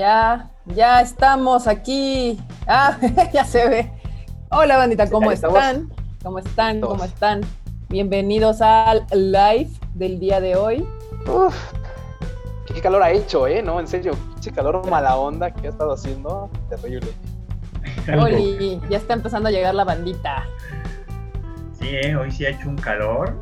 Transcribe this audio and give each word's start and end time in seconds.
Ya, 0.00 0.48
ya 0.64 1.02
estamos 1.02 1.66
aquí. 1.66 2.40
Ah, 2.66 2.96
ya 3.34 3.44
se 3.44 3.68
ve. 3.68 3.92
Hola, 4.50 4.78
bandita, 4.78 5.10
¿cómo 5.10 5.30
están? 5.30 5.92
¿Cómo 6.22 6.38
están? 6.38 6.80
¿Cómo 6.80 7.04
están? 7.04 7.42
Bienvenidos 7.90 8.62
al 8.62 9.04
live 9.12 9.68
del 9.92 10.18
día 10.18 10.40
de 10.40 10.56
hoy. 10.56 10.86
Uf, 11.26 11.54
qué 12.64 12.80
calor 12.80 13.02
ha 13.02 13.10
hecho, 13.10 13.46
¿eh? 13.46 13.62
No, 13.62 13.78
en 13.78 13.86
serio, 13.86 14.12
qué 14.42 14.50
calor 14.50 14.88
mala 14.88 15.16
onda 15.16 15.52
que 15.52 15.66
ha 15.66 15.70
estado 15.70 15.92
haciendo. 15.92 16.48
Terrible. 16.70 17.12
Oli, 18.18 18.80
ya 18.88 18.96
está 18.96 19.12
empezando 19.12 19.50
a 19.50 19.52
llegar 19.52 19.74
la 19.74 19.84
bandita. 19.84 20.46
Sí, 21.78 21.88
¿eh? 21.88 22.16
hoy 22.16 22.30
sí 22.30 22.46
ha 22.46 22.48
hecho 22.48 22.70
un 22.70 22.76
calor. 22.76 23.36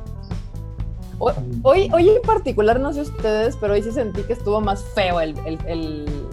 Hoy, 1.18 1.90
hoy 1.92 2.08
en 2.10 2.22
particular, 2.22 2.78
no 2.78 2.92
sé 2.92 3.02
ustedes, 3.02 3.56
pero 3.56 3.74
hoy 3.74 3.82
sí 3.82 3.90
sentí 3.90 4.22
que 4.22 4.32
estuvo 4.32 4.60
más 4.60 4.84
feo 4.94 5.20
el, 5.20 5.36
el, 5.66 6.27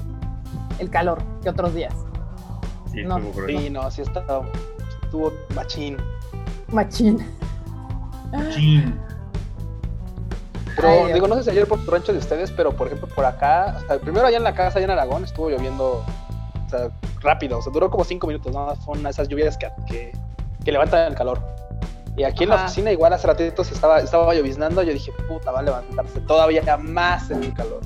calor 0.89 1.21
que 1.41 1.49
otros 1.49 1.73
días. 1.73 1.93
Sí, 2.91 3.03
no, 3.03 3.19
sí, 3.47 3.69
no, 3.69 3.91
sí 3.91 4.01
estado, 4.01 4.45
estuvo 5.03 5.33
machín. 5.53 5.97
Machín. 6.67 7.25
Machín. 8.31 8.99
Pero 10.75 11.07
digo, 11.13 11.27
no 11.27 11.35
sé 11.35 11.43
si 11.43 11.49
ayer 11.51 11.67
por 11.67 11.79
rancho 11.87 12.11
de 12.11 12.19
ustedes, 12.19 12.51
pero 12.51 12.71
por 12.71 12.87
ejemplo 12.87 13.07
por 13.15 13.25
acá, 13.25 13.77
primero 14.01 14.27
allá 14.27 14.37
en 14.37 14.43
la 14.43 14.53
casa, 14.53 14.77
allá 14.77 14.85
en 14.85 14.91
Aragón, 14.91 15.23
estuvo 15.23 15.49
lloviendo 15.49 16.03
o 16.65 16.69
sea, 16.69 16.89
rápido, 17.21 17.59
o 17.59 17.61
sea, 17.61 17.71
duró 17.71 17.89
como 17.89 18.03
cinco 18.03 18.27
minutos, 18.27 18.53
nada 18.53 18.67
más 18.67 18.83
son 18.83 19.05
esas 19.07 19.27
lluvias 19.29 19.57
que, 19.57 19.69
que, 19.87 20.11
que 20.63 20.71
levantan 20.71 21.07
el 21.07 21.15
calor. 21.15 21.39
Y 22.17 22.23
aquí 22.23 22.43
en 22.43 22.49
la 22.49 22.55
oficina, 22.55 22.91
igual 22.91 23.11
hace 23.11 23.27
ratitos 23.27 23.71
estaba, 23.71 23.99
estaba 23.99 24.33
lloviznando. 24.33 24.81
Yo 24.83 24.93
dije, 24.93 25.11
puta, 25.27 25.51
va 25.51 25.59
a 25.59 25.63
levantarse 25.63 26.21
todavía 26.21 26.77
más 26.77 27.29
en 27.29 27.43
el 27.43 27.53
calor. 27.53 27.81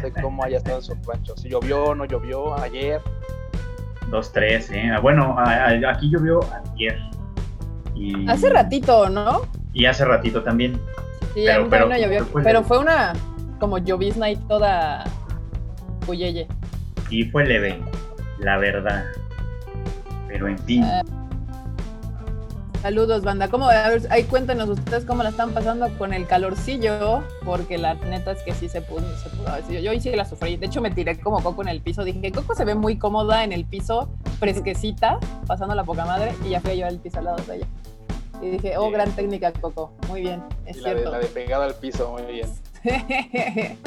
Sé 0.00 0.12
cómo 0.20 0.44
haya 0.44 0.58
estado 0.58 0.78
en 0.78 0.82
su 0.82 0.94
rancho. 1.06 1.36
Si 1.36 1.48
llovió 1.48 1.84
o 1.84 1.94
no 1.94 2.04
llovió 2.04 2.58
ayer. 2.58 3.00
Dos, 4.10 4.32
tres, 4.32 4.70
¿eh? 4.70 4.90
Bueno, 5.00 5.36
aquí 5.38 6.10
llovió 6.10 6.40
ayer. 6.74 6.98
Y... 7.94 8.28
Hace 8.28 8.50
ratito, 8.50 9.08
¿no? 9.08 9.42
Y 9.72 9.86
hace 9.86 10.04
ratito 10.04 10.42
también. 10.42 10.80
Sí, 11.34 11.44
pero, 11.46 11.68
pero, 11.68 11.88
no 11.88 11.96
llovió. 11.96 12.26
pero 12.42 12.64
fue 12.64 12.78
una 12.78 13.12
como 13.60 13.78
llovizna 13.78 14.30
y 14.30 14.36
toda 14.36 15.04
puyeye. 16.06 16.48
Y 17.10 17.24
fue 17.24 17.44
leve, 17.44 17.80
la 18.38 18.58
verdad. 18.58 19.04
Pero 20.26 20.48
en 20.48 20.58
fin. 20.58 20.84
Ah, 20.84 21.02
Saludos, 22.82 23.22
banda. 23.22 23.48
¿Cómo? 23.48 23.68
A 23.68 23.88
ver, 23.90 24.06
ahí 24.08 24.24
cuéntenos 24.24 24.70
ustedes 24.70 25.04
cómo 25.04 25.22
la 25.22 25.28
están 25.28 25.50
pasando 25.52 25.86
con 25.98 26.14
el 26.14 26.26
calorcillo, 26.26 27.22
porque 27.44 27.76
la 27.76 27.92
neta 27.94 28.32
es 28.32 28.42
que 28.42 28.54
sí 28.54 28.70
se 28.70 28.80
pudo, 28.80 29.02
se 29.18 29.28
pudo 29.28 29.54
decir. 29.54 29.80
Yo 29.80 29.92
sí 30.00 30.10
la 30.12 30.24
sufrí. 30.24 30.56
De 30.56 30.64
hecho, 30.64 30.80
me 30.80 30.90
tiré 30.90 31.20
como 31.20 31.42
Coco 31.42 31.60
en 31.60 31.68
el 31.68 31.82
piso. 31.82 32.04
Dije, 32.04 32.32
Coco 32.32 32.54
se 32.54 32.64
ve 32.64 32.74
muy 32.74 32.96
cómoda 32.96 33.44
en 33.44 33.52
el 33.52 33.66
piso, 33.66 34.08
fresquecita, 34.38 35.18
pasando 35.46 35.74
la 35.74 35.84
poca 35.84 36.06
madre, 36.06 36.32
y 36.46 36.50
ya 36.50 36.60
fui 36.62 36.78
yo 36.78 36.86
al 36.86 36.98
piso 36.98 37.18
al 37.18 37.26
lado 37.26 37.36
de 37.44 37.56
ella. 37.56 37.66
Y 38.40 38.48
dije, 38.48 38.78
oh, 38.78 38.90
gran 38.90 39.10
técnica, 39.12 39.52
Coco. 39.52 39.92
Muy 40.08 40.22
bien, 40.22 40.42
es 40.64 40.82
cierto. 40.82 41.10
La 41.10 41.18
de, 41.18 41.18
la 41.18 41.18
de 41.18 41.26
pegada 41.26 41.66
al 41.66 41.74
piso, 41.74 42.10
muy 42.12 42.22
bien. 42.32 42.48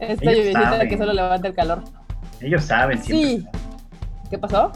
Esta 0.00 0.24
lluviecita 0.32 0.88
que 0.88 0.96
solo 0.96 1.12
levanta 1.12 1.48
el 1.48 1.54
calor. 1.54 1.82
Ellos 2.40 2.64
saben, 2.64 3.02
Sí. 3.02 3.46
¿Qué 4.30 4.38
pasó? 4.38 4.72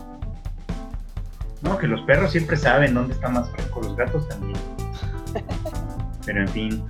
No, 1.62 1.78
que 1.78 1.86
los 1.86 2.00
perros 2.02 2.32
siempre 2.32 2.56
saben 2.56 2.94
dónde 2.94 3.14
está 3.14 3.28
más 3.28 3.48
fresco, 3.50 3.80
los 3.82 3.96
gatos 3.96 4.28
también. 4.28 4.58
Pero 6.27 6.41
en 6.42 6.48
fin. 6.48 6.84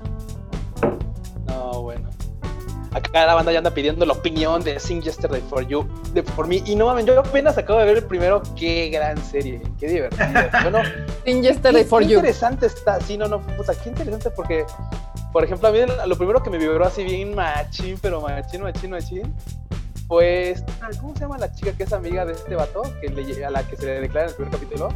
No, 1.46 1.82
bueno. 1.82 2.08
Acá 2.92 3.24
la 3.24 3.34
banda 3.34 3.52
ya 3.52 3.58
anda 3.58 3.70
pidiendo 3.72 4.04
la 4.04 4.12
opinión 4.12 4.62
de 4.62 4.78
Sing 4.78 5.00
Yesterday 5.00 5.40
for 5.48 5.66
You, 5.66 5.86
de 6.12 6.22
por 6.22 6.46
mí. 6.46 6.62
Y 6.66 6.76
no 6.76 6.86
mames, 6.86 7.06
yo 7.06 7.18
apenas 7.18 7.56
acabo 7.56 7.78
de 7.78 7.86
ver 7.86 7.96
el 7.98 8.04
primero. 8.04 8.42
Qué 8.54 8.90
gran 8.90 9.16
serie, 9.16 9.62
qué 9.78 9.88
divertido. 9.88 10.26
Bueno, 10.62 10.80
Sing 11.24 11.42
Yesterday 11.42 11.84
for 11.84 12.02
qué 12.02 12.08
You. 12.08 12.18
interesante 12.18 12.66
está. 12.66 13.00
Sí, 13.00 13.16
no, 13.16 13.28
no, 13.28 13.40
puta, 13.40 13.74
qué 13.74 13.88
interesante 13.88 14.30
porque, 14.30 14.66
por 15.32 15.42
ejemplo, 15.44 15.68
a 15.68 15.72
mí 15.72 15.78
lo 16.06 16.16
primero 16.16 16.42
que 16.42 16.50
me 16.50 16.58
vibró 16.58 16.84
así 16.84 17.02
bien 17.04 17.34
machín, 17.34 17.98
pero 18.02 18.20
machín, 18.20 18.62
machín, 18.62 18.90
machín, 18.90 19.34
pues, 20.12 20.62
¿cómo 21.00 21.14
se 21.14 21.20
llama 21.20 21.38
la 21.38 21.50
chica 21.54 21.72
que 21.72 21.84
es 21.84 21.92
amiga 21.94 22.26
de 22.26 22.34
este 22.34 22.54
vato? 22.54 22.82
Que 23.00 23.08
le, 23.08 23.46
a 23.46 23.50
la 23.50 23.62
que 23.62 23.78
se 23.78 23.86
le 23.86 24.00
declara 24.02 24.26
en 24.26 24.28
el 24.28 24.36
primer 24.36 24.52
capítulo. 24.52 24.88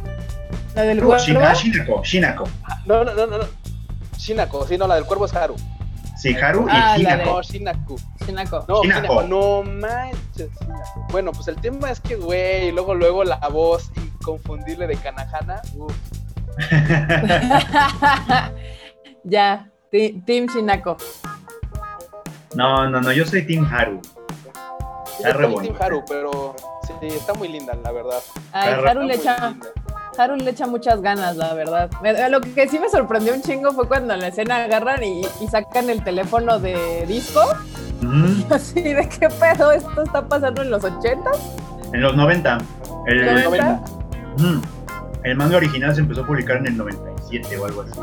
La 0.75 0.83
del 0.83 1.03
cuervo. 1.03 1.25
Shinako, 1.25 2.03
Shinako. 2.03 2.43
No, 2.85 3.03
no, 3.03 3.15
no, 3.15 3.25
no. 3.25 3.45
Shinako, 4.15 4.67
sí, 4.67 4.77
no, 4.77 4.85
la 4.85 4.93
del 4.93 5.05
cuervo 5.05 5.25
es 5.25 5.33
Haru. 5.33 5.55
Sí, 6.15 6.35
Haru 6.35 6.67
y 6.67 6.71
ah, 6.71 6.97
Shinako. 6.99 7.25
No, 7.25 7.41
Shinako. 7.41 7.95
Shinako. 8.27 8.65
No, 8.67 8.83
Shinako. 8.83 9.23
No 9.23 9.63
manches, 9.63 10.51
Shinako. 10.61 11.07
Bueno, 11.09 11.31
pues 11.31 11.47
el 11.47 11.55
tema 11.55 11.89
es 11.89 11.99
que, 11.99 12.15
güey, 12.15 12.71
luego, 12.71 12.93
luego 12.93 13.23
la 13.23 13.39
voz 13.49 13.89
inconfundible 13.95 14.85
de 14.85 14.97
Kanahana. 14.97 15.63
Uf. 15.77 15.95
ya, 19.23 19.67
Team 19.89 20.45
Shinako. 20.45 20.95
No, 22.53 22.87
no, 22.87 23.01
no, 23.01 23.11
yo 23.11 23.25
soy 23.25 23.47
Team 23.47 23.65
Haru. 23.65 23.99
Está 25.17 25.33
re 25.33 25.47
Team 25.47 25.75
Haru, 25.79 26.03
pero 26.07 26.55
sí, 26.85 27.07
está 27.07 27.33
muy 27.33 27.47
linda, 27.47 27.73
la 27.83 27.91
verdad. 27.91 28.19
Ay, 28.51 28.73
Haru 28.73 29.03
le 29.03 29.15
echa, 29.15 29.55
Haru 30.17 30.35
le 30.35 30.51
echa 30.51 30.67
muchas 30.67 31.01
ganas, 31.01 31.35
la 31.35 31.53
verdad. 31.53 31.89
Lo 32.29 32.41
que 32.41 32.67
sí 32.67 32.79
me 32.79 32.89
sorprendió 32.89 33.33
un 33.33 33.41
chingo 33.41 33.71
fue 33.71 33.87
cuando 33.87 34.13
en 34.13 34.21
la 34.21 34.27
escena 34.27 34.63
agarran 34.63 35.03
y, 35.03 35.23
sacan 35.49 35.89
el 35.89 36.03
teléfono 36.03 36.59
de 36.59 37.05
disco. 37.07 37.41
Así 38.49 38.81
de 38.93 39.09
qué 39.09 39.27
pedo, 39.29 39.71
esto 39.71 40.03
está 40.03 40.27
pasando 40.27 40.61
en 40.61 40.69
los 40.69 40.83
80 40.83 41.31
En 41.93 42.01
los 42.01 42.15
90. 42.15 42.57
El, 43.07 43.43
90. 43.43 43.81
el 45.23 45.35
manga 45.35 45.57
original 45.57 45.95
se 45.95 46.01
empezó 46.01 46.21
a 46.21 46.27
publicar 46.27 46.57
en 46.57 46.67
el 46.67 46.77
97 46.77 47.57
o 47.57 47.65
algo 47.65 47.81
así. 47.81 47.99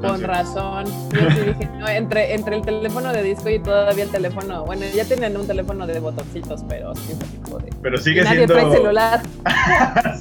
Con 0.00 0.22
razón. 0.22 0.84
Yo 1.10 1.30
sí 1.30 1.40
dije, 1.46 1.68
no, 1.78 1.88
entre, 1.88 2.34
entre 2.34 2.56
el 2.56 2.62
teléfono 2.62 3.12
de 3.12 3.22
disco 3.22 3.48
y 3.48 3.58
todavía 3.58 4.04
el 4.04 4.10
teléfono, 4.10 4.64
bueno, 4.64 4.82
ya 4.94 5.04
tienen 5.04 5.36
un 5.36 5.46
teléfono 5.46 5.86
de 5.86 5.98
botoncitos, 6.00 6.64
pero 6.68 6.94
sí 6.94 7.14
tipo 7.14 7.58
de. 7.58 7.70
Pero 7.82 7.98
sigue 7.98 8.22
nadie 8.22 8.46
trae 8.46 8.70
celular. 8.70 9.22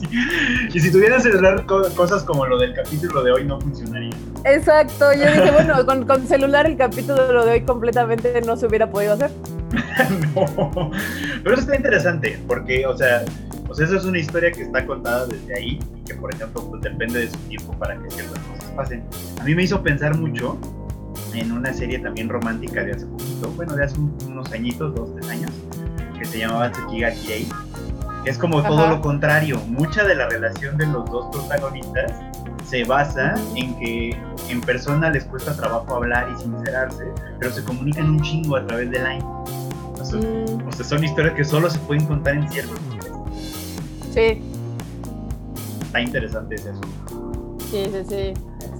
Y 0.73 0.79
si 0.79 0.91
tuvieran 0.91 1.21
celular, 1.21 1.65
cosas 1.65 2.23
como 2.23 2.45
lo 2.45 2.57
del 2.57 2.73
capítulo 2.73 3.23
de 3.23 3.31
hoy 3.31 3.45
no 3.45 3.59
funcionaría. 3.59 4.11
Exacto, 4.43 5.13
yo 5.13 5.25
dije, 5.25 5.51
bueno, 5.51 5.85
con, 5.85 6.05
con 6.05 6.27
celular 6.27 6.65
el 6.65 6.77
capítulo 6.77 7.45
de 7.45 7.51
hoy 7.51 7.61
completamente 7.61 8.41
no 8.41 8.57
se 8.57 8.67
hubiera 8.67 8.89
podido 8.89 9.13
hacer. 9.13 9.31
no, 10.35 10.91
pero 11.43 11.53
eso 11.53 11.61
está 11.61 11.75
interesante, 11.75 12.39
porque, 12.47 12.85
o 12.85 12.97
sea, 12.97 13.23
pues 13.65 13.79
esa 13.79 13.97
es 13.97 14.05
una 14.05 14.19
historia 14.19 14.51
que 14.51 14.61
está 14.61 14.85
contada 14.85 15.25
desde 15.25 15.55
ahí 15.55 15.79
y 15.95 16.03
que, 16.05 16.15
por 16.15 16.33
ejemplo, 16.33 16.69
pues 16.69 16.81
depende 16.81 17.19
de 17.19 17.29
su 17.29 17.37
tiempo 17.39 17.73
para 17.77 17.97
que 17.97 18.09
ciertas 18.11 18.39
pasen. 18.75 19.03
A 19.39 19.43
mí 19.43 19.55
me 19.55 19.63
hizo 19.63 19.81
pensar 19.81 20.17
mucho 20.17 20.57
en 21.33 21.51
una 21.51 21.73
serie 21.73 21.99
también 21.99 22.29
romántica 22.29 22.83
de 22.83 22.93
hace 22.93 23.05
poquito, 23.05 23.51
bueno, 23.55 23.75
de 23.75 23.85
hace 23.85 23.97
unos 23.99 24.51
añitos, 24.51 24.95
dos, 24.95 25.13
tres 25.15 25.29
años, 25.29 25.51
que 26.17 26.25
se 26.25 26.39
llamaba 26.39 26.71
Tsukiga 26.71 27.11
Kirei. 27.11 27.47
Es 28.25 28.37
como 28.37 28.63
todo 28.63 28.87
lo 28.87 29.01
contrario, 29.01 29.59
mucha 29.67 30.03
de 30.03 30.15
la 30.15 30.27
relación 30.27 30.77
de 30.77 30.87
los 30.87 31.09
dos 31.11 31.27
protagonistas 31.31 32.11
se 32.67 32.83
basa 32.83 33.35
en 33.55 33.77
que 33.77 34.17
en 34.49 34.61
persona 34.61 35.11
les 35.11 35.25
cuesta 35.25 35.55
trabajo 35.55 35.95
hablar 35.95 36.27
y 36.33 36.41
sincerarse, 36.41 37.05
pero 37.39 37.51
se 37.51 37.63
comunican 37.63 38.09
un 38.09 38.21
chingo 38.21 38.55
a 38.55 38.65
través 38.65 38.89
de 38.89 38.97
line. 38.97 39.23
O 39.23 40.03
sea, 40.03 40.19
mm. 40.19 40.67
o 40.67 40.71
sea 40.71 40.85
son 40.85 41.03
historias 41.03 41.35
que 41.35 41.43
solo 41.43 41.69
se 41.69 41.77
pueden 41.79 42.05
contar 42.05 42.35
en 42.35 42.51
ciertos 42.51 42.79
Sí. 44.11 44.41
Está 45.81 45.99
interesante 45.99 46.55
ese 46.55 46.69
asunto. 46.69 47.57
Sí, 47.69 47.85
sí, 47.91 48.03
sí. 48.07 48.33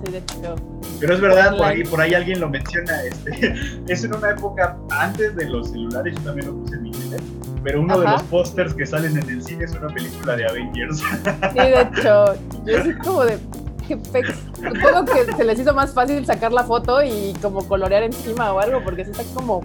Sí, 0.05 0.11
de 0.11 0.17
hecho. 0.19 0.55
Pero 0.99 1.13
es 1.13 1.21
verdad, 1.21 1.57
por 1.57 1.66
ahí, 1.66 1.83
por 1.83 2.01
ahí 2.01 2.13
alguien 2.13 2.39
lo 2.39 2.49
menciona. 2.49 3.03
Este, 3.03 3.53
es 3.87 4.03
en 4.03 4.16
una 4.16 4.31
época 4.31 4.78
antes 4.91 5.35
de 5.35 5.49
los 5.49 5.69
celulares, 5.69 6.16
yo 6.16 6.22
también 6.22 6.47
lo 6.47 6.53
puse 6.55 6.75
en 6.75 6.84
mi 6.84 6.91
Twitter. 6.91 7.22
Pero 7.63 7.81
uno 7.81 7.99
de 7.99 8.07
los 8.07 8.23
pósters 8.23 8.73
que 8.73 8.85
salen 8.85 9.17
en 9.17 9.29
el 9.29 9.43
cine 9.43 9.66
es 9.66 9.72
una 9.72 9.87
película 9.87 10.35
de 10.35 10.46
Avengers. 10.46 11.02
Sí, 11.52 11.59
de 11.59 11.81
hecho, 11.81 12.35
yo 12.66 12.84
soy 12.84 12.93
como 12.96 13.25
de. 13.25 13.40
Supongo 13.87 15.05
que 15.05 15.31
se 15.31 15.43
les 15.43 15.59
hizo 15.59 15.73
más 15.73 15.93
fácil 15.93 16.25
sacar 16.25 16.51
la 16.51 16.63
foto 16.63 17.03
y 17.03 17.34
como 17.41 17.67
colorear 17.67 18.03
encima 18.03 18.51
o 18.51 18.59
algo, 18.59 18.84
porque 18.84 19.05
se 19.05 19.11
está 19.11 19.23
como, 19.35 19.61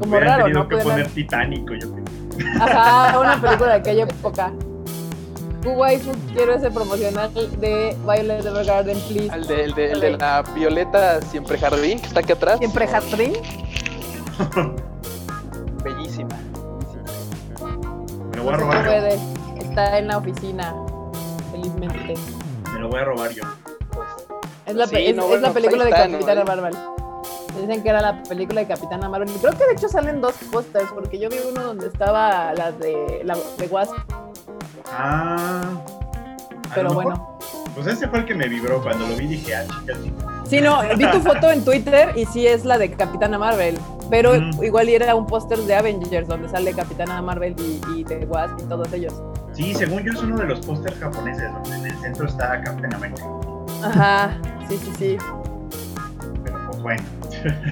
como 0.00 0.20
raro, 0.20 0.48
¿no? 0.48 0.68
que 0.68 0.76
poner 0.76 1.08
titánico, 1.08 1.74
yo 1.74 1.90
creo. 1.92 2.04
Ajá, 2.60 3.18
una 3.18 3.40
película 3.40 3.72
de 3.72 3.78
aquella 3.78 4.04
época. 4.04 4.52
Waifu, 5.64 6.12
quiero 6.34 6.54
ese 6.54 6.70
promocional 6.70 7.32
de 7.34 7.96
Violet 8.04 8.44
Evergarden, 8.44 8.98
please. 9.00 9.34
El 9.34 9.46
de, 9.46 9.64
el 9.64 9.74
de, 9.74 9.92
el 9.92 10.00
de 10.00 10.10
la 10.16 10.42
Violeta 10.54 11.20
Siempre 11.22 11.58
Jardín, 11.58 11.98
que 12.00 12.06
está 12.06 12.20
aquí 12.20 12.32
atrás. 12.32 12.58
¿Siempre 12.58 12.86
Jardín? 12.86 13.32
Bellísima. 15.84 16.36
Me 18.30 18.36
lo 18.36 18.44
voy 18.44 18.54
a 18.54 18.56
robar. 18.56 18.84
No 18.84 18.90
puede. 18.90 19.18
Está 19.58 19.98
en 19.98 20.08
la 20.08 20.18
oficina, 20.18 20.74
felizmente. 21.50 22.14
Me 22.72 22.80
lo 22.80 22.88
voy 22.88 23.00
a 23.00 23.04
robar 23.04 23.30
yo. 23.32 23.42
Es 24.66 24.74
la, 24.74 24.84
es, 24.84 25.40
la 25.40 25.52
película 25.52 25.84
de 25.84 25.90
Capitana 25.90 26.44
Marvel. 26.44 26.74
Dicen 27.60 27.82
que 27.82 27.88
era 27.88 28.00
la 28.00 28.22
película 28.22 28.60
de 28.60 28.66
Capitana 28.66 29.08
Marvel. 29.08 29.28
Creo 29.40 29.52
que 29.52 29.64
de 29.66 29.72
hecho 29.72 29.88
salen 29.88 30.20
dos 30.20 30.34
pósters, 30.52 30.90
porque 30.92 31.18
yo 31.18 31.28
vi 31.28 31.38
uno 31.50 31.62
donde 31.62 31.88
estaba 31.88 32.52
la 32.54 32.70
de, 32.72 33.22
la 33.24 33.36
de 33.56 33.66
Wasp. 33.66 33.94
Ah. 34.92 35.70
Pero 36.74 36.92
bueno. 36.94 37.38
Pues 37.74 37.86
ese 37.86 38.08
fue 38.08 38.20
el 38.20 38.24
que 38.24 38.34
me 38.34 38.48
vibró 38.48 38.82
cuando 38.82 39.06
lo 39.06 39.16
vi 39.16 39.26
dije, 39.26 39.54
ah, 39.54 39.62
chica, 39.64 39.94
chica. 40.02 40.26
Sí, 40.48 40.60
no, 40.60 40.80
vi 40.96 41.08
tu 41.10 41.20
foto 41.20 41.50
en 41.50 41.64
Twitter 41.64 42.12
y 42.16 42.24
sí 42.26 42.46
es 42.46 42.64
la 42.64 42.76
de 42.78 42.90
Capitana 42.90 43.38
Marvel. 43.38 43.78
Pero 44.10 44.32
Ujú. 44.32 44.64
igual 44.64 44.88
era 44.88 45.14
un 45.14 45.26
póster 45.26 45.58
de 45.58 45.74
Avengers 45.74 46.26
donde 46.26 46.48
sale 46.48 46.72
Capitana 46.72 47.20
Marvel 47.22 47.54
y, 47.58 47.80
y 47.94 48.04
The 48.04 48.24
Wasp 48.26 48.58
y 48.58 48.62
todos 48.64 48.92
ellos. 48.92 49.14
Sí, 49.52 49.74
según 49.74 50.02
yo 50.02 50.12
es 50.12 50.22
uno 50.22 50.36
de 50.38 50.46
los 50.46 50.60
pósters 50.64 50.98
japoneses, 50.98 51.52
donde 51.52 51.76
en 51.76 51.86
el 51.86 51.98
centro 51.98 52.26
está 52.26 52.62
Captain 52.62 52.94
America. 52.94 53.22
Ajá, 53.82 54.38
sí, 54.68 54.78
sí, 54.78 54.92
sí. 54.98 55.18
Pero 56.44 56.58
pues 56.70 56.82
bueno. 56.82 57.02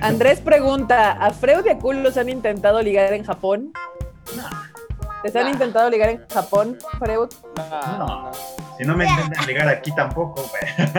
Andrés 0.02 0.40
pregunta, 0.40 1.12
¿a 1.12 1.30
Freud 1.30 1.64
y 1.66 1.70
a 1.70 1.78
Kul 1.78 2.02
los 2.02 2.16
han 2.16 2.28
intentado 2.28 2.82
ligar 2.82 3.12
en 3.12 3.24
Japón? 3.24 3.72
No. 4.36 4.44
¿Les 5.24 5.34
han 5.34 5.48
intentado 5.48 5.90
ligar 5.90 6.10
en 6.10 6.26
Japón, 6.28 6.78
Freud? 6.98 7.28
Nah, 7.56 7.98
No. 7.98 8.06
nah. 8.06 8.32
Si 8.78 8.84
no 8.84 8.94
me 8.94 9.06
intentan 9.06 9.46
llegar 9.46 9.68
aquí 9.68 9.90
tampoco, 9.94 10.42
güey. 10.50 10.88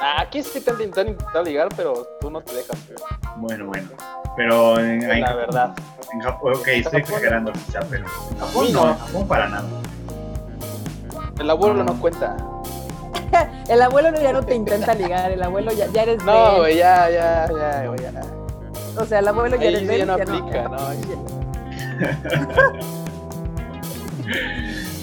Ah, 0.00 0.22
aquí 0.22 0.42
sí 0.42 0.60
te 0.62 0.70
han 0.70 0.76
intentado, 0.80 1.08
intentado 1.08 1.44
ligar, 1.44 1.68
pero 1.76 2.06
tú 2.20 2.30
no 2.30 2.40
te 2.40 2.54
dejas, 2.54 2.78
güey. 2.86 2.98
Bueno, 3.36 3.66
bueno. 3.66 3.88
Pero 4.36 4.78
en, 4.80 5.02
en 5.02 5.20
la 5.20 5.26
Japón- 5.26 5.36
verdad. 5.46 5.74
En 6.12 6.20
Japón, 6.20 6.54
ok, 6.56 6.68
estoy 6.68 7.00
exagerando 7.00 7.52
quizá, 7.52 7.80
pero 7.90 8.04
en 8.06 8.38
Japón 8.38 8.72
no, 8.72 8.84
no. 8.86 8.90
en 8.92 8.98
Japón 8.98 9.28
para 9.28 9.48
nada. 9.48 9.68
El 11.38 11.50
abuelo 11.50 11.84
no 11.84 12.00
cuenta. 12.00 12.36
El 13.68 13.82
abuelo 13.82 14.18
ya 14.20 14.32
no 14.32 14.42
te 14.42 14.54
intenta 14.54 14.94
ligar, 14.94 15.30
el 15.30 15.42
abuelo 15.42 15.70
ya, 15.72 15.86
ya 15.86 16.02
eres 16.02 16.24
No, 16.24 16.56
güey, 16.58 16.78
ya, 16.78 17.08
ya, 17.10 17.46
ya, 17.48 17.86
güey, 17.86 18.00
ya. 18.00 18.12
O 19.00 19.04
sea, 19.04 19.20
el 19.20 19.28
abuelo 19.28 19.54
ya 19.56 19.62
Ahí 19.68 19.74
eres 19.76 19.98
ya 19.98 20.04
no 20.06 20.14
aplica, 20.14 20.62
no, 20.68 20.78
sí. 20.92 21.06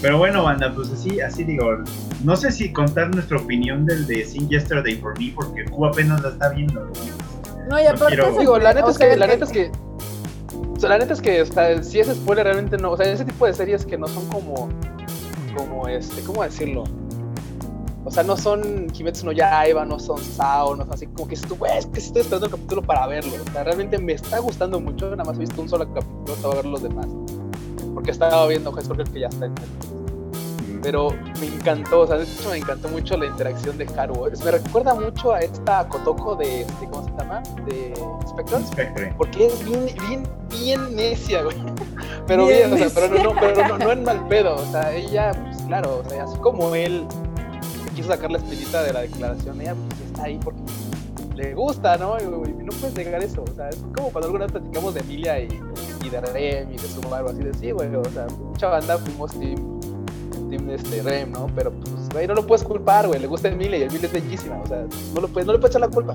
Pero 0.00 0.18
bueno, 0.18 0.44
banda, 0.44 0.72
pues 0.74 0.90
así, 0.92 1.20
así 1.20 1.44
digo. 1.44 1.64
No 2.24 2.36
sé 2.36 2.50
si 2.52 2.72
contar 2.72 3.12
nuestra 3.14 3.38
opinión 3.38 3.84
del 3.86 4.06
de 4.06 4.24
Sing 4.24 4.48
Yesterday 4.48 4.96
for 4.96 5.18
Me, 5.18 5.32
porque 5.34 5.64
Q 5.64 5.86
apenas 5.86 6.22
la 6.22 6.28
está 6.30 6.50
viendo. 6.50 6.80
¿no? 6.84 6.90
No, 7.68 7.80
y 7.80 7.86
aparte... 7.86 8.06
quiero- 8.14 8.28
eso- 8.28 8.38
Digo, 8.40 8.58
la 8.58 8.74
neta 8.74 8.90
es 8.90 8.98
que, 8.98 9.16
la 9.16 9.26
neta 9.26 9.44
es 9.44 9.50
que. 9.50 9.70
O 10.76 10.80
sea, 10.80 10.90
la 10.90 10.98
neta 10.98 11.12
es 11.12 11.20
que, 11.20 11.42
o 11.42 11.46
sea, 11.46 11.82
si 11.82 11.98
es 11.98 12.06
spoiler, 12.08 12.44
realmente 12.44 12.78
no. 12.78 12.92
O 12.92 12.96
sea, 12.96 13.10
ese 13.10 13.24
tipo 13.24 13.44
de 13.46 13.52
series 13.54 13.84
que 13.84 13.98
no 13.98 14.06
son 14.06 14.24
como. 14.28 14.68
Como 15.56 15.88
este, 15.88 16.22
¿cómo 16.22 16.44
decirlo? 16.44 16.84
O 18.04 18.10
sea, 18.10 18.22
no 18.22 18.36
son 18.36 18.86
Kimetsu 18.90 19.26
no 19.26 19.32
Yaiba, 19.32 19.84
no 19.84 19.98
son 19.98 20.18
Sao, 20.18 20.76
no 20.76 20.84
son 20.84 20.94
así 20.94 21.06
como 21.08 21.26
que 21.28 21.36
tú, 21.36 21.56
güey, 21.56 21.76
es 21.76 21.86
que 21.86 21.98
estoy 21.98 22.22
esperando 22.22 22.46
el 22.46 22.52
capítulo 22.52 22.80
para 22.82 23.06
verlo. 23.08 23.32
O 23.46 23.52
sea, 23.52 23.64
realmente 23.64 23.98
me 23.98 24.12
está 24.12 24.38
gustando 24.38 24.78
mucho. 24.80 25.10
Nada 25.10 25.24
más 25.24 25.36
he 25.36 25.40
visto 25.40 25.60
un 25.60 25.68
solo 25.68 25.84
capítulo, 25.92 26.36
voy 26.42 26.52
a 26.52 26.54
ver 26.56 26.64
los 26.66 26.82
demás. 26.82 27.06
Porque 27.98 28.12
estaba 28.12 28.46
viendo 28.46 28.70
High 28.70 28.84
Score 28.84 29.02
que 29.10 29.18
ya 29.18 29.26
está 29.26 29.46
en 29.46 29.54
Netflix. 29.56 29.88
Pero 30.84 31.10
me 31.40 31.46
encantó, 31.46 32.02
o 32.02 32.06
sea, 32.06 32.16
de 32.18 32.22
hecho 32.22 32.48
me 32.48 32.58
encantó 32.58 32.88
mucho 32.90 33.16
la 33.16 33.26
interacción 33.26 33.76
de 33.76 33.88
Haru. 33.96 34.30
Me 34.44 34.52
recuerda 34.52 34.94
mucho 34.94 35.32
a 35.32 35.40
esta 35.40 35.88
Kotoko 35.88 36.36
de, 36.36 36.60
este, 36.60 36.86
¿cómo 36.86 37.04
se 37.04 37.10
llama? 37.20 37.42
De 37.66 37.92
Spectre. 38.28 38.58
Spectre. 38.68 39.14
Porque 39.18 39.46
es 39.46 39.64
bien, 39.64 39.86
bien, 40.08 40.22
bien 40.48 40.94
necia, 40.94 41.42
güey. 41.42 41.56
Pero 42.28 42.46
Bien 42.46 42.70
bien, 42.70 42.86
o 42.86 42.88
sea, 42.88 43.08
pero 43.10 43.20
no, 43.20 43.34
pero 43.34 43.66
no, 43.66 43.78
no 43.78 43.90
en 43.90 44.04
mal 44.04 44.28
pedo. 44.28 44.54
O 44.54 44.70
sea, 44.70 44.94
ella, 44.94 45.32
pues 45.32 45.60
claro, 45.62 46.04
o 46.06 46.08
sea, 46.08 46.22
así 46.22 46.36
como 46.38 46.72
él 46.76 47.04
quiso 47.96 48.10
sacar 48.10 48.30
la 48.30 48.38
espinita 48.38 48.84
de 48.84 48.92
la 48.92 49.00
declaración, 49.00 49.60
ella 49.60 49.74
pues 49.74 50.00
está 50.02 50.22
ahí 50.22 50.38
porque 50.44 50.60
le 51.38 51.54
gusta, 51.54 51.96
¿no? 51.96 52.16
Y, 52.18 52.22
y 52.24 52.64
no 52.64 52.72
puedes 52.80 52.94
negar 52.94 53.22
eso. 53.22 53.44
O 53.50 53.54
sea, 53.54 53.68
es 53.68 53.76
como 53.96 54.10
cuando 54.10 54.26
alguna 54.26 54.44
vez 54.46 54.52
platicamos 54.52 54.94
de 54.94 55.00
Emilia 55.00 55.40
y, 55.40 55.48
y 56.04 56.10
de 56.10 56.20
Rem 56.20 56.72
y 56.72 56.76
de 56.76 56.88
Subaru, 56.88 57.28
así 57.28 57.42
de 57.42 57.54
sí, 57.54 57.70
güey. 57.70 57.94
O 57.94 58.04
sea, 58.04 58.26
mucha 58.40 58.68
banda 58.68 58.98
fuimos 58.98 59.30
team, 59.38 59.80
team 60.50 60.70
este, 60.70 61.02
Rem, 61.02 61.30
¿no? 61.30 61.46
Pero 61.54 61.70
pues, 61.72 62.08
güey, 62.12 62.26
no 62.26 62.34
lo 62.34 62.46
puedes 62.46 62.64
culpar, 62.64 63.06
güey. 63.06 63.20
Le 63.20 63.26
gusta 63.28 63.48
Emilia 63.48 63.78
y 63.78 63.82
Emilia 63.84 64.06
es 64.06 64.12
bellísima. 64.12 64.58
O 64.62 64.66
sea, 64.66 64.84
no, 65.14 65.20
lo 65.20 65.28
puedes, 65.28 65.46
no 65.46 65.52
le 65.52 65.58
puedes 65.60 65.76
echar 65.76 65.88
la 65.88 65.94
culpa. 65.94 66.14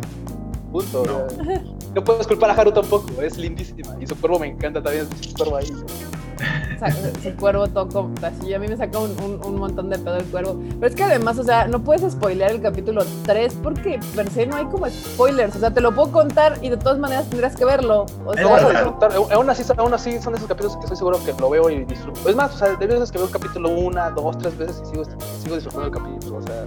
Punto. 0.72 1.02
o 1.02 1.06
No. 1.06 1.30
sea, 1.30 1.62
no 1.96 2.04
puedes 2.04 2.28
culpar 2.28 2.50
a 2.50 2.54
Haru 2.54 2.72
tampoco, 2.72 3.22
es 3.22 3.38
lindísima. 3.38 3.96
Y 4.02 4.08
su 4.08 4.16
cuervo 4.20 4.40
me 4.40 4.48
encanta 4.48 4.81
también, 4.84 5.08
su 5.22 5.34
cuervo 5.36 5.58
ahí. 5.58 5.68
sa- 6.80 6.91
su 6.91 7.35
cuervo 7.38 7.68
toco 7.68 8.09
así 8.21 8.53
a 8.53 8.59
mí 8.59 8.68
me 8.68 8.77
saca 8.77 9.00
un, 9.00 9.12
un- 9.21 9.39
un 9.45 9.56
montón 9.59 9.89
de 9.89 9.97
pedo 10.00 10.18
el 10.18 10.25
cuervo 10.25 10.59
pero 10.80 10.88
es 10.88 10.95
que 10.95 11.03
además 11.03 11.38
o 11.39 11.44
sea 11.44 11.68
no 11.68 11.80
puedes 11.83 12.12
spoilear 12.13 12.51
el 12.51 12.62
capítulo 12.62 13.03
3 13.25 13.56
porque 13.63 14.00
per 14.15 14.30
se 14.30 14.45
no 14.45 14.56
hay 14.57 14.65
como 14.65 14.88
spoilers 14.89 15.56
o 15.56 15.59
sea 15.59 15.71
te 15.71 15.81
lo 15.81 15.94
puedo 15.94 16.12
contar 16.12 16.57
y 16.62 16.69
de 16.69 16.77
todas 16.77 17.00
maneras 17.00 17.25
tendrías 17.30 17.56
que 17.56 17.65
verlo 17.65 18.06
o 18.25 18.33
Es 18.33 18.41
No 18.41 18.50
vas 18.50 18.63
a 18.63 18.65
sea 18.65 18.68
verdad. 18.68 18.83
disfrutar. 18.83 19.12
Aún 19.33 19.50
así, 19.50 19.63
aún 19.77 19.94
así 19.94 20.19
son 20.21 20.35
esos 20.35 20.47
capítulos 20.47 20.75
que 20.77 20.81
estoy 20.83 20.97
seguro 20.97 21.19
que 21.24 21.33
lo 21.39 21.50
veo 21.50 21.69
y 21.69 21.85
disfruto. 21.85 22.30
Es 22.30 22.36
más, 22.36 22.53
o 22.56 22.57
sea, 22.57 22.75
de 22.75 22.88
veces 22.88 23.12
que 23.12 23.18
veo 23.18 23.27
un 23.27 23.33
capítulo 23.33 23.69
una, 23.69 24.09
dos, 24.09 24.38
tres 24.38 24.57
veces 24.57 24.81
y 24.86 24.89
sigo, 24.91 25.03
sigo 25.41 25.56
disfrutando 25.56 25.86
el 25.88 25.91
capítulo. 25.91 26.38
O 26.38 26.41
sea, 26.41 26.65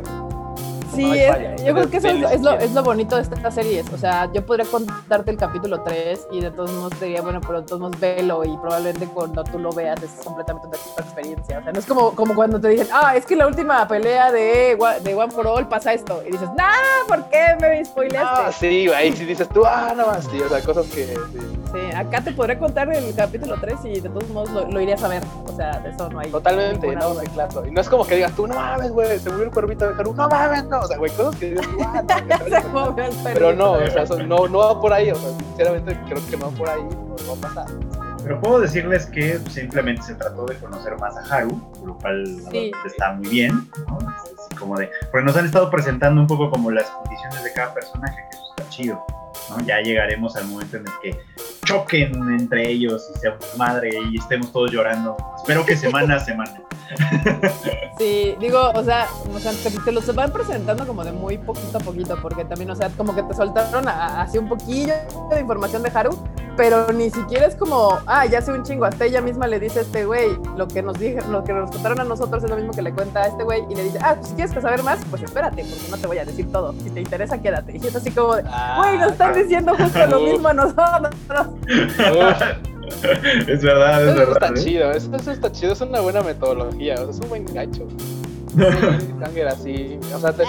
Sí, 0.96 1.04
No 1.06 1.14
es- 1.14 1.28
falla, 1.31 1.56
yo 1.56 1.75
creo 1.75 1.90
que 1.90 1.96
eso 1.98 2.08
es, 2.08 2.40
lo, 2.43 2.52
es 2.54 2.72
lo 2.72 2.82
bonito 2.82 3.16
de 3.16 3.22
estas 3.22 3.54
series. 3.54 3.87
O 3.93 3.98
sea, 3.98 4.31
yo 4.32 4.44
podría 4.44 4.64
contarte 4.66 5.31
el 5.31 5.37
capítulo 5.37 5.81
3 5.82 6.26
y 6.32 6.40
de 6.40 6.50
todos 6.50 6.72
modos 6.72 6.94
te 6.98 7.06
diría, 7.06 7.22
bueno, 7.22 7.40
pero 7.40 7.60
de 7.60 7.66
todos 7.66 7.81
modos 7.81 8.00
velo 8.00 8.43
y 8.44 8.56
probablemente 8.56 9.06
cuando 9.06 9.44
tú 9.44 9.58
lo 9.58 9.70
veas 9.72 10.02
es 10.02 10.10
completamente 10.25 10.69
otra 10.69 11.04
experiencia. 11.04 11.58
O 11.58 11.62
sea, 11.62 11.72
no 11.72 11.78
es 11.78 11.87
como, 11.87 12.10
como 12.14 12.34
cuando 12.34 12.60
te 12.60 12.69
dicen, 12.69 12.88
ah, 12.93 13.16
es 13.16 13.25
que 13.26 13.37
la 13.37 13.46
última 13.46 13.87
pelea 13.87 14.32
de, 14.32 14.76
One 14.78 15.31
for 15.31 15.46
All 15.46 15.69
pasa 15.69 15.93
esto. 15.93 16.22
Y 16.26 16.32
dices, 16.32 16.48
nah, 16.56 16.72
¿por 17.06 17.25
qué 17.28 17.56
me 17.60 17.84
spoileaste? 17.84 18.43
ah, 18.46 18.52
sí, 18.52 18.87
güey. 18.87 19.12
Si 19.12 19.25
dices 19.25 19.48
tú, 19.48 19.64
ah, 19.64 19.93
no 19.96 20.06
más, 20.06 20.25
sí. 20.31 20.40
O 20.40 20.48
sea, 20.48 20.60
cosas 20.62 20.87
que. 20.87 21.06
sí. 21.06 21.38
Sí, 21.75 21.94
acá 21.94 22.20
te 22.22 22.32
podré 22.32 22.58
contar 22.58 22.90
el 22.93 23.14
capítulo 23.14 23.56
3 23.60 23.75
y 23.84 24.00
de 24.00 24.08
todos 24.08 24.28
modos 24.31 24.50
lo, 24.50 24.66
lo 24.70 24.81
irías 24.81 25.02
a 25.02 25.08
ver. 25.08 25.22
O 25.46 25.54
sea, 25.56 25.78
de 25.81 25.90
eso 25.90 26.08
no 26.08 26.20
hay. 26.20 26.31
Totalmente, 26.31 26.94
no, 26.94 27.14
sí, 27.20 27.26
claro. 27.34 27.66
Y 27.66 27.70
no 27.70 27.81
es 27.81 27.88
como 27.88 28.06
que 28.06 28.14
digas 28.14 28.32
tú, 28.37 28.46
no 28.46 28.54
mames, 28.54 28.93
güey, 28.93 29.19
se 29.19 29.28
murió 29.31 29.44
el 29.46 29.50
cuervito 29.50 29.87
de 29.87 29.94
Haru. 30.00 30.14
No 30.14 30.28
mames, 30.28 30.64
no. 30.64 30.85
O 30.86 30.88
sea, 30.88 30.98
güey, 30.98 31.10
cosas 31.12 31.36
que 31.36 31.50
dices 31.50 31.66
tú, 31.68 31.78
ah, 31.82 32.02
no, 32.02 32.06
que 32.38 32.44
Se 32.44 32.50
tal- 32.50 32.72
movió 32.72 33.04
el 33.04 33.12
Pero 33.24 33.52
no, 33.54 33.72
o 33.72 33.86
sea, 33.90 34.06
son- 34.06 34.28
no, 34.28 34.46
no 34.48 34.58
va 34.58 34.80
por 34.80 34.92
ahí. 34.92 35.10
O 35.10 35.14
sea, 35.16 35.30
sinceramente 35.38 35.98
creo 36.08 36.26
que 36.30 36.36
no 36.36 36.50
va 36.50 36.56
por 36.56 36.68
ahí. 36.68 36.82
No, 36.82 37.16
va 37.34 37.48
a 37.48 37.54
pasar. 37.54 37.66
Pero 38.22 38.40
puedo 38.40 38.60
decirles 38.60 39.06
que 39.06 39.38
simplemente 39.50 40.02
se 40.02 40.14
trató 40.14 40.46
de 40.46 40.56
conocer 40.56 40.98
más 40.98 41.16
a 41.16 41.34
Haru, 41.36 41.60
lo 41.84 41.96
cual 41.98 42.24
Sí. 42.50 42.72
está 42.84 43.12
muy 43.12 43.28
bien, 43.28 43.68
¿no? 43.86 43.98
Es 44.00 44.32
así 44.38 44.54
como 44.58 44.76
de, 44.76 44.90
porque 45.12 45.24
nos 45.24 45.36
han 45.36 45.44
estado 45.46 45.70
presentando 45.70 46.20
un 46.20 46.26
poco 46.26 46.50
como 46.50 46.70
las 46.72 46.86
condiciones 46.90 47.44
de 47.44 47.52
cada 47.52 47.72
personaje, 47.72 48.16
que 48.30 48.36
eso 48.36 48.44
está 48.56 48.68
chido, 48.70 49.04
¿no? 49.50 49.60
Ya 49.64 49.80
llegaremos 49.80 50.34
al 50.34 50.46
momento 50.46 50.76
en 50.78 50.86
el 50.88 50.92
que 51.02 51.20
choquen 51.64 52.14
entre 52.32 52.69
ellos 52.69 53.08
y 53.14 53.19
seamos 53.20 53.44
madre 53.56 53.90
y 54.10 54.19
estemos 54.19 54.50
todos 54.52 54.72
llorando. 54.72 55.16
Espero 55.36 55.64
que 55.64 55.76
semana 55.76 56.16
a 56.16 56.20
semana. 56.20 56.60
Sí, 57.98 58.36
digo, 58.38 58.60
o 58.74 58.84
sea, 58.84 59.06
o 59.34 59.38
sea 59.38 59.52
te, 59.52 59.70
te 59.70 59.90
los 59.90 60.14
van 60.14 60.31
presentando 60.31 60.86
como 60.86 61.02
de 61.02 61.12
muy 61.12 61.38
poquito 61.38 61.78
a 61.78 61.81
poquito, 61.81 62.14
porque 62.20 62.44
también, 62.44 62.70
o 62.70 62.76
sea, 62.76 62.90
como 62.90 63.14
que 63.14 63.22
te 63.22 63.32
soltaron 63.32 63.88
a- 63.88 64.20
así 64.20 64.36
un 64.36 64.50
poquillo 64.50 64.93
de 65.31 65.40
información 65.40 65.82
de 65.82 65.90
Haru, 65.94 66.10
pero 66.58 66.93
ni 66.93 67.08
siquiera 67.08 67.46
es 67.46 67.56
como, 67.56 67.98
ah, 68.06 68.26
ya 68.26 68.43
sé 68.43 68.52
un 68.52 68.64
chingo, 68.64 68.84
hasta 68.84 69.06
ella 69.06 69.22
misma 69.22 69.46
le 69.46 69.58
dice 69.58 69.78
a 69.78 69.82
este 69.82 70.05
güey, 70.05 70.28
lo 70.58 70.69
que 70.69 70.82
nos 70.82 70.98
dije, 70.98 71.20
lo 71.31 71.43
que 71.43 71.55
nos 71.55 71.70
contaron 71.70 71.98
a 72.00 72.05
nosotros 72.05 72.44
es 72.44 72.50
lo 72.50 72.56
mismo 72.56 72.72
que 72.72 72.82
le 72.82 72.93
cuenta 72.93 73.22
a 73.22 73.26
este 73.28 73.44
güey, 73.44 73.64
y 73.70 73.74
le 73.74 73.84
dice, 73.84 73.98
ah, 74.02 74.14
pues 74.16 74.28
si 74.28 74.34
quieres 74.34 74.52
saber 74.62 74.82
más, 74.82 74.98
pues 75.08 75.22
espérate, 75.22 75.64
porque 75.64 75.90
no 75.90 75.96
te 75.96 76.06
voy 76.06 76.19
a 76.19 76.26
decir 76.26 76.52
todo, 76.52 76.74
si 76.82 76.90
te 76.90 77.00
interesa, 77.00 77.38
quédate. 77.40 77.78
Y 77.78 77.86
es 77.86 77.96
así 77.96 78.10
como, 78.10 78.36
de, 78.36 78.43
güey, 78.76 78.98
nos 78.98 79.12
están 79.12 79.32
diciendo 79.32 79.74
justo 79.74 80.06
lo 80.06 80.20
mismo 80.20 80.48
a 80.48 80.52
nosotros. 80.52 81.46
es 83.48 83.62
verdad, 83.62 84.02
es 84.05 84.08
Eso 84.10 84.19
verdad. 84.19 84.32
está 84.32 84.48
¿eh? 84.48 84.64
chido, 84.64 84.90
eso, 84.93 85.14
eso 85.16 85.31
está 85.31 85.52
chido, 85.52 85.72
es 85.72 85.81
una 85.81 86.00
buena 86.00 86.22
metodología, 86.22 86.94
o 86.94 86.98
sea, 86.98 87.10
es 87.10 87.20
un 87.20 87.28
buen 87.28 87.44
gancho. 87.46 87.86
Tanger 89.20 89.48
así, 89.48 89.98
o 90.14 90.19
sea, 90.19 90.32
te- 90.32 90.44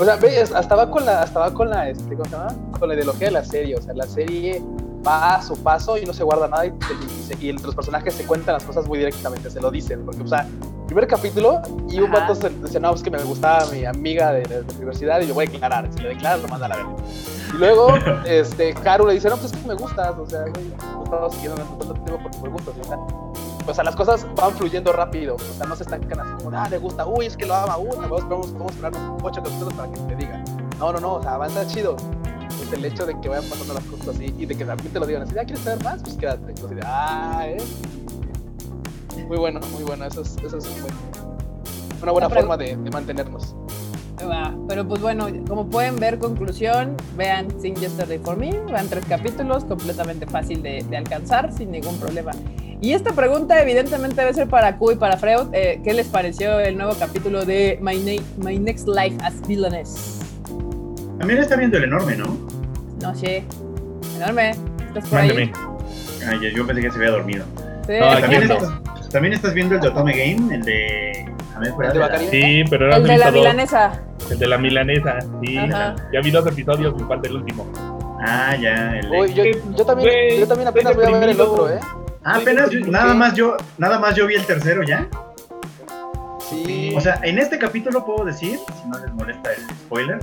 o 0.00 0.04
sea, 0.04 0.16
ve, 0.16 0.40
es- 0.40 0.52
hasta 0.52 0.74
va 0.74 0.90
con 0.90 1.04
la, 1.06 1.22
hasta 1.22 1.40
va 1.40 1.54
con 1.54 1.70
la, 1.70 1.88
este, 1.88 2.14
¿cómo 2.14 2.24
se 2.24 2.30
llama? 2.32 2.54
Con 2.78 2.88
la 2.88 2.94
ideología 2.94 3.28
de 3.28 3.32
la 3.32 3.44
serie, 3.44 3.74
o 3.76 3.82
sea, 3.82 3.94
la 3.94 4.06
serie 4.06 4.62
va 5.06 5.36
a 5.36 5.42
su 5.42 5.56
paso 5.62 5.96
y 5.96 6.04
no 6.04 6.12
se 6.12 6.24
guarda 6.24 6.48
nada 6.48 6.66
y, 6.66 6.68
y 6.70 7.46
y 7.46 7.50
entre 7.50 7.66
los 7.66 7.74
personajes 7.74 8.14
se 8.14 8.24
cuentan 8.24 8.54
las 8.54 8.64
cosas 8.64 8.86
muy 8.86 8.98
directamente, 8.98 9.48
se 9.50 9.60
lo 9.60 9.70
dicen, 9.70 10.04
porque, 10.04 10.22
o 10.22 10.26
sea, 10.26 10.46
primer 10.88 11.06
capítulo 11.06 11.60
y 11.90 12.00
un 12.00 12.10
vato 12.10 12.34
se 12.34 12.48
dice, 12.48 12.80
no, 12.80 12.94
es 12.94 13.02
que 13.02 13.10
me 13.10 13.22
gustaba 13.22 13.66
mi 13.66 13.84
amiga 13.84 14.32
de, 14.32 14.42
de 14.42 14.62
la 14.62 14.72
universidad 14.78 15.20
y 15.20 15.26
yo 15.26 15.34
voy 15.34 15.46
a 15.46 15.50
declarar, 15.50 15.86
si 15.94 16.00
le 16.00 16.08
declaras 16.08 16.40
lo 16.40 16.48
manda 16.48 16.64
a 16.64 16.68
la 16.70 16.76
verga. 16.76 16.96
Y 17.54 17.56
luego, 17.58 17.94
este, 18.26 18.74
Haru 18.84 19.06
le 19.06 19.14
dice, 19.14 19.28
no, 19.28 19.36
pues 19.36 19.52
es 19.52 19.58
que 19.58 19.68
me 19.68 19.74
gustas, 19.74 20.14
o 20.18 20.26
sea, 20.26 20.40
güey, 20.40 20.72
no 20.80 21.04
estaba 21.04 21.30
siguiendo 21.30 21.56
tanto 21.56 21.92
tiempo 21.92 22.18
porque 22.22 22.38
me 22.42 22.48
gustas, 22.48 22.74
y 22.76 22.88
tal. 22.88 22.98
O 23.66 23.74
sea, 23.74 23.84
las 23.84 23.96
cosas 23.96 24.26
van 24.34 24.52
fluyendo 24.54 24.92
rápido, 24.94 25.36
o 25.36 25.38
sea, 25.38 25.66
no 25.66 25.76
se 25.76 25.82
estancan 25.82 26.20
así 26.20 26.42
como, 26.42 26.58
ah, 26.58 26.68
le 26.70 26.78
gusta, 26.78 27.06
uy, 27.06 27.26
es 27.26 27.36
que 27.36 27.44
lo 27.44 27.54
ama, 27.54 27.76
uy, 27.76 27.90
vamos, 27.90 28.26
vamos, 28.26 28.52
vamos 28.54 28.72
a 28.72 28.74
esperar 28.74 28.92
ocho 29.22 29.42
capítulos 29.42 29.74
para 29.74 29.92
que 29.92 30.00
te 30.00 30.16
diga. 30.16 30.42
No, 30.78 30.90
no, 30.90 31.00
no, 31.00 31.14
o 31.16 31.22
sea, 31.22 31.34
avanza 31.34 31.66
chido. 31.66 31.96
El 32.72 32.84
hecho 32.84 33.06
de 33.06 33.18
que 33.20 33.28
vayan 33.28 33.48
pasando 33.48 33.74
las 33.74 33.84
cosas 33.84 34.08
así 34.08 34.34
y 34.36 34.44
de 34.44 34.54
que 34.56 34.64
también 34.64 34.92
te 34.92 34.98
lo 34.98 35.06
digan 35.06 35.22
así, 35.22 35.34
ya 35.34 35.44
quieres 35.44 35.62
saber 35.62 35.82
más, 35.84 36.02
pues 36.02 36.16
quédate. 36.16 36.50
Entonces, 36.50 36.78
ah, 36.84 37.44
eh. 37.46 37.58
Muy 39.26 39.36
bueno, 39.38 39.60
muy 39.72 39.84
bueno, 39.84 40.04
eso 40.04 40.22
es, 40.22 40.36
eso 40.44 40.58
es 40.58 40.64
un 40.66 40.82
buen- 40.82 42.02
una 42.02 42.12
buena 42.12 42.28
pregu- 42.28 42.40
forma 42.40 42.56
de, 42.56 42.76
de 42.76 42.90
mantenernos. 42.90 43.54
Pero 44.68 44.86
pues 44.86 45.00
bueno, 45.00 45.26
como 45.48 45.68
pueden 45.70 45.96
ver, 45.96 46.18
conclusión, 46.18 46.96
vean 47.16 47.48
Sing 47.60 47.74
Yesterday 47.76 48.18
for 48.18 48.36
Me, 48.36 48.50
vean 48.70 48.88
tres 48.88 49.04
capítulos, 49.08 49.64
completamente 49.64 50.26
fácil 50.26 50.62
de, 50.62 50.84
de 50.88 50.96
alcanzar, 50.96 51.52
sin 51.52 51.70
ningún 51.70 51.96
problema. 51.98 52.32
Y 52.80 52.92
esta 52.92 53.12
pregunta 53.12 53.60
evidentemente 53.60 54.20
debe 54.20 54.34
ser 54.34 54.48
para 54.48 54.76
Q 54.76 54.92
y 54.92 54.96
para 54.96 55.16
Freud, 55.16 55.48
eh, 55.52 55.80
¿qué 55.82 55.94
les 55.94 56.06
pareció 56.08 56.60
el 56.60 56.76
nuevo 56.76 56.94
capítulo 56.98 57.44
de 57.44 57.78
My, 57.80 58.20
My 58.36 58.58
Next 58.58 58.86
Life 58.88 59.16
as 59.22 59.40
Villainess? 59.46 60.18
También 61.18 61.40
está 61.40 61.56
viendo 61.56 61.78
el 61.78 61.84
enorme, 61.84 62.16
¿no? 62.16 62.36
No 63.02 63.14
sé, 63.14 63.44
enorme, 64.16 64.50
¿estás 64.86 65.08
por 65.08 65.18
ahí? 65.20 65.50
Ay, 66.28 66.38
yo- 66.42 66.48
yo 66.56 66.66
pensé 66.66 66.82
que 66.82 66.90
se 66.90 66.96
había 66.98 67.10
dormido. 67.12 67.44
Sí. 67.86 67.94
No, 67.98 68.20
¿También 68.20 68.48
no. 68.48 68.54
También 69.10 69.34
estás 69.34 69.54
viendo 69.54 69.74
el 69.74 69.80
de 69.80 69.88
Otome 69.88 70.12
Game, 70.12 70.54
el 70.54 70.62
de... 70.62 71.34
A 71.56 71.60
ver, 71.60 71.72
¿El 71.86 71.92
de 71.92 71.98
Bacari? 71.98 72.26
Sí, 72.28 72.64
pero 72.70 72.86
era 72.86 72.96
el 72.96 73.04
de 73.04 73.18
la 73.18 73.30
milanesa. 73.30 74.00
El 74.30 74.38
de 74.38 74.46
la 74.46 74.58
milanesa, 74.58 75.18
sí. 75.42 75.56
Ajá. 75.58 75.96
Ya 76.12 76.20
vi 76.20 76.30
dos 76.30 76.46
episodios, 76.46 76.94
me 77.00 77.06
falta 77.06 77.28
el 77.28 77.36
último. 77.36 77.66
Ah, 78.20 78.54
ya, 78.56 78.96
el 78.98 79.10
de... 79.10 79.18
Uy, 79.20 79.32
yo, 79.34 79.44
yo 79.76 79.84
también, 79.86 80.40
yo 80.40 80.46
también 80.46 80.68
apenas 80.68 80.94
voy 80.94 81.04
a 81.06 81.10
ver 81.18 81.28
el 81.30 81.40
otro, 81.40 81.70
¿eh? 81.70 81.80
Ah, 82.24 82.36
apenas, 82.36 82.70
yo- 82.70 82.80
¿Por 82.80 82.88
nada 82.90 83.14
más 83.14 83.34
yo, 83.34 83.56
nada 83.78 83.98
más 83.98 84.14
yo 84.14 84.26
vi 84.26 84.34
el 84.34 84.44
tercero 84.44 84.82
ya. 84.82 85.08
Sí. 86.50 86.94
O 86.96 87.00
sea, 87.00 87.20
en 87.22 87.38
este 87.38 87.58
capítulo 87.58 88.04
puedo 88.06 88.24
decir, 88.24 88.58
si 88.82 88.88
no 88.88 88.98
les 88.98 89.12
molesta 89.12 89.52
el 89.52 89.60
spoiler, 89.70 90.18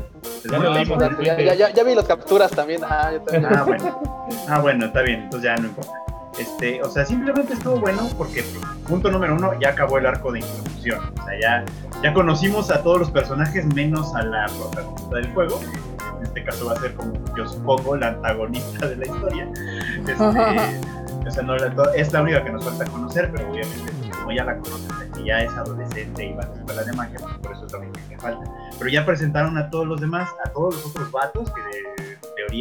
ya 1.76 1.84
vi 1.84 1.96
las 1.96 2.06
capturas 2.06 2.52
también. 2.52 2.82
Ah, 2.84 3.12
yo 3.14 3.22
también. 3.22 3.46
Ah, 3.54 3.64
bueno. 3.64 4.02
Ah, 4.48 4.60
bueno, 4.60 4.86
está 4.86 5.02
bien, 5.02 5.22
entonces 5.24 5.50
ya 5.50 5.56
no 5.58 5.68
importa. 5.68 5.92
Este, 6.38 6.82
o 6.82 6.90
sea, 6.90 7.06
simplemente 7.06 7.54
estuvo 7.54 7.80
bueno 7.80 8.10
porque, 8.18 8.44
punto 8.88 9.10
número 9.10 9.36
uno, 9.36 9.58
ya 9.60 9.70
acabó 9.70 9.98
el 9.98 10.06
arco 10.06 10.32
de 10.32 10.40
introducción. 10.40 11.00
O 11.20 11.26
sea, 11.26 11.40
ya, 11.40 11.66
ya 12.04 12.14
conocimos 12.14 12.70
a 12.72 12.84
todos 12.84 13.00
los 13.00 13.12
personajes 13.12 13.66
menos 13.74 14.14
a 14.16 14.24
la 14.24 14.46
protagonista 14.48 15.16
del 15.16 15.34
juego. 15.34 15.60
En 16.20 16.26
este 16.26 16.44
caso 16.44 16.66
va 16.66 16.74
a 16.74 16.80
ser 16.80 16.94
como, 16.94 17.14
yo 17.36 17.48
supongo, 17.48 17.96
la 17.96 18.10
antagonista 18.10 18.88
de 18.88 18.96
la 18.98 19.06
historia. 19.06 19.50
Este, 20.00 20.14
o 21.28 21.32
sea, 21.32 21.44
no, 21.44 21.56
es 21.96 22.14
la 22.14 22.22
única 22.22 22.44
que 22.44 22.52
nos 22.52 22.64
falta 22.66 22.86
conocer, 22.86 23.32
pero 23.32 23.50
obviamente, 23.50 23.94
como 24.12 24.32
ya 24.32 24.44
la 24.44 24.60
que 24.60 25.24
ya 25.24 25.40
es 25.40 25.52
adolescente 25.54 26.26
y 26.26 26.34
va 26.34 26.44
a 26.44 26.48
la 26.48 26.56
escuela 26.56 26.84
de 26.84 26.94
magia, 26.94 27.20
pues 27.20 27.38
por 27.38 27.52
eso 27.54 27.68
también 27.68 27.94
me 28.10 28.18
falta. 28.18 28.52
Pero 28.78 28.92
ya 28.92 29.06
presentaron 29.06 29.58
a 29.58 29.70
todos 29.70 29.88
los 29.88 30.02
demás, 30.02 30.30
a 30.44 30.50
todos 30.50 30.76
los 30.76 30.86
otros 30.86 31.12
vatos, 31.12 31.52
que 31.52 31.62
de 31.62 32.15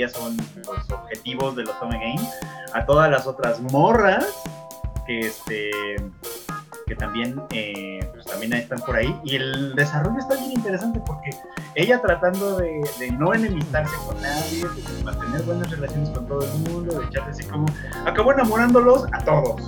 son 0.09 0.37
los 0.67 0.91
objetivos 0.91 1.57
de 1.57 1.65
los 1.65 1.79
Tome 1.79 1.99
Game, 1.99 2.29
a 2.73 2.85
todas 2.85 3.11
las 3.11 3.27
otras 3.27 3.61
morras, 3.61 4.27
que 5.07 5.21
este 5.21 5.71
que 6.87 6.95
también 6.97 7.41
eh, 7.51 8.07
pues 8.13 8.27
también 8.27 8.53
están 8.53 8.79
por 8.81 8.97
ahí. 8.97 9.15
Y 9.25 9.37
el 9.37 9.75
desarrollo 9.75 10.19
está 10.19 10.37
bien 10.37 10.53
interesante 10.53 11.01
porque 11.07 11.31
ella 11.75 12.01
tratando 12.03 12.59
de, 12.59 12.81
de 12.99 13.11
no 13.13 13.33
enemistarse 13.33 13.95
con 14.07 14.21
nadie 14.21 14.65
de 14.65 15.05
mantener 15.05 15.43
buenas 15.43 15.71
relaciones 15.71 16.11
con 16.11 16.27
todo 16.27 16.43
el 16.43 16.59
mundo 16.71 16.99
de 16.99 17.07
echarse 17.07 17.31
así 17.31 17.45
como 17.45 17.67
acabó 18.05 18.33
enamorándolos 18.33 19.07
a 19.13 19.25
todos 19.25 19.63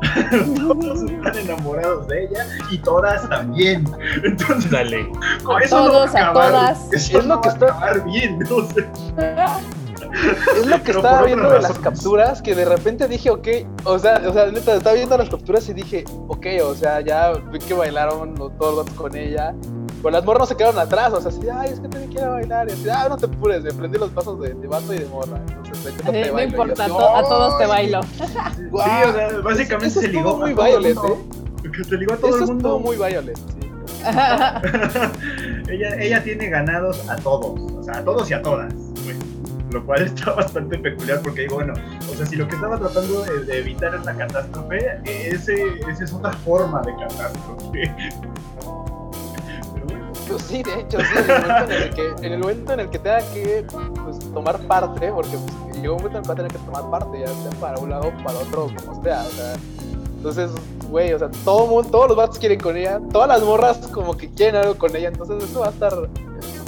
todos 0.56 1.02
están 1.02 1.38
enamorados 1.38 2.06
de 2.08 2.24
ella 2.24 2.46
y 2.70 2.78
todas 2.78 3.28
también 3.28 3.84
entonces 4.24 4.70
Dale. 4.70 5.08
con 5.44 5.56
A 5.60 5.64
eso 5.64 5.76
todos, 5.76 6.14
a 6.14 6.18
acabar- 6.30 6.50
todas. 6.52 6.92
eso 6.92 7.18
Es 7.18 7.24
lo 7.26 7.34
no 7.36 7.40
que 7.40 7.48
está- 7.48 7.66
acabar 7.66 8.04
bien 8.04 8.38
no 8.38 8.64
sé. 8.68 8.86
Es 10.56 10.66
lo 10.66 10.76
que 10.78 10.82
Pero 10.84 10.98
estaba 11.00 11.22
viendo 11.22 11.50
de 11.50 11.60
las 11.60 11.78
capturas, 11.78 12.40
que 12.40 12.54
de 12.54 12.64
repente 12.64 13.06
dije, 13.08 13.30
ok, 13.30 13.46
o 13.84 13.98
sea, 13.98 14.22
o 14.26 14.32
sea, 14.32 14.46
neta, 14.46 14.74
estaba 14.74 14.94
viendo 14.96 15.16
las 15.18 15.28
capturas 15.28 15.68
y 15.68 15.74
dije, 15.74 16.04
ok, 16.28 16.46
o 16.64 16.74
sea, 16.74 17.00
ya 17.02 17.32
vi 17.52 17.58
que 17.58 17.74
bailaron 17.74 18.34
todos 18.58 18.88
con 18.92 19.14
ella. 19.14 19.54
Con 20.02 20.12
las 20.12 20.24
morras 20.24 20.40
no 20.40 20.46
se 20.46 20.56
quedaron 20.56 20.78
atrás, 20.78 21.12
o 21.12 21.20
sea, 21.20 21.30
así, 21.30 21.40
ay, 21.52 21.70
es 21.72 21.80
que 21.80 21.88
también 21.88 22.12
quiero 22.12 22.30
bailar. 22.32 22.68
Y 22.68 22.72
así, 22.72 22.88
ah, 22.88 23.06
no 23.08 23.16
te 23.16 23.26
apures, 23.26 23.62
me 23.64 23.72
prendí 23.72 23.98
los 23.98 24.10
pasos 24.10 24.40
de, 24.40 24.54
de 24.54 24.66
vato 24.68 24.94
y 24.94 24.98
de 24.98 25.06
morra. 25.06 25.38
Entonces, 25.48 25.94
Sí, 25.94 26.02
te 26.12 26.26
no 26.28 26.32
bailo. 26.34 26.38
Y 26.40 26.44
importa, 26.44 26.82
a, 26.82 26.86
así, 26.86 26.94
to- 26.96 27.16
a 27.16 27.22
todos 27.22 27.58
te 27.58 27.66
bailo. 27.66 28.02
Sí 28.02 28.18
o 28.70 28.78
sea 29.12 29.28
básicamente 29.42 29.86
Eso 29.88 30.00
se 30.00 30.06
estuvo 30.06 30.22
ligó 30.22 30.36
muy 30.38 30.52
a 30.52 30.54
todo 30.54 30.66
el 30.66 30.72
Violet, 30.72 30.94
mundo. 30.96 31.18
¿eh? 31.64 31.70
Que 31.76 31.84
se 31.84 31.96
ligó 31.96 32.14
a 32.14 32.16
todo 32.16 32.28
Eso 32.30 32.38
el 32.38 32.46
mundo 32.46 32.68
estuvo 32.68 32.78
muy 32.80 32.96
Violet, 32.96 33.36
sí. 33.36 33.68
ella, 35.68 35.96
ella 35.98 36.22
tiene 36.22 36.48
ganados 36.48 37.08
a 37.08 37.16
todos, 37.16 37.60
o 37.72 37.82
sea, 37.82 37.98
a 37.98 38.04
todos 38.04 38.30
y 38.30 38.34
a 38.34 38.42
todas, 38.42 38.72
güey. 39.04 39.16
Lo 39.72 39.84
cual 39.84 40.02
está 40.02 40.32
bastante 40.32 40.78
peculiar 40.78 41.20
porque 41.22 41.42
digo, 41.42 41.56
bueno, 41.56 41.74
o 42.10 42.14
sea, 42.16 42.24
si 42.24 42.36
lo 42.36 42.46
que 42.48 42.54
estaba 42.54 42.78
tratando 42.78 43.22
de, 43.24 43.40
de 43.44 43.58
evitar 43.58 43.94
es 43.94 44.04
la 44.04 44.14
catástrofe, 44.16 45.00
ese, 45.04 45.62
esa 45.90 46.04
es 46.04 46.12
otra 46.12 46.32
forma 46.32 46.80
de 46.82 46.94
catástrofe. 46.96 47.94
Pues 50.28 50.42
sí, 50.42 50.62
de 50.62 50.80
hecho, 50.80 50.98
sí, 51.00 51.06
en 51.16 51.30
el 51.30 51.40
momento 51.40 51.72
en 51.72 51.82
el 51.82 51.94
que, 51.94 52.06
en 52.26 52.32
el 52.32 52.38
momento 52.38 52.72
en 52.74 52.80
el 52.80 52.90
que 52.90 52.98
tenga 52.98 53.18
que 53.32 53.66
pues, 54.04 54.18
tomar 54.32 54.58
parte, 54.66 55.10
porque 55.12 55.36
pues, 55.38 55.80
llegó 55.80 55.96
un 55.96 56.02
momento 56.02 56.08
en 56.08 56.16
el 56.16 56.22
que 56.22 56.28
va 56.28 56.32
a 56.32 56.36
tener 56.36 56.52
que 56.52 56.58
tomar 56.58 56.90
parte, 56.90 57.20
ya 57.20 57.26
sea 57.26 57.50
para 57.60 57.78
un 57.78 57.90
lado 57.90 58.08
o 58.08 58.24
para 58.24 58.38
otro, 58.38 58.70
como 58.84 59.02
sea, 59.02 59.24
o 59.26 59.30
sea. 59.30 59.54
Entonces, 60.16 60.50
güey, 60.90 61.12
o 61.12 61.18
sea, 61.18 61.30
todo 61.44 61.66
mundo, 61.66 61.88
todos 61.90 62.08
los 62.08 62.16
vatos 62.16 62.38
quieren 62.38 62.60
con 62.60 62.76
ella, 62.76 63.00
todas 63.12 63.28
las 63.28 63.42
morras 63.42 63.78
como 63.92 64.16
que 64.16 64.28
quieren 64.30 64.56
algo 64.56 64.74
con 64.76 64.94
ella, 64.94 65.08
entonces 65.08 65.48
eso 65.48 65.60
va 65.60 65.68
a 65.68 65.70
estar. 65.70 65.94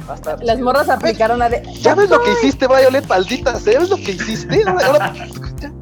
Va 0.08 0.14
a 0.14 0.16
estar 0.16 0.42
Las 0.42 0.58
morras 0.58 0.88
aplicaron 0.88 1.38
la 1.38 1.48
de. 1.48 1.62
¿Ya 1.80 1.94
ves 1.94 2.10
lo 2.10 2.20
que 2.22 2.32
hiciste, 2.32 2.66
Violet, 2.66 3.06
maldita? 3.06 3.58
¿Sabes 3.58 3.90
lo 3.90 3.96
que 3.96 4.12
hiciste? 4.12 4.62
Ahora- 4.66 5.12
ya, 5.60 5.72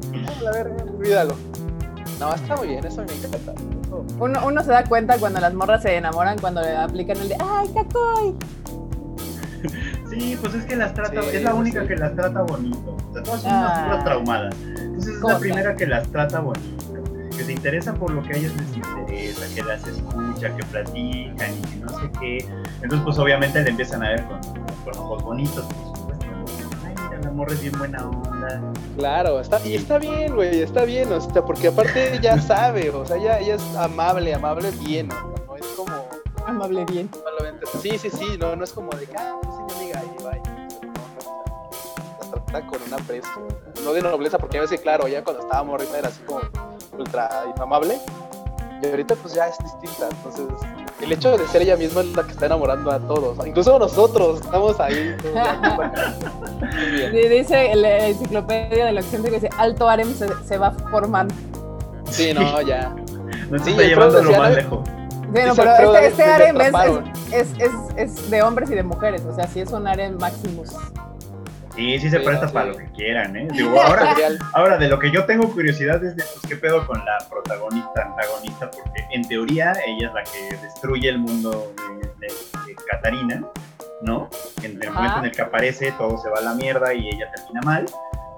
a 0.49 0.51
ver, 0.51 0.67
olvídalo. 0.97 1.35
No, 2.19 2.33
está 2.33 2.55
muy 2.57 2.67
bien, 2.67 2.85
eso 2.85 3.03
me 3.03 3.13
encanta. 3.13 3.53
Uno, 4.19 4.45
uno 4.45 4.63
se 4.63 4.71
da 4.71 4.83
cuenta 4.85 5.17
cuando 5.17 5.39
las 5.39 5.53
morras 5.53 5.81
se 5.83 5.95
enamoran, 5.97 6.37
cuando 6.39 6.61
le 6.61 6.75
aplican 6.75 7.17
el 7.17 7.29
de 7.29 7.35
¡Ay, 7.39 7.67
cacoy! 7.73 8.35
Sí, 10.09 10.37
pues 10.41 10.55
es 10.55 10.65
que 10.65 10.75
las 10.75 10.93
trata, 10.93 11.21
Sí, 11.21 11.29
es 11.33 11.43
la 11.43 11.53
única 11.53 11.81
sí. 11.81 11.87
que 11.87 11.95
las 11.95 12.15
trata 12.15 12.41
bonito. 12.41 12.97
O 13.09 13.13
sea, 13.13 13.23
todas 13.23 13.41
son 13.41 13.51
Ah. 13.53 13.59
unas 13.59 13.85
puras 13.87 14.03
traumadas. 14.05 14.55
Entonces 14.65 15.13
es 15.15 15.19
Cosa. 15.21 15.33
la 15.33 15.39
primera 15.39 15.75
que 15.75 15.85
las 15.87 16.07
trata 16.07 16.39
bonito. 16.39 16.85
Que 17.37 17.43
se 17.45 17.51
interesa 17.53 17.93
por 17.93 18.11
lo 18.11 18.21
que 18.23 18.33
a 18.33 18.37
ellas 18.37 18.51
les 18.57 18.75
interesa, 18.75 19.55
que 19.55 19.63
las 19.63 19.87
escucha, 19.87 20.55
que 20.55 20.63
platican 20.65 21.51
y 21.53 21.61
que 21.61 21.75
no 21.77 21.89
sé 21.89 22.09
qué. 22.19 22.37
Entonces, 22.81 22.99
pues 23.05 23.17
obviamente 23.19 23.61
le 23.61 23.69
empiezan 23.69 24.03
a 24.03 24.09
ver 24.09 24.23
con, 24.25 24.39
con 24.83 24.97
ojos 24.97 25.23
bonitos, 25.23 25.65
mira, 25.69 25.98
la 27.23 27.31
morra 27.31 27.53
es 27.53 27.61
bien 27.61 27.77
buena 27.77 28.07
onda. 28.07 28.61
Claro, 28.97 29.39
está, 29.39 29.65
y 29.65 29.75
está 29.75 29.97
bien, 29.97 30.35
güey, 30.35 30.61
está 30.61 30.85
bien, 30.85 31.11
o 31.11 31.21
sea, 31.21 31.43
porque 31.43 31.67
aparte 31.67 32.15
ella 32.15 32.39
sabe, 32.41 32.89
o 32.89 33.05
sea, 33.05 33.17
ella, 33.17 33.39
ella 33.39 33.55
es 33.55 33.75
amable, 33.75 34.33
amable 34.33 34.71
bien, 34.85 35.11
o 35.11 35.15
sea, 35.15 35.45
no 35.45 35.55
es 35.55 35.65
como 35.75 36.09
Amable 36.45 36.85
bien. 36.85 37.09
sí, 37.81 37.97
sí, 37.97 38.09
sí, 38.09 38.37
no, 38.39 38.55
no 38.55 38.63
es 38.63 38.73
como 38.73 38.89
de 38.91 39.05
que, 39.05 39.15
ah, 39.17 39.37
pues 39.41 39.55
sí, 39.55 39.61
mi 39.67 39.91
amiga, 39.91 40.03
y 40.03 40.23
bye. 40.23 40.41
No, 40.41 40.93
no, 40.93 42.19
o 42.19 42.23
sea, 42.23 42.39
la 42.39 42.45
trata 42.45 42.67
con 42.67 42.81
un 42.81 42.93
aprecio, 42.93 43.47
no 43.83 43.93
de 43.93 44.01
nobleza, 44.01 44.37
porque 44.39 44.57
a 44.57 44.61
veces, 44.61 44.81
claro, 44.81 45.07
ya 45.07 45.23
cuando 45.23 45.43
estaba 45.43 45.63
morrita 45.63 45.99
era 45.99 46.07
así 46.07 46.21
como 46.23 46.41
ultra 46.97 47.43
amable, 47.59 47.99
y 48.81 48.87
ahorita 48.87 49.15
pues 49.15 49.33
ya 49.33 49.47
es 49.47 49.57
distinta, 49.57 50.09
entonces, 50.09 50.45
el 51.01 51.11
hecho 51.11 51.37
de 51.37 51.47
ser 51.47 51.61
ella 51.61 51.75
misma 51.75 52.01
es 52.01 52.07
la 52.15 52.23
que 52.23 52.31
está 52.31 52.45
enamorando 52.45 52.91
a 52.91 52.99
todos, 52.99 53.45
incluso 53.45 53.77
nosotros 53.77 54.41
estamos 54.41 54.79
ahí. 54.79 55.15
Sí, 57.11 57.27
Dice 57.29 57.75
la 57.75 58.07
enciclopedia 58.07 58.85
de 58.85 58.91
la 58.93 58.99
acción 59.01 59.23
que 59.23 59.31
dice 59.31 59.49
Alto 59.57 59.89
Harem 59.89 60.13
se, 60.13 60.27
se 60.45 60.57
va 60.57 60.71
formando. 60.71 61.33
Sí, 62.09 62.33
no, 62.33 62.61
ya. 62.61 62.95
No 63.49 63.57
Sí, 63.57 63.71
está 63.71 63.81
llevando 63.81 64.21
lo 64.21 64.31
más 64.37 64.53
lejos. 64.53 64.87
Sí, 64.87 64.95
no, 65.33 65.49
Dice 65.49 65.61
pero 65.63 65.95
este, 65.95 66.07
este 66.07 66.23
harem 66.23 66.61
es, 66.61 66.73
es, 67.31 67.47
es, 67.57 67.71
es 67.95 68.29
de 68.29 68.43
hombres 68.43 68.69
y 68.69 68.75
de 68.75 68.83
mujeres, 68.83 69.23
o 69.25 69.33
sea, 69.33 69.47
sí 69.47 69.59
es 69.59 69.71
un 69.71 69.87
harem 69.87 70.17
maximus. 70.19 70.69
Sí, 71.79 71.99
sí 71.99 72.09
se 72.09 72.19
Sí, 72.19 72.25
presta 72.25 72.47
sí. 72.47 72.53
para 72.53 72.65
lo 72.67 72.77
que 72.77 72.85
quieran, 72.91 73.35
¿eh? 73.37 73.47
Digo, 73.53 73.81
ahora. 73.81 74.13
Ahora, 74.53 74.77
de 74.77 74.89
lo 74.89 74.99
que 74.99 75.11
yo 75.11 75.25
tengo 75.25 75.49
curiosidad 75.51 76.03
es 76.03 76.15
de 76.15 76.23
pues, 76.23 76.41
qué 76.47 76.55
pedo 76.57 76.85
con 76.85 76.97
la 77.05 77.17
protagonista, 77.29 78.03
antagonista, 78.03 78.69
porque 78.69 79.05
en 79.13 79.27
teoría 79.27 79.73
ella 79.85 80.07
es 80.09 80.13
la 80.13 80.23
que 80.23 80.57
destruye 80.61 81.07
el 81.09 81.19
mundo 81.19 81.73
de, 81.77 82.27
de- 82.27 82.33
de 82.67 82.75
Catarina, 82.89 83.43
¿no? 84.01 84.29
En 84.61 84.81
el 84.83 84.91
momento 84.91 85.19
en 85.19 85.25
el 85.25 85.31
que 85.31 85.41
aparece, 85.41 85.91
todo 85.93 86.17
se 86.17 86.29
va 86.29 86.39
a 86.39 86.41
la 86.41 86.53
mierda 86.53 86.93
y 86.93 87.07
ella 87.07 87.31
termina 87.33 87.61
mal, 87.61 87.85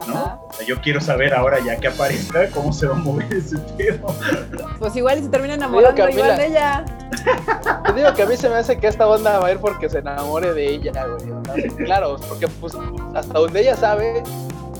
¿no? 0.08 0.16
Ajá. 0.16 0.40
O 0.50 0.54
sea, 0.54 0.66
yo 0.66 0.80
quiero 0.82 1.00
saber 1.02 1.34
ahora, 1.34 1.58
ya 1.66 1.78
que 1.78 1.88
aparezca, 1.88 2.50
cómo 2.50 2.72
se 2.74 2.88
va 2.88 2.96
a 2.96 3.00
mover 3.00 3.34
ese 3.34 3.58
pedo. 3.78 4.08
Pues 4.80 4.96
igual 4.96 5.20
y 5.20 5.24
se 5.24 5.30
termina 5.30 5.54
enamorando 5.56 5.96
Camila. 5.96 6.22
igual 6.22 6.38
de 6.38 6.46
ella. 6.48 6.86
Te 7.86 7.94
digo 7.94 8.14
que 8.14 8.24
a 8.24 8.26
mí 8.26 8.38
se 8.38 8.50
me 8.50 8.56
hace 8.56 8.78
que 8.78 8.88
esta 8.88 9.08
onda 9.08 9.40
va 9.40 9.48
a 9.48 9.52
ir 9.52 9.60
porque 9.60 9.90
se 9.90 10.00
enamore 10.00 10.54
de 10.54 10.70
ella, 10.76 11.06
güey. 11.06 11.68
claro, 11.86 12.18
porque 12.28 12.48
pues 12.48 12.74
hasta 13.14 13.34
donde 13.40 13.62
ella 13.62 13.76
sabe, 13.76 14.24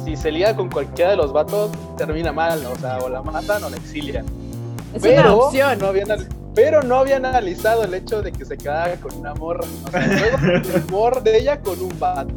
si 0.06 0.16
se 0.16 0.32
liga 0.32 0.56
con 0.56 0.70
cualquiera 0.70 1.12
de 1.12 1.18
los 1.18 1.32
vatos, 1.34 1.72
termina 1.98 2.32
mal, 2.32 2.66
o 2.66 2.76
sea, 2.80 2.98
o 3.00 3.10
la 3.10 3.22
matan 3.22 3.64
o 3.64 3.70
la 3.70 3.78
exilian. 3.78 4.26
Es 4.94 5.02
pero, 5.02 5.22
una 5.22 5.34
opción. 5.36 5.80
No 5.80 5.88
habían, 5.88 6.12
anal- 6.12 6.28
pero 6.56 6.82
no 6.84 6.98
habían 6.98 7.26
analizado 7.26 7.84
el 7.84 7.94
hecho 7.94 8.22
de 8.22 8.32
que 8.32 8.44
se 8.46 8.58
quedara 8.58 8.96
con 8.96 9.16
una 9.16 9.34
morra. 9.34 9.64
O 9.88 9.92
sea, 9.92 10.06
luego 10.08 10.38
el 10.58 10.84
amor 10.88 11.24
de 11.24 11.38
ella 11.38 11.60
con 11.62 11.80
un 11.80 11.98
vato. 12.00 12.34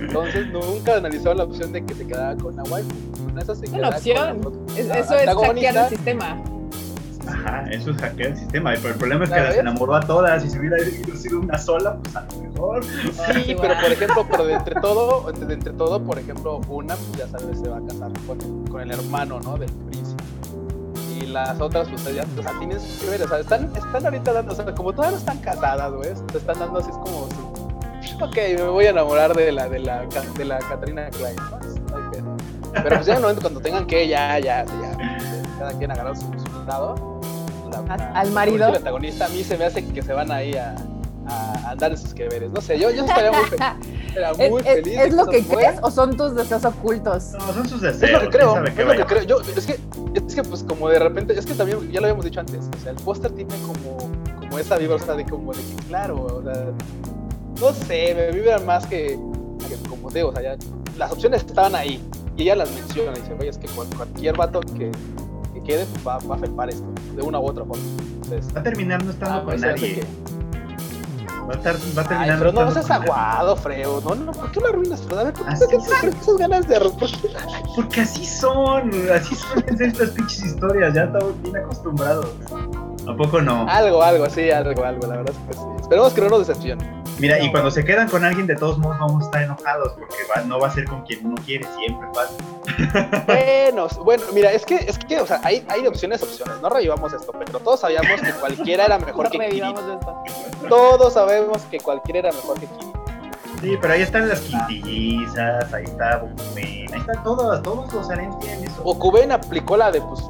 Entonces 0.00 0.46
nunca 0.48 0.96
analizaron 0.96 1.38
la 1.38 1.44
opción 1.44 1.72
de 1.72 1.84
que 1.84 1.94
se 1.94 2.06
quedara 2.06 2.36
con 2.36 2.54
una 2.54 2.62
wife. 2.64 2.88
Con 3.24 3.38
esa 3.38 3.54
se 3.54 3.64
Es 3.66 3.72
una 3.72 3.88
con 3.88 3.94
opción. 3.96 4.16
la- 4.74 4.80
Es- 4.80 4.86
la 4.86 4.98
eso 4.98 5.14
es 5.14 5.26
hackear 5.30 5.76
el 5.76 5.88
sistema. 5.88 6.42
Ajá, 7.26 7.64
eso 7.70 7.90
es 7.90 7.96
hackear 7.98 8.30
el 8.32 8.36
sistema. 8.36 8.72
Pero 8.74 8.88
el 8.88 8.94
problema 8.96 9.24
es 9.24 9.30
que 9.30 9.36
¿La 9.36 9.44
las 9.44 9.56
enamoró 9.56 9.94
a 9.96 10.00
todas 10.00 10.44
y 10.44 10.50
si 10.50 10.58
hubiera 10.58 10.76
sido 11.16 11.40
una 11.40 11.58
sola, 11.58 11.96
pues 12.02 12.16
a 12.16 12.26
lo 12.32 12.42
mejor. 12.42 12.84
Sí, 12.84 13.56
pero 13.60 13.74
por 13.80 13.92
ejemplo, 13.92 14.26
pero 14.30 14.44
de 14.46 14.52
entre 14.54 14.74
todo, 14.80 15.32
de, 15.32 15.54
entre 15.54 15.72
todo, 15.72 16.02
por 16.02 16.18
ejemplo, 16.18 16.60
una, 16.68 16.96
pues 16.96 17.12
ya 17.18 17.28
sabes, 17.28 17.58
se 17.60 17.68
va 17.68 17.78
a 17.78 17.86
casar 17.86 18.10
con, 18.26 18.66
con 18.66 18.80
el 18.80 18.90
hermano, 18.90 19.40
¿no? 19.40 19.56
Del 19.56 19.70
príncipe. 19.70 20.22
Y 21.18 21.26
las 21.28 21.58
otras, 21.60 21.88
pues 21.88 22.04
ya, 22.14 22.24
o 22.38 22.42
sea, 22.42 22.52
tienen 22.58 22.78
sus 22.80 22.98
que 23.00 23.08
ver, 23.08 23.22
o 23.22 23.28
sea, 23.28 23.38
están, 23.38 23.70
están 23.74 24.04
ahorita 24.04 24.32
dando, 24.32 24.52
o 24.52 24.56
sea, 24.56 24.64
como 24.74 24.92
todas 24.92 25.12
no 25.12 25.16
están 25.18 25.38
casadas, 25.38 25.92
güey, 25.92 26.10
te 26.32 26.38
están 26.38 26.58
dando 26.58 26.80
así 26.80 26.90
es 26.90 26.96
como 26.96 27.23
ok, 28.20 28.36
me 28.56 28.62
voy 28.68 28.86
a 28.86 28.90
enamorar 28.90 29.34
de 29.34 29.52
la, 29.52 29.68
de 29.68 29.78
la, 29.80 30.04
de 30.36 30.44
la 30.44 30.58
Katrina 30.58 31.08
Klein. 31.10 31.36
Es-. 31.36 31.80
Pero 32.82 32.96
pues 32.96 33.06
ya 33.06 33.12
en 33.12 33.16
el 33.18 33.22
momento 33.22 33.42
cuando 33.42 33.60
tengan 33.60 33.86
que, 33.86 34.08
ya, 34.08 34.38
ya, 34.38 34.64
ya, 34.64 35.38
cada 35.58 35.72
quien 35.78 35.90
agarrar 35.90 36.16
su, 36.16 36.22
su 36.22 36.64
lado. 36.66 37.20
la- 37.70 37.94
¿Al- 38.14 38.30
marido? 38.32 38.66
El 38.66 38.72
protagonista 38.74 39.26
a 39.26 39.28
mí 39.28 39.44
se 39.44 39.56
me 39.56 39.64
hace 39.66 39.84
que 39.86 40.02
se 40.02 40.12
van 40.12 40.30
ahí 40.32 40.54
a, 40.56 40.74
a 41.28 41.70
andar 41.70 41.92
en 41.92 41.98
sus 41.98 42.12
que 42.14 42.28
veres. 42.28 42.50
No 42.50 42.60
sé, 42.60 42.78
yo, 42.78 42.90
yo 42.90 43.04
estaría 43.04 43.30
muy 43.32 43.44
feliz. 43.44 43.66
Era 44.16 44.30
¿Es, 44.38 44.50
muy 44.50 44.60
es- 44.62 44.66
feliz. 44.66 44.96
de 44.98 45.04
es 45.06 45.14
lo 45.14 45.26
que 45.26 45.42
fuera. 45.42 45.68
crees 45.70 45.82
o 45.84 45.90
son 45.90 46.16
tus 46.16 46.34
deseos 46.34 46.64
ocultos? 46.64 47.32
No, 47.32 47.52
son 47.52 47.68
sus 47.68 47.82
Es 47.84 48.00
deseos. 48.00 48.22
lo 48.24 48.30
que 48.30 48.36
creo, 48.36 48.64
es 48.64 48.76
lo 48.86 48.92
que 48.92 49.04
creo. 49.04 49.22
Yo, 49.22 49.40
es 49.40 49.66
que, 49.66 49.78
es 50.14 50.34
que 50.34 50.42
pues 50.42 50.64
como 50.64 50.88
de 50.88 50.98
repente, 50.98 51.38
es 51.38 51.46
que 51.46 51.54
también 51.54 51.90
ya 51.92 52.00
lo 52.00 52.06
habíamos 52.06 52.24
dicho 52.24 52.40
antes, 52.40 52.68
o 52.76 52.80
sea, 52.82 52.90
el 52.90 52.96
póster 52.98 53.30
tiene 53.32 53.54
como, 53.66 53.96
como 54.40 54.58
esa 54.58 54.76
vibra, 54.78 54.96
o 54.96 54.98
sea, 54.98 55.14
de 55.14 55.24
como 55.24 55.52
de 55.52 55.60
que 55.62 55.74
claro, 55.88 56.22
o 56.24 56.42
sea, 56.42 56.64
no 57.60 57.72
sé, 57.72 58.14
me 58.14 58.30
vibra 58.32 58.58
más 58.60 58.86
que, 58.86 59.18
que 59.68 59.88
como 59.88 60.10
digo, 60.10 60.28
o 60.28 60.32
sea, 60.32 60.42
ya, 60.42 60.56
las 60.96 61.12
opciones 61.12 61.44
estaban 61.44 61.74
ahí 61.74 62.02
y 62.36 62.42
ella 62.42 62.56
las 62.56 62.70
menciona 62.72 63.12
y 63.16 63.20
dice, 63.20 63.34
oye, 63.38 63.48
es 63.48 63.58
que 63.58 63.68
cual- 63.68 63.88
cualquier 63.96 64.36
vato 64.36 64.60
que, 64.60 64.90
que 65.54 65.62
quede 65.62 65.86
pues, 65.86 66.06
va, 66.06 66.18
va 66.18 66.34
a 66.34 66.38
felpar 66.38 66.68
esto, 66.70 66.86
de 67.14 67.22
una 67.22 67.38
u 67.38 67.46
otra 67.46 67.64
forma. 67.64 67.82
Entonces, 68.22 68.54
Va 68.54 68.60
a 68.60 68.62
terminar 68.62 69.04
no 69.04 69.10
estando 69.10 69.36
ah, 69.36 69.44
con 69.44 69.60
nadie. 69.60 70.04
Va 71.46 71.52
a, 71.52 71.56
estar, 71.56 71.74
va 71.76 72.00
a 72.00 72.04
Ay, 72.04 72.08
terminar 72.08 72.38
pero 72.38 72.52
no 72.52 72.70
seas 72.72 72.90
aguado, 72.90 73.54
Freo. 73.56 74.00
No, 74.00 74.14
no, 74.14 74.32
¿por 74.32 74.50
qué 74.50 74.60
lo 74.60 74.68
arruinas? 74.68 75.02
Pero, 75.06 75.20
a 75.20 75.24
ver, 75.24 75.34
¿por 75.34 75.46
qué, 75.68 75.76
esas 75.76 76.36
ganas 76.38 76.66
de 76.66 76.80
por 76.80 76.96
qué? 77.10 77.28
Porque 77.76 78.00
así 78.00 78.24
son, 78.24 78.90
así 79.12 79.34
son 79.34 79.62
estas 79.78 80.10
pinches 80.10 80.42
historias, 80.42 80.94
ya 80.94 81.04
estamos 81.04 81.42
bien 81.42 81.56
acostumbrados. 81.58 82.26
¿A 83.06 83.14
poco 83.14 83.42
no? 83.42 83.66
Algo, 83.68 84.02
algo, 84.02 84.28
sí, 84.30 84.50
algo, 84.50 84.82
algo, 84.84 85.06
la 85.06 85.16
verdad 85.18 85.34
es 85.34 85.56
que 85.56 85.62
sí. 85.62 85.66
Esperemos 85.82 86.14
que 86.14 86.20
no 86.22 86.28
nos 86.30 86.46
decepcione. 86.48 87.03
Mira, 87.18 87.38
y 87.40 87.46
no. 87.46 87.52
cuando 87.52 87.70
se 87.70 87.84
quedan 87.84 88.08
con 88.08 88.24
alguien, 88.24 88.46
de 88.46 88.56
todos 88.56 88.76
modos 88.78 88.98
vamos 88.98 89.22
a 89.22 89.26
estar 89.26 89.42
enojados, 89.42 89.92
porque 89.98 90.16
va- 90.34 90.42
no 90.42 90.58
va 90.58 90.68
a 90.68 90.70
ser 90.70 90.84
con 90.86 91.02
quien 91.02 91.24
uno 91.26 91.36
quiere, 91.44 91.66
siempre 91.78 92.08
pasa. 92.12 92.34
Bueno, 93.26 93.86
bueno, 94.04 94.22
mira, 94.32 94.52
es 94.52 94.64
que, 94.66 94.76
es 94.76 94.98
que, 94.98 95.20
o 95.20 95.26
sea, 95.26 95.40
hay, 95.44 95.64
hay 95.68 95.86
opciones, 95.86 96.22
opciones. 96.22 96.60
No 96.60 96.68
revivamos 96.68 97.12
esto, 97.12 97.32
pero 97.32 97.58
todos 97.60 97.80
sabíamos 97.80 98.20
que 98.20 98.32
cualquiera 98.32 98.84
era 98.86 98.98
mejor 98.98 99.30
que 99.30 99.38
Kirito. 99.38 99.68
Esto. 99.80 100.68
Todos 100.68 101.12
sabemos 101.14 101.62
que 101.70 101.78
cualquiera 101.78 102.18
era 102.20 102.32
mejor 102.32 102.58
que 102.60 102.66
Kirito. 102.66 103.04
Sí, 103.60 103.78
pero 103.80 103.94
ahí 103.94 104.02
están 104.02 104.28
las 104.28 104.40
quintillizas, 104.40 105.72
ahí 105.72 105.84
está 105.84 106.18
Bokumen, 106.18 106.92
ahí 106.92 107.00
están 107.00 107.22
todos, 107.22 107.62
todos 107.62 107.92
los 107.94 108.10
harems 108.10 108.38
tienen 108.40 108.64
eso. 108.64 108.82
Okuben 108.84 109.32
aplicó 109.32 109.76
la 109.76 109.90
de, 109.90 110.00
pues, 110.02 110.20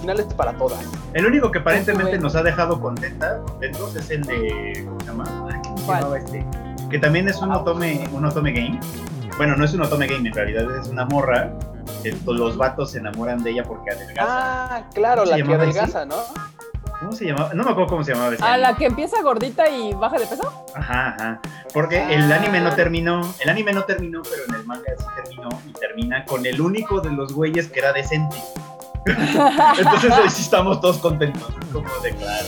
finales 0.00 0.26
para 0.34 0.52
todas. 0.54 0.78
El 1.14 1.26
único 1.26 1.50
que 1.50 1.58
aparentemente 1.58 2.18
nos 2.18 2.34
ha 2.36 2.42
dejado 2.42 2.80
contenta, 2.80 3.38
contentos 3.46 3.96
es 3.96 4.10
el 4.10 4.22
de. 4.24 4.84
¿Cómo 4.86 5.00
se 5.00 5.06
llama? 5.06 5.24
Ay, 5.52 5.60
¿Cómo 5.62 5.78
se 5.78 5.84
¿Cuál? 5.84 5.98
llamaba 6.00 6.18
este? 6.18 6.46
Que 6.90 6.98
también 6.98 7.28
es 7.28 7.36
un 7.42 7.50
Ah, 7.52 7.58
otome, 7.58 8.08
un 8.12 8.24
otome 8.24 8.52
game. 8.52 8.78
Bueno, 9.36 9.56
no 9.56 9.64
es 9.64 9.74
un 9.74 9.82
otome 9.82 10.06
game, 10.06 10.28
en 10.28 10.34
realidad 10.34 10.64
es 10.80 10.88
una 10.88 11.04
morra. 11.04 11.50
To- 12.24 12.32
los 12.34 12.56
vatos 12.56 12.92
se 12.92 12.98
enamoran 12.98 13.42
de 13.42 13.50
ella 13.50 13.64
porque 13.64 13.90
adelgaza. 13.90 14.22
Ah, 14.76 14.82
claro, 14.94 15.24
¿Se 15.24 15.30
la 15.30 15.36
que 15.36 15.42
llamaba 15.42 15.64
así? 15.64 15.78
adelgaza, 15.78 16.04
¿no? 16.06 16.16
¿Cómo 17.00 17.12
se 17.12 17.26
llamaba? 17.26 17.52
No 17.52 17.64
me 17.64 17.70
acuerdo 17.72 17.90
cómo 17.90 18.04
se 18.04 18.12
llamaba 18.14 18.32
ese 18.34 18.42
¿A 18.42 18.54
anime. 18.54 18.68
la 18.68 18.76
que 18.76 18.86
empieza 18.86 19.20
gordita 19.22 19.68
y 19.68 19.92
baja 19.92 20.18
de 20.18 20.26
peso? 20.26 20.64
Ajá, 20.74 21.14
ajá. 21.18 21.40
Porque 21.74 22.14
el 22.14 22.32
Ah. 22.32 22.36
anime 22.36 22.60
no 22.60 22.74
terminó. 22.74 23.34
El 23.40 23.50
anime 23.50 23.72
no 23.72 23.82
terminó, 23.84 24.22
pero 24.22 24.44
en 24.48 24.54
el 24.54 24.64
manga 24.66 24.84
sí 24.96 25.04
terminó. 25.22 25.48
Y 25.68 25.72
termina 25.72 26.24
con 26.24 26.46
el 26.46 26.60
único 26.60 27.00
de 27.00 27.10
los 27.12 27.32
güeyes 27.34 27.68
que 27.68 27.80
era 27.80 27.92
decente. 27.92 28.36
Entonces 29.06 30.12
ahí 30.12 30.30
sí 30.30 30.42
estamos 30.42 30.80
todos 30.80 30.98
contentos. 30.98 31.42
Como 31.72 31.88
de 32.02 32.10
claro, 32.14 32.46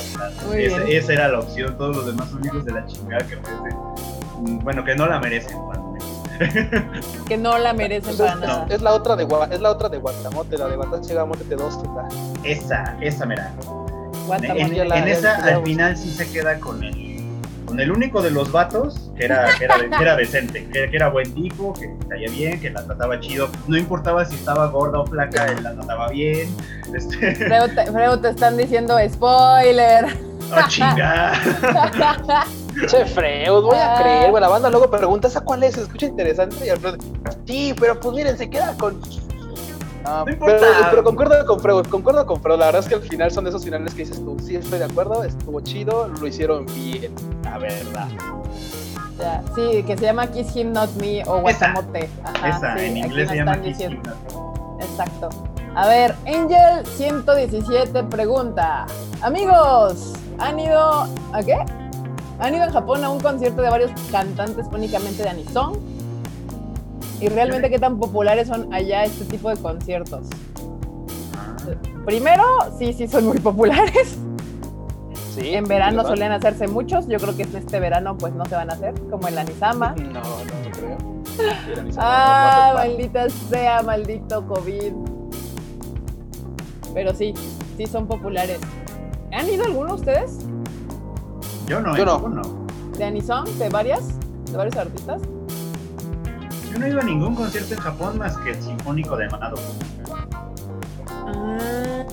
Esa, 0.55 0.83
esa 0.85 1.13
era 1.13 1.29
la 1.29 1.41
opción. 1.41 1.77
Todos 1.79 1.97
los 1.97 2.07
demás 2.07 2.29
son 2.31 2.45
hijos 2.45 2.65
de 2.65 2.73
la 2.73 2.87
chingada 2.87 3.27
que 3.27 3.37
merecen. 3.37 3.79
Mm, 4.41 4.59
Bueno, 4.65 4.85
que 4.85 4.95
no 4.95 5.07
la 5.07 5.21
merecen, 5.21 5.57
que 7.27 7.37
no 7.37 7.59
la 7.59 7.73
merecen 7.73 8.17
Pues 8.17 8.31
para 8.31 8.33
es, 8.35 8.41
nada. 8.41 8.67
es- 8.69 8.75
es 8.77 8.83
la 8.83 8.93
otra 8.95 9.17
de 9.17 9.25
es 9.51 9.61
la 9.61 9.71
otra 9.71 9.89
de 9.89 9.99
Guatamote, 9.99 10.57
la 10.57 10.69
de 10.69 10.77
Guatamote 10.77 11.15
Gamote 11.15 11.45
2, 11.57 11.79
la- 11.97 12.09
Esa, 12.49 12.97
esa 13.01 13.27
mera. 13.27 13.53
Guatemala. 14.27 14.61
En, 14.61 14.73
en 14.75 14.89
ya 14.89 15.09
esa, 15.09 15.37
al 15.45 15.63
final 15.65 15.97
sí 15.97 16.11
se 16.13 16.31
queda 16.31 16.61
con 16.61 16.85
el, 16.85 17.08
con 17.69 17.79
el 17.81 17.93
único 17.93 18.23
de 18.23 18.31
los 18.31 18.51
vatos 18.51 19.11
que 19.17 19.27
era, 19.27 19.47
que 19.59 19.65
era, 19.65 19.77
que 19.79 20.03
era 20.03 20.17
decente, 20.17 20.67
que, 20.69 20.91
que 20.91 20.97
era 20.97 21.09
buen 21.11 21.33
tipo, 21.35 21.73
que 21.75 21.95
caía 22.09 22.31
bien, 22.31 22.59
que 22.61 22.71
la 22.71 22.83
trataba 22.85 23.21
chido. 23.21 23.49
No 23.67 23.77
importaba 23.77 24.25
si 24.25 24.35
estaba 24.37 24.67
gorda 24.69 25.01
o 25.01 25.07
flaca, 25.07 25.45
él 25.47 25.63
la 25.63 25.75
trataba 25.75 26.09
bien. 26.09 26.49
Este, 26.95 27.35
Freo 27.37 27.69
te, 27.69 27.87
Freo, 27.93 28.19
te 28.19 28.31
están 28.31 28.57
diciendo 28.57 28.97
spoiler. 29.09 30.07
¡Oh, 30.51 30.61
chinga! 30.69 31.33
Che, 32.89 33.05
Freud, 33.07 33.63
voy 33.65 33.77
a 33.77 33.97
Ah. 33.97 34.01
creer, 34.03 34.31
güey. 34.31 34.41
La 34.41 34.49
banda 34.49 34.71
luego 34.71 34.89
pregunta, 34.89 35.27
¿esa 35.27 35.41
cuál 35.41 35.65
es? 35.65 35.75
Se 35.75 35.83
escucha 35.83 36.07
interesante. 36.07 36.65
Y 36.65 36.69
Alfredo, 36.69 36.97
sí, 37.45 37.75
pero 37.79 37.99
pues 37.99 38.15
miren, 38.15 38.39
se 38.39 38.49
queda 38.49 38.73
con. 38.79 39.01
Ah, 40.05 40.25
No 40.27 40.47
pero, 40.91 41.05
concuerdo 41.05 41.47
con 41.47 41.61
Freud, 41.61 41.87
concuerdo 41.87 42.27
con 42.27 42.41
Freud. 42.41 42.59
La 42.59 42.67
verdad 42.67 42.81
es 42.83 42.89
que 42.89 42.95
al 42.95 43.03
final 43.03 43.31
son 43.31 43.45
de 43.45 43.51
esos 43.51 43.65
finales 43.65 43.93
que 43.95 44.03
dices 44.03 44.19
tú, 44.25 44.37
sí, 44.45 44.57
estoy 44.57 44.79
de 44.79 44.85
acuerdo, 44.87 45.25
estuvo 45.25 45.61
chido, 45.61 46.09
lo 46.09 46.27
hicieron 46.27 46.67
bien, 46.67 47.13
la 47.45 47.59
verdad. 47.59 48.09
Ya, 49.19 49.43
Sí, 49.55 49.83
que 49.83 49.97
se 49.99 50.05
llama 50.05 50.29
Kiss 50.29 50.55
Him 50.55 50.73
Not 50.73 50.91
Me 50.97 51.23
o 51.27 51.41
Guatamote. 51.41 52.09
Ajá, 52.25 52.49
Esa, 52.49 52.79
sí, 52.79 52.85
en 52.85 52.97
inglés 52.99 53.29
se 53.29 53.37
llama 53.37 53.61
Kiss. 53.61 53.81
Him. 53.81 54.01
Exacto. 54.81 55.29
A 55.75 55.87
ver, 55.89 56.15
Angel 56.27 56.87
117 56.97 58.05
pregunta. 58.05 58.87
Amigos, 59.21 60.13
¿han 60.39 60.59
ido 60.59 61.07
a 61.33 61.43
qué? 61.45 61.57
¿Han 62.41 62.55
ido 62.55 62.65
en 62.65 62.73
Japón 62.73 63.03
a 63.05 63.11
un 63.11 63.21
concierto 63.21 63.63
de 63.63 63.71
varios 63.71 63.91
cantantes 64.13 64.67
únicamente 64.73 65.23
de 65.25 65.29
Anisong? 65.29 65.77
¿Y 67.21 67.29
realmente 67.29 67.69
qué 67.71 67.79
tan 67.79 67.99
populares 67.99 68.49
son 68.49 68.73
allá 68.73 69.05
este 69.05 69.25
tipo 69.25 69.49
de 69.51 69.57
conciertos? 69.57 70.27
Primero, 72.05 72.45
sí, 72.79 72.93
sí 72.93 73.09
son 73.09 73.27
muy 73.27 73.39
populares. 73.39 74.17
Sí, 75.35 75.55
En 75.55 75.65
verano 75.65 75.99
¿verdad? 75.99 76.09
suelen 76.09 76.33
hacerse 76.33 76.69
muchos. 76.69 77.07
Yo 77.07 77.19
creo 77.19 77.37
que 77.37 77.43
este 77.43 77.81
verano 77.81 78.17
pues 78.17 78.35
no 78.35 78.45
se 78.47 78.55
van 78.55 78.71
a 78.71 78.75
hacer, 78.75 78.95
como 79.11 79.29
el 79.29 79.39
Anisama. 79.39 79.95
No, 79.99 80.13
no, 80.13 80.21
no 80.21 80.71
creo. 80.73 80.97
Ah, 81.39 81.53
segundo, 81.71 81.99
no, 81.99 81.99
no, 81.99 82.69
no. 82.69 82.75
maldita 82.75 83.27
sea, 83.51 83.83
maldito 83.83 84.47
COVID. 84.47 84.93
Pero 86.95 87.15
sí, 87.15 87.35
sí 87.77 87.87
son 87.87 88.07
populares. 88.07 88.59
¿Han 89.33 89.49
ido 89.49 89.65
alguno 89.65 89.95
ustedes? 89.95 90.39
Yo 91.67 91.81
no, 91.81 91.97
Yo 91.97 92.03
¿eh? 92.03 92.07
no. 92.07 92.23
¿Cómo 92.23 92.35
no. 92.35 92.43
¿De 92.97 93.05
Anison? 93.05 93.45
¿De 93.59 93.69
varias? 93.69 94.09
¿De 94.51 94.57
varios 94.57 94.77
artistas? 94.77 95.21
Yo 96.79 96.83
no 96.83 96.87
he 96.87 96.91
ido 96.91 97.01
a 97.01 97.05
ningún 97.05 97.35
concierto 97.35 97.75
en 97.75 97.81
Japón 97.81 98.19
más 98.19 98.37
que 98.39 98.51
el 98.51 98.63
Sinfónico 98.63 99.17
de 99.17 99.29
Madoka. 99.31 99.63
Ah, 101.11 102.05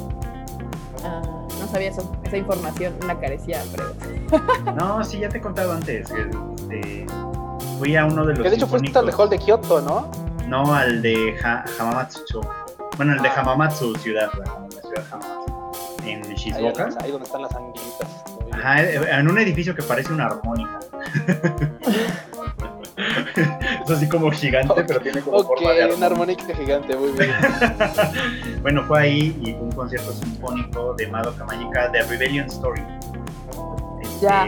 ah, 1.04 1.22
no 1.60 1.68
sabía 1.72 1.90
eso. 1.90 2.12
Esa 2.24 2.38
información 2.38 2.96
la 3.06 3.20
carecía, 3.20 3.62
pero. 3.76 3.94
No, 4.76 5.04
sí, 5.04 5.20
ya 5.20 5.30
te 5.30 5.38
he 5.38 5.42
contado 5.42 5.72
antes. 5.74 6.10
este, 6.10 7.06
fui 7.78 7.96
a 7.96 8.06
uno 8.06 8.26
de 8.26 8.34
los 8.34 8.42
Que 8.42 8.50
de 8.50 8.56
hecho 8.56 8.66
fuiste 8.66 8.98
al 8.98 9.06
de 9.06 9.12
Hall 9.14 9.30
de 9.30 9.38
Kioto, 9.38 9.82
¿no? 9.82 10.10
No, 10.48 10.74
al 10.74 11.04
de 11.04 11.38
Ha- 11.44 11.64
Hamamatsu. 11.80 12.42
Bueno, 12.98 13.14
el 13.14 13.22
de 13.22 13.30
Ah. 13.30 13.42
Hamamatsu, 13.42 13.94
ciudad, 13.98 14.32
la, 14.34 14.46
la 14.46 14.68
ciudad 14.82 14.96
de 14.96 15.02
Hamamatsu. 15.12 15.46
En 16.06 16.22
Shizuoka. 16.36 16.90
ahí 17.04 17.12
donde 17.12 17.26
están 17.28 17.44
las 17.44 17.56
anguilitas. 17.56 18.24
Ajá, 18.52 18.82
en 18.82 19.28
un 19.30 19.38
edificio 19.38 19.76
que 19.76 19.84
parece 19.84 20.12
una 20.12 20.26
armónica. 20.26 20.80
es 23.86 23.92
así 23.92 24.08
como 24.10 24.32
gigante, 24.32 24.84
pero 24.88 25.00
tiene 25.00 25.22
como 25.22 25.38
Ok, 25.38 25.48
forma 25.48 25.72
de 25.72 25.94
una 25.94 26.06
armónica. 26.08 26.56
gigante, 26.56 26.96
muy 26.98 27.12
bien. 27.12 27.32
bueno, 28.62 28.84
fue 28.86 29.02
ahí 29.02 29.38
y 29.42 29.52
fue 29.54 29.62
un 29.62 29.72
concierto 29.72 30.12
sinfónico 30.14 30.94
de 30.96 31.08
Madoka 31.08 31.46
Mágica 31.46 31.90
de 31.90 32.02
Rebellion 32.04 32.46
Story. 32.48 32.82
Este, 34.02 34.20
Ya. 34.26 34.48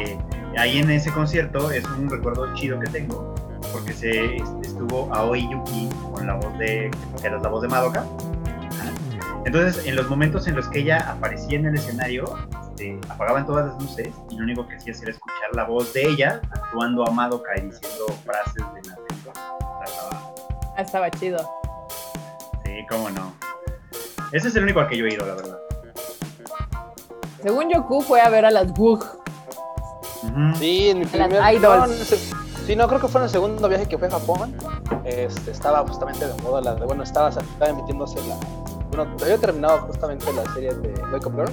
Ahí 0.57 0.79
en 0.79 0.89
ese 0.89 1.11
concierto 1.11 1.69
es 1.71 1.85
un 1.85 2.09
recuerdo 2.09 2.51
chido 2.55 2.79
que 2.79 2.87
tengo, 2.87 3.35
porque 3.71 3.93
se 3.93 4.37
estuvo 4.63 5.13
Aoi 5.13 5.47
Yuki 5.51 5.87
con 6.13 6.25
la 6.25 6.33
voz 6.35 6.57
de, 6.57 6.89
que 7.21 7.27
era 7.27 7.37
la 7.39 7.49
voz 7.49 7.61
de 7.61 7.67
Madoka. 7.67 8.03
Entonces, 9.45 9.85
en 9.85 9.95
los 9.95 10.09
momentos 10.09 10.47
en 10.47 10.55
los 10.55 10.67
que 10.67 10.79
ella 10.79 10.97
aparecía 11.09 11.57
en 11.59 11.67
el 11.67 11.75
escenario, 11.75 12.25
este, 12.69 12.99
apagaban 13.07 13.45
todas 13.45 13.67
las 13.67 13.81
luces 13.81 14.09
y 14.29 14.35
lo 14.35 14.43
único 14.43 14.67
que 14.67 14.75
hacía 14.75 14.93
era 15.01 15.11
escuchar 15.11 15.49
la 15.53 15.63
voz 15.63 15.93
de 15.93 16.03
ella 16.07 16.41
actuando 16.51 17.07
a 17.07 17.11
Madoka 17.11 17.51
y 17.57 17.61
diciendo 17.61 18.07
frases 18.25 18.55
de 18.55 18.89
la. 18.89 18.97
Estaba- 19.87 20.33
Ah, 20.77 20.81
estaba 20.81 21.11
chido. 21.11 21.39
Sí, 22.65 22.71
cómo 22.89 23.09
no. 23.09 23.33
Ese 24.31 24.49
es 24.49 24.55
el 24.55 24.63
único 24.63 24.79
al 24.79 24.87
que 24.89 24.97
yo 24.97 25.05
he 25.05 25.13
ido, 25.13 25.25
la 25.25 25.33
verdad. 25.35 25.57
Según 27.41 27.69
Yoku 27.69 28.01
fue 28.01 28.19
a 28.21 28.29
ver 28.29 28.45
a 28.45 28.51
las 28.51 28.67
Wug. 28.77 29.03
Ujú. 30.23 30.55
Sí, 30.59 30.89
en 30.89 30.99
mi 30.99 31.05
primer. 31.05 31.53
idols. 31.53 31.91
sí, 32.65 32.75
no, 32.75 32.87
creo 32.87 32.99
que 32.99 33.07
fue 33.07 33.21
en 33.21 33.25
el 33.25 33.29
segundo 33.29 33.67
viaje 33.69 33.85
que 33.87 33.97
fui 33.97 34.07
a 34.07 34.11
Japón. 34.11 34.55
Este, 35.05 35.51
estaba 35.51 35.79
justamente 35.87 36.27
de 36.27 36.33
moda 36.41 36.61
la 36.61 36.75
de. 36.75 36.85
Bueno, 36.85 37.03
estaba, 37.03 37.29
estaba 37.29 37.69
emitiéndose 37.69 38.15
la. 38.27 38.35
Bueno, 38.89 39.15
había 39.21 39.37
terminado 39.37 39.79
justamente 39.79 40.31
la 40.33 40.43
serie 40.53 40.73
de 40.73 40.89
Wake 41.11 41.25
Up 41.27 41.35
Girl. 41.35 41.51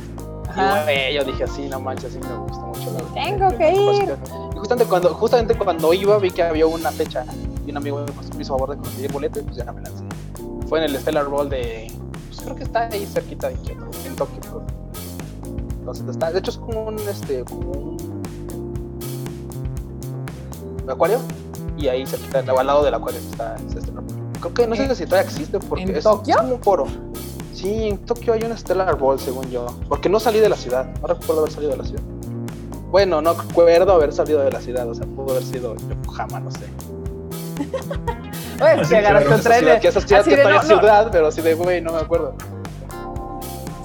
Ajá. 0.50 0.80
Y 0.80 0.84
güey, 0.84 1.14
yo 1.14 1.24
dije, 1.24 1.46
sí, 1.48 1.68
no 1.68 1.80
manches, 1.80 2.12
sí 2.12 2.18
me 2.20 2.34
gusta 2.36 2.64
mucho. 2.64 2.90
la- 2.92 3.22
Tengo 3.22 3.48
que 3.58 3.72
ir. 3.72 4.16
Y 4.54 4.58
justamente 4.58 4.84
cuando, 4.86 5.14
justamente 5.14 5.54
cuando 5.56 5.92
iba 5.94 6.18
vi 6.18 6.30
que 6.30 6.42
había 6.42 6.66
una 6.66 6.90
fecha 6.90 7.24
y 7.66 7.70
un 7.70 7.77
amigo 7.77 8.05
pues, 8.14 8.35
me 8.35 8.42
hizo 8.42 8.55
favor 8.57 8.70
de 8.70 8.77
conseguir 8.83 9.12
boleto 9.12 9.40
y 9.40 9.42
pues 9.42 9.57
ya 9.57 9.72
me 9.72 9.81
lancé. 9.83 10.05
Fue 10.68 10.79
en 10.79 10.85
el 10.90 10.98
Stellar 11.00 11.27
Ball 11.29 11.48
de, 11.48 11.90
pues 12.29 12.40
creo 12.42 12.57
que 12.57 12.64
está 12.64 12.88
ahí 12.88 13.07
cerquita 13.07 13.48
de 13.48 13.55
Kyoto, 13.57 13.87
en 14.07 14.16
Tokio. 14.16 14.40
creo. 14.40 14.62
Entonces 15.81 16.07
está, 16.09 16.31
de 16.33 16.38
hecho 16.38 16.50
es 16.50 16.57
como 16.59 16.85
un, 16.87 16.98
este, 17.00 17.44
como 17.44 17.70
un 20.83 20.90
acuario 20.90 21.18
y 21.77 21.88
ahí 21.88 22.07
cerquita, 22.07 22.40
al 22.40 22.66
lado 22.66 22.85
del 22.85 22.94
acuario 22.94 23.20
está 23.20 23.57
ese 23.68 23.81
Stellar 23.81 24.03
Ball. 24.03 24.14
Creo 24.40 24.55
que 24.55 24.66
no 24.66 24.77
sé 24.77 24.85
¿En- 24.85 24.96
si 24.96 25.05
todavía 25.07 25.31
existe 25.31 25.59
porque 25.59 25.85
en 25.85 25.96
es, 25.96 26.05
Tokio? 26.05 26.35
es 26.35 26.40
como 26.40 26.55
un 26.55 26.61
foro. 26.62 26.87
Sí, 27.55 27.88
en 27.88 27.98
Tokio 27.98 28.33
hay 28.35 28.42
un 28.42 28.57
Stellar 28.57 28.96
Ball, 28.98 29.18
según 29.18 29.48
yo. 29.50 29.66
Porque 29.88 30.09
no 30.09 30.20
salí 30.20 30.38
de 30.40 30.48
la 30.48 30.57
ciudad. 30.57 30.87
No 31.00 31.07
recuerdo 31.07 31.40
haber 31.40 31.53
salido 31.53 31.70
de 31.72 31.79
la 31.79 31.85
ciudad. 31.85 32.03
Bueno, 32.90 33.22
no 33.22 33.33
recuerdo 33.35 33.92
haber 33.92 34.12
salido 34.12 34.40
de 34.40 34.50
la 34.53 34.61
ciudad. 34.61 34.88
O 34.88 34.94
sea, 34.94 35.07
pudo 35.07 35.31
haber 35.33 35.44
sido 35.44 35.74
Yokohama, 35.77 36.40
no 36.40 36.50
sé. 36.50 36.66
Oye, 38.60 39.00
claro, 39.00 39.26
un 39.26 39.32
Esa 39.32 39.42
tren. 39.42 39.58
ciudad, 39.60 39.80
que 39.80 39.88
esa 39.88 40.00
ciudad 40.00 40.24
que 40.24 40.30
de, 40.30 40.36
todavía 40.42 40.56
no, 40.58 40.62
es 40.62 40.68
no. 40.70 40.78
ciudad, 40.78 41.08
pero 41.12 41.26
así 41.28 41.42
de, 41.42 41.54
güey, 41.54 41.80
no 41.80 41.92
me 41.92 42.00
acuerdo. 42.00 42.34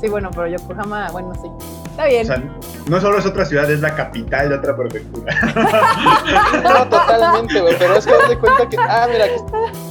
Sí, 0.01 0.07
bueno, 0.07 0.29
pero 0.33 0.47
Yokohama, 0.47 1.09
bueno, 1.11 1.33
sí. 1.41 1.49
Está 1.89 2.05
bien. 2.05 2.23
O 2.23 2.25
sea, 2.27 2.43
no 2.87 3.01
solo 3.01 3.17
es 3.17 3.25
otra 3.25 3.43
ciudad, 3.45 3.69
es 3.69 3.81
la 3.81 3.93
capital 3.93 4.47
de 4.49 4.55
otra 4.55 4.75
prefectura. 4.75 5.35
No, 6.63 6.87
totalmente, 6.87 7.59
güey. 7.59 7.75
Pero 7.77 7.95
es 7.95 8.05
que 8.05 8.13
me 8.29 8.37
cuenta 8.37 8.69
que. 8.69 8.77
Ah, 8.77 9.07
mira, 9.11 9.25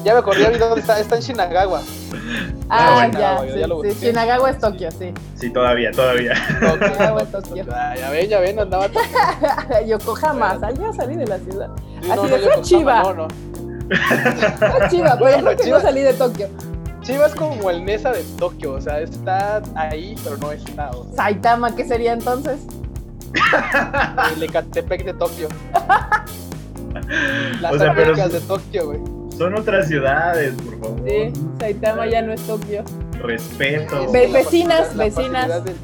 ya 0.05 0.13
me 0.15 0.19
acordé, 0.21 0.43
ya 0.43 0.59
dónde 0.59 0.81
está. 0.81 0.99
Está 1.01 1.17
en 1.17 1.23
Shinagawa. 1.23 1.83
ah, 2.71 2.93
bueno, 2.95 3.19
ya. 3.19 3.45
ya 3.47 3.53
sí, 3.55 3.69
lo 3.69 3.83
sí. 3.83 3.95
Shinagawa 4.01 4.51
es 4.51 4.59
Tokio, 4.59 4.91
sí. 4.93 5.13
Sí, 5.35 5.51
todavía, 5.51 5.91
todavía. 5.93 6.35
Tokio, 6.61 6.89
Shinagawa 6.89 7.23
es 7.23 7.31
no, 7.33 7.43
Tokio. 7.43 7.67
Ah, 7.73 7.95
ya 7.97 8.11
ven, 8.11 8.29
ya 8.29 8.41
ven, 8.41 8.59
andaba. 8.61 8.87
Yokohama, 9.87 10.59
sal- 10.61 10.79
ya 10.79 10.93
salí 10.93 11.17
de 11.17 11.27
la 11.27 11.39
ciudad. 11.39 11.69
Sí, 12.03 12.11
Así 12.11 12.23
de, 12.23 12.29
fue 12.29 12.39
Yokohama, 12.41 12.63
Chiva. 12.63 13.03
No, 13.03 13.15
no. 13.15 13.29
Fue 14.59 14.89
chiva, 14.91 15.17
pero 15.19 15.43
Bueno, 15.43 15.55
Chiva. 15.55 15.79
no 15.79 15.83
salí 15.83 16.01
de 16.03 16.13
Tokio. 16.15 16.49
Chiva 17.03 17.27
es 17.27 17.35
como 17.35 17.71
el 17.71 17.85
Nesa 17.85 18.13
de 18.13 18.23
Tokio. 18.39 18.73
O 18.75 18.81
sea, 18.81 19.01
está 19.01 19.63
ahí, 19.75 20.15
pero 20.25 20.37
no 20.39 20.53
está. 20.53 20.91
O 20.91 21.05
sea, 21.05 21.15
Saitama, 21.17 21.75
¿qué 21.75 21.85
sería 21.85 22.13
entonces? 22.13 22.61
el 24.35 24.43
Ecatepec 24.43 25.05
de 25.05 25.15
Tokio. 25.15 25.49
Las 27.61 27.73
O 27.73 27.79
sea, 27.79 27.95
pero- 27.95 28.15
de 28.15 28.41
Tokio, 28.41 28.87
güey. 28.87 29.01
Son 29.37 29.55
otras 29.57 29.87
ciudades, 29.87 30.53
por 30.55 30.81
favor. 30.81 31.01
Sí, 31.09 31.33
Saitama 31.61 32.07
ya 32.07 32.23
no 32.23 32.33
es 32.33 32.41
Tokio. 32.43 32.83
Respeto. 33.23 34.11
Ve- 34.11 34.27
vecinas, 34.33 34.95
la 34.97 35.05
vecinas. 35.05 35.65
del- 35.65 35.77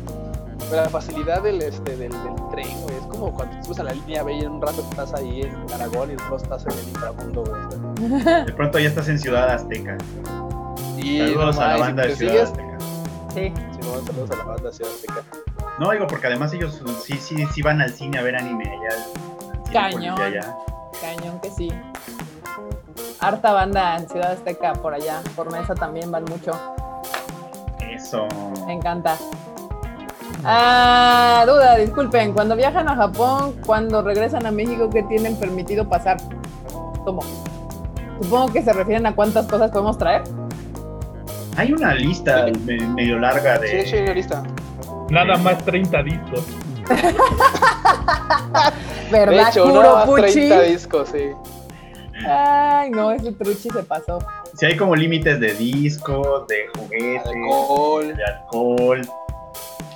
la 0.75 0.89
facilidad 0.89 1.43
del, 1.43 1.61
este, 1.63 1.97
del, 1.97 2.11
del 2.11 2.35
tren, 2.51 2.81
güey. 2.83 2.97
Es 2.97 3.07
como 3.09 3.33
cuando 3.33 3.63
subes 3.65 3.79
a 3.81 3.85
la 3.85 3.93
línea 3.93 4.23
B 4.23 4.35
y 4.35 4.41
en 4.41 4.51
un 4.53 4.63
rato 4.63 4.85
estás 4.91 5.15
ahí 5.15 5.43
en 5.43 5.73
Aragón 5.73 6.11
y 6.11 6.17
después 6.17 6.43
estás 6.43 6.65
en 6.67 6.73
el 6.73 6.89
inframundo, 6.89 7.45
güey. 7.45 8.45
De 8.45 8.53
pronto 8.53 8.79
ya 8.79 8.89
estás 8.89 9.09
en 9.09 9.19
Ciudad 9.19 9.49
Azteca. 9.51 9.97
Y 10.97 11.19
Saludos 11.19 11.59
a 11.59 11.69
la 11.69 11.77
banda 11.79 12.03
si 12.05 12.09
de 12.11 12.17
Ciudad 12.17 12.33
sigues- 12.35 12.51
Azteca. 12.51 12.79
Sí. 13.35 13.53
Simón, 13.81 14.07
saludos 14.07 14.31
a 14.31 14.37
la 14.37 14.45
banda 14.45 14.71
de 14.71 14.73
Ciudad 14.77 14.93
Azteca. 14.93 15.23
No, 15.79 15.91
digo, 15.91 16.07
porque 16.07 16.27
además 16.29 16.53
ellos 16.53 16.81
sí, 17.05 17.15
sí, 17.19 17.45
sí 17.53 17.63
van 17.63 17.81
al 17.81 17.93
cine 17.93 18.19
a 18.19 18.23
ver 18.23 18.37
anime 18.37 18.65
allá. 18.65 19.05
Cañón. 19.73 20.21
allá. 20.21 20.57
Cañón 21.01 21.41
que 21.41 21.51
sí. 21.51 21.73
Harta 23.21 23.53
banda 23.53 23.97
en 23.97 24.09
Ciudad 24.09 24.33
Azteca 24.33 24.73
por 24.75 24.95
allá. 24.95 25.21
Por 25.35 25.51
Mesa 25.51 25.75
también 25.75 26.11
van 26.13 26.25
mucho. 26.25 26.53
Eso. 27.91 28.27
Me 28.67 28.75
encanta. 28.75 29.17
Ah, 30.45 31.45
duda, 31.47 31.77
disculpen. 31.77 32.33
Cuando 32.33 32.55
viajan 32.57 32.89
a 32.89 32.97
Japón, 32.97 33.55
cuando 33.65 34.03
regresan 34.03 34.45
a 34.47 34.51
México, 34.51 34.91
¿qué 34.91 35.03
tienen 35.05 35.37
permitido 35.37 35.89
pasar? 35.89 36.17
¿Cómo? 37.05 37.23
Supongo 38.21 38.53
que 38.53 38.63
se 38.63 38.73
refieren 38.73 39.07
a 39.07 39.15
cuántas 39.15 39.47
cosas 39.47 39.71
podemos 39.71 39.97
traer. 39.99 40.23
Hay 41.57 41.73
una 41.73 41.95
lista 41.95 42.47
me- 42.65 42.77
medio 42.89 43.19
larga 43.19 43.57
Sí, 43.57 43.63
de 43.63 43.81
hecho, 43.81 43.97
de. 43.97 44.09
hay 44.09 44.15
lista. 44.15 44.43
Nada 45.11 45.37
más 45.39 45.65
30 45.65 46.03
discos. 46.03 46.45
De 49.11 49.19
¿Verdad, 49.19 49.49
hecho, 49.51 49.65
Kuro 49.65 49.83
no, 49.83 49.95
más 49.97 50.07
Puchi? 50.07 50.23
30 50.33 50.61
discos, 50.63 51.09
sí. 51.11 51.31
Ay, 52.27 52.91
no, 52.91 53.11
ese 53.13 53.33
truchi 53.33 53.69
se 53.71 53.83
pasó. 53.83 54.19
Si 54.57 54.65
hay 54.67 54.77
como 54.77 54.95
límites 54.97 55.41
de 55.41 55.53
discos, 55.55 56.47
de 56.49 56.67
juguetes, 56.77 57.27
Alcohol. 57.27 58.17
de 58.17 58.25
alcohol. 58.25 59.01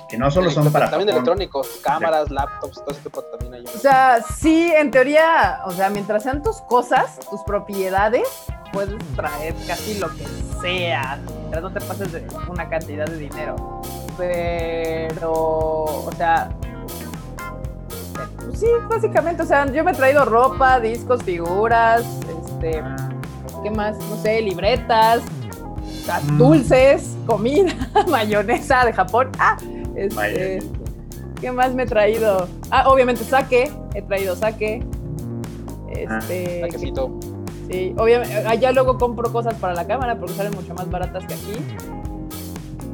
Que 0.09 0.17
no 0.17 0.31
solo 0.31 0.49
son 0.49 0.71
para 0.71 0.89
También 0.89 1.09
Japón. 1.09 1.23
electrónicos, 1.23 1.67
cámaras, 1.83 2.31
laptops, 2.31 2.79
todo 2.83 2.91
ese 2.91 3.01
tipo 3.01 3.21
también 3.21 3.53
hay. 3.53 3.63
O 3.65 3.77
sea, 3.79 4.19
sí, 4.39 4.71
en 4.75 4.89
teoría, 4.89 5.61
o 5.65 5.71
sea, 5.71 5.89
mientras 5.91 6.23
sean 6.23 6.41
tus 6.41 6.57
cosas, 6.61 7.19
tus 7.29 7.41
propiedades, 7.43 8.27
puedes 8.73 8.97
traer 9.15 9.53
casi 9.67 9.99
lo 9.99 10.09
que 10.15 10.25
sea, 10.61 11.19
mientras 11.37 11.61
no 11.63 11.71
te 11.71 11.81
pases 11.81 12.11
de 12.11 12.27
una 12.49 12.67
cantidad 12.69 13.05
de 13.05 13.17
dinero. 13.17 13.81
Pero, 14.17 15.31
o 15.31 16.11
sea, 16.17 16.49
pues 18.45 18.59
sí, 18.59 18.67
básicamente, 18.89 19.43
o 19.43 19.45
sea, 19.45 19.65
yo 19.71 19.83
me 19.83 19.91
he 19.91 19.93
traído 19.93 20.25
ropa, 20.25 20.79
discos, 20.79 21.21
figuras, 21.23 22.03
este, 22.43 22.83
¿qué 23.63 23.69
más? 23.71 23.95
No 23.97 24.17
sé, 24.21 24.41
libretas, 24.41 25.21
o 25.21 26.05
sea, 26.05 26.19
Mm. 26.21 26.37
dulces, 26.39 27.15
comida, 27.27 27.73
mayonesa 28.07 28.85
de 28.85 28.93
Japón. 28.93 29.29
Ah, 29.39 29.55
este. 30.05 30.59
¿qué 31.39 31.51
más 31.51 31.73
me 31.73 31.83
he 31.83 31.85
traído? 31.85 32.47
Ah, 32.69 32.89
obviamente 32.89 33.23
sake, 33.23 33.71
he 33.95 34.01
traído 34.01 34.35
sake. 34.35 34.83
Este, 35.89 36.61
Saquecito. 36.61 37.19
sí, 37.69 37.93
obviamente, 37.97 38.35
allá 38.35 38.71
luego 38.71 38.97
compro 38.97 39.31
cosas 39.31 39.55
para 39.55 39.73
la 39.73 39.87
cámara 39.87 40.17
porque 40.19 40.33
salen 40.33 40.53
mucho 40.53 40.73
más 40.73 40.89
baratas 40.89 41.25
que 41.25 41.33
aquí. 41.33 41.53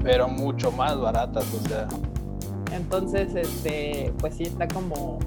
pero 0.03 0.27
mucho 0.27 0.71
más 0.71 0.99
baratas, 0.99 1.45
o 1.53 1.67
sea. 1.67 1.87
Entonces, 2.71 3.33
este, 3.35 4.13
pues 4.19 4.35
sí 4.35 4.43
está 4.43 4.67
como, 4.67 5.19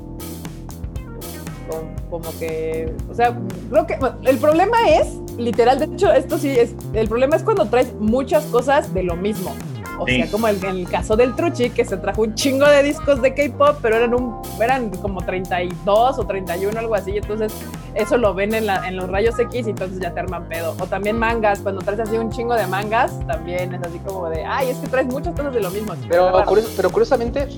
como, 1.68 1.94
como 2.10 2.38
que, 2.38 2.94
o 3.10 3.14
sea, 3.14 3.36
creo 3.70 3.86
que 3.86 3.98
el 4.22 4.38
problema 4.38 4.76
es, 4.88 5.08
literal, 5.38 5.78
de 5.78 5.86
hecho, 5.86 6.12
esto 6.12 6.38
sí 6.38 6.50
es, 6.50 6.74
el 6.92 7.08
problema 7.08 7.36
es 7.36 7.42
cuando 7.42 7.66
traes 7.66 7.94
muchas 7.94 8.44
cosas 8.46 8.92
de 8.92 9.02
lo 9.02 9.16
mismo. 9.16 9.52
O 9.98 10.06
Sí. 10.06 10.16
sea, 10.22 10.30
como 10.30 10.46
el- 10.48 10.64
en 10.64 10.76
el 10.76 10.88
caso 10.88 11.16
del 11.16 11.34
Truchi, 11.34 11.70
que 11.70 11.84
se 11.84 11.96
trajo 11.96 12.22
un 12.22 12.34
chingo 12.34 12.66
de 12.66 12.82
discos 12.82 13.20
de 13.20 13.34
K-pop, 13.34 13.78
pero 13.82 13.96
eran 13.96 14.14
un, 14.14 14.40
eran 14.60 14.90
como 14.90 15.20
32 15.22 16.18
o 16.18 16.24
31, 16.24 16.78
algo 16.78 16.94
así. 16.94 17.16
Entonces, 17.16 17.52
eso 17.94 18.16
lo 18.16 18.32
ven 18.34 18.54
en, 18.54 18.66
la- 18.66 18.86
en 18.88 18.96
los 18.96 19.08
rayos 19.10 19.38
X 19.38 19.66
y 19.66 19.70
entonces 19.70 19.98
ya 20.00 20.12
te 20.14 20.20
arman 20.20 20.44
pedo. 20.48 20.74
O 20.80 20.86
también 20.86 21.18
mangas, 21.18 21.60
cuando 21.60 21.80
traes 21.82 22.00
así 22.00 22.16
un 22.16 22.30
chingo 22.30 22.54
de 22.54 22.66
mangas, 22.66 23.18
también 23.26 23.74
es 23.74 23.82
así 23.82 23.98
como 24.00 24.28
de, 24.30 24.44
ay, 24.44 24.70
es 24.70 24.76
que 24.78 24.86
traes 24.86 25.06
muchas 25.08 25.34
cosas 25.34 25.52
de 25.52 25.60
lo 25.60 25.70
mismo. 25.70 25.92
Pero, 26.08 26.32
pero 26.76 26.90
curiosamente, 26.90 27.48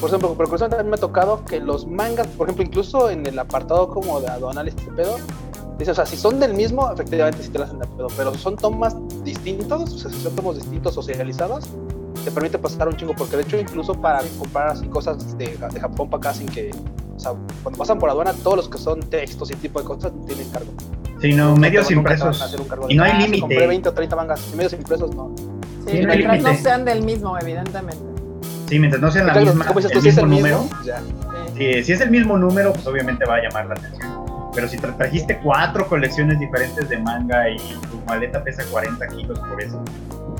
por 0.00 0.08
ejemplo, 0.10 0.34
pero 0.36 0.48
curiosamente 0.48 0.80
a 0.80 0.82
mí 0.84 0.90
me 0.90 0.96
ha 0.96 1.00
tocado 1.00 1.44
que 1.44 1.58
los 1.58 1.86
mangas, 1.86 2.26
por 2.28 2.46
ejemplo, 2.46 2.64
incluso 2.64 3.10
en 3.10 3.26
el 3.26 3.38
apartado 3.38 3.88
como 3.88 4.20
de 4.20 4.28
aduanal 4.28 4.68
este 4.68 4.84
pedo, 4.92 5.16
dice, 5.78 5.90
o 5.90 5.94
sea, 5.94 6.06
si 6.06 6.16
son 6.16 6.38
del 6.40 6.54
mismo, 6.54 6.90
efectivamente 6.92 7.42
sí 7.42 7.50
te 7.50 7.58
la 7.58 7.66
hacen 7.66 7.78
de 7.78 7.86
pedo, 7.86 8.08
pero 8.16 8.34
son 8.34 8.56
tomas 8.56 8.96
distintos, 9.24 9.92
o 9.92 9.98
sea, 9.98 10.10
si 10.10 10.20
son 10.20 10.34
tomos 10.34 10.56
distintos 10.56 10.94
socializados, 10.94 11.64
te 12.24 12.30
permite 12.30 12.58
pasar 12.58 12.88
un 12.88 12.96
chingo, 12.96 13.14
porque 13.16 13.36
de 13.36 13.42
hecho 13.42 13.58
incluso 13.58 13.94
para 13.94 14.20
comprar 14.38 14.68
así 14.68 14.86
cosas 14.88 15.36
de, 15.38 15.56
de 15.72 15.80
Japón 15.80 16.08
para 16.10 16.30
acá 16.30 16.34
sin 16.34 16.46
que, 16.48 16.70
o 17.16 17.20
sea, 17.20 17.32
cuando 17.62 17.78
pasan 17.78 17.98
por 17.98 18.10
aduana, 18.10 18.32
todos 18.42 18.56
los 18.56 18.68
que 18.68 18.78
son 18.78 19.00
textos 19.00 19.50
y 19.50 19.54
tipo 19.54 19.80
de 19.80 19.84
cosas 19.86 20.12
no 20.12 20.24
tienen 20.24 20.48
cargo. 20.50 20.72
Sí, 21.20 21.32
no, 21.32 21.56
medios 21.56 21.90
impresos. 21.90 22.54
Y 22.88 22.94
no 22.94 23.04
hay 23.04 23.12
"Ah, 23.14 23.18
límite". 23.20 23.40
Compré 23.40 23.66
20 23.66 23.88
o 23.88 23.92
30 23.92 24.16
mangas, 24.16 24.40
y 24.52 24.56
medios 24.56 24.72
impresos 24.74 25.14
no. 25.14 25.30
Sí, 25.86 25.92
Sí, 25.92 26.00
no 26.00 26.08
mientras 26.08 26.42
no 26.42 26.54
sean 26.54 26.84
del 26.84 27.02
mismo, 27.02 27.38
evidentemente. 27.38 27.96
Sí, 28.68 28.78
mientras 28.78 29.00
no 29.00 29.10
sean 29.10 29.26
la 29.28 29.32
Claro, 29.32 29.54
misma, 29.54 29.72
el 29.80 29.88
si 29.88 30.00
mismo 30.00 30.26
número. 30.26 30.62
mismo, 30.62 30.76
ya. 30.84 30.98
Sí. 30.98 31.74
Sí, 31.76 31.84
si 31.84 31.92
es 31.92 32.00
el 32.00 32.10
mismo 32.10 32.36
número, 32.36 32.72
pues 32.72 32.86
obviamente 32.86 33.24
va 33.24 33.36
a 33.36 33.42
llamar 33.42 33.66
la 33.66 33.74
atención. 33.74 34.15
Pero 34.56 34.66
si 34.68 34.78
tra- 34.78 34.96
trajiste 34.96 35.38
cuatro 35.38 35.86
colecciones 35.86 36.40
diferentes 36.40 36.88
de 36.88 36.98
manga 36.98 37.48
y 37.48 37.58
tu 37.58 38.00
maleta 38.08 38.42
pesa 38.42 38.64
40 38.70 39.06
kilos 39.08 39.38
por 39.38 39.62
eso, 39.62 39.80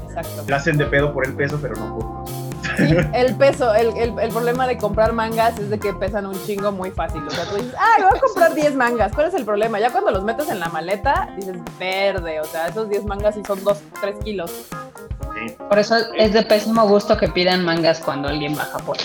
Exacto. 0.08 0.44
la 0.48 0.56
hacen 0.56 0.76
de 0.78 0.86
pedo 0.86 1.12
por 1.12 1.24
el 1.26 1.34
peso, 1.34 1.58
pero 1.62 1.76
no 1.76 1.98
por 1.98 2.46
Sí, 2.76 2.94
el 3.12 3.34
peso, 3.36 3.74
el, 3.74 3.96
el- 3.96 4.18
el 4.18 4.30
problema 4.30 4.66
de 4.66 4.76
comprar 4.76 5.12
mangas 5.12 5.56
es 5.58 5.70
de 5.70 5.78
que 5.78 5.92
pesan 5.94 6.26
un 6.26 6.34
chingo 6.44 6.72
muy 6.72 6.90
fácil. 6.90 7.22
O 7.26 7.30
sea, 7.30 7.44
tú 7.44 7.54
dices, 7.56 7.72
ay, 7.78 8.02
voy 8.02 8.12
a 8.16 8.20
comprar 8.20 8.54
10 8.54 8.74
mangas. 8.74 9.12
¿Cuál 9.14 9.28
es 9.28 9.34
el 9.34 9.44
problema? 9.44 9.78
Ya 9.78 9.90
cuando 9.92 10.10
los 10.10 10.24
metes 10.24 10.48
en 10.48 10.58
la 10.60 10.68
maleta, 10.68 11.28
dices, 11.36 11.56
verde. 11.78 12.40
O 12.40 12.44
sea, 12.44 12.66
esos 12.68 12.88
10 12.90 13.04
mangas 13.04 13.34
sí 13.36 13.42
son 13.46 13.62
2, 13.62 13.78
3 14.00 14.16
kilos. 14.24 14.50
Sí. 14.50 15.54
Por 15.68 15.78
eso 15.78 15.96
es 16.16 16.32
de 16.32 16.42
pésimo 16.42 16.88
gusto 16.88 17.16
que 17.16 17.28
pidan 17.28 17.64
mangas 17.64 18.00
cuando 18.00 18.28
alguien 18.28 18.56
va 18.58 18.62
a 18.62 18.66
Japón. 18.66 18.96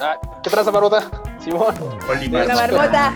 Ah, 0.00 0.16
¿Qué 0.42 0.50
traza, 0.50 0.70
Marota? 0.72 1.02
Simón. 1.38 1.74
Una 2.30 2.54
marmota. 2.54 3.12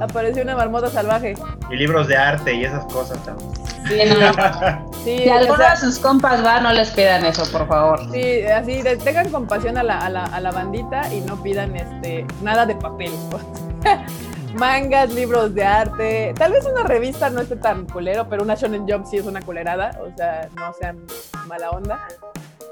Apareció 0.00 0.42
una 0.42 0.56
marmota 0.56 0.88
salvaje. 0.90 1.34
Y 1.70 1.76
libros 1.76 2.06
de 2.08 2.16
arte 2.16 2.54
y 2.54 2.64
esas 2.64 2.84
cosas 2.92 3.18
también. 3.24 3.50
Sí, 3.88 4.00
sí, 5.04 5.18
Si 5.24 5.28
alguno 5.28 5.58
de 5.68 5.76
sus 5.76 5.98
compas 5.98 6.44
va, 6.44 6.60
no 6.60 6.72
les 6.72 6.90
pidan 6.90 7.24
eso, 7.24 7.44
por 7.50 7.66
favor. 7.66 8.00
sí, 8.12 8.42
así, 8.42 8.82
tengan 9.02 9.30
compasión 9.30 9.78
a 9.78 9.82
la, 9.82 9.98
a, 9.98 10.10
la, 10.10 10.24
a 10.24 10.40
la 10.40 10.50
bandita 10.50 11.12
y 11.12 11.20
no 11.22 11.42
pidan 11.42 11.74
este 11.76 12.26
nada 12.42 12.66
de 12.66 12.76
papel. 12.76 13.10
Mangas, 14.54 15.12
libros 15.12 15.54
de 15.54 15.64
arte, 15.64 16.34
tal 16.36 16.52
vez 16.52 16.64
una 16.64 16.82
revista 16.82 17.28
no 17.30 17.40
esté 17.40 17.56
tan 17.56 17.84
culero, 17.86 18.28
pero 18.28 18.42
una 18.42 18.54
Shonen 18.54 18.88
Jump 18.88 19.06
sí 19.06 19.18
es 19.18 19.26
una 19.26 19.42
culerada, 19.42 19.98
o 20.02 20.14
sea, 20.16 20.48
no 20.56 20.72
sean 20.72 20.98
mala 21.46 21.70
onda. 21.70 22.00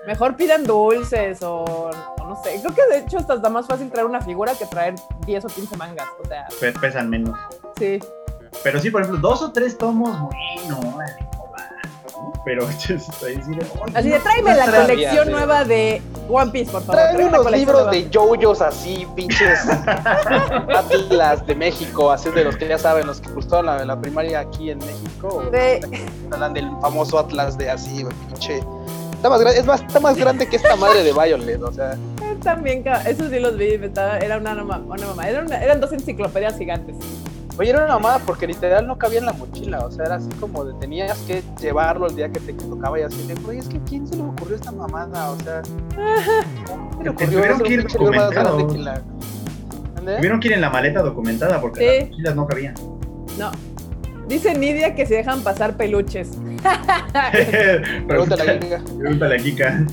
Mejor 0.06 0.36
pidan 0.36 0.64
dulces 0.64 1.42
o, 1.42 1.64
o 1.64 1.90
no 2.26 2.40
sé, 2.42 2.60
creo 2.62 2.74
que 2.74 2.86
de 2.94 2.98
hecho 3.00 3.18
hasta 3.18 3.34
está 3.34 3.48
más 3.50 3.66
fácil 3.66 3.90
traer 3.90 4.06
una 4.06 4.20
figura 4.20 4.54
que 4.54 4.66
traer 4.66 4.94
10 5.26 5.44
o 5.44 5.48
15 5.48 5.76
mangas, 5.76 6.06
o 6.22 6.26
sea, 6.28 6.46
Pe- 6.60 6.72
Pesan 6.72 7.10
menos. 7.10 7.36
sí. 7.78 7.98
Pero 8.62 8.80
sí, 8.80 8.90
por 8.90 9.02
ejemplo, 9.02 9.20
dos 9.28 9.42
o 9.42 9.52
tres 9.52 9.76
tomos, 9.76 10.18
bueno. 10.18 10.98
Pero 12.44 12.66
ahí 12.68 12.72
sí 12.78 12.94
de, 12.94 13.66
"Oye, 13.82 13.92
Así 13.94 14.08
de 14.08 14.20
tráeme 14.20 14.54
la 14.54 14.64
trae". 14.66 14.86
colección 14.86 15.30
nueva 15.32 15.64
de 15.64 16.00
One 16.28 16.50
Piece, 16.52 16.70
por 16.72 16.82
favor. 16.82 16.94
Tráeme 17.02 17.26
unos 17.26 17.50
libros 17.50 17.90
de 17.90 18.08
yoyos 18.08 18.62
así, 18.62 19.06
pinches 19.14 19.58
Atlas 20.74 21.44
de 21.46 21.54
México, 21.54 22.10
así 22.10 22.30
de 22.30 22.44
los 22.44 22.56
que 22.56 22.68
ya 22.68 22.78
saben, 22.78 23.06
los 23.06 23.20
que 23.20 23.30
gustaron 23.30 23.66
la, 23.66 23.84
la 23.84 24.00
primaria 24.00 24.40
aquí 24.40 24.70
en 24.70 24.78
México. 24.78 25.42
Sí. 25.52 26.06
Hablan 26.32 26.54
del 26.54 26.70
famoso 26.80 27.18
Atlas 27.18 27.58
de 27.58 27.70
así, 27.70 28.04
pinche. 28.28 28.62
Está 29.16 29.28
más, 29.30 29.40
gra- 29.40 29.54
es 29.54 29.66
más, 29.66 29.80
está 29.82 30.00
más 30.00 30.16
grande 30.16 30.46
que 30.48 30.56
esta 30.56 30.76
madre 30.76 31.02
de 31.02 31.12
Violet, 31.12 31.62
o 31.62 31.72
sea. 31.72 31.96
También, 32.42 32.82
ca- 32.82 33.02
esos 33.08 33.30
sí 33.30 33.38
los 33.40 33.56
vi, 33.56 33.74
estaba- 33.74 34.18
era 34.18 34.36
una, 34.38 34.52
una 34.52 34.64
mamá, 34.64 35.28
era 35.28 35.42
una- 35.42 35.62
eran 35.62 35.80
dos 35.80 35.92
enciclopedias 35.92 36.56
gigantes. 36.58 36.96
Oye, 37.58 37.70
era 37.70 37.84
una 37.84 37.94
mamada 37.94 38.18
porque 38.26 38.46
literal 38.46 38.86
no 38.86 38.98
cabía 38.98 39.18
en 39.20 39.24
la 39.24 39.32
mochila, 39.32 39.78
o 39.86 39.90
sea, 39.90 40.04
era 40.04 40.16
así 40.16 40.28
como 40.38 40.62
de 40.66 40.74
tenías 40.74 41.16
que 41.20 41.42
llevarlo 41.58 42.06
el 42.06 42.14
día 42.14 42.28
que 42.28 42.38
te 42.38 42.52
tocaba 42.52 43.00
y 43.00 43.02
así 43.02 43.26
de, 43.26 43.34
oye, 43.48 43.60
es 43.60 43.68
que 43.68 43.80
¿quién 43.80 44.06
se 44.06 44.14
le 44.16 44.22
ocurrió 44.24 44.56
esta 44.56 44.70
mamada? 44.72 45.30
O 45.30 45.40
sea, 45.40 45.62
¿cómo 46.66 46.90
se 46.92 46.98
le 46.98 47.04
Te 47.04 47.08
ocurrió 47.10 47.30
tuvieron 47.30 47.54
hacer 47.54 47.66
que 47.66 47.72
ir 47.72 47.82
grande. 48.30 49.02
Tuvieron 50.18 50.40
que 50.40 50.48
ir 50.48 50.54
en 50.54 50.60
la 50.60 50.70
maleta 50.70 51.00
documentada 51.02 51.60
porque 51.60 51.80
Sí. 51.80 51.86
las 51.86 52.08
mochilas 52.10 52.36
no 52.36 52.46
cabían. 52.46 52.74
No. 53.38 53.50
Dice 54.28 54.54
Nidia 54.58 54.94
que 54.94 55.06
se 55.06 55.14
dejan 55.14 55.42
pasar 55.42 55.76
peluches. 55.76 56.30
Pregúntale 58.08 58.42
a 58.42 58.44
la 58.44 58.52
gringa. 58.54 58.80
Pregúntale 58.98 59.34
a 59.36 59.38
Kika. 59.38 59.84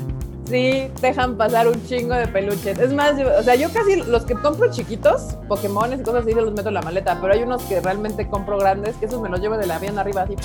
Sí, 0.50 0.88
dejan 1.02 1.38
pasar 1.38 1.67
un 1.67 1.86
chingo 1.88 2.13
de 2.15 2.28
peluches. 2.28 2.78
Es 2.78 2.91
más, 2.93 3.17
yo- 3.17 3.30
o 3.39 3.43
sea, 3.43 3.56
yo 3.56 3.69
casi 3.72 3.96
los 3.96 4.24
que 4.26 4.34
compro 4.36 4.69
chiquitos, 4.72 5.38
Pokémones 5.48 6.02
y 6.02 6.04
cosas 6.04 6.24
así, 6.24 6.34
se 6.34 6.41
los 6.41 6.54
meto 6.54 6.67
en 6.67 6.74
la 6.76 6.82
maleta, 6.82 7.17
pero 7.22 7.34
hay 7.34 7.43
unos 7.43 7.62
que 7.63 7.80
realmente 7.80 8.28
compro 8.28 8.58
grandes, 8.58 8.96
que 8.98 9.06
esos 9.06 9.22
me 9.22 9.30
los 9.30 9.39
llevo 9.39 9.58
del 9.58 9.72
avión 9.72 9.98
arriba 10.00 10.24
así. 10.24 10.36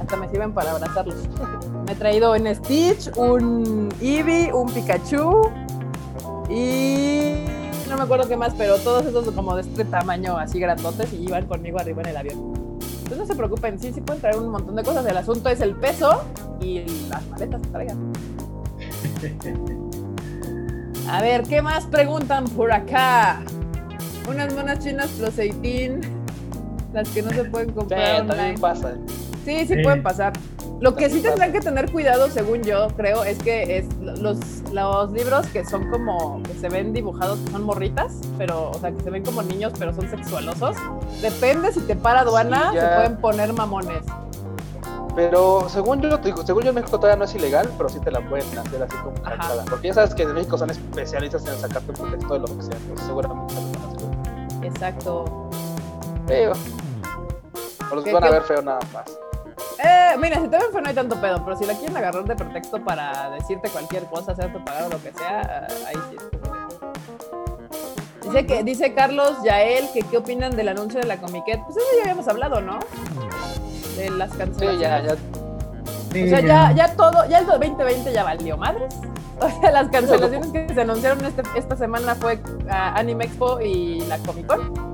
Hasta 0.00 0.16
me 0.16 0.28
sirven 0.28 0.52
para 0.52 0.72
abrazarlos. 0.72 1.16
Me 1.86 1.92
he 1.92 1.94
traído 1.94 2.32
un 2.32 2.52
Stitch, 2.54 3.10
un 3.16 3.88
Eevee, 4.00 4.52
un 4.52 4.70
Pikachu 4.72 5.50
y 6.50 7.34
no 7.88 7.96
me 7.96 8.02
acuerdo 8.02 8.28
qué 8.28 8.36
más, 8.36 8.54
pero 8.56 8.76
todos 8.78 9.04
esos 9.06 9.30
como 9.32 9.54
de 9.54 9.62
este 9.62 9.84
tamaño 9.84 10.36
así 10.36 10.58
grandotes 10.58 11.12
y 11.12 11.24
iban 11.24 11.46
conmigo 11.46 11.78
arriba 11.78 12.02
en 12.02 12.08
el 12.08 12.16
avión. 12.16 12.67
Entonces 13.08 13.26
no 13.26 13.32
se 13.32 13.38
preocupen, 13.38 13.78
sí, 13.80 13.90
sí 13.90 14.02
pueden 14.02 14.20
traer 14.20 14.36
un 14.36 14.50
montón 14.50 14.76
de 14.76 14.82
cosas. 14.82 15.06
El 15.06 15.16
asunto 15.16 15.48
es 15.48 15.62
el 15.62 15.74
peso 15.74 16.24
y 16.60 16.80
las 17.08 17.26
maletas 17.28 17.62
que 17.62 17.68
traigan. 17.68 18.12
A 21.08 21.22
ver, 21.22 21.42
¿qué 21.44 21.62
más 21.62 21.86
preguntan 21.86 22.44
por 22.44 22.70
acá? 22.70 23.40
Unas 24.28 24.52
monas 24.54 24.80
chinas 24.80 25.06
plus 25.12 25.36
18, 25.36 26.00
las 26.92 27.08
que 27.08 27.22
no 27.22 27.30
se 27.30 27.44
pueden 27.44 27.68
Sí, 27.68 27.74
comprar 27.74 28.20
online. 28.20 28.26
también 28.36 28.60
pasa. 28.60 28.92
Sí, 29.46 29.60
sí 29.66 29.74
Sí. 29.76 29.82
pueden 29.82 30.02
pasar. 30.02 30.34
Lo 30.80 30.94
que 30.94 31.10
sí 31.10 31.20
tendrán 31.20 31.52
que 31.52 31.60
tener 31.60 31.90
cuidado, 31.90 32.28
según 32.30 32.62
yo 32.62 32.86
creo, 32.96 33.24
es 33.24 33.38
que 33.38 33.78
es 33.78 33.86
los, 34.00 34.38
los 34.72 35.10
libros 35.10 35.46
que 35.48 35.64
son 35.64 35.90
como, 35.90 36.40
que 36.44 36.54
se 36.54 36.68
ven 36.68 36.92
dibujados, 36.92 37.38
que 37.40 37.50
son 37.50 37.62
morritas, 37.64 38.20
pero, 38.38 38.70
o 38.70 38.74
sea, 38.78 38.92
que 38.92 39.02
se 39.02 39.10
ven 39.10 39.24
como 39.24 39.42
niños, 39.42 39.72
pero 39.76 39.92
son 39.92 40.08
sexualosos. 40.08 40.76
Depende 41.20 41.72
si 41.72 41.80
te 41.80 41.96
para 41.96 42.20
aduana, 42.20 42.70
Sí, 42.72 42.78
se 42.78 42.86
pueden 42.86 43.16
poner 43.16 43.52
mamones. 43.52 44.02
Pero 45.16 45.66
según 45.68 46.00
yo, 46.00 46.16
te 46.20 46.28
digo, 46.28 46.46
según 46.46 46.62
yo 46.62 46.68
en 46.68 46.76
México 46.76 46.96
todavía 46.96 47.16
no 47.18 47.24
es 47.24 47.34
ilegal, 47.34 47.68
pero 47.76 47.88
sí 47.88 47.98
te 47.98 48.12
la 48.12 48.20
pueden 48.28 48.46
hacer 48.56 48.80
así 48.80 48.96
como 48.98 49.16
Ajá. 49.24 49.36
cancelada. 49.36 49.64
Porque 49.68 49.88
ya 49.88 49.94
sabes 49.94 50.14
que 50.14 50.22
en 50.22 50.32
México 50.32 50.56
son 50.56 50.70
especialistas 50.70 51.44
en 51.44 51.58
sacarte 51.58 51.90
el 51.90 51.98
contexto 51.98 52.34
de 52.34 52.38
lo 52.40 52.46
que 52.56 52.62
sea, 52.62 52.76
pues 52.94 53.00
seguramente. 53.04 53.54
Exacto. 54.62 55.48
Feo. 56.28 56.52
O 57.90 57.94
los 57.96 58.04
¿Qué- 58.04 58.12
van 58.12 58.24
a 58.24 58.30
ver 58.30 58.42
feo 58.42 58.62
nada 58.62 58.78
más. 58.92 59.18
Eh, 59.78 60.16
mira, 60.18 60.36
si 60.40 60.48
te 60.48 60.56
ven 60.58 60.66
feo 60.72 60.80
no 60.80 60.88
hay 60.88 60.94
tanto 60.94 61.20
pedo, 61.20 61.44
pero 61.44 61.56
si 61.56 61.64
la 61.64 61.74
quieren 61.74 61.96
agarrar 61.96 62.24
de 62.24 62.34
pretexto 62.34 62.82
para 62.84 63.30
decirte 63.30 63.68
cualquier 63.70 64.04
cosa, 64.06 64.32
hacerte 64.32 64.58
pagar 64.60 64.84
o 64.84 64.88
lo 64.88 65.02
que 65.02 65.12
sea, 65.12 65.66
ah, 65.68 65.72
ahí 65.88 65.94
sí 66.10 66.16
es 66.16 66.28
Dice 68.24 68.46
que, 68.46 68.62
dice 68.62 68.92
Carlos 68.94 69.38
Yael 69.42 69.88
que 69.94 70.00
qué 70.02 70.16
opinan 70.18 70.54
del 70.54 70.68
anuncio 70.68 71.00
de 71.00 71.06
la 71.06 71.16
Comiquet. 71.18 71.62
Pues 71.64 71.76
eso 71.78 71.86
ya 71.96 72.02
habíamos 72.02 72.28
hablado, 72.28 72.60
¿no? 72.60 72.78
De 73.96 74.10
las 74.10 74.30
Sí, 74.32 74.38
cancelaciones. 74.38 74.80
ya, 74.80 75.02
ya. 75.02 75.14
O 75.14 76.28
sea, 76.28 76.40
ya, 76.40 76.72
ya 76.72 76.94
todo, 76.96 77.26
ya 77.28 77.38
el 77.38 77.46
2020 77.46 78.12
ya 78.12 78.24
valió 78.24 78.56
madres. 78.56 78.94
O 79.40 79.48
sea, 79.60 79.70
las 79.70 79.88
cancelaciones 79.88 80.48
que 80.48 80.74
se 80.74 80.80
anunciaron 80.80 81.24
este- 81.24 81.44
esta 81.54 81.76
semana 81.76 82.16
fue 82.16 82.40
ah, 82.68 82.94
Anime 82.96 83.26
Expo 83.26 83.60
y 83.60 84.00
la 84.08 84.18
Comic 84.18 84.46
Con. 84.48 84.87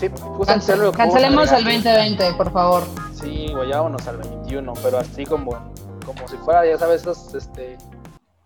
Sí, 0.00 0.08
que 0.08 0.96
Cancelemos 0.96 1.50
vamos 1.50 1.52
a 1.52 1.58
el 1.58 1.66
agregar. 1.66 1.94
2020, 1.98 2.32
por 2.34 2.52
favor. 2.52 2.82
Sí, 3.14 3.48
güey, 3.52 3.70
vámonos 3.70 4.06
al 4.08 4.16
21, 4.16 4.72
pero 4.82 4.98
así 4.98 5.26
como, 5.26 5.50
como 6.06 6.26
si 6.26 6.38
fuera, 6.38 6.64
ya 6.64 6.78
sabes, 6.78 7.02
esas 7.02 7.34
este, 7.34 7.76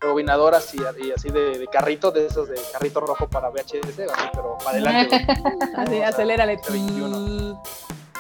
rebobinadoras 0.01 0.75
y, 0.75 0.79
y 1.07 1.13
así 1.13 1.31
de, 1.31 1.59
de 1.59 1.67
carrito, 1.69 2.11
de 2.11 2.27
esos 2.27 2.49
de 2.49 2.57
carrito 2.73 3.01
rojo 3.01 3.29
para 3.29 3.51
VHS, 3.51 3.87
así, 3.87 4.29
pero 4.33 4.59
para 4.59 4.71
adelante. 4.71 5.27
Así, 5.77 6.03
acelérale. 6.03 6.55
este 6.55 6.73
21. 6.73 7.63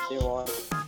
Sí, 0.08 0.16
bueno. 0.20 0.44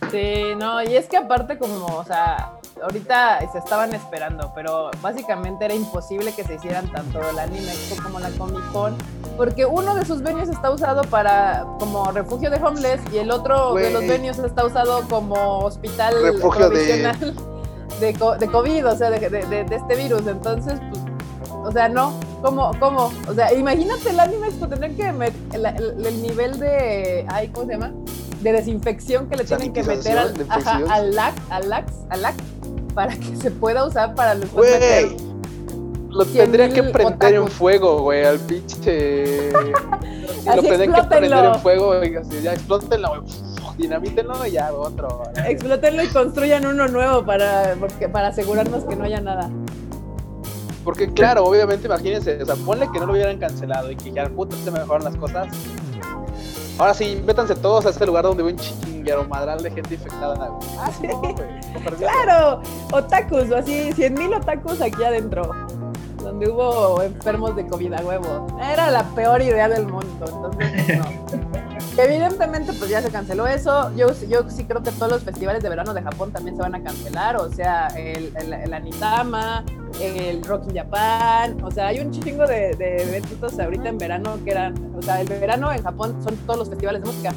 Sí, 0.09 0.55
no, 0.57 0.81
y 0.83 0.95
es 0.95 1.07
que 1.07 1.17
aparte 1.17 1.57
como, 1.57 1.85
o 1.85 2.05
sea, 2.05 2.53
ahorita 2.83 3.39
se 3.51 3.57
estaban 3.59 3.93
esperando, 3.93 4.51
pero 4.55 4.89
básicamente 5.01 5.65
era 5.65 5.73
imposible 5.73 6.33
que 6.33 6.43
se 6.43 6.55
hicieran 6.55 6.91
tanto 6.91 7.19
el 7.29 7.37
Anime 7.39 7.71
Expo 7.71 8.01
como 8.03 8.19
la 8.19 8.29
Comic 8.31 8.71
Con, 8.71 8.95
porque 9.35 9.65
uno 9.65 9.95
de 9.95 10.05
sus 10.05 10.21
venues 10.21 10.49
está 10.49 10.71
usado 10.71 11.03
para 11.03 11.65
como 11.79 12.11
refugio 12.11 12.49
de 12.49 12.57
homeless 12.57 13.01
y 13.13 13.17
el 13.17 13.31
otro 13.31 13.73
de 13.73 13.91
los 13.91 14.01
venues 14.07 14.39
está 14.39 14.65
usado 14.65 15.01
como 15.09 15.59
hospital 15.59 16.15
Refugio 16.21 16.69
de- 16.69 16.75
provisional 16.75 17.35
de, 17.99 18.13
de 18.39 18.47
COVID, 18.51 18.87
o 18.87 18.95
sea, 18.95 19.09
de, 19.11 19.29
de- 19.29 19.75
este 19.75 19.95
virus. 19.95 20.27
Entonces, 20.27 20.79
pues, 20.89 21.01
o 21.51 21.71
sea, 21.71 21.89
no, 21.89 22.13
¿cómo? 22.41 22.71
¿Cómo? 22.79 23.11
O 23.27 23.33
sea, 23.33 23.53
imagínate 23.53 24.09
el 24.09 24.19
Anime 24.19 24.47
Expo, 24.47 24.67
tendrían 24.67 24.95
que 24.95 25.11
meter 25.11 25.35
el, 25.53 25.65
el- 25.65 26.05
el 26.05 26.21
nivel 26.21 26.59
de, 26.59 27.25
ay, 27.29 27.49
¿cómo 27.49 27.65
se 27.65 27.71
llama? 27.73 27.91
De 28.41 28.51
desinfección 28.51 29.27
que 29.27 29.35
le 29.35 29.43
tienen 29.43 29.73
que 29.73 29.83
meter 29.83 30.17
al, 30.17 30.33
ajá, 30.49 30.81
al 30.89 31.15
LAC, 31.15 31.33
al 31.49 31.69
LAC, 31.69 31.85
al 32.09 32.21
LAC, 32.21 32.35
para 32.93 33.15
que 33.15 33.35
se 33.35 33.51
pueda 33.51 33.85
usar 33.85 34.13
para 34.15 34.35
los 34.35 34.51
Güey, 34.51 35.17
lo 36.09 36.23
100,000 36.23 36.35
tendría 36.43 36.69
que 36.69 36.83
prender 36.83 37.35
en 37.35 37.47
fuego, 37.47 38.01
güey, 38.01 38.25
al 38.25 38.39
pinche. 38.39 39.51
Lo 39.51 40.63
tendría 40.63 40.93
que 40.93 41.03
prender 41.07 41.45
en 41.45 41.59
fuego, 41.59 42.03
y 42.03 42.15
así, 42.15 42.41
ya 42.41 42.53
explótenlo, 42.53 43.09
güey. 43.09 43.21
Dinamítenlo 43.77 44.45
y 44.45 44.51
ya, 44.51 44.73
otro. 44.73 45.23
Explótenlo 45.45 46.03
y 46.03 46.07
construyan 46.07 46.65
uno 46.65 46.87
nuevo 46.87 47.23
para, 47.23 47.75
porque, 47.79 48.09
para 48.09 48.29
asegurarnos 48.29 48.83
que 48.85 48.95
no 48.95 49.03
haya 49.03 49.21
nada. 49.21 49.49
Porque, 50.83 51.11
claro, 51.13 51.43
obviamente, 51.43 51.85
imagínense, 51.85 52.41
o 52.41 52.45
sea, 52.45 52.55
ponle 52.55 52.89
que 52.91 52.99
no 52.99 53.05
lo 53.05 53.13
hubieran 53.13 53.37
cancelado 53.37 53.91
y 53.91 53.95
que 53.95 54.11
ya, 54.11 54.27
puta, 54.29 54.55
se 54.63 54.71
mejoran 54.71 55.03
las 55.03 55.15
cosas. 55.17 55.47
Ahora 56.79 56.93
sí, 56.93 57.21
métanse 57.25 57.55
todos 57.55 57.85
a 57.85 57.89
este 57.89 58.05
lugar 58.05 58.23
donde 58.23 58.43
hubo 58.43 58.51
un 58.51 58.57
chinguero 58.57 59.23
madral 59.27 59.61
de 59.63 59.71
gente 59.71 59.95
infectada. 59.95 60.35
güey. 60.47 60.69
Ah, 60.79 60.91
sí. 60.91 61.07
Claro, 61.97 62.61
otakus, 62.91 63.49
o 63.49 63.55
así, 63.57 63.91
100 63.93 64.13
mil 64.15 64.33
otakus 64.33 64.81
aquí 64.81 65.03
adentro, 65.03 65.43
donde 66.27 66.49
hubo 66.49 67.01
enfermos 67.01 67.55
de 67.55 67.65
COVID 67.65 67.93
a 67.93 68.01
huevo. 68.01 68.47
Era 68.61 68.91
la 68.91 69.03
peor 69.15 69.41
idea 69.41 69.69
del 69.69 69.87
mundo, 69.87 70.07
entonces 70.19 70.97
no. 70.97 71.05
Evidentemente, 71.97 72.73
pues 72.73 72.91
ya 72.91 73.01
se 73.01 73.09
canceló 73.09 73.47
eso. 73.47 73.91
Yo, 73.95 74.07
yo 74.29 74.47
sí 74.49 74.65
creo 74.65 74.83
que 74.83 74.91
todos 74.91 75.11
los 75.11 75.23
festivales 75.23 75.63
de 75.63 75.69
verano 75.69 75.93
de 75.93 76.03
Japón 76.03 76.31
también 76.31 76.55
se 76.55 76.61
van 76.61 76.75
a 76.75 76.83
cancelar, 76.83 77.37
o 77.37 77.51
sea, 77.51 77.87
el, 77.95 78.31
el, 78.35 78.53
el 78.53 78.73
Anitama, 78.73 79.63
el 79.99 80.43
Rock 80.43 80.67
in 80.69 80.75
Japan, 80.75 81.63
o 81.63 81.71
sea, 81.71 81.87
hay 81.87 81.99
un 81.99 82.11
chingo 82.11 82.45
de, 82.45 82.75
de 82.75 83.01
eventos 83.01 83.57
ahorita 83.57 83.89
en 83.89 83.97
verano 83.97 84.37
que 84.43 84.51
eran, 84.51 84.75
o 84.95 85.01
sea, 85.01 85.21
el 85.21 85.27
verano 85.27 85.71
en 85.71 85.81
Japón 85.81 86.15
son 86.23 86.35
todos 86.45 86.59
los 86.59 86.69
festivales 86.69 87.01
de 87.01 87.07
música. 87.07 87.33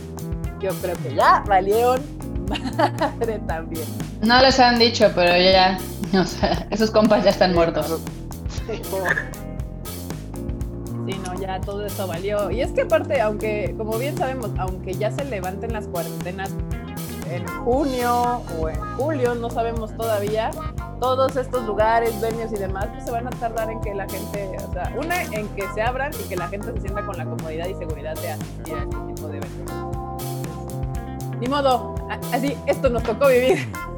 Yo 0.60 0.70
creo 0.82 0.96
que 0.96 1.14
ya 1.14 1.42
valieron 1.46 2.02
madre 2.48 3.38
también. 3.46 3.86
No 4.20 4.42
les 4.42 4.60
han 4.60 4.78
dicho, 4.78 5.10
pero 5.14 5.34
ya, 5.38 5.78
o 6.12 6.24
sea, 6.24 6.66
esos 6.70 6.90
compas 6.90 7.24
ya 7.24 7.30
están 7.30 7.54
muertos. 7.54 7.98
Sí, 11.06 11.18
no, 11.24 11.34
ya 11.40 11.60
todo 11.60 11.86
eso 11.86 12.06
valió. 12.06 12.50
Y 12.50 12.60
es 12.60 12.72
que 12.72 12.82
aparte, 12.82 13.20
aunque, 13.20 13.74
como 13.76 13.98
bien 13.98 14.16
sabemos, 14.16 14.50
aunque 14.58 14.94
ya 14.94 15.10
se 15.10 15.24
levanten 15.24 15.72
las 15.72 15.86
cuarentenas 15.88 16.50
en 17.30 17.46
junio 17.64 18.42
o 18.58 18.68
en 18.68 18.80
julio, 18.96 19.34
no 19.34 19.50
sabemos 19.50 19.96
todavía, 19.96 20.50
todos 21.00 21.36
estos 21.36 21.64
lugares, 21.64 22.20
venues 22.20 22.52
y 22.52 22.56
demás, 22.56 22.86
pues 22.92 23.04
se 23.04 23.10
van 23.10 23.26
a 23.26 23.30
tardar 23.30 23.70
en 23.70 23.80
que 23.80 23.94
la 23.94 24.08
gente, 24.08 24.50
o 24.68 24.72
sea, 24.72 24.94
una, 24.96 25.22
en 25.22 25.48
que 25.48 25.66
se 25.74 25.82
abran 25.82 26.12
y 26.12 26.28
que 26.28 26.36
la 26.36 26.48
gente 26.48 26.72
se 26.72 26.80
sienta 26.80 27.04
con 27.06 27.16
la 27.16 27.24
comodidad 27.24 27.66
y 27.66 27.74
seguridad 27.74 28.14
de 28.16 28.32
asistir 28.32 28.74
a 28.74 28.82
este 28.82 28.96
tipo 29.14 29.28
de 29.28 29.38
eventos. 29.38 29.74
Ni 31.40 31.48
modo, 31.48 31.94
así, 32.32 32.56
esto 32.66 32.90
nos 32.90 33.02
tocó 33.02 33.28
vivir. 33.28 33.68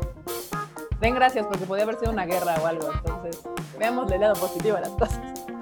Den 1.02 1.14
gracias 1.16 1.44
porque 1.46 1.66
podía 1.66 1.82
haber 1.82 1.98
sido 1.98 2.12
una 2.12 2.24
guerra 2.24 2.54
o 2.62 2.66
algo, 2.66 2.88
entonces 2.92 3.42
veamos 3.78 4.10
el 4.12 4.20
lado 4.20 4.34
positivo 4.34 4.76
de 4.76 4.82
las 4.82 4.90
cosas. 4.90 5.18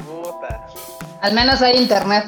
Puta. 0.07 0.67
Al 1.23 1.35
menos 1.35 1.61
hay 1.63 1.77
internet. 1.79 2.25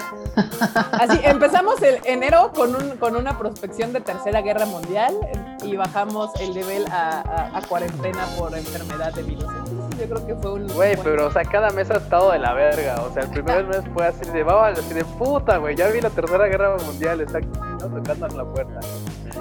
Así, 0.93 1.19
empezamos 1.25 1.81
el 1.83 1.99
enero 2.05 2.53
con, 2.55 2.75
un, 2.75 2.97
con 2.97 3.17
una 3.17 3.37
prospección 3.39 3.93
de 3.93 4.01
Tercera 4.01 4.41
Guerra 4.43 4.67
Mundial 4.67 5.15
y 5.63 5.77
bajamos 5.77 6.31
el 6.41 6.55
nivel 6.55 6.87
a, 6.91 7.21
a- 7.21 7.59
a 7.59 7.63
cuarentena 7.69 8.25
por 8.39 8.57
enfermedad 8.57 9.13
de 9.15 9.23
virus. 9.23 9.45
Entonces, 9.45 10.01
yo 10.09 10.15
creo 10.15 10.27
que 10.27 10.35
fue 10.37 10.53
un... 10.55 10.67
Güey, 10.69 10.97
pero 11.03 11.27
o 11.27 11.31
sea, 11.33 11.43
cada 11.45 11.71
mes 11.71 11.91
ha 11.91 11.97
estado 11.99 12.33
de 12.33 12.39
la 12.39 12.53
verga. 12.55 13.03
O 13.03 13.13
sea, 13.13 13.23
el 13.25 13.31
primer 13.31 13.65
mes 13.67 13.83
fue 13.95 14.07
así 14.07 14.29
de, 14.31 14.43
vamos, 14.43 14.79
así 14.79 14.93
de 14.95 15.05
puta, 15.05 15.57
güey. 15.59 15.75
Ya 15.77 15.89
vi 15.89 16.01
la 16.01 16.11
tercera 16.11 16.47
guerra 16.47 16.77
mundial, 16.85 17.21
está 17.21 17.41
tocando 17.79 18.27
en 18.27 18.37
la 18.39 18.45
puerta. 18.45 18.81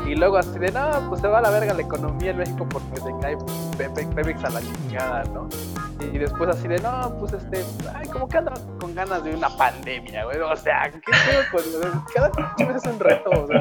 Y 0.08 0.16
luego 0.16 0.38
así 0.38 0.58
de, 0.60 0.72
no, 0.72 0.90
pues 1.10 1.22
se 1.22 1.28
va 1.28 1.38
a 1.40 1.42
la 1.42 1.50
verga 1.52 1.74
la 1.74 1.82
economía 1.82 2.32
en 2.32 2.38
México 2.38 2.68
porque 2.70 2.98
se 2.98 3.12
cae 3.22 3.38
Pepe- 3.78 4.08
Pemex 4.14 4.44
a 4.44 4.50
la 4.50 4.60
chingada, 4.62 5.24
¿no? 5.26 5.48
Y 6.02 6.18
después 6.18 6.50
así 6.50 6.68
de, 6.68 6.80
no, 6.80 7.16
pues 7.20 7.34
este, 7.34 7.64
ay, 7.96 8.08
como 8.08 8.28
que 8.28 8.38
andan 8.38 8.56
con 8.80 8.94
ganas 8.96 9.24
de 9.24 9.36
una 9.36 9.56
pandemia, 9.56 10.26
güey. 10.26 10.40
O 10.40 10.56
sea, 10.58 10.90
¿qué 10.92 11.00
pedo 11.00 11.44
con 11.52 12.02
Cada 12.14 12.32
pinche 12.32 12.66
mes 12.66 12.84
es 12.84 12.92
un 12.92 13.00
reto, 13.00 13.30
o 13.30 13.48
sea. 13.48 13.60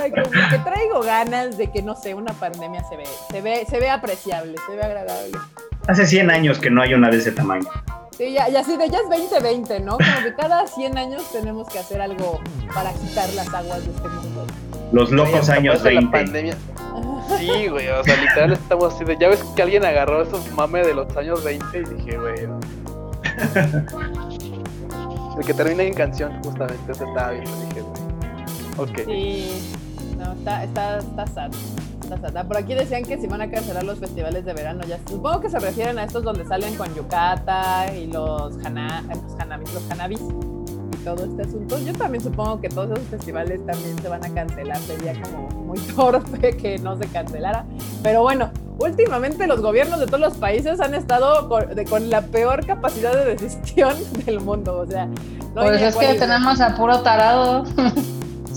Ay, 0.00 0.10
como 0.10 0.24
que 0.50 0.58
traigo 0.64 1.00
ganas 1.02 1.56
de 1.56 1.70
que, 1.70 1.82
no 1.82 1.94
sé, 1.94 2.14
una 2.14 2.32
pandemia 2.34 2.82
se 2.88 2.96
ve, 2.96 3.04
se 3.30 3.40
ve, 3.40 3.64
se 3.70 3.78
ve 3.80 3.88
apreciable, 3.88 4.54
se 4.66 4.74
ve 4.76 4.82
agradable. 4.82 5.38
Hace 5.86 6.06
100 6.06 6.30
años 6.30 6.58
que 6.58 6.70
no 6.70 6.82
hay 6.82 6.92
una 6.94 7.08
de 7.08 7.18
ese 7.18 7.32
tamaño. 7.32 7.68
Sí, 8.16 8.32
ya, 8.32 8.48
ya 8.48 8.60
así 8.60 8.76
de, 8.76 8.90
ya 8.90 8.98
es 8.98 9.08
2020, 9.08 9.80
¿no? 9.80 9.92
Como 9.92 10.22
que 10.24 10.34
cada 10.34 10.66
100 10.66 10.98
años 10.98 11.22
tenemos 11.30 11.68
que 11.68 11.78
hacer 11.78 12.00
algo 12.02 12.40
para 12.74 12.92
quitar 12.92 13.28
las 13.34 13.48
aguas 13.54 13.84
de 13.84 13.92
este 13.92 14.08
mundo. 14.08 14.44
Los 14.92 15.10
locos 15.10 15.48
Oye, 15.48 15.58
años 15.58 15.74
después 15.74 15.84
de 15.84 15.92
la 15.92 16.00
20. 16.00 16.18
pandemia. 16.18 16.56
Sí, 17.38 17.68
güey, 17.68 17.88
o 17.88 18.02
sea, 18.04 18.16
literal 18.16 18.52
estamos 18.52 18.94
así 18.94 19.04
de. 19.04 19.16
Ya 19.18 19.28
ves 19.28 19.42
que 19.54 19.62
alguien 19.62 19.84
agarró 19.84 20.22
esos 20.22 20.50
mames 20.52 20.86
de 20.86 20.94
los 20.94 21.14
años 21.16 21.44
20 21.44 21.78
y 21.78 21.84
dije, 21.94 22.16
güey. 22.18 22.48
El 25.38 25.44
que 25.46 25.54
termina 25.54 25.82
en 25.82 25.94
canción, 25.94 26.32
justamente, 26.42 26.90
ese 26.92 27.04
estaba 27.04 27.30
bien. 27.30 27.44
Dije, 27.68 27.82
güey. 27.82 28.90
Ok. 28.90 28.98
Sí, 29.06 29.72
no, 30.16 30.32
está, 30.32 30.64
está, 30.64 30.98
está 30.98 31.26
sad. 31.26 31.50
Está 32.02 32.18
sad. 32.18 32.36
Ah, 32.36 32.44
Por 32.44 32.56
aquí 32.56 32.74
decían 32.74 33.04
que 33.04 33.18
se 33.18 33.26
van 33.28 33.42
a 33.42 33.50
cancelar 33.50 33.84
los 33.84 33.98
festivales 33.98 34.44
de 34.44 34.54
verano. 34.54 34.82
Ya 34.88 34.98
supongo 35.08 35.40
que 35.40 35.50
se 35.50 35.58
refieren 35.60 35.98
a 35.98 36.04
estos 36.04 36.24
donde 36.24 36.44
salen 36.46 36.74
con 36.76 36.92
yukata 36.94 37.92
y 37.94 38.06
los, 38.06 38.56
hana, 38.64 39.04
eh, 39.10 39.16
los 39.22 39.38
hanabis, 39.40 39.74
los 39.74 39.90
hanabis 39.90 40.20
y 40.20 40.57
todo 41.04 41.24
este 41.24 41.42
asunto. 41.42 41.78
Yo 41.78 41.92
también 41.94 42.22
supongo 42.22 42.60
que 42.60 42.68
todos 42.68 42.90
esos 42.98 43.08
festivales 43.08 43.64
también 43.66 43.98
se 44.00 44.08
van 44.08 44.24
a 44.24 44.28
cancelar. 44.34 44.78
Sería 44.78 45.14
como 45.22 45.48
muy 45.64 45.78
torpe 45.96 46.56
que 46.56 46.78
no 46.78 46.96
se 46.98 47.06
cancelara. 47.08 47.64
Pero 48.02 48.22
bueno, 48.22 48.50
últimamente 48.78 49.46
los 49.46 49.60
gobiernos 49.60 50.00
de 50.00 50.06
todos 50.06 50.20
los 50.20 50.34
países 50.36 50.80
han 50.80 50.94
estado 50.94 51.48
con, 51.48 51.74
de- 51.74 51.84
con 51.84 52.10
la 52.10 52.22
peor 52.22 52.64
capacidad 52.66 53.12
de 53.14 53.34
decisión 53.36 53.94
del 54.26 54.40
mundo. 54.40 54.78
O 54.78 54.86
sea, 54.86 55.06
no 55.06 55.62
Pues 55.62 55.80
es 55.82 55.96
que 55.96 56.14
tenemos 56.14 56.60
a 56.60 56.74
puro 56.76 57.00
tarado. 57.00 57.64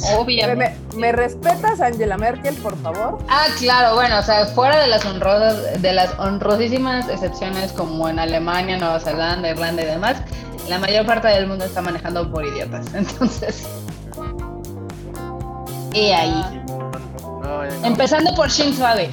¿Me, 0.01 0.15
Obviamente. 0.17 0.75
me 0.95 1.11
respetas, 1.11 1.79
Angela 1.79 2.17
Merkel, 2.17 2.55
por 2.55 2.75
favor? 2.77 3.19
Ah, 3.29 3.45
claro, 3.59 3.93
bueno, 3.93 4.17
o 4.17 4.23
sea, 4.23 4.47
fuera 4.47 4.79
de 4.79 4.87
las 4.87 5.05
honrosas, 5.05 5.79
de 5.79 5.93
las 5.93 6.17
honrosísimas 6.17 7.07
excepciones 7.07 7.71
como 7.73 8.09
en 8.09 8.17
Alemania, 8.17 8.79
Nueva 8.79 8.99
Zelanda, 8.99 9.49
Irlanda 9.49 9.83
y 9.83 9.85
demás, 9.85 10.15
la 10.69 10.79
mayor 10.79 11.05
parte 11.05 11.27
del 11.27 11.47
mundo 11.47 11.65
está 11.65 11.81
manejando 11.81 12.31
por 12.31 12.45
idiotas. 12.45 12.85
Entonces. 12.93 13.67
Y 15.93 16.11
ahí. 16.11 16.63
No, 16.67 17.63
no. 17.63 17.85
Empezando 17.85 18.33
por 18.35 18.49
Shinzo 18.49 18.85
Abe. 18.85 19.09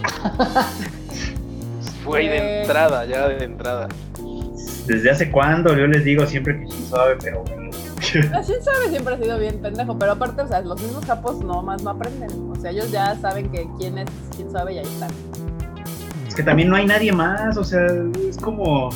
Fue 2.05 2.21
de 2.29 2.37
Eh. 2.37 2.61
entrada, 2.63 3.05
ya 3.05 3.29
de 3.29 3.45
entrada. 3.45 3.89
¿Desde 4.87 5.11
hace 5.11 5.31
cuándo? 5.31 5.77
Yo 5.77 5.87
les 5.87 6.05
digo 6.05 6.25
siempre 6.27 6.59
que 6.61 6.67
Shinzo 6.67 7.01
Abe, 7.01 7.17
pero 7.21 7.43
bueno. 7.45 7.69
Sabe 8.09 8.89
siempre 8.91 9.15
ha 9.15 9.19
sido 9.19 9.39
bien 9.39 9.61
pendejo, 9.61 9.99
pero 9.99 10.13
aparte, 10.13 10.41
o 10.43 10.49
sea, 10.49 10.61
los 10.61 10.81
mismos 10.81 11.05
capos 11.05 11.41
no 11.45 11.63
más 11.63 11.83
no 11.83 11.91
aprenden. 11.91 12.31
O 12.51 12.55
sea, 12.61 12.71
ellos 12.71 12.91
ya 12.91 13.17
saben 13.21 13.51
que 13.51 13.67
quién 13.79 13.99
es, 13.99 14.09
quién 14.37 14.51
sabe 14.51 14.75
y 14.75 14.79
ahí 14.79 14.87
están. 14.87 15.11
Es 16.27 16.35
que 16.35 16.43
también 16.43 16.69
no 16.71 16.77
hay 16.77 16.87
nadie 16.87 17.13
más, 17.13 17.57
o 17.57 17.65
sea, 17.65 17.85
es 18.29 18.39
como, 18.39 18.91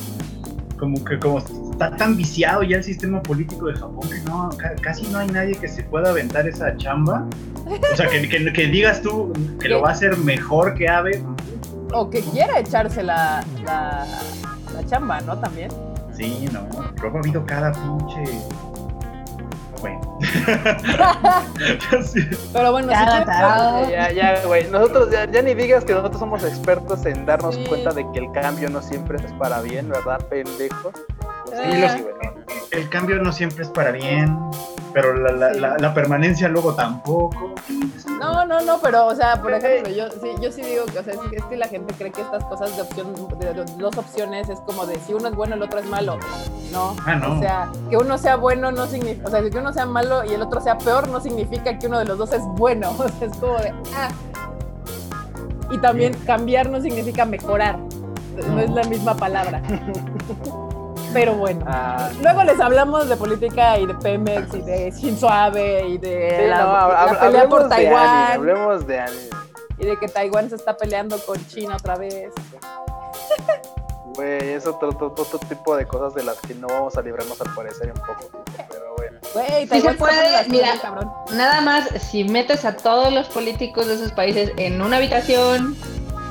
como 0.79 1.05
que 1.05 1.19
como 1.19 1.41
está 1.85 1.97
tan 1.97 2.17
viciado 2.17 2.63
ya 2.63 2.77
el 2.77 2.85
sistema 2.85 3.23
político 3.23 3.67
de 3.67 3.75
Japón 3.75 4.09
que 4.09 4.21
no, 4.29 4.51
ca- 4.57 4.75
casi 4.81 5.07
no 5.09 5.19
hay 5.19 5.29
nadie 5.29 5.55
que 5.55 5.69
se 5.69 5.83
pueda 5.85 6.11
aventar 6.11 6.47
esa 6.49 6.77
chamba. 6.77 7.27
O 7.93 7.97
sea, 7.97 8.09
que, 8.09 8.29
que- 8.29 8.53
que 8.53 8.67
digas 8.67 9.01
tú 9.03 9.33
que 9.61 9.69
lo 9.69 9.81
va 9.83 9.91
a 9.91 9.93
hacer 9.93 10.17
mejor 10.19 10.75
que 10.75 10.89
Abe. 10.89 11.23
O 11.95 12.09
que 12.11 12.21
quiera 12.21 12.59
echarse 12.59 13.03
la, 13.03 13.45
la, 13.65 14.07
la 14.75 14.87
chamba, 14.87 15.21
¿no? 15.21 15.39
También. 15.39 15.71
Sí, 16.17 16.49
no, 16.53 16.61
luego 17.01 17.17
ha 17.19 17.21
habido 17.21 17.45
cada 17.47 17.73
pinche... 17.73 18.25
Bueno. 19.81 20.19
Pero 22.53 22.73
bueno, 22.73 22.89
quieres- 22.89 23.25
tarado. 23.27 23.91
Ya, 23.91 24.13
ya, 24.13 24.47
güey. 24.47 24.69
Nosotros, 24.71 25.11
ya, 25.11 25.31
ya 25.31 25.43
ni 25.43 25.55
digas 25.55 25.85
que 25.85 25.93
nosotros 25.95 26.21
somos 26.21 26.45
expertos 26.45 27.05
en 27.07 27.27
darnos 27.27 27.55
Sí. 27.57 27.65
cuenta 27.69 27.91
de 27.93 28.07
que 28.13 28.21
el 28.21 28.31
cambio 28.33 28.71
no 28.71 28.81
siempre 28.83 29.17
es 29.25 29.33
para 29.33 29.61
bien, 29.61 29.89
¿verdad, 29.89 30.21
pendejo? 30.29 30.93
Lo 31.53 31.89
Sí, 31.89 32.05
¿no? 32.25 32.33
El 32.71 32.89
cambio 32.89 33.23
no 33.23 33.33
siempre 33.33 33.65
es 33.65 33.71
para 33.71 33.91
bien, 33.91 34.39
pero 34.95 35.15
la, 35.15 35.31
la- 35.33 35.53
Sí. 35.55 35.61
la- 35.61 35.77
la 35.79 35.93
permanencia 35.95 36.49
luego 36.49 36.75
tampoco. 36.75 37.55
No, 38.19 38.47
no, 38.47 38.61
no, 38.63 38.79
pero, 38.81 39.07
o 39.07 39.15
sea, 39.15 39.41
por 39.43 39.53
ejemplo, 39.53 39.93
yo 39.93 40.09
sí, 40.11 40.29
yo 40.41 40.51
sí 40.53 40.63
digo 40.63 40.85
que, 40.87 40.99
o 41.01 41.03
sea, 41.03 41.13
es, 41.13 41.21
es 41.33 41.45
que 41.45 41.57
la 41.57 41.67
gente 41.69 41.93
cree 41.95 42.11
que 42.13 42.23
estas 42.23 42.45
cosas 42.45 42.75
de 42.77 42.83
opción, 42.83 43.13
de, 43.39 43.53
de- 43.53 43.65
dos 43.79 43.97
opciones 43.99 44.49
es 44.49 44.59
como 44.61 44.87
de 44.87 44.97
si 45.01 45.13
uno 45.13 45.29
es 45.29 45.35
bueno, 45.35 45.55
el 45.57 45.63
otro 45.63 45.81
es 45.81 45.87
malo. 45.87 46.19
No. 46.73 46.97
Ah, 47.05 47.15
no. 47.17 47.35
O 47.35 47.39
sea, 47.41 47.69
que 47.91 47.97
uno 47.97 48.17
sea 48.17 48.37
bueno 48.37 48.71
no 48.73 48.87
significa, 48.87 49.29
o 49.29 49.31
sea, 49.31 49.43
que 49.49 49.59
uno 49.59 49.73
sea 49.73 49.85
malo 49.87 50.25
y 50.25 50.33
el 50.33 50.41
otro 50.43 50.61
sea 50.61 50.79
peor 50.79 51.09
no 51.09 51.21
significa 51.21 51.79
que 51.79 51.87
uno 51.89 51.99
de 51.99 52.05
los 52.07 52.17
dos 52.19 52.33
es 52.33 52.43
bueno. 52.45 52.91
O 52.99 53.09
sea, 53.09 53.29
es 53.29 53.37
como 53.37 53.59
de, 53.59 53.71
ah. 53.97 54.09
Y 55.71 55.79
también 55.79 56.15
cambiar 56.27 56.71
no 56.71 56.81
significa 56.81 57.25
mejorar. 57.25 57.79
No, 57.79 58.47
No. 58.55 58.61
es 58.61 58.71
la 58.71 58.85
misma 58.85 59.15
palabra. 59.17 59.61
Pero 61.13 61.35
bueno. 61.35 61.65
Ah, 61.69 62.11
Luego 62.23 62.43
les 62.45 62.59
hablamos 62.61 63.09
de 63.09 63.17
política 63.17 63.79
y 63.79 63.87
de 63.87 63.95
Pemex 63.95 64.55
y 64.55 64.61
de 64.63 64.91
Shinzo 64.91 65.29
Abe 65.29 65.87
y 65.89 65.99
de 65.99 66.37
sí, 66.41 66.47
la, 66.49 66.59
no, 66.65 66.73
la 66.73 67.07
hab- 67.07 67.21
pelea 67.21 67.49
por 67.49 67.61
anime, 67.63 67.75
Taiwán 67.77 68.33
hablemos 68.33 68.87
de 68.87 69.01
anime. 69.01 69.29
y 69.79 69.87
de 69.87 69.99
que 69.99 70.09
Taiwán 70.09 70.49
se 70.49 70.57
está 70.57 70.77
peleando 70.77 71.19
con 71.25 71.45
China 71.49 71.77
otra 71.77 71.97
vez. 71.97 72.33
Güey, 74.15 74.51
es 74.51 74.67
otro, 74.67 74.91
otro, 74.91 75.07
otro 75.17 75.39
tipo 75.49 75.75
de 75.77 75.87
cosas 75.87 76.15
de 76.15 76.23
las 76.23 76.39
que 76.41 76.55
no 76.55 76.67
vamos 76.67 76.97
a 76.97 77.03
librarnos 77.03 77.41
al 77.41 77.55
parecer 77.55 77.89
en 77.89 77.95
poco 77.95 78.27
tiempo, 78.27 78.65
pero 78.71 78.95
bueno. 78.99 79.19
Güey, 79.33 79.67
Sí 79.69 79.81
se 79.81 79.95
puede, 79.95 80.49
mira. 80.49 80.75
cabrón. 80.83 81.11
Nada 81.33 81.63
más, 81.63 81.89
si 82.11 82.25
metes 82.25 82.65
a 82.67 82.77
todos 82.77 83.11
los 83.13 83.29
políticos 83.29 83.87
de 83.87 83.95
esos 83.95 84.13
países 84.13 84.53
en 84.59 84.83
una 84.83 84.99
habitación 84.99 85.75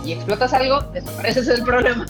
y 0.06 0.14
explotas 0.14 0.54
algo, 0.54 0.82
desapareces 0.94 1.48
el 1.48 1.64
problema. 1.64 2.06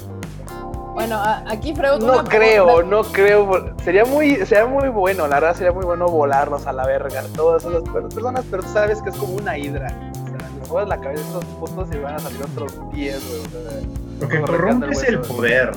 Bueno, 0.94 1.16
a- 1.16 1.44
aquí 1.50 1.74
Freud. 1.74 2.02
No 2.04 2.24
creo, 2.26 2.84
no 2.84 3.02
creo. 3.04 3.74
Sería 3.84 4.04
muy, 4.06 4.36
sería 4.46 4.66
muy 4.66 4.90
bueno, 4.90 5.28
la 5.28 5.40
verdad 5.40 5.56
sería 5.56 5.72
muy 5.72 5.86
bueno 5.86 6.08
volarlos 6.08 6.68
a 6.68 6.74
la 6.74 6.86
verga. 6.86 7.24
Todas 7.36 7.64
esas 7.66 7.84
per- 7.84 8.04
personas, 8.10 8.44
pero 8.52 8.64
tú 8.64 8.70
sabes 8.70 9.02
que 9.02 9.10
es 9.10 9.16
como 9.16 9.34
una 9.36 9.58
hidra. 9.58 9.88
O 9.88 10.28
sea, 10.40 10.50
les 10.60 10.70
mueves 10.70 10.90
la 10.90 10.98
cabeza 11.00 11.24
a 11.24 11.30
esos 11.30 11.46
putos 11.46 11.88
y 11.94 11.98
van 11.98 12.16
a 12.16 12.20
salir 12.20 12.42
otros 12.44 12.74
10, 12.94 13.20
güey. 13.30 13.40
O 13.40 13.70
sea, 13.70 13.80
Lo 14.20 14.28
que 14.28 14.42
corrompe 14.42 14.56
arrancando 14.56 14.86
es 14.92 15.04
el 15.04 15.14
el 15.16 15.22
poder. 15.22 15.72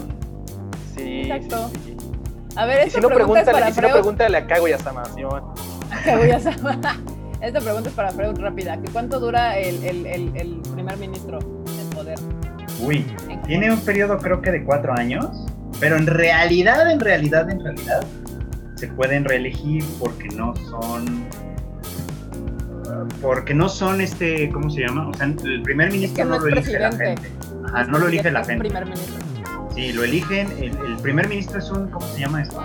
sí, 0.96 1.30
Exacto. 1.30 1.70
sí, 1.84 1.96
sí. 2.00 2.10
A 2.56 2.66
ver, 2.66 2.78
esta 2.80 2.98
si 2.98 3.00
no, 3.00 3.08
pregunta 3.08 3.40
es 3.40 3.50
para 3.50 3.68
y 3.70 3.72
si 3.72 3.80
no, 3.80 3.88
pregúntale 3.90 4.36
a 4.38 4.46
Kaguya-sama, 4.46 5.04
Simón. 5.06 5.42
Kaguya-sama. 6.04 6.78
Esta 7.40 7.60
pregunta 7.60 7.88
es 7.88 7.94
para 7.94 8.10
Freud 8.10 8.38
rápida. 8.38 8.80
¿Que 8.80 8.88
¿Cuánto 8.90 9.20
dura 9.20 9.58
el, 9.58 9.82
el, 9.84 10.06
el, 10.06 10.36
el 10.36 10.60
primer 10.72 10.96
ministro 10.96 11.38
tiene 13.46 13.72
un 13.72 13.80
periodo 13.80 14.18
creo 14.18 14.40
que 14.40 14.50
de 14.50 14.64
cuatro 14.64 14.92
años, 14.96 15.46
pero 15.80 15.96
en 15.96 16.06
realidad, 16.06 16.90
en 16.90 17.00
realidad, 17.00 17.50
en 17.50 17.62
realidad, 17.62 18.04
se 18.76 18.88
pueden 18.88 19.24
reelegir 19.24 19.84
porque 19.98 20.28
no 20.28 20.54
son... 20.56 21.24
porque 23.20 23.54
no 23.54 23.68
son 23.68 24.00
este, 24.00 24.50
¿cómo 24.50 24.70
se 24.70 24.82
llama? 24.82 25.08
O 25.08 25.14
sea, 25.14 25.26
el 25.26 25.62
primer 25.62 25.90
ministro 25.90 26.24
no 26.24 26.36
no, 26.36 26.40
lo 26.40 26.48
elige 26.48 26.78
la 26.78 26.92
gente. 26.92 27.30
Ajá, 27.66 27.84
no 27.84 27.98
lo 27.98 28.08
elige 28.08 28.30
la 28.30 28.44
gente. 28.44 28.68
primer 28.68 28.84
ministro. 28.84 29.24
Sí, 29.74 29.92
lo 29.92 30.04
eligen. 30.04 30.48
El, 30.58 30.76
el 30.86 30.96
primer 31.02 31.28
ministro 31.28 31.58
es 31.58 31.70
un, 31.70 31.88
¿cómo 31.90 32.06
se 32.06 32.20
llama 32.20 32.42
esto? 32.42 32.62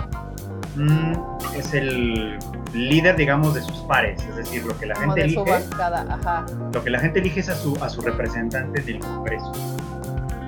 Mm, 0.76 1.12
es 1.56 1.74
el 1.74 2.38
líder, 2.72 3.16
digamos, 3.16 3.54
de 3.54 3.62
sus 3.62 3.78
pares. 3.80 4.22
Es 4.24 4.36
decir, 4.36 4.64
lo 4.64 4.78
que 4.78 4.86
la 4.86 4.94
Como 4.94 5.14
gente 5.14 5.22
de 5.22 5.34
su 5.34 5.40
elige, 5.40 5.68
bancada, 5.68 6.06
ajá. 6.08 6.46
lo 6.72 6.84
que 6.84 6.90
la 6.90 7.00
gente 7.00 7.18
elige 7.18 7.40
es 7.40 7.48
a 7.48 7.56
su, 7.56 7.76
a 7.82 7.88
su 7.88 8.00
representante 8.00 8.80
del 8.82 9.00
Congreso. 9.00 9.52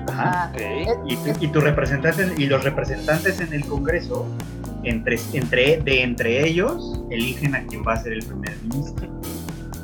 Ajá. 0.09 0.31
Ah, 0.45 0.49
Ok. 0.53 0.59
eh, 0.61 0.85
Y, 1.07 1.15
tu- 1.17 1.45
y 1.45 1.47
tus 1.47 1.63
representantes 1.63 2.37
y 2.37 2.45
los 2.47 2.63
representantes 2.63 3.39
en 3.41 3.53
el 3.53 3.65
Congreso, 3.65 4.27
entre, 4.83 5.17
entre, 5.33 5.77
de 5.77 6.03
entre 6.03 6.45
ellos, 6.47 7.01
eligen 7.09 7.55
a 7.55 7.63
quien 7.67 7.83
va 7.87 7.93
a 7.93 7.97
ser 8.03 8.13
el 8.13 8.25
primer 8.25 8.55
ministro. 8.63 9.07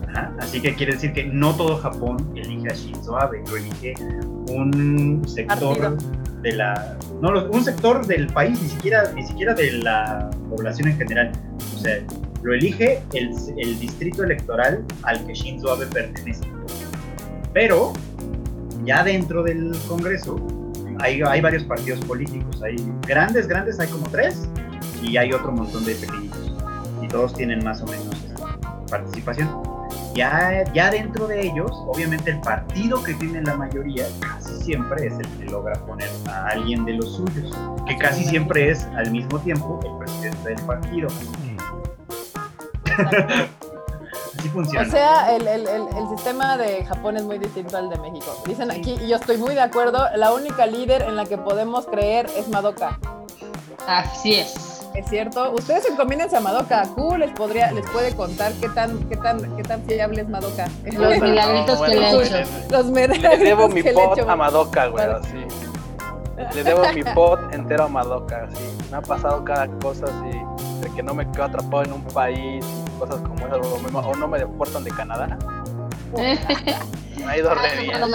Ajá. 0.10 0.34
Así 0.40 0.60
que 0.60 0.74
quiere 0.76 0.94
decir 0.94 1.14
que 1.14 1.24
no 1.26 1.56
todo 1.56 1.78
Japón 1.78 2.32
elige 2.36 2.68
a 2.70 2.74
Shinzo 2.74 3.18
Abe, 3.18 3.44
lo 3.50 3.58
elige 3.58 3.94
un 4.50 5.22
sector 5.28 5.78
Partido. 5.78 5.98
de 6.42 6.52
la 6.54 6.98
no 7.22 7.46
un 7.50 7.64
sector 7.64 8.06
del 8.08 8.28
país, 8.28 8.60
ni 8.62 8.70
siquiera 8.70 9.12
ni 9.14 9.24
siquiera 9.26 9.54
de 9.54 9.72
la 9.74 10.30
población 10.50 10.88
en 10.90 10.98
general. 10.98 11.32
O 11.76 11.80
sea, 11.80 12.00
lo 12.42 12.54
elige 12.54 13.02
el, 13.14 13.30
el 13.58 13.80
distrito 13.80 14.24
electoral 14.24 14.84
al 15.04 15.26
que 15.28 15.34
Shinzo 15.34 15.72
Abe 15.72 15.86
pertenece. 15.86 16.42
Pero 17.54 17.94
ya 18.86 19.04
dentro 19.04 19.44
del 19.44 19.76
Congreso 19.88 20.38
hay, 21.00 21.22
hay 21.22 21.42
varios 21.42 21.64
partidos 21.64 22.04
políticos. 22.06 22.62
Hay 22.62 22.76
grandes, 23.08 23.48
grandes, 23.48 23.80
hay 23.80 23.88
como 23.88 24.08
tres, 24.10 24.48
y 25.02 25.18
hay 25.18 25.32
otro 25.32 25.52
montón 25.52 25.86
de 25.86 25.96
pequeñitos. 25.96 26.54
Y 27.02 27.08
todos 27.08 27.34
tienen 27.34 27.64
más 27.64 27.82
o 27.82 27.88
menos 27.88 28.16
participación. 28.90 29.50
Ya, 30.16 30.64
ya 30.74 30.90
dentro 30.90 31.28
de 31.28 31.48
ellos, 31.48 31.72
obviamente 31.88 32.32
el 32.32 32.42
partido 32.42 33.02
que 33.04 33.14
tiene 33.14 33.42
la 33.44 33.56
mayoría 33.56 34.06
casi 34.20 34.64
siempre 34.64 35.08
es 35.08 35.14
el 35.14 35.28
que 35.38 35.46
logra 35.46 35.74
poner 35.86 36.10
a 36.28 36.48
alguien 36.48 36.84
de 36.84 36.94
los 36.94 37.16
suyos, 37.16 37.56
que 37.88 37.98
casi 37.98 38.26
siempre 38.26 38.72
es 38.72 38.84
al 38.98 39.12
mismo 39.12 39.40
tiempo 39.40 39.80
el 39.84 39.98
presidente 40.06 40.50
del 40.50 40.62
partido. 40.66 41.08
Así 44.40 44.50
funciona. 44.50 44.88
O 44.88 44.92
sea, 44.92 45.36
el, 45.36 45.48
el- 45.48 45.68
el- 45.68 45.88
el 45.98 46.10
sistema 46.16 46.58
de 46.58 46.86
Japón 46.86 47.18
es 47.18 47.24
muy 47.24 47.38
distinto 47.38 47.78
al 47.78 47.90
de 47.90 47.98
México. 48.00 48.36
Dicen 48.48 48.72
aquí, 48.72 48.98
y 49.02 49.08
yo 49.08 49.18
estoy 49.18 49.38
muy 49.38 49.54
de 49.54 49.62
acuerdo, 49.62 50.06
la 50.16 50.34
única 50.34 50.66
líder 50.66 51.02
en 51.04 51.16
la 51.16 51.26
que 51.26 51.38
podemos 51.38 51.86
creer 51.88 52.28
es 52.38 52.48
Madoka. 52.50 52.98
Así 53.88 54.36
es. 54.36 54.78
¿Es 54.96 55.08
cierto? 55.08 55.52
Ustedes 55.52 55.88
encomiéndense 55.90 56.36
a 56.36 56.40
Madoka. 56.42 56.84
Q 56.96 57.16
les 57.18 57.32
podría, 57.32 57.72
les 57.72 57.88
puede 57.92 58.16
contar 58.16 58.52
qué 58.54 58.68
tan, 58.70 58.98
qué 59.08 59.16
tan, 59.18 59.56
qué 59.56 59.64
tan 59.64 59.82
fiable 59.84 60.22
es 60.22 60.30
Madoka. 60.30 60.66
Los 60.86 60.96
No, 61.20 61.26
milagritos 61.26 61.82
que 61.82 61.96
le 61.96 62.16
bueno, 62.16 62.22
hecho. 62.22 62.50
Los 62.72 62.86
Le 62.88 63.38
debo 63.38 63.68
mi 63.70 63.84
que 63.84 63.90
le 63.90 63.94
pot 63.94 64.20
a 64.20 64.36
Madoka, 64.36 64.88
güey, 64.88 65.06
Claro. 65.06 65.22
así. 65.24 65.46
Le 66.56 66.64
debo 66.64 66.82
mi 66.94 67.04
pot 67.16 67.40
entero 67.54 67.84
a 67.84 67.88
Madoka, 67.88 68.48
así. 68.52 68.64
Me 68.90 68.98
ha 68.98 69.02
pasado 69.02 69.44
cada 69.44 69.68
cosa 69.80 70.06
así, 70.06 70.38
de 70.82 70.90
que 70.96 71.04
no 71.04 71.14
me 71.14 71.30
quedo 71.32 71.44
atrapado 71.44 71.84
en 71.84 71.94
un 71.94 72.04
país, 72.06 72.66
cosas 73.00 73.22
como 73.22 73.48
esas, 73.48 73.58
o, 73.66 73.80
me- 73.80 73.98
o 74.00 74.16
no 74.16 74.28
me 74.28 74.38
deportan 74.40 74.84
de 74.84 74.92
Canadá. 74.92 75.38
Me 76.16 77.26
ha 77.26 77.38
ido 77.38 77.54
re 77.54 77.78
bien. 77.82 78.00
No 78.00 78.08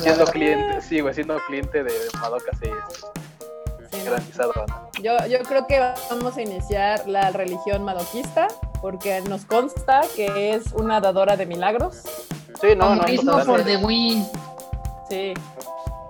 Siendo 0.00 0.24
cliente, 0.26 0.80
sí, 0.82 1.00
güey, 1.00 1.14
siendo 1.14 1.36
cliente 1.46 1.82
de 1.84 1.92
Madoka, 2.20 2.50
sí, 2.62 2.70
¿no? 2.70 4.04
garantizado. 4.04 4.52
¿no? 4.66 4.90
Yo, 5.02 5.16
yo 5.26 5.38
creo 5.44 5.66
que 5.66 5.78
vamos 6.10 6.36
a 6.36 6.42
iniciar 6.42 7.08
la 7.08 7.30
religión 7.30 7.84
madoquista 7.84 8.48
porque 8.82 9.20
nos 9.22 9.44
consta 9.44 10.02
que 10.16 10.54
es 10.54 10.72
una 10.72 11.00
dadora 11.00 11.36
de 11.36 11.46
milagros. 11.46 12.02
Sí, 12.60 12.68
no, 12.76 12.94
no, 12.94 13.00
Comunismo 13.02 13.32
totalmente. 13.32 13.62
for 13.62 13.80
the 13.80 13.86
win. 13.86 14.26
Sí, 15.08 15.34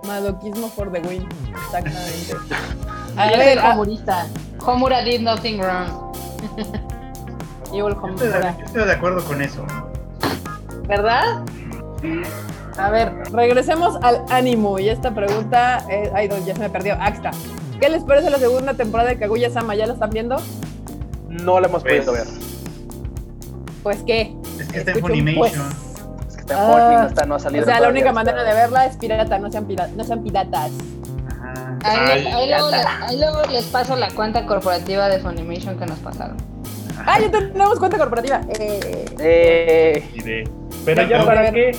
madoquismo 0.03 0.67
for 0.69 0.91
the 0.91 0.99
win. 1.01 1.27
Exactamente. 1.65 2.35
A 3.17 3.27
ver, 3.37 3.59
a- 3.59 3.71
homurista. 3.71 4.27
Homura 4.65 5.01
did 5.03 5.21
nothing 5.21 5.59
wrong. 5.61 6.13
Yo 7.73 7.89
estoy, 7.89 8.15
de, 8.15 8.33
Homura. 8.33 8.57
yo 8.59 8.65
estoy 8.65 8.85
de 8.85 8.91
acuerdo 8.91 9.23
con 9.25 9.41
eso. 9.41 9.65
¿Verdad? 10.87 11.41
A 12.77 12.89
ver, 12.89 13.11
regresemos 13.31 13.97
al 14.01 14.21
ánimo. 14.29 14.79
Y 14.79 14.89
esta 14.89 15.11
pregunta, 15.13 15.85
eh, 15.89 16.11
ay, 16.13 16.27
no, 16.27 16.37
ya 16.45 16.53
se 16.53 16.59
me 16.59 16.69
perdió. 16.69 16.95
Axta. 16.99 17.31
¿Qué 17.79 17.89
les 17.89 18.03
parece 18.03 18.29
la 18.29 18.37
segunda 18.37 18.73
temporada 18.73 19.09
de 19.09 19.17
Kaguya 19.17 19.49
Sama? 19.49 19.75
¿Ya 19.75 19.85
la 19.87 19.93
están 19.93 20.09
viendo? 20.09 20.37
No 21.29 21.59
la 21.59 21.67
hemos 21.67 21.83
Pues, 21.83 22.05
podido 22.05 22.13
ver. 22.13 22.27
Pues 23.83 24.03
qué. 24.03 24.35
Es 24.59 24.67
que 24.71 24.79
está 24.79 24.91
en 24.91 24.99
Funimation. 25.01 25.37
pues. 25.37 25.53
Es 26.29 26.35
que 26.35 26.41
está 26.41 26.53
en 26.53 26.59
Ah, 26.59 27.01
no, 27.01 27.07
está, 27.07 27.25
no 27.25 27.33
ha 27.33 27.37
O 27.37 27.39
salido 27.39 27.65
sea, 27.65 27.79
la 27.79 27.89
única 27.89 28.09
está- 28.09 28.13
manera 28.13 28.43
de 28.43 28.53
verla 28.53 28.85
es 28.85 28.95
pirata, 28.97 29.37
no 29.39 29.51
sean, 29.51 29.65
pira- 29.65 29.87
no 29.95 30.03
sean 30.03 30.23
piratas. 30.23 30.71
Ajá. 31.29 31.77
Ahí, 31.83 31.97
Ay, 32.23 32.27
ahí 32.27 32.49
ya 32.49 32.57
luego, 32.59 32.75
está. 32.75 32.99
le- 32.99 33.05
ahí 33.05 33.17
luego 33.19 33.41
les 33.51 33.65
paso 33.65 33.95
la 33.95 34.09
cuenta 34.11 34.45
corporativa 34.45 35.07
de 35.09 35.19
Funimation 35.19 35.77
que 35.77 35.85
nos 35.85 35.99
pasaron. 35.99 36.37
Ah, 37.05 37.19
ya 37.19 37.29
tenemos 37.31 37.79
cuenta 37.79 37.97
corporativa. 37.97 38.41
Eh, 38.59 39.05
Eh, 39.19 40.03
de- 40.23 40.49
Pero 40.85 41.03
Ya 41.07 41.25
para 41.25 41.51
qué, 41.51 41.75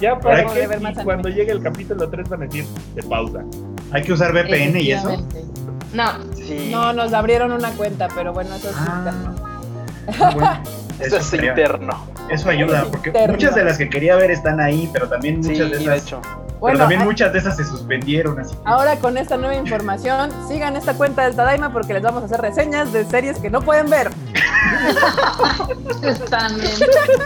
ya 0.00 0.18
para 0.18 0.44
qué, 0.46 0.68
si 0.96 1.04
cuando 1.04 1.28
llegue 1.28 1.52
el 1.52 1.62
capítulo 1.62 2.08
3 2.08 2.28
van 2.28 2.42
a 2.42 2.46
decir 2.46 2.64
de 2.94 3.02
pausa. 3.02 3.44
Hay 3.92 4.02
que 4.02 4.12
usar 4.12 4.32
VPN 4.32 4.80
y 4.80 4.92
eso. 4.92 5.24
No, 5.94 6.04
sí. 6.34 6.68
no, 6.70 6.92
nos 6.92 7.12
abrieron 7.14 7.52
una 7.52 7.70
cuenta, 7.72 8.08
pero 8.14 8.32
bueno, 8.32 8.54
eso 8.54 8.68
es 8.68 8.76
interno. 8.76 9.34
Ah, 10.20 10.30
bueno, 10.34 10.60
Eso 11.00 11.16
es 11.18 11.32
interno. 11.32 12.06
Eso 12.28 12.50
ayuda, 12.50 12.82
Es 12.82 12.88
porque 12.88 13.08
interno. 13.10 13.32
muchas 13.34 13.54
de 13.54 13.64
las 13.64 13.78
que 13.78 13.88
quería 13.88 14.16
ver 14.16 14.30
están 14.32 14.60
ahí, 14.60 14.90
pero 14.92 15.08
también 15.08 15.42
Sí, 15.42 15.50
muchas 15.50 15.70
de 15.70 15.76
de 15.78 15.82
esas, 15.84 16.02
hecho. 16.02 16.20
Pero 16.60 16.78
también 16.78 17.04
muchas 17.04 17.32
de 17.32 17.38
esas 17.38 17.56
se 17.56 17.64
suspendieron, 17.64 18.38
así 18.38 18.54
que 18.54 18.60
ahora 18.64 18.96
con 18.96 19.16
esta 19.18 19.36
nueva 19.36 19.54
información, 19.54 20.30
sigan 20.48 20.76
esta 20.76 20.94
cuenta 20.94 21.24
del 21.24 21.34
Tadaima 21.36 21.72
porque 21.72 21.94
les 21.94 22.02
vamos 22.02 22.22
a 22.22 22.26
hacer 22.26 22.40
reseñas 22.40 22.92
de 22.92 23.04
series 23.04 23.38
que 23.38 23.50
no 23.50 23.60
pueden 23.60 23.88
ver. 23.90 24.10
también. 26.30 26.70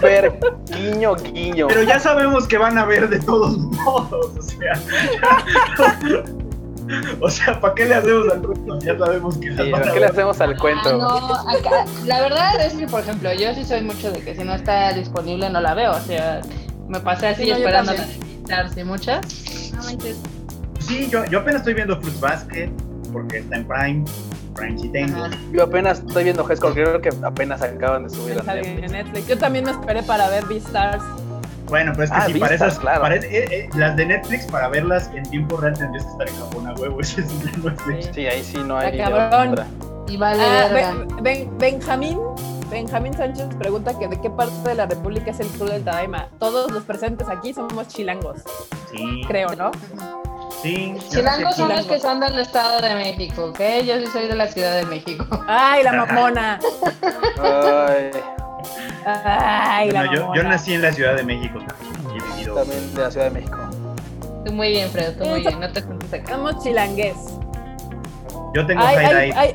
Ver, 0.00 0.38
guiño, 0.70 1.14
guiño. 1.16 1.66
Pero 1.68 1.82
ya 1.82 1.98
sabemos 1.98 2.46
que 2.46 2.58
van 2.58 2.78
a 2.78 2.84
ver 2.84 3.08
de 3.08 3.18
todos 3.20 3.58
modos, 3.58 4.30
o 4.38 4.42
sea. 4.42 4.72
o 7.20 7.30
sea, 7.30 7.60
¿para 7.60 7.74
qué 7.74 7.84
le 7.86 7.94
hacemos 7.94 8.32
al 8.32 8.42
cuento? 8.42 8.78
Ya 8.80 8.98
sabemos 8.98 9.38
que 9.38 9.56
Sí, 9.56 9.70
van 9.70 9.88
a 9.88 9.92
¿Qué 9.92 10.00
le 10.00 10.06
hacemos 10.06 10.40
al 10.40 10.52
Ah, 10.52 10.56
cuento? 10.58 10.98
no, 10.98 11.08
acá, 11.48 11.84
la 12.04 12.20
verdad 12.20 12.64
es 12.64 12.74
que, 12.74 12.86
por 12.86 13.00
ejemplo, 13.00 13.32
yo 13.32 13.54
sí 13.54 13.64
soy 13.64 13.82
mucho 13.82 14.10
de 14.12 14.20
que 14.20 14.34
si 14.34 14.44
no 14.44 14.54
está 14.54 14.92
disponible 14.92 15.48
no 15.50 15.60
la 15.60 15.74
veo. 15.74 15.92
O 15.92 16.00
sea, 16.00 16.40
me 16.92 17.00
pasé 17.00 17.28
así 17.28 17.44
Sí, 17.44 17.50
esperando 17.50 17.92
y 18.76 18.84
muchas. 18.84 19.26
No. 19.74 19.82
Sí, 20.80 21.08
yo, 21.10 21.24
yo 21.26 21.38
apenas 21.40 21.60
estoy 21.62 21.74
viendo 21.74 21.98
Fruits 22.00 22.20
Basket, 22.20 22.70
porque 23.12 23.38
está 23.38 23.56
en 23.56 23.66
Prime. 23.66 24.04
Prime 24.54 24.78
sí 24.78 24.88
tengo. 24.90 25.24
Ajá. 25.24 25.30
Yo 25.52 25.62
apenas 25.62 26.00
estoy 26.00 26.24
viendo 26.24 26.44
High 26.44 26.56
School, 26.58 26.74
creo 26.74 27.00
que 27.00 27.08
apenas 27.24 27.62
acaban 27.62 28.04
de 28.04 28.10
subir 28.10 28.38
a 28.46 28.54
Netflix. 28.54 28.92
Netflix. 28.92 29.26
Yo 29.28 29.38
también 29.38 29.64
me 29.64 29.70
esperé 29.70 30.02
para 30.02 30.28
ver 30.28 30.44
Beastars. 30.44 31.02
Bueno, 31.68 31.92
pero 31.92 32.04
es 32.04 32.10
que 32.10 32.16
Ah, 32.18 32.26
si 32.26 32.34
para 32.38 32.54
esas, 32.54 32.78
claro. 32.78 33.00
para- 33.00 33.16
eh, 33.16 33.22
eh, 33.30 33.68
las 33.76 33.96
de 33.96 34.04
Netflix, 34.04 34.44
para 34.46 34.68
verlas 34.68 35.10
en 35.14 35.22
tiempo 35.22 35.56
real 35.56 35.72
tendrías 35.78 36.04
que 36.04 36.10
estar 36.12 36.28
en 36.28 36.36
Japón 36.36 36.66
a 36.66 36.74
huevo, 36.74 37.00
ese 37.00 37.22
es. 37.22 37.28
Sí, 38.14 38.26
ahí 38.26 38.42
sí 38.44 38.58
no 38.66 38.76
hay 38.76 38.98
cabrón. 38.98 39.54
Y 40.08 40.18
vale 40.18 40.42
Ah. 40.44 40.68
Ben- 40.70 41.22
Ben- 41.22 41.58
Benjamín. 41.58 42.18
Benjamín 42.72 43.12
Sánchez 43.14 43.48
pregunta 43.58 43.96
que 43.98 44.08
de 44.08 44.18
qué 44.20 44.30
parte 44.30 44.68
de 44.70 44.74
la 44.74 44.86
República 44.86 45.30
es 45.30 45.40
el 45.40 45.46
club 45.48 45.70
del 45.70 45.84
Tadaima. 45.84 46.28
Todos 46.38 46.70
los 46.72 46.82
presentes 46.84 47.28
aquí 47.28 47.52
somos 47.52 47.86
chilangos, 47.88 48.38
Sí, 48.90 49.22
creo, 49.28 49.54
¿no? 49.56 49.70
sí. 50.62 50.94
Chilangos 51.10 51.54
son 51.56 51.68
los 51.68 51.86
que 51.86 52.00
son 52.00 52.20
del 52.20 52.38
Estado 52.38 52.80
de 52.80 52.94
México, 52.94 53.46
¿ok? 53.50 53.58
Yo 53.84 53.98
sí 53.98 54.06
soy 54.12 54.26
de 54.26 54.34
la 54.34 54.46
Ciudad 54.48 54.74
de 54.76 54.86
México. 54.86 55.24
Ay, 55.46 55.82
la 55.84 55.92
mamona. 55.92 56.58
Ay, 57.42 58.10
Ay, 59.04 59.90
la 59.90 60.00
Bueno, 60.00 60.14
yo, 60.14 60.20
mamona. 60.22 60.42
yo 60.42 60.48
nací 60.48 60.74
en 60.74 60.82
la 60.82 60.92
Ciudad 60.92 61.16
de 61.16 61.24
México 61.24 61.58
también. 61.58 61.92
y 62.14 62.18
he 62.18 62.32
vivido. 62.32 62.54
también 62.54 62.94
de 62.94 63.00
la 63.02 63.10
Ciudad 63.10 63.26
de 63.26 63.32
México. 63.32 63.58
Tú 64.46 64.52
muy 64.52 64.68
bien, 64.70 64.88
Fredo, 64.90 65.12
tú 65.12 65.24
muy 65.28 65.40
bien. 65.40 65.60
No 65.60 65.70
te 65.70 65.82
juntes 65.82 66.12
acá. 66.12 66.34
Somos 66.36 66.62
chilangués. 66.64 67.16
Yo 68.54 68.66
tengo 68.66 68.82
Ay, 68.82 68.96
High 68.96 69.06
ay, 69.06 69.26
Dive. 69.26 69.38
ay, 69.38 69.54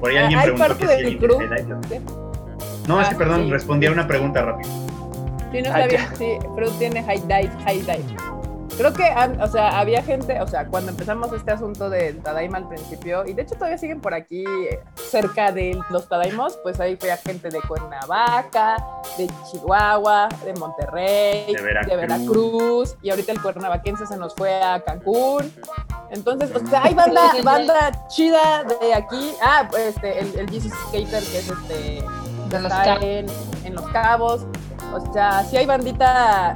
Por 0.00 0.10
ahí 0.10 0.16
alguien 0.18 0.38
hay 0.38 0.44
preguntó 0.50 0.68
parte 0.68 0.86
que 0.86 0.96
si 0.96 1.04
el 1.04 1.18
crew. 1.18 1.38
No, 2.86 3.00
es 3.00 3.08
que 3.08 3.14
Ah, 3.14 3.18
perdón, 3.18 3.44
sí. 3.44 3.50
respondí 3.50 3.86
a 3.86 3.92
una 3.92 4.06
pregunta 4.06 4.42
rápido. 4.42 4.70
Sí, 5.52 5.62
no 5.62 5.72
Ay, 5.72 5.82
está 5.82 5.86
bien. 5.86 6.00
ya. 6.10 6.16
Sí, 6.16 6.38
Freud 6.54 6.72
tiene 6.78 7.02
high 7.04 7.20
dive, 7.20 7.50
high 7.64 7.80
dive. 7.80 8.16
Creo 8.76 8.92
que, 8.92 9.04
o 9.40 9.46
sea, 9.46 9.78
había 9.78 10.02
gente, 10.02 10.40
o 10.40 10.48
sea, 10.48 10.66
cuando 10.66 10.90
empezamos 10.90 11.32
este 11.32 11.52
asunto 11.52 11.88
del 11.88 12.18
Tadaima 12.20 12.58
al 12.58 12.66
principio, 12.66 13.24
y 13.24 13.32
de 13.32 13.42
hecho 13.42 13.54
todavía 13.54 13.78
siguen 13.78 14.00
por 14.00 14.14
aquí 14.14 14.44
cerca 14.96 15.52
de 15.52 15.78
los 15.90 16.08
Tadaimos, 16.08 16.58
pues 16.64 16.80
ahí 16.80 16.96
fue 16.96 17.16
gente 17.18 17.50
de 17.50 17.60
Cuernavaca, 17.60 18.76
de 19.16 19.30
Chihuahua, 19.48 20.28
de 20.44 20.54
Monterrey, 20.54 21.54
De 21.54 21.62
Veracruz. 21.62 21.86
de 21.90 21.96
Veracruz, 21.96 22.96
y 23.00 23.10
ahorita 23.10 23.30
el 23.30 23.40
cuernavaquense 23.42 24.06
se 24.08 24.16
nos 24.16 24.34
fue 24.34 24.60
a 24.60 24.80
Cancún. 24.82 25.52
Entonces, 26.10 26.50
o 26.54 26.66
sea, 26.66 26.82
hay 26.82 26.94
banda, 26.94 27.30
banda 27.44 28.08
chida 28.08 28.64
de 28.80 28.92
aquí. 28.92 29.34
Ah, 29.40 29.68
pues 29.70 29.94
este, 29.94 30.18
el, 30.18 30.34
el 30.36 30.50
Jesus 30.50 30.72
Skater, 30.88 31.22
que 31.22 31.38
es 31.38 31.48
este 31.48 32.04
De 32.56 32.62
los 32.62 32.72
está 32.72 32.96
en, 32.96 33.26
en 33.64 33.74
Los 33.74 33.86
Cabos. 33.88 34.46
O 34.92 35.12
sea, 35.12 35.42
sí 35.44 35.56
hay 35.56 35.66
bandita 35.66 36.54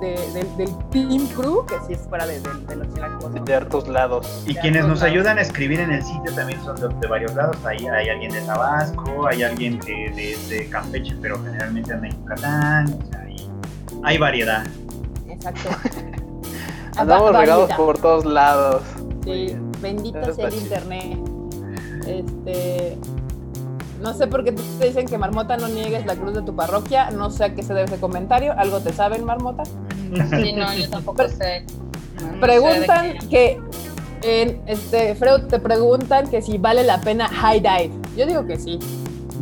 de- 0.00 0.30
del- 0.32 0.56
del 0.56 0.78
Team 0.90 1.26
Crew, 1.28 1.64
que 1.66 1.74
sí 1.86 1.94
es 1.94 2.00
fuera 2.08 2.26
de, 2.26 2.40
de- 2.40 2.66
de 2.68 2.76
los 2.76 2.92
chilangos. 2.94 3.30
¿no? 3.30 3.44
De 3.44 3.54
hartos 3.54 3.88
lados. 3.88 4.42
Y 4.46 4.54
quienes 4.56 4.82
nos 4.86 4.98
lados. 5.00 5.12
ayudan 5.12 5.38
a 5.38 5.40
escribir 5.42 5.80
en 5.80 5.90
el 5.90 6.02
sitio 6.02 6.32
también 6.34 6.62
son 6.64 6.76
de, 6.76 6.88
de 7.00 7.06
varios 7.06 7.34
lados. 7.34 7.56
Hay, 7.64 7.78
hay 7.86 8.08
alguien 8.08 8.32
de 8.32 8.40
Tabasco, 8.42 9.26
hay 9.26 9.42
alguien 9.42 9.78
de, 9.80 10.36
de 10.48 10.68
Campeche, 10.70 11.16
pero 11.20 11.42
generalmente 11.42 11.92
anda 11.92 12.08
en 12.08 12.12
Yucatán. 12.18 12.98
O 13.02 13.06
sea, 13.10 13.20
hay, 13.22 13.50
hay 14.04 14.18
variedad. 14.18 14.66
Exacto. 15.28 15.68
Andamos 16.96 17.36
regados 17.36 17.70
por 17.74 17.98
todos 17.98 18.24
lados. 18.24 18.82
Sí, 19.24 19.56
bendito 19.80 20.32
sea 20.34 20.48
el 20.48 20.54
internet. 20.54 21.18
Este. 22.06 22.96
No 24.06 24.14
sé 24.14 24.28
por 24.28 24.44
qué 24.44 24.52
te 24.52 24.86
dicen 24.86 25.06
que 25.06 25.18
Marmota 25.18 25.56
no 25.56 25.66
niegues 25.66 26.06
la 26.06 26.14
cruz 26.14 26.32
de 26.32 26.42
tu 26.42 26.54
parroquia. 26.54 27.10
No 27.10 27.28
sé 27.28 27.42
a 27.42 27.54
qué 27.54 27.64
se 27.64 27.74
debe 27.74 27.86
ese 27.86 27.98
comentario. 27.98 28.54
¿Algo 28.56 28.78
te 28.78 28.92
saben, 28.92 29.24
Marmota? 29.24 29.64
Sí, 29.64 30.52
no, 30.52 30.72
yo 30.72 30.88
tampoco 30.88 31.28
sé. 31.28 31.64
No, 32.20 32.32
no 32.34 32.40
Preguntan 32.40 33.20
sé 33.20 33.28
que. 33.28 33.60
En 34.22 34.60
este, 34.66 35.16
Freud, 35.16 35.48
te 35.48 35.58
preguntan 35.58 36.28
que 36.30 36.40
si 36.40 36.56
vale 36.56 36.84
la 36.84 37.00
pena 37.00 37.28
high 37.28 37.58
dive. 37.58 37.90
Yo 38.16 38.26
digo 38.26 38.46
que 38.46 38.56
sí. 38.58 38.78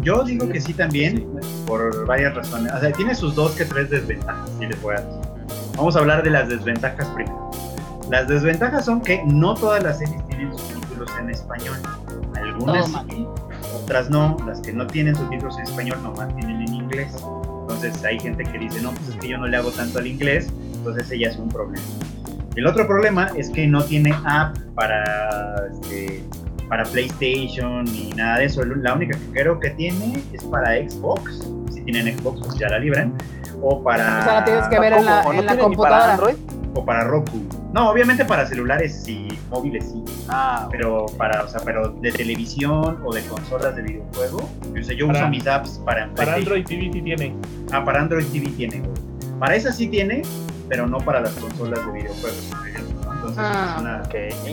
Yo 0.01 0.25
digo 0.25 0.49
que 0.49 0.62
sí 0.62 0.73
también, 0.73 1.29
por 1.67 2.07
varias 2.07 2.35
razones. 2.35 2.73
O 2.73 2.81
sea, 2.81 2.91
tiene 2.91 3.15
sus 3.15 3.35
dos 3.35 3.53
que 3.53 3.67
tres 3.67 3.91
desventajas, 3.91 4.49
si 4.59 4.67
les 4.67 4.81
voy 4.81 4.95
a 4.95 5.01
decir. 5.01 5.21
Vamos 5.77 5.95
a 5.95 5.99
hablar 5.99 6.23
de 6.23 6.31
las 6.31 6.49
desventajas 6.49 7.07
primero. 7.09 7.51
Las 8.11 8.29
desventajas 8.29 8.87
son 8.87 9.03
que 9.03 9.23
no 9.27 9.55
todas 9.55 9.83
las 9.83 9.99
series 9.99 10.27
tienen 10.29 10.51
subtítulos 10.57 11.11
en 11.21 11.31
español. 11.31 11.77
Algunas 12.35 12.87
Toma. 12.87 13.05
sí, 13.11 13.27
otras 13.85 14.11
no. 14.11 14.37
Las 14.47 14.61
que 14.61 14.72
no 14.72 14.87
tienen 14.87 15.14
subtítulos 15.14 15.57
en 15.59 15.64
español 15.64 16.03
nomás 16.03 16.35
tienen 16.37 16.62
en 16.62 16.74
inglés. 16.74 17.14
Entonces 17.61 18.05
hay 18.05 18.18
gente 18.18 18.45
que 18.45 18.59
dice, 18.59 18.80
no, 18.82 18.91
pues 18.91 19.09
es 19.11 19.16
que 19.16 19.28
yo 19.28 19.39
no 19.39 19.47
le 19.47 19.57
hago 19.57 19.70
tanto 19.70 19.99
al 19.99 20.07
inglés, 20.07 20.49
entonces 20.74 21.11
ella 21.11 21.30
es 21.30 21.37
un 21.37 21.49
problema. 21.49 21.85
El 22.57 22.66
otro 22.66 22.87
problema 22.87 23.30
es 23.37 23.51
que 23.51 23.66
no 23.66 23.82
tiene 23.82 24.14
app 24.24 24.57
para, 24.74 25.66
este, 25.72 26.22
para 26.68 26.85
PlayStation 26.85 27.85
ni 27.85 28.11
nada 28.11 28.39
de 28.39 28.45
eso. 28.47 28.64
La 28.64 28.95
única 28.95 29.18
que 29.18 29.41
creo 29.41 29.59
que 29.59 29.70
tiene 29.70 30.22
es 30.32 30.45
para 30.45 30.76
Xbox. 30.76 31.49
Si 31.72 31.80
tienen 31.82 32.16
Xbox, 32.18 32.41
pues 32.47 32.59
ya 32.59 32.68
la 32.68 32.78
libran. 32.78 33.14
O 33.61 33.82
para, 33.82 34.20
O 34.20 34.22
sea, 34.24 34.35
la 34.35 34.45
tienes 34.45 34.68
que 34.68 34.78
ver 34.78 34.93
en 34.93 35.05
la, 35.05 35.22
¿Cómo? 35.22 35.32
¿No 35.32 35.41
en 35.41 35.47
la 35.47 35.53
tiene 35.53 35.68
ni 35.68 35.76
para 35.76 35.91
computadora. 35.97 36.14
Android? 36.14 36.37
o 36.74 36.85
para 36.85 37.05
Roku. 37.05 37.64
No, 37.75 37.91
obviamente 37.91 38.25
para 38.25 38.47
celulares 38.47 39.03
y 39.09 39.27
móviles 39.51 39.85
sí. 39.91 40.05
Ah, 40.29 40.68
Pero 40.70 41.07
para, 41.18 41.43
o 41.43 41.49
sea, 41.49 41.61
pero 41.64 41.89
de 41.89 42.12
televisión 42.12 43.01
o 43.05 43.12
de 43.12 43.20
consolas 43.25 43.75
de 43.75 43.83
videojuego. 43.83 44.49
O 44.81 44.83
sea, 44.85 44.97
yo 44.97 45.09
Para- 45.09 45.18
uso 45.22 45.29
mis 45.29 45.45
apps 45.49 45.81
para, 45.85 46.09
Para. 46.14 46.35
Android 46.35 46.64
TV 46.64 46.89
sí 46.93 47.03
tiene. 47.03 47.35
Ah, 47.72 47.85
para 47.85 48.01
Android 48.03 48.27
TV 48.27 48.47
tiene. 48.51 48.81
Para 49.41 49.57
esa 49.57 49.72
sí 49.72 49.89
tiene, 49.89 50.22
pero 50.68 50.87
no 50.87 50.99
para 50.99 51.20
las 51.20 51.33
consolas 51.33 51.85
de 51.85 51.93
videojuegos, 51.93 52.53
por 52.57 52.68
ejemplo. 52.68 52.95
¿no? 53.07 53.12
Entonces 53.12 53.39
Ah. 53.45 53.75
es, 53.75 53.83
una, 53.83 54.03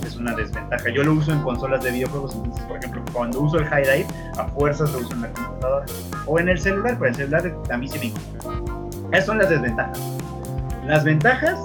es 0.08 0.16
una 0.16 0.36
desventaja. 0.36 0.90
Yo 0.90 1.04
lo 1.04 1.14
uso 1.14 1.32
en 1.32 1.42
consolas 1.44 1.84
de 1.84 1.92
videojuegos, 1.92 2.34
entonces, 2.34 2.66
por 2.66 2.78
ejemplo, 2.78 3.04
cuando 3.14 3.40
uso 3.42 3.58
el 3.60 3.66
High 3.68 3.84
Dive, 3.84 4.08
a 4.40 4.46
fuerzas 4.48 4.92
lo 4.94 4.98
uso 4.98 5.14
en 5.14 5.22
la 5.22 5.28
computadora. 5.32 5.86
O 6.26 6.40
en 6.40 6.50
el 6.50 6.60
celular, 6.60 6.96
pero 6.98 7.10
el 7.12 7.16
celular 7.16 7.54
a 7.70 7.78
mí 7.78 7.88
sí 7.88 8.00
me. 8.00 9.16
Esas 9.16 9.28
son 9.28 9.38
las 9.38 9.50
desventajas. 9.50 10.00
Las 10.88 11.04
ventajas 11.04 11.60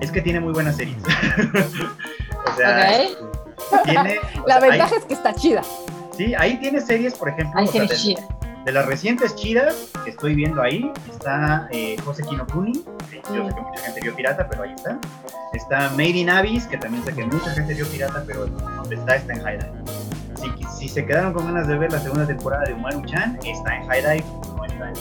es 0.00 0.10
que 0.10 0.20
tiene 0.22 0.40
muy 0.40 0.52
buenas 0.52 0.76
series. 0.76 0.96
o 1.02 2.56
sea, 2.56 2.86
tiene... 3.84 4.18
o 4.42 4.46
La 4.46 4.60
sea, 4.60 4.68
ventaja 4.70 4.94
ahí- 4.94 4.98
es 5.00 5.04
que 5.04 5.14
está 5.14 5.34
chida. 5.34 5.62
Sí, 6.16 6.34
ahí 6.34 6.58
tiene 6.58 6.80
series, 6.80 7.14
por 7.14 7.28
ejemplo, 7.28 7.58
Hay 7.60 7.66
sea, 7.66 7.82
series 7.82 7.90
de- 7.90 7.96
chidas. 7.96 8.24
de 8.64 8.72
las 8.72 8.86
recientes 8.86 9.34
chidas 9.36 9.74
que 10.04 10.10
estoy 10.10 10.34
viendo 10.34 10.62
ahí, 10.62 10.90
está 11.10 11.68
eh, 11.70 11.96
José 12.04 12.22
Kinokuni, 12.22 12.84
que 13.10 13.20
yo 13.34 13.46
sé 13.48 13.54
que 13.54 13.60
mucha 13.60 13.80
gente 13.82 14.00
vio 14.00 14.14
pirata, 14.16 14.46
pero 14.48 14.62
ahí 14.62 14.72
está. 14.74 14.98
Está 15.52 15.90
Made 15.90 16.08
in 16.10 16.30
Abyss, 16.30 16.66
que 16.66 16.78
también 16.78 17.04
sé 17.04 17.12
que 17.14 17.24
mucha 17.24 17.50
gente 17.52 17.74
vio 17.74 17.86
pirata, 17.88 18.22
pero 18.26 18.46
donde 18.46 18.94
está 18.96 19.16
está 19.16 19.32
en 19.34 19.42
High 19.42 19.58
Dive. 19.58 19.72
Si, 20.36 20.78
si 20.78 20.88
se 20.88 21.04
quedaron 21.06 21.32
con 21.32 21.46
ganas 21.46 21.66
de 21.66 21.76
ver 21.78 21.92
la 21.92 21.98
segunda 22.00 22.26
temporada 22.26 22.64
de 22.64 22.74
Umaru-chan, 22.74 23.38
está 23.44 23.76
en 23.76 23.86
High 23.88 24.02
Dive, 24.02 24.24
no 24.56 24.64
está 24.64 24.88
en 24.88 24.94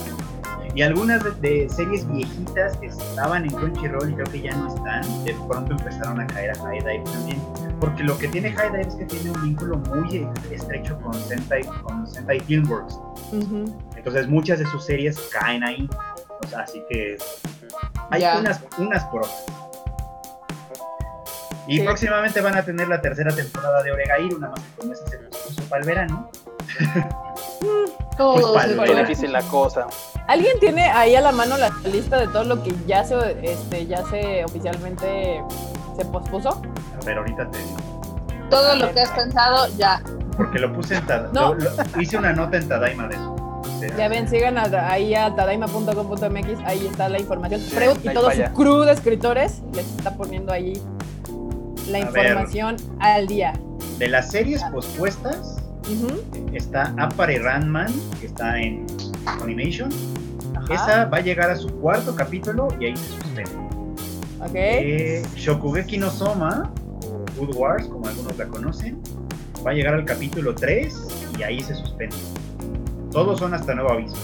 y 0.75 0.81
algunas 0.81 1.23
de, 1.23 1.31
de 1.63 1.69
series 1.69 2.05
viejitas 2.11 2.75
que 2.77 2.87
estaban 2.87 3.45
en 3.45 3.49
Crunchyroll 3.51 4.09
y 4.11 4.13
creo 4.13 4.25
que 4.31 4.41
ya 4.41 4.53
no 4.55 4.67
están, 4.67 5.01
de 5.23 5.33
pronto 5.47 5.71
empezaron 5.71 6.19
a 6.19 6.27
caer 6.27 6.51
a 6.51 6.55
High 6.63 6.79
Dive 6.81 7.03
también. 7.11 7.41
Porque 7.79 8.03
lo 8.03 8.17
que 8.17 8.27
tiene 8.27 8.51
High 8.51 8.71
Dive 8.71 8.81
es 8.87 8.95
que 8.95 9.05
tiene 9.05 9.31
un 9.31 9.41
vínculo 9.41 9.77
muy 9.77 10.27
estrecho 10.51 10.97
con 11.01 11.13
Sentai, 11.13 11.63
con 11.83 12.05
Sentai 12.05 12.39
Filmworks. 12.41 12.99
Entonces 13.95 14.27
muchas 14.27 14.59
de 14.59 14.65
sus 14.67 14.83
series 14.85 15.17
caen 15.31 15.63
ahí. 15.63 15.89
O 16.43 16.47
sea, 16.47 16.59
así 16.61 16.83
que 16.89 17.17
hay 18.11 18.23
unas, 18.39 18.61
unas 18.77 19.03
por 19.05 19.21
otras. 19.21 19.45
Y 21.67 21.77
Sí. 21.79 21.83
próximamente 21.83 22.41
van 22.41 22.55
a 22.57 22.63
tener 22.63 22.87
la 22.87 23.01
tercera 23.01 23.33
temporada 23.33 23.81
de 23.81 23.91
Oregair, 23.91 24.35
una 24.35 24.49
más 24.49 24.59
que 24.59 24.81
con 24.81 24.91
esa 24.91 25.07
se 25.07 25.17
puso 25.17 25.63
para 25.69 25.81
el 25.81 25.87
verano. 25.87 26.29
Todos 28.17 28.35
Pues, 28.41 28.45
se 28.45 28.51
vale. 28.53 28.69
Qué 28.73 28.75
fueron. 28.75 28.97
difícil 29.07 29.31
la 29.33 29.41
cosa. 29.43 29.87
¿Alguien 30.27 30.59
tiene 30.59 30.83
ahí 30.89 31.15
a 31.15 31.21
la 31.21 31.31
mano 31.31 31.57
la 31.57 31.69
lista 31.91 32.17
de 32.19 32.27
todo 32.27 32.43
lo 32.45 32.63
que 32.63 32.73
ya 32.87 33.03
se, 33.03 33.15
este, 33.43 33.85
ya 33.85 34.03
se 34.09 34.43
oficialmente 34.45 35.41
se 35.97 36.05
pospuso? 36.05 36.61
A 37.01 37.05
ver, 37.05 37.17
ahorita 37.19 37.49
te 37.51 37.57
digo. 37.59 37.77
Todo 38.49 38.75
lo 38.75 38.91
que 38.91 39.01
has 39.01 39.11
pensado, 39.11 39.67
ya. 39.77 40.01
Porque 40.35 40.59
lo 40.59 40.73
puse 40.73 40.95
en 40.95 41.05
Tadaima. 41.05 41.31
No. 41.55 42.01
hice 42.01 42.17
una 42.17 42.33
nota 42.33 42.57
en 42.57 42.67
Tadaima 42.67 43.07
de 43.07 43.15
eso. 43.15 43.33
O 43.35 43.79
sea, 43.79 43.95
Ya 43.97 44.07
ven, 44.07 44.27
sigan 44.27 44.57
a- 44.57 44.91
ahí 44.91 45.13
a 45.15 45.33
tadaima.com.mx, 45.35 46.59
ahí 46.65 46.87
está 46.87 47.07
la 47.09 47.19
información. 47.19 47.61
Freud 47.61 47.97
y 48.03 48.09
todo 48.13 48.31
su 48.31 48.41
crew 48.53 48.79
de 48.81 48.91
escritores 48.93 49.61
les 49.73 49.85
está 49.95 50.15
poniendo 50.15 50.51
ahí 50.51 50.81
la 51.89 51.99
A 51.99 52.09
ver. 52.11 52.25
información 52.25 52.77
al 52.99 53.27
día. 53.27 53.53
De 53.99 54.07
las 54.07 54.31
series 54.31 54.63
pospuestas 54.65 55.57
Ujú, 55.87 56.19
está 56.53 56.93
Apare 56.97 57.37
Ranman, 57.39 57.93
que 58.19 58.25
está 58.25 58.57
en 58.59 58.85
Animation. 59.27 59.89
ajá, 60.55 60.73
Esa 60.73 61.05
va 61.05 61.17
a 61.17 61.21
llegar 61.21 61.49
a 61.49 61.55
su 61.55 61.67
cuarto 61.69 62.15
capítulo 62.15 62.67
y 62.79 62.85
ahí 62.85 62.97
se 62.97 63.07
suspende. 63.21 63.51
ok. 64.41 64.51
Eh, 64.53 65.23
Shokugeki 65.35 65.97
no 65.97 66.09
Soma, 66.09 66.71
o 67.01 67.25
Food 67.35 67.55
Wars, 67.55 67.87
como 67.87 68.07
algunos 68.07 68.37
la 68.37 68.45
conocen, 68.45 68.99
va 69.65 69.71
a 69.71 69.73
llegar 69.73 69.93
al 69.95 70.05
capítulo 70.05 70.53
3 70.55 70.95
y 71.39 71.43
ahí 71.43 71.61
se 71.61 71.75
suspende. 71.75 72.15
Todos 73.11 73.39
son 73.39 73.53
hasta 73.53 73.73
nuevo 73.73 73.91
aviso. 73.91 74.15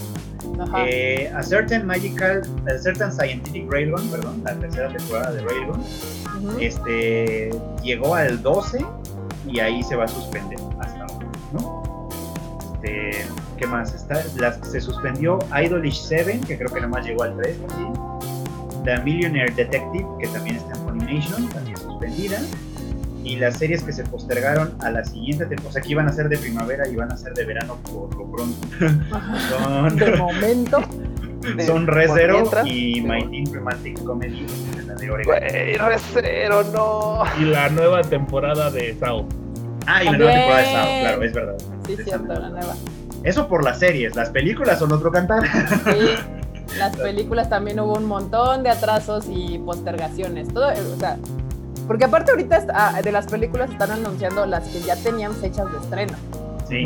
ajá. 0.62 0.86
Eh, 0.88 1.32
a 1.36 1.42
Certain 1.44 1.86
Magical, 1.86 2.42
a 2.68 2.78
Certain 2.78 3.12
Scientific 3.12 3.72
Railgun, 3.72 4.08
perdón, 4.10 4.42
la 4.44 4.54
tercera 4.56 4.90
temporada 4.90 5.32
de 5.32 5.42
Railgun, 5.44 5.80
ujú. 5.80 6.60
este, 6.60 7.52
llegó 7.84 8.16
al 8.16 8.42
12 8.42 8.86
y 9.48 9.60
ahí 9.60 9.82
se 9.84 9.96
va 9.96 10.06
a 10.06 10.08
suspender. 10.08 10.60
Este, 12.84 13.26
¿Qué 13.58 13.68
más? 13.68 13.94
Está, 13.94 14.24
las- 14.38 14.60
se 14.68 14.82
suspendió 14.82 15.38
Idolish 15.64 16.02
7, 16.08 16.40
que 16.48 16.58
creo 16.58 16.74
que 16.74 16.82
nomás 16.82 17.06
llegó 17.06 17.24
al 17.24 17.36
3 17.38 17.56
también. 17.68 17.94
The 18.84 18.98
Millionaire 19.04 19.54
Detective, 19.54 20.06
que 20.20 20.28
también 20.30 20.56
está 20.56 20.74
en 20.76 20.84
Funimation, 20.88 21.48
también 21.50 21.78
suspendida. 21.78 22.40
Y 23.24 23.36
las 23.36 23.58
series 23.60 23.84
que 23.84 23.94
se 23.94 24.04
postergaron 24.04 24.74
a 24.80 24.90
la 24.90 25.06
siguiente 25.06 25.46
temporada, 25.46 25.70
o 25.70 25.74
sea, 25.74 25.82
que 25.84 25.90
iban 25.90 26.08
a 26.08 26.12
ser 26.14 26.28
de 26.28 26.40
primavera 26.40 26.88
y 26.88 26.96
van 26.96 27.12
a 27.12 27.18
ser 27.18 27.34
de 27.36 27.46
verano 27.46 27.78
por 27.84 28.16
lo 28.16 28.32
pronto. 28.32 28.68
Son, 29.50 29.96
De 29.96 30.16
momento. 30.16 30.80
De- 31.56 31.66
son 31.66 31.86
mientras, 31.88 32.68
y 32.68 33.02
My. 33.02 33.28
Teen 33.30 33.52
Romantic 33.54 34.04
Comedy, 34.04 34.46
la 34.88 34.94
de 34.96 35.10
Oregon. 35.10 35.36
Güey, 35.40 35.76
recero, 35.76 36.64
no. 36.66 37.24
Y 37.40 37.46
la 37.46 37.70
nueva 37.70 38.02
temporada 38.04 38.70
de 38.70 38.96
Sao. 39.00 39.26
Ah, 39.88 40.04
y 40.04 40.06
la 40.06 40.18
nueva 40.18 40.32
temporada 40.34 40.62
de 40.62 40.72
Sao, 40.74 40.86
claro, 41.02 41.24
es 41.24 41.34
verdad. 41.34 41.56
Sí, 41.88 41.96
cierto, 42.04 42.34
la 42.34 42.50
nueva. 42.50 42.74
Eso 43.24 43.48
por 43.48 43.64
las 43.64 43.80
series, 43.80 44.16
las 44.16 44.30
películas 44.30 44.80
son 44.80 44.92
otro 44.92 45.12
cantar. 45.12 45.44
Sí, 45.48 46.16
las 46.78 46.96
películas 46.98 47.50
también 47.50 47.80
hubo 47.80 47.94
un 47.94 48.06
montón 48.06 48.64
de 48.64 48.70
atrasos 48.70 49.26
y 49.30 49.60
postergaciones. 49.60 50.48
Todo, 50.54 50.72
eh, 50.72 50.78
o 50.96 51.00
sea, 51.00 51.18
porque 51.88 52.06
aparte 52.06 52.32
ahorita 52.32 52.58
está- 52.58 52.74
ah, 52.96 53.02
de 53.02 53.12
las 53.12 53.26
películas 53.28 53.70
están 53.72 53.92
anunciando 53.92 54.46
las 54.46 54.68
que 54.68 54.82
ya 54.82 54.96
tenían 54.96 55.34
fechas 55.34 55.72
de 55.72 55.78
estreno. 55.80 56.14
Sí. 56.68 56.84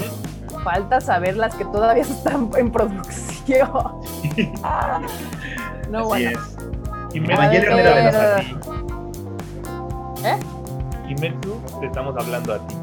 Falta 0.63 0.99
saber 0.99 1.37
las 1.37 1.53
que 1.55 1.65
todavía 1.65 2.01
están 2.09 2.49
en 2.57 2.71
producción. 2.71 3.69
Ah, 4.63 5.01
no, 5.91 5.99
Así 5.99 6.07
bueno. 6.07 6.31
es. 6.31 7.15
Y 7.15 7.31
era 7.31 7.49
de 7.49 8.37
así. 8.39 8.55
¿Eh? 10.25 10.37
Kimetsu, 11.07 11.61
te 11.79 11.85
estamos 11.85 12.15
hablando 12.17 12.55
a 12.55 12.67
ti. 12.67 12.75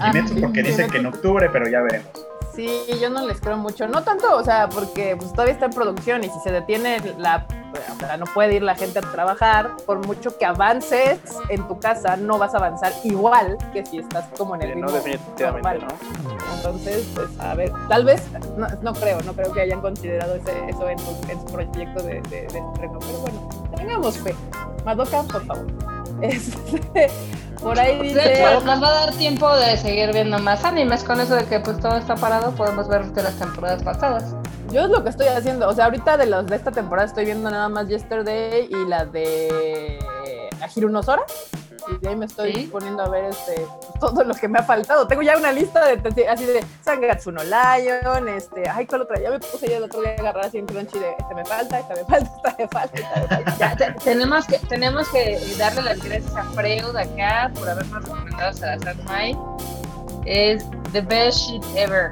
Ah, 0.00 0.10
Kimetsu 0.12 0.34
sí, 0.34 0.40
porque 0.40 0.62
dice 0.62 0.74
Kimetsu. 0.76 0.92
que 0.92 0.98
en 0.98 1.06
octubre, 1.06 1.48
pero 1.52 1.68
ya 1.68 1.80
veremos. 1.82 2.08
Sí, 2.54 2.70
yo 3.00 3.10
no 3.10 3.26
les 3.26 3.38
creo 3.38 3.58
mucho. 3.58 3.86
No 3.86 4.02
tanto, 4.02 4.34
o 4.34 4.42
sea, 4.42 4.66
porque 4.70 5.14
pues, 5.14 5.30
todavía 5.32 5.52
está 5.52 5.66
en 5.66 5.72
producción 5.72 6.24
y 6.24 6.30
si 6.30 6.40
se 6.40 6.50
detiene 6.50 6.96
la, 7.18 7.46
o 7.94 7.98
sea, 7.98 8.16
no 8.16 8.24
puede 8.32 8.54
ir 8.54 8.62
la 8.62 8.74
gente 8.74 8.98
a 8.98 9.02
trabajar, 9.02 9.72
por 9.84 10.06
mucho 10.06 10.38
que 10.38 10.46
avances 10.46 11.18
en 11.50 11.68
tu 11.68 11.78
casa, 11.78 12.16
no 12.16 12.38
vas 12.38 12.54
a 12.54 12.56
avanzar 12.56 12.92
igual 13.04 13.58
que 13.74 13.84
si 13.84 13.98
estás 13.98 14.24
como 14.38 14.54
en 14.54 14.62
el 14.62 14.72
Sí, 14.72 14.80
no, 14.80 14.86
ritmo 14.86 15.02
definitivamente, 15.02 15.68
normal. 15.80 15.94
Entonces, 16.56 17.06
pues 17.14 17.28
a 17.40 17.54
ver, 17.54 17.70
tal 17.90 18.06
vez, 18.06 18.22
no, 18.56 18.66
no 18.80 18.94
creo, 18.94 19.20
no 19.20 19.34
creo 19.34 19.52
que 19.52 19.60
hayan 19.60 19.82
considerado 19.82 20.36
ese- 20.36 20.70
eso 20.70 20.88
en 20.88 20.98
su, 20.98 21.10
en 21.30 21.38
su 21.38 21.44
proyecto 21.52 22.02
de, 22.04 22.22
de, 22.22 22.30
de 22.30 22.44
estreno, 22.46 22.98
pero 23.00 23.18
bueno, 23.20 23.48
tengamos 23.76 24.16
fe. 24.16 24.34
Madoka, 24.86 25.22
por 25.24 25.44
favor. 25.44 25.66
Este, 26.22 27.10
por 27.62 27.78
ahí 27.78 27.98
Sí, 28.00 28.08
dice... 28.08 28.42
nos 28.64 28.82
va 28.82 28.88
a 28.88 29.06
dar 29.06 29.14
tiempo 29.14 29.54
de 29.56 29.76
seguir 29.76 30.12
viendo 30.12 30.38
más 30.38 30.64
animes 30.64 31.04
con 31.04 31.20
eso 31.20 31.34
de 31.34 31.44
que 31.44 31.60
pues 31.60 31.78
todo 31.78 31.96
está 31.96 32.14
parado, 32.14 32.52
podemos 32.52 32.88
ver 32.88 33.04
de 33.06 33.22
las 33.22 33.34
temporadas 33.34 33.82
pasadas. 33.82 34.34
Yo 34.70 34.84
es 34.84 34.90
lo 34.90 35.02
que 35.02 35.10
estoy 35.10 35.28
haciendo. 35.28 35.68
O 35.68 35.72
sea, 35.72 35.86
ahorita 35.86 36.16
de 36.16 36.26
los 36.26 36.46
de 36.46 36.56
esta 36.56 36.72
temporada 36.72 37.06
estoy 37.06 37.24
viendo 37.24 37.50
nada 37.50 37.68
más 37.68 37.88
Yesterday 37.88 38.68
y 38.70 38.88
la 38.88 39.04
de 39.04 39.98
Ahiru 40.60 40.88
no 40.88 41.02
Sora. 41.02 41.22
Y 41.88 41.96
de 41.98 42.08
ahí 42.08 42.16
me 42.16 42.26
estoy 42.26 42.52
Sí. 42.52 42.68
poniendo 42.72 43.02
a 43.02 43.08
ver 43.08 43.24
este 43.26 43.66
todo 44.00 44.24
lo 44.24 44.34
que 44.34 44.48
me 44.48 44.58
ha 44.58 44.62
faltado. 44.62 45.06
Tengo 45.06 45.22
ya 45.22 45.36
una 45.36 45.52
lista 45.52 45.84
de 45.86 46.28
así 46.28 46.44
de 46.44 46.64
Sangatsu 46.84 47.30
no 47.32 47.42
Lion, 47.44 48.28
este, 48.28 48.68
ay, 48.68 48.86
¿cuál 48.86 49.02
otra? 49.02 49.20
Ya 49.20 49.30
me 49.30 49.38
puse 49.38 49.68
ya 49.68 49.76
el 49.76 49.84
otro 49.84 50.00
día 50.00 50.10
a 50.18 50.20
agarrar 50.20 50.46
así 50.46 50.58
en 50.58 50.66
Crunchy 50.66 50.98
de 50.98 51.10
este 51.18 51.34
me 51.34 51.44
falta, 51.44 51.78
esta 51.78 51.94
me 51.94 52.04
falta, 52.04 52.30
esta 52.36 52.56
me 52.58 52.68
falta, 52.68 52.98
esta 52.98 53.20
me 53.20 53.26
falta. 53.28 53.56
Ya, 53.58 53.76
te- 53.76 53.92
tenemos 54.04 54.46
que 54.46 54.58
tenemos 54.68 55.08
que 55.10 55.38
darle 55.58 55.82
las 55.82 56.02
gracias 56.02 56.34
a 56.36 56.42
Freud 56.44 56.96
acá 56.96 57.50
por 57.54 57.68
habernos 57.68 58.02
recomendado 58.02 58.52
Salazar 58.52 58.96
Mai. 59.04 59.36
Es 60.24 60.64
the 60.92 61.00
best 61.00 61.38
shit 61.38 61.62
ever. 61.76 62.10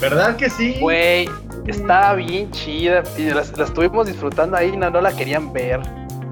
¿Verdad 0.00 0.34
que 0.36 0.50
sí? 0.50 0.78
Güey, 0.80 1.28
estaba 1.68 2.14
bien 2.14 2.50
chida 2.50 3.04
y 3.16 3.30
las, 3.30 3.56
la 3.56 3.64
estuvimos 3.64 4.06
disfrutando 4.06 4.56
ahí, 4.56 4.76
no, 4.76 4.90
no 4.90 5.00
la 5.00 5.12
querían 5.12 5.52
ver. 5.52 5.80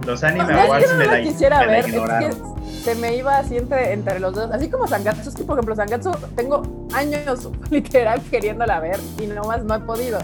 Los 0.07 0.25
Anime 0.25 0.53
no 0.53 0.61
Awards 0.61 0.91
no 0.93 0.99
me 0.99 1.07
la 1.07 1.13
la, 1.19 1.23
quisiera 1.23 1.61
me 1.61 1.67
la 1.67 1.73
ver, 1.73 1.81
es 1.85 1.89
ignoraron. 1.89 2.31
que 2.31 2.71
se 2.83 2.95
me 2.95 3.17
iba 3.17 3.39
así 3.39 3.57
entre, 3.57 3.93
entre 3.93 4.19
los 4.21 4.35
dos. 4.35 4.51
Así 4.51 4.69
como 4.69 4.87
Sangatsu, 4.87 5.29
es 5.29 5.35
que 5.35 5.45
por 5.45 5.57
ejemplo 5.59 5.77
Sangatsu 5.77 6.11
tengo 6.37 6.63
años 6.95 7.49
literal 7.71 8.21
queriéndola 8.31 8.81
ver 8.81 8.99
y 9.23 9.27
nomás 9.27 9.63
no 9.65 9.75
he 9.75 9.81
podido. 9.81 10.19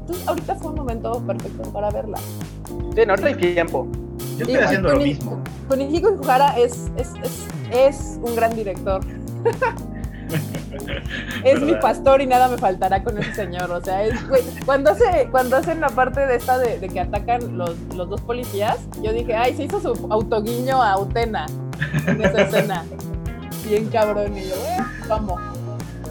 Entonces 0.00 0.28
ahorita 0.28 0.54
fue 0.56 0.70
un 0.70 0.76
momento 0.76 1.20
perfecto 1.26 1.62
para 1.72 1.90
verla. 1.90 2.18
Sí, 2.94 3.02
no, 3.06 3.12
ahorita 3.12 3.28
hay 3.28 3.34
tiempo. 3.34 3.88
Yo 4.36 4.44
estoy 4.44 4.54
Y 4.54 4.58
haciendo 4.58 4.92
lo 4.92 5.00
mismo. 5.00 5.42
Kunihiko 5.68 6.18
Ihara 6.22 6.56
es, 6.58 6.90
es, 6.96 7.10
es, 7.22 7.46
es 7.72 8.20
un 8.22 8.36
gran 8.36 8.54
director. 8.54 9.00
Es 11.44 11.60
mi 11.60 11.74
pastor 11.76 12.20
y 12.20 12.26
nada 12.26 12.48
me 12.48 12.58
faltará 12.58 13.02
con 13.02 13.18
ese 13.18 13.34
señor. 13.34 13.70
O 13.70 13.80
sea, 13.82 14.02
es, 14.02 14.28
güey, 14.28 14.42
cuando, 14.64 14.90
hace, 14.90 15.28
cuando 15.30 15.56
hacen 15.56 15.80
la 15.80 15.88
parte 15.88 16.26
de 16.26 16.36
esta 16.36 16.58
de, 16.58 16.78
de 16.78 16.88
que 16.88 17.00
atacan 17.00 17.56
los, 17.58 17.76
los 17.94 18.08
dos 18.08 18.20
policías, 18.20 18.78
yo 19.02 19.12
dije, 19.12 19.34
ay, 19.34 19.54
se 19.56 19.64
hizo 19.64 19.80
su 19.80 20.06
autoguiño 20.10 20.82
a 20.82 20.98
Utena 20.98 21.46
en 22.06 22.20
esa 22.22 22.42
escena. 22.42 22.84
Bien 23.64 23.88
cabrón. 23.88 24.36
Y 24.36 24.48
yo, 24.48 24.54
eh, 24.54 24.76
vamos. 25.08 25.40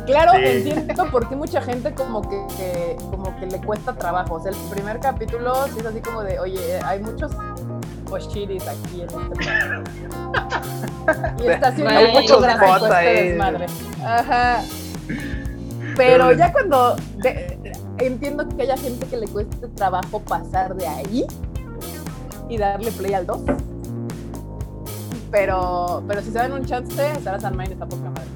Claro, 0.06 0.34
Sí. 0.34 0.70
entiendo 0.70 1.10
por 1.10 1.28
qué 1.28 1.36
mucha 1.36 1.62
gente 1.62 1.94
como 1.96 2.22
que, 2.22 2.40
que- 2.58 2.96
como 3.10 3.36
que 3.40 3.48
le 3.48 3.60
cuesta 3.60 3.94
trabajo. 3.96 4.36
O 4.36 4.40
sea, 4.40 4.52
el 4.52 4.58
primer 4.70 5.00
capítulo 5.00 5.66
sí 5.74 5.80
es 5.80 5.86
así 5.86 6.00
como 6.00 6.22
de, 6.22 6.38
oye, 6.40 6.80
hay 6.84 7.00
muchos 7.00 7.32
oshiris 8.12 8.64
aquí 8.68 9.02
en 9.02 9.08
este 9.08 9.16
Y 11.44 11.48
está 11.48 11.68
haciendo 11.68 11.94
Hay 11.94 12.08
mucho 12.08 12.22
muchos 12.22 12.42
gráfico 12.42 12.76
este 12.88 12.96
ahí. 12.96 13.28
desmadre. 13.30 13.66
Ajá. 14.04 14.62
Pero 15.96 16.32
ya 16.34 16.52
cuando 16.52 16.96
de- 17.18 17.58
entiendo 18.00 18.48
que 18.50 18.62
haya 18.64 18.78
gente 18.78 19.06
que 19.08 19.18
le 19.18 19.28
cueste 19.28 19.68
trabajo 19.76 20.20
pasar 20.22 20.76
de 20.76 20.88
ahí 20.88 21.26
y 22.50 22.58
darle 22.58 22.92
play 22.92 23.14
al 23.14 23.26
2. 23.26 23.40
Pero, 25.32 26.04
pero 26.08 26.22
si 26.22 26.28
se 26.32 26.38
dan 26.38 26.54
un 26.54 26.66
chance, 26.66 26.96
Sarah 27.24 27.40
San 27.40 27.56
Main 27.56 27.72
está 27.72 27.86
poca 27.86 28.10
madre. 28.10 28.30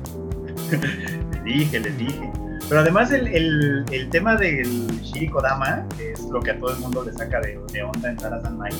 Les 1.32 1.44
dije, 1.44 1.80
les 1.80 1.98
dije. 1.98 2.32
Pero 2.68 2.82
además 2.82 3.12
el, 3.12 3.28
el, 3.28 3.86
el 3.92 4.10
tema 4.10 4.36
del 4.36 4.88
Shirikodama, 5.02 5.86
que 5.98 6.12
es 6.12 6.22
lo 6.26 6.40
que 6.40 6.52
a 6.52 6.60
todo 6.60 6.72
el 6.72 6.80
mundo 6.80 7.04
le 7.04 7.14
saca 7.14 7.40
de, 7.42 7.60
de 7.72 7.84
onda 7.84 8.10
en 8.12 8.20
Sara 8.20 8.40
Mai, 8.52 8.72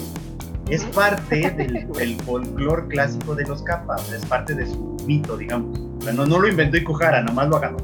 es 0.70 0.84
parte 0.86 1.50
del, 1.52 1.92
del 1.92 2.22
folclore 2.22 2.88
clásico 2.88 3.36
de 3.36 3.44
los 3.46 3.62
sea, 3.64 4.16
es 4.16 4.26
parte 4.26 4.54
de 4.54 4.66
su 4.68 4.98
mito, 5.06 5.36
digamos. 5.38 5.78
O 6.00 6.02
sea, 6.02 6.14
no, 6.14 6.26
no 6.26 6.40
lo 6.40 6.48
inventó 6.48 6.78
Ikuhara, 6.78 7.22
nomás 7.22 7.48
lo 7.50 7.58
agarró. 7.58 7.78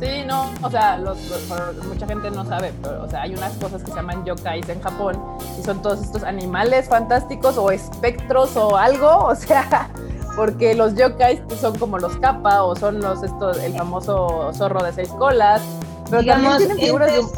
Sí, 0.00 0.24
no, 0.26 0.50
o 0.62 0.70
sea, 0.70 0.98
los, 0.98 1.16
los- 1.30 1.40
por- 1.42 1.84
mucha 1.86 2.06
gente 2.06 2.30
no 2.30 2.44
sabe, 2.44 2.72
pero 2.82 3.04
o 3.04 3.08
sea, 3.08 3.22
hay 3.22 3.34
unas 3.34 3.52
cosas 3.54 3.82
que 3.82 3.90
se 3.90 3.96
llaman 3.96 4.24
yokais 4.24 4.68
en 4.68 4.80
Japón 4.82 5.16
y 5.58 5.62
son 5.62 5.80
todos 5.82 6.02
estos 6.02 6.24
animales 6.24 6.88
fantásticos 6.88 7.56
o 7.56 7.70
espectros 7.70 8.56
o 8.56 8.76
algo, 8.76 9.08
o 9.26 9.34
sea, 9.34 9.88
porque 10.36 10.74
los 10.74 10.94
yokais 10.96 11.40
son 11.60 11.78
como 11.78 11.98
los 11.98 12.16
kappa 12.18 12.64
o 12.64 12.74
son 12.76 13.00
los 13.00 13.22
estos 13.22 13.56
el 13.62 13.72
famoso 13.74 14.50
zorro 14.52 14.82
de 14.82 14.92
seis 14.92 15.08
colas, 15.10 15.62
pero 16.10 16.20
Digamos, 16.22 16.42
también 16.50 16.58
tienen 16.68 16.84
figuras 16.86 17.12
de 17.12 17.20
humanos. 17.20 17.34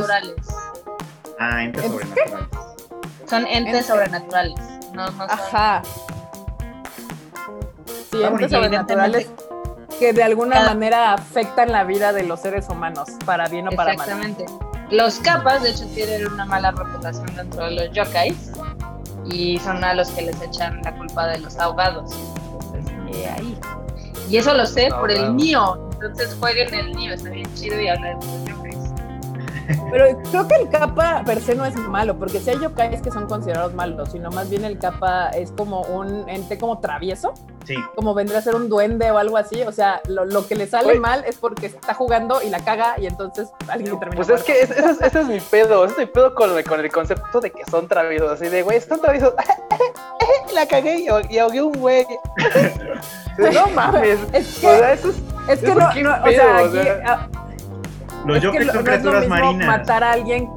sobrenaturales. 0.00 0.34
Ah, 1.38 1.62
entes 1.64 1.84
¿En 1.84 1.90
sobrenaturales. 1.92 2.48
Son 3.28 3.46
entes 3.46 3.86
sobrenaturales. 3.86 4.54
No, 4.92 5.06
no 5.06 5.12
son- 5.12 5.30
Ajá. 5.30 5.82
Sí, 8.10 8.22
entes 8.22 8.50
sobrenaturales 8.50 9.28
que 9.98 10.12
de 10.12 10.22
alguna 10.22 10.56
Cada- 10.56 10.68
manera 10.68 11.12
afectan 11.14 11.72
la 11.72 11.84
vida 11.84 12.12
de 12.12 12.22
los 12.22 12.40
seres 12.40 12.68
humanos, 12.68 13.08
para 13.26 13.48
bien 13.48 13.68
o 13.68 13.72
para 13.72 13.94
mal. 13.94 14.08
Exactamente. 14.08 14.46
Los 14.90 15.18
kappas, 15.18 15.62
de 15.62 15.70
hecho, 15.70 15.86
tienen 15.94 16.26
una 16.32 16.44
mala 16.46 16.70
reputación 16.70 17.26
dentro 17.36 17.64
de 17.64 17.70
los 17.72 17.90
yokais 17.92 18.52
y 19.26 19.58
son 19.58 19.84
a 19.84 19.92
los 19.94 20.08
que 20.10 20.22
les 20.22 20.40
echan 20.40 20.80
la 20.82 20.96
culpa 20.96 21.26
de 21.26 21.38
los 21.40 21.58
ahogados. 21.58 22.12
Entonces, 22.72 22.92
eh, 23.12 23.28
ahí. 23.36 23.58
Y 24.30 24.36
eso 24.38 24.54
lo 24.54 24.66
sé 24.66 24.88
por 24.90 25.10
el 25.10 25.32
mío. 25.34 25.90
Entonces 26.00 26.34
jueguen 26.38 26.72
el 26.74 26.94
mío, 26.94 27.12
está 27.14 27.28
bien 27.30 27.52
chido 27.54 27.78
y 27.80 27.88
habla 27.88 28.08
de 28.10 28.14
los 28.14 28.44
yokais. 28.48 28.77
Pero 29.90 30.06
creo 30.30 30.48
que 30.48 30.54
el 30.54 30.68
capa 30.70 31.22
per 31.26 31.40
se 31.40 31.54
no 31.54 31.64
es 31.66 31.76
malo, 31.76 32.18
porque 32.18 32.40
si 32.40 32.50
hay 32.50 32.58
yokais 32.58 33.02
que 33.02 33.10
son 33.10 33.26
considerados 33.26 33.74
malos, 33.74 34.10
sino 34.12 34.30
más 34.30 34.48
bien 34.48 34.64
el 34.64 34.78
capa 34.78 35.28
es 35.28 35.52
como 35.52 35.82
un 35.82 36.28
ente 36.28 36.58
como 36.58 36.78
travieso, 36.80 37.34
Sí, 37.64 37.74
como 37.96 38.14
vendría 38.14 38.38
a 38.38 38.42
ser 38.42 38.54
un 38.54 38.70
duende 38.70 39.10
o 39.10 39.18
algo 39.18 39.36
así. 39.36 39.60
O 39.62 39.72
sea, 39.72 40.00
lo, 40.08 40.24
lo 40.24 40.46
que 40.46 40.54
le 40.54 40.66
sale 40.66 40.98
mal 40.98 41.22
es 41.26 41.36
porque 41.36 41.66
está 41.66 41.92
jugando 41.92 42.40
y 42.40 42.48
la 42.48 42.60
caga 42.60 42.94
y 42.98 43.06
entonces 43.06 43.50
alguien 43.68 43.98
termina. 44.00 44.24
Pues 44.24 44.30
es 44.40 44.42
que 44.42 44.62
es- 44.62 44.70
ese 44.70 44.90
es, 44.90 45.00
ese 45.02 45.20
es 45.20 45.26
mi 45.26 45.38
pedo, 45.40 45.84
ese 45.84 45.92
es 45.92 45.98
mi 45.98 46.06
pedo 46.06 46.34
con, 46.34 46.56
el- 46.56 46.64
con 46.64 46.80
el 46.80 46.90
concepto 46.90 47.40
de 47.42 47.50
que 47.50 47.62
son 47.70 47.86
traviesos, 47.86 48.30
así 48.30 48.48
de, 48.48 48.62
güey, 48.62 48.80
son 48.80 49.02
traviesos, 49.02 49.34
la 50.54 50.66
cagué 50.66 51.00
y, 51.00 51.06
ahog- 51.08 51.30
y 51.30 51.38
ahogué 51.38 51.60
un 51.60 51.72
güey. 51.72 52.06
no 53.38 53.66
mames, 53.74 54.18
Es 54.32 54.58
o 54.58 54.60
que, 54.62 54.78
sea, 54.78 54.92
eso 54.94 55.10
es, 55.10 55.16
es 55.48 55.58
que 55.60 55.66
eso 55.66 55.74
no, 55.74 55.80
no, 55.80 56.24
o 56.24 56.30
sea, 56.30 56.46
o 56.62 56.64
aquí, 56.64 56.72
sea. 56.82 57.28
Los 58.34 58.42
son 58.42 58.54
no 58.54 58.60
es 58.60 58.66
lo 58.66 58.82
criaturas 58.84 59.20
mismo 59.22 59.34
marinas. 59.36 59.66
matar 59.66 60.04
a 60.04 60.12
alguien. 60.12 60.48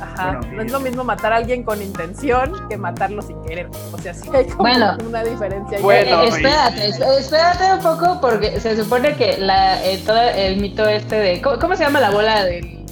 Ajá, 0.00 0.38
Bueno, 0.38 0.52
no 0.56 0.62
es 0.62 0.72
lo 0.72 0.80
mismo 0.80 1.04
matar 1.04 1.32
a 1.32 1.36
alguien 1.36 1.62
con 1.62 1.82
intención 1.82 2.52
que 2.68 2.76
matarlo 2.76 3.20
sin 3.22 3.40
querer. 3.42 3.68
O 3.92 3.98
sea, 3.98 4.14
sí 4.14 4.28
hay 4.34 4.44
como 4.46 4.62
Bueno. 4.62 4.96
una 5.06 5.22
diferencia. 5.22 5.78
Bueno, 5.80 6.22
Eh, 6.22 6.28
espérate, 6.28 6.86
es- 6.88 7.00
espérate 7.00 7.72
un 7.74 7.80
poco 7.80 8.18
porque 8.20 8.58
se 8.60 8.76
supone 8.82 9.14
que 9.16 9.36
la, 9.38 9.82
eh, 9.84 10.02
todo 10.06 10.20
el 10.20 10.60
mito 10.60 10.88
este 10.88 11.16
de... 11.16 11.42
¿cómo, 11.42 11.58
cómo 11.58 11.76
se 11.76 11.84
llama 11.84 12.00
la 12.00 12.10
bola 12.10 12.44
del... 12.44 12.84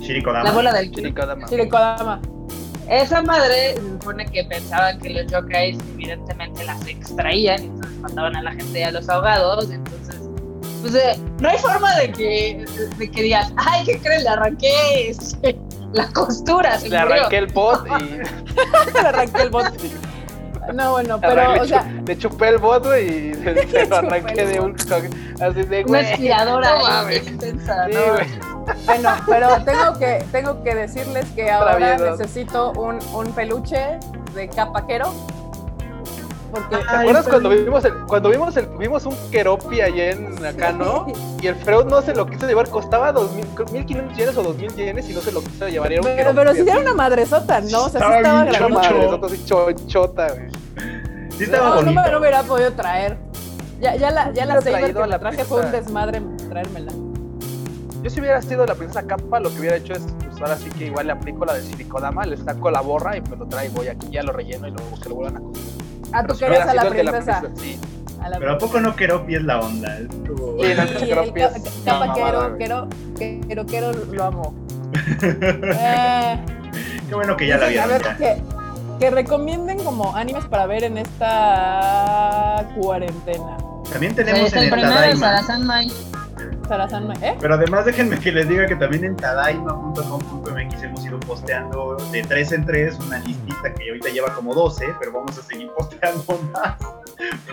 Shirikodama. 0.00 0.44
La 0.44 0.52
bola 0.52 0.72
del... 0.72 0.90
Shirikodama. 0.90 1.46
Shirikodama. 1.46 2.20
Esa 2.88 3.20
madre 3.20 3.74
se 3.74 3.80
supone 3.82 4.24
que 4.26 4.44
pensaban 4.44 4.98
que 5.00 5.10
los 5.10 5.26
yokais 5.26 5.76
evidentemente 5.94 6.62
las 6.64 6.86
extraían, 6.86 7.60
entonces 7.60 7.98
mataban 7.98 8.36
a 8.36 8.42
la 8.42 8.52
gente 8.52 8.78
y 8.78 8.82
a 8.84 8.92
los 8.92 9.08
ahogados, 9.08 9.68
pues 10.90 10.94
eh, 11.04 11.20
no 11.40 11.48
hay 11.48 11.58
forma 11.58 11.94
de 11.96 12.12
que, 12.12 12.64
de 12.98 13.10
que 13.10 13.22
digas, 13.22 13.52
ay, 13.56 13.84
¿qué 13.84 13.98
crees? 13.98 14.22
Le 14.22 14.28
arranqué 14.28 15.10
este, 15.10 15.58
la 15.92 16.08
costura, 16.12 16.78
se 16.78 16.88
Le 16.88 16.98
murió". 17.00 17.14
arranqué 17.14 17.38
el 17.38 17.46
bot 17.48 17.86
y 18.00 18.04
Le 18.94 19.00
arranqué 19.00 19.42
el 19.42 19.50
bot. 19.50 19.66
No, 20.74 20.90
bueno, 20.92 21.20
pero, 21.20 21.42
arranqué- 21.42 21.60
o 21.60 21.64
sea, 21.64 21.92
le 22.06 22.18
chupé 22.18 22.48
el 22.48 22.58
bot 22.58 22.84
güey, 22.84 23.30
y 23.30 23.34
se, 23.34 23.68
se 23.70 23.86
lo 23.86 23.96
arranqué 23.96 24.46
de 24.46 24.60
un 24.60 24.74
así 25.40 25.62
de 25.62 25.84
Una 25.84 26.00
güey. 26.00 26.12
aspiradora 26.12 26.70
no 26.78 26.82
mames. 26.82 27.26
intensa, 27.26 27.86
Sí, 27.86 27.92
¿no? 27.94 28.12
güey. 28.14 28.26
bueno, 28.84 29.10
pero 29.28 29.48
tengo 29.64 29.98
que, 29.98 30.24
tengo 30.32 30.62
que 30.64 30.74
decirles 30.74 31.24
que 31.36 31.50
ahora 31.50 31.96
necesito 31.98 32.72
un, 32.72 32.98
un 33.14 33.32
peluche 33.32 33.98
de 34.34 34.48
capaquero. 34.48 35.12
Porque 36.56 36.76
¿Te 36.76 36.96
acuerdas 36.96 37.28
cuando 37.28 37.48
vimos 37.50 37.84
el, 37.84 37.94
cuando 38.06 38.30
vimos 38.30 38.56
el, 38.56 38.66
vimos 38.78 39.06
un 39.06 39.16
keropi 39.30 39.80
allá 39.80 40.10
en 40.12 40.44
acá, 40.44 40.72
no? 40.72 41.06
Y 41.40 41.46
el 41.46 41.54
Freud 41.56 41.84
no 41.86 42.00
se 42.02 42.14
lo 42.14 42.26
quiso 42.26 42.46
llevar, 42.46 42.68
costaba 42.68 43.12
2000, 43.12 43.44
1500 43.72 44.16
yenes 44.16 44.36
o 44.36 44.42
2000 44.42 44.74
yenes 44.74 45.10
y 45.10 45.12
no 45.14 45.20
se 45.20 45.32
lo 45.32 45.42
quiso 45.42 45.68
llevar. 45.68 45.92
Era 45.92 46.00
un 46.00 46.06
pero, 46.06 46.34
pero 46.34 46.54
si 46.54 46.60
era 46.60 46.78
una 46.78 46.94
madresota, 46.94 47.60
¿no? 47.60 47.84
O 47.84 47.88
sea, 47.88 48.00
sí 48.00 48.06
Estaba 48.16 48.42
bien 48.42 48.54
Era 48.54 48.58
grande. 48.58 48.74
choncho. 48.74 49.18
madre, 49.18 49.34
así 49.34 49.44
chonchota, 49.44 50.28
güey. 50.28 50.50
Sí 51.36 51.44
estaba 51.44 51.68
No, 51.68 51.82
no 51.82 51.92
me 51.92 52.10
lo 52.10 52.18
hubiera 52.18 52.42
podido 52.42 52.72
traer. 52.72 53.18
Ya, 53.80 53.94
ya 53.96 54.10
la, 54.10 54.32
ya 54.32 54.46
la 54.46 54.60
Saber 54.62 54.94
que 54.94 55.06
la 55.06 55.18
traje 55.18 55.44
fue 55.44 55.60
un 55.60 55.70
desmadre 55.70 56.22
traérmela. 56.48 56.92
Yo 58.02 58.10
si 58.10 58.20
hubiera 58.20 58.40
sido 58.40 58.64
la 58.64 58.74
princesa 58.74 59.02
Capa, 59.06 59.40
lo 59.40 59.52
que 59.52 59.60
hubiera 59.60 59.76
hecho 59.76 59.92
es 59.92 60.02
ahora 60.40 60.56
sí 60.56 60.70
que 60.70 60.86
igual 60.86 61.06
le 61.06 61.12
aplico 61.12 61.44
la 61.44 61.54
de 61.54 61.62
Silikodama, 61.62 62.24
le 62.24 62.36
saco 62.36 62.70
la 62.70 62.80
borra 62.80 63.16
y 63.16 63.20
me 63.22 63.36
lo 63.36 63.46
traigo 63.46 63.82
y 63.82 63.88
aquí 63.88 64.08
ya 64.10 64.22
lo 64.22 64.32
relleno 64.32 64.68
y 64.68 64.70
luego 64.70 65.00
que 65.00 65.08
lo 65.08 65.14
vuelvan 65.16 65.36
a 65.36 65.40
comer. 65.40 65.85
Ah, 66.18 66.26
tú 66.26 66.34
si 66.34 66.40
querías 66.40 66.64
hubiera 66.64 66.70
a 66.70 66.74
la 66.84 66.90
princesa. 66.90 67.40
princesa, 67.40 67.62
Sí, 67.62 67.80
A 68.22 68.28
la 68.30 68.38
Pero 68.38 68.52
¿a 68.52 68.58
poco 68.58 68.80
no 68.80 68.96
Keropi 68.96 69.34
es 69.36 69.42
la 69.42 69.60
onda? 69.60 69.98
Es 69.98 70.06
como- 70.26 70.62
Sí, 70.62 70.74
la 70.74 70.86
Keropi 70.86 71.40
es 71.42 71.52
capa 71.84 72.06
lo 74.12 74.24
amo. 74.24 74.54
Eh, 75.22 76.38
Qué 77.08 77.14
bueno 77.14 77.36
que 77.36 77.46
ya 77.46 77.56
la 77.58 77.68
dicen, 77.68 77.84
a 77.84 77.86
vieron. 77.86 78.02
ver, 78.02 78.16
que, 78.16 78.42
que 78.98 79.10
recomienden 79.10 79.78
como 79.84 80.14
animes 80.16 80.44
para 80.46 80.66
ver 80.66 80.84
en 80.84 80.98
esta 80.98 82.66
cuarentena. 82.80 83.56
También 83.90 84.14
tenemos 84.14 84.52
en 84.52 84.58
el 84.58 84.64
el 84.64 84.70
primero, 84.70 84.92
Tadaima. 84.94 85.86
¿Eh? 87.22 87.36
Pero 87.40 87.54
además 87.54 87.84
déjenme 87.84 88.18
que 88.18 88.32
les 88.32 88.48
diga 88.48 88.66
que 88.66 88.76
también 88.76 89.04
en 89.04 89.16
tadaima.com.mx 89.16 90.82
hemos 90.82 91.04
ido 91.06 91.18
posteando 91.20 91.96
de 92.12 92.22
3 92.22 92.52
en 92.52 92.66
3 92.66 92.98
una 93.06 93.18
listita 93.20 93.74
que 93.74 93.88
ahorita 93.88 94.08
lleva 94.10 94.34
como 94.34 94.54
12, 94.54 94.94
pero 94.98 95.12
vamos 95.12 95.38
a 95.38 95.42
seguir 95.42 95.70
posteando 95.76 96.24
más 96.52 96.76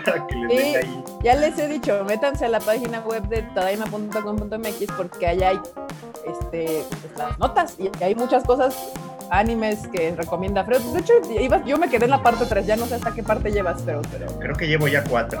para 0.04 0.26
que 0.26 0.34
les 0.36 0.50
Sí. 0.50 0.56
den 0.72 0.76
ahí. 0.84 1.04
Ya 1.22 1.34
les 1.36 1.58
he 1.58 1.68
dicho, 1.68 2.04
métanse 2.04 2.44
a 2.44 2.48
la 2.48 2.60
página 2.60 3.00
web 3.00 3.22
de 3.28 3.42
tadaima.com.mx 3.54 4.92
porque 4.96 5.26
allá 5.26 5.48
hay 5.50 5.60
este, 6.26 6.84
pues, 6.88 7.18
las 7.18 7.38
notas 7.38 7.76
y 7.78 7.90
hay 8.02 8.14
muchas 8.14 8.44
cosas, 8.44 8.76
animes 9.30 9.86
que 9.88 10.14
recomienda 10.16 10.64
Freud. 10.64 10.80
De 10.80 11.00
hecho, 11.00 11.12
yo 11.66 11.78
me 11.78 11.88
quedé 11.88 12.04
en 12.04 12.10
la 12.10 12.22
parte 12.22 12.44
3, 12.46 12.66
ya 12.66 12.76
no 12.76 12.86
sé 12.86 12.94
hasta 12.96 13.12
qué 13.12 13.22
parte 13.22 13.50
llevas, 13.50 13.82
pero, 13.82 14.02
pero 14.10 14.26
Creo 14.38 14.54
que 14.54 14.66
llevo 14.66 14.88
ya 14.88 15.02
4. 15.04 15.40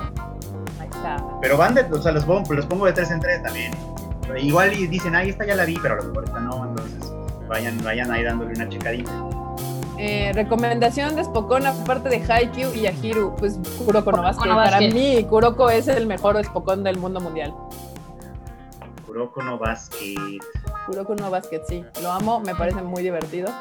Pero 1.40 1.56
van 1.56 1.74
de, 1.74 1.82
o 1.82 2.02
sea, 2.02 2.12
los 2.12 2.24
pongo, 2.24 2.52
los 2.54 2.66
pongo 2.66 2.86
de 2.86 2.92
3 2.92 3.10
en 3.10 3.20
3 3.20 3.42
también. 3.42 3.72
Igual 4.36 4.72
y 4.72 4.86
dicen, 4.86 5.14
ay, 5.14 5.30
esta 5.30 5.44
ya 5.44 5.54
la 5.54 5.64
vi, 5.64 5.78
pero 5.80 5.94
a 5.94 5.96
lo 5.98 6.04
mejor 6.04 6.24
esta 6.24 6.40
no, 6.40 6.64
entonces 6.64 7.12
vayan, 7.48 7.78
vayan 7.84 8.10
ahí 8.10 8.22
dándole 8.24 8.52
una 8.54 8.68
checadita. 8.68 9.12
Eh, 9.96 10.32
recomendación 10.34 11.14
de 11.14 11.24
Spokon 11.24 11.66
aparte 11.66 12.08
de 12.08 12.16
Haikyuu 12.16 12.74
y 12.74 12.86
Ahiru, 12.86 13.36
pues 13.36 13.58
Kuroko 13.84 14.10
no 14.10 14.22
Basket. 14.22 14.48
No 14.48 14.56
Para 14.56 14.80
mí, 14.80 15.24
Kuroko 15.28 15.70
es 15.70 15.86
el 15.86 16.06
mejor 16.06 16.42
Spokon 16.44 16.82
del 16.82 16.98
mundo 16.98 17.20
mundial. 17.20 17.54
Kuroko 19.06 19.42
no 19.42 19.58
Basket. 19.58 20.40
Kuroko 20.86 21.14
no 21.14 21.30
Basket, 21.30 21.62
sí. 21.68 21.84
Lo 22.02 22.10
amo, 22.10 22.40
me 22.40 22.54
parece 22.54 22.82
muy 22.82 23.02
divertido. 23.02 23.52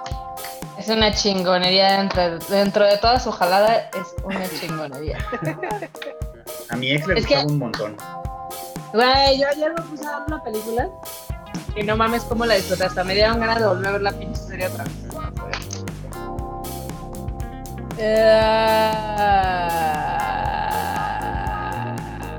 Es 0.79 0.89
una 0.89 1.13
chingonería 1.13 1.99
dentro, 1.99 2.39
dentro 2.49 2.85
de 2.85 2.97
toda 2.97 3.19
su 3.19 3.31
jalada, 3.31 3.89
es 3.89 4.15
una 4.23 4.49
chingonería. 4.59 5.19
A 6.69 6.75
mi 6.75 6.91
ex 6.91 7.07
le 7.07 7.19
Es 7.19 7.25
que- 7.27 7.35
gustaba 7.35 7.51
un 7.51 7.59
montón. 7.59 7.95
Güey, 8.93 9.39
yo 9.39 9.47
ayer 9.47 9.73
me 9.75 9.81
puse 9.83 10.05
a 10.05 10.19
ver 10.19 10.27
una 10.27 10.43
película 10.43 10.87
y 11.75 11.83
no 11.83 11.97
mames 11.97 12.23
cómo 12.23 12.45
la 12.45 12.55
disfruté. 12.55 12.83
Hasta 12.85 13.03
me 13.03 13.15
dieron 13.15 13.39
ganas 13.39 13.59
de 13.59 13.67
volver 13.67 13.87
a 13.87 13.91
ver 13.93 14.01
la 14.03 14.11
pinche 14.11 14.39
serie 14.41 14.67
otra 14.67 14.83
vez. 14.83 14.93
Eh... 17.97 18.91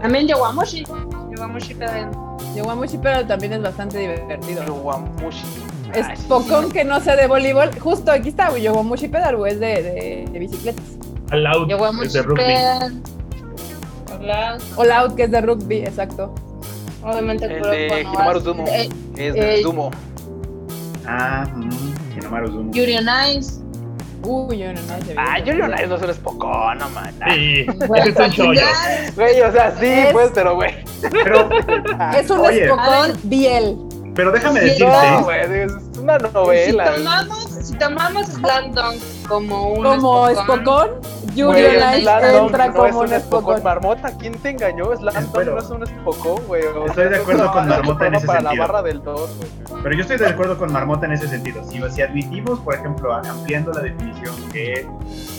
También 0.03 0.29
Yowamushi. 0.29 0.85
Yowamushi 1.37 1.75
también. 1.75 2.11
Yowamushi, 2.55 2.99
pero 2.99 3.27
también 3.27 3.55
es 3.55 3.62
bastante 3.62 3.99
divertido. 3.99 4.64
Yowamushi. 4.64 5.45
Es 5.95 6.07
Ay, 6.07 6.16
sí. 6.16 6.22
Spokon 6.22 6.70
que 6.70 6.85
no 6.85 7.01
sé 7.01 7.16
de 7.16 7.27
voleibol. 7.27 7.70
Justo 7.81 8.11
aquí 8.12 8.29
está, 8.31 8.57
Yowamushi 8.57 9.09
Pedal, 9.09 9.37
es 9.47 9.59
de, 9.61 9.83
de, 9.83 10.29
de 10.31 10.39
bicicletas. 10.39 10.85
Al 11.31 11.47
out 11.47 11.70
es 12.05 12.12
de 12.12 12.22
rugby. 12.22 12.37
Pedal. 12.45 13.03
Hola. 14.25 14.57
All 14.77 14.91
Out, 14.91 15.16
que 15.16 15.25
es 15.25 15.31
de 15.31 15.41
rugby, 15.43 15.79
exacto. 15.85 16.35
Obviamente 17.03 17.45
El 17.45 17.61
de 17.62 17.89
no 17.89 17.99
Hinomaru 17.99 18.41
Basket. 18.41 18.45
Zumo. 18.45 18.64
Eh, 18.68 18.89
es 19.18 19.35
de 19.35 19.61
eh, 19.61 19.62
Zumo. 19.62 19.91
Ah, 21.07 21.47
mmm, 21.55 22.16
Hinomaru 22.18 22.49
Zumo. 22.49 22.72
Yuri 22.72 22.97
on 22.97 23.07
Ice. 23.37 23.61
Uy, 24.22 24.57
yo 24.57 24.72
no, 24.72 24.81
no 24.81 25.05
sé. 25.05 25.14
Ah, 25.18 25.39
Nice 25.68 25.87
no 25.87 25.97
es 25.97 26.03
un 26.03 26.14
Spokon, 26.14 26.79
no 26.79 26.89
man. 26.89 27.14
Sí, 27.35 27.66
es 28.07 28.16
un 28.16 28.31
chollo. 28.33 28.62
Güey, 29.14 29.41
o 29.43 29.53
sea, 29.53 29.77
sí, 29.79 29.85
Es- 29.87 30.12
pues, 30.14 30.31
pero 30.35 30.55
güey. 30.55 30.72
Pero, 31.12 31.51
Es 32.16 32.31
un 32.31 32.41
Oye. 32.41 32.66
Spokon 32.66 33.12
biel. 33.25 33.77
pero 34.14 34.33
déjame 34.33 34.61
Sí, 34.61 34.66
decirte, 34.68 34.87
No, 35.11 35.25
güey, 35.25 35.41
es 35.61 35.72
una 35.99 36.16
novela. 36.16 36.87
Si 36.97 37.03
tomamos, 37.03 37.45
si 37.62 37.75
tomamos 37.75 38.27
Slam 38.29 38.72
Dunk 38.72 39.03
como 39.29 39.72
un 39.75 39.83
Como 39.85 40.29
Spokon, 40.35 40.91
Yuri 41.35 41.62
Slam 42.01 42.24
entra 42.47 42.66
no 42.68 42.72
como 42.74 42.87
es 42.87 42.95
un. 43.12 43.20
Spokon. 43.20 43.62
Marmota, 43.62 44.12
¿quién 44.18 44.35
te 44.35 44.51
engañó? 44.51 44.97
Slam 44.97 45.14
Dunk 45.14 45.35
Pero- 45.35 45.55
no 45.55 45.59
es 45.61 45.70
un 45.70 45.87
Spokon, 45.87 46.43
güey. 46.47 46.64
O 46.64 46.87
Estoy 46.87 47.09
de 47.09 47.16
acuerdo 47.16 47.53
con 47.53 47.68
Marmota 47.68 48.07
en 48.07 48.14
ese 48.14 48.26
para 48.26 48.41
la 48.41 48.51
sentido. 48.51 48.66
barra 48.68 48.82
del 48.82 49.03
2, 49.03 49.37
güey. 49.37 49.82
pero 49.82 49.95
yo 49.95 50.01
estoy 50.03 50.16
de 50.18 50.26
acuerdo 50.28 50.59
con 50.59 50.72
Marmota 50.72 51.07
en 51.07 51.12
ese 51.12 51.28
sentido. 51.28 51.62
Si, 51.68 51.80
si 51.91 52.03
admitimos, 52.03 52.61
por 52.61 52.74
ejemplo, 52.74 53.12
ampliando 53.14 53.72
la 53.72 53.80
definición 53.82 54.35
que 54.53 54.87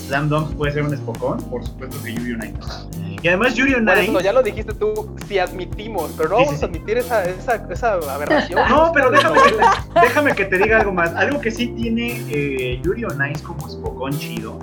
Slam 0.08 0.30
Dunk 0.30 0.56
puede 0.56 0.74
ser 0.74 0.84
un 0.84 0.96
Spokon, 0.96 1.38
por 1.50 1.66
supuesto 1.66 1.98
que 2.04 2.14
Yuri 2.14 2.38
Ice. 2.48 3.18
Y 3.24 3.28
además 3.28 3.56
Yuri 3.56 3.72
Ice 3.72 4.04
eso, 4.04 4.20
ya 4.20 4.34
lo 4.34 4.43
dijiste 4.43 4.74
tú, 4.74 5.16
si 5.28 5.39
admitimos, 5.39 6.12
pero 6.16 6.30
no 6.30 6.38
Sí, 6.38 6.43
vamos 6.46 6.60
sí, 6.60 6.66
a 6.66 6.68
admitir 6.68 6.98
esa, 6.98 7.24
esa, 7.26 7.56
esa 7.72 7.93
aberración. 7.93 8.62
No, 8.70 8.91
pero 8.93 9.10
déjame 9.10 9.39
que, 9.41 9.52
te, 9.52 10.00
déjame 10.02 10.36
que 10.36 10.46
te 10.46 10.58
diga 10.60 10.78
algo 10.80 10.91
más. 10.91 11.14
Algo 11.16 11.41
que 11.41 11.50
sí 11.50 11.68
tiene 11.70 12.22
eh, 12.30 12.80
Yuri 12.84 13.06
on 13.06 13.20
Ice 13.32 13.43
como 13.43 13.68
Spokon 13.68 14.12
chido 14.20 14.60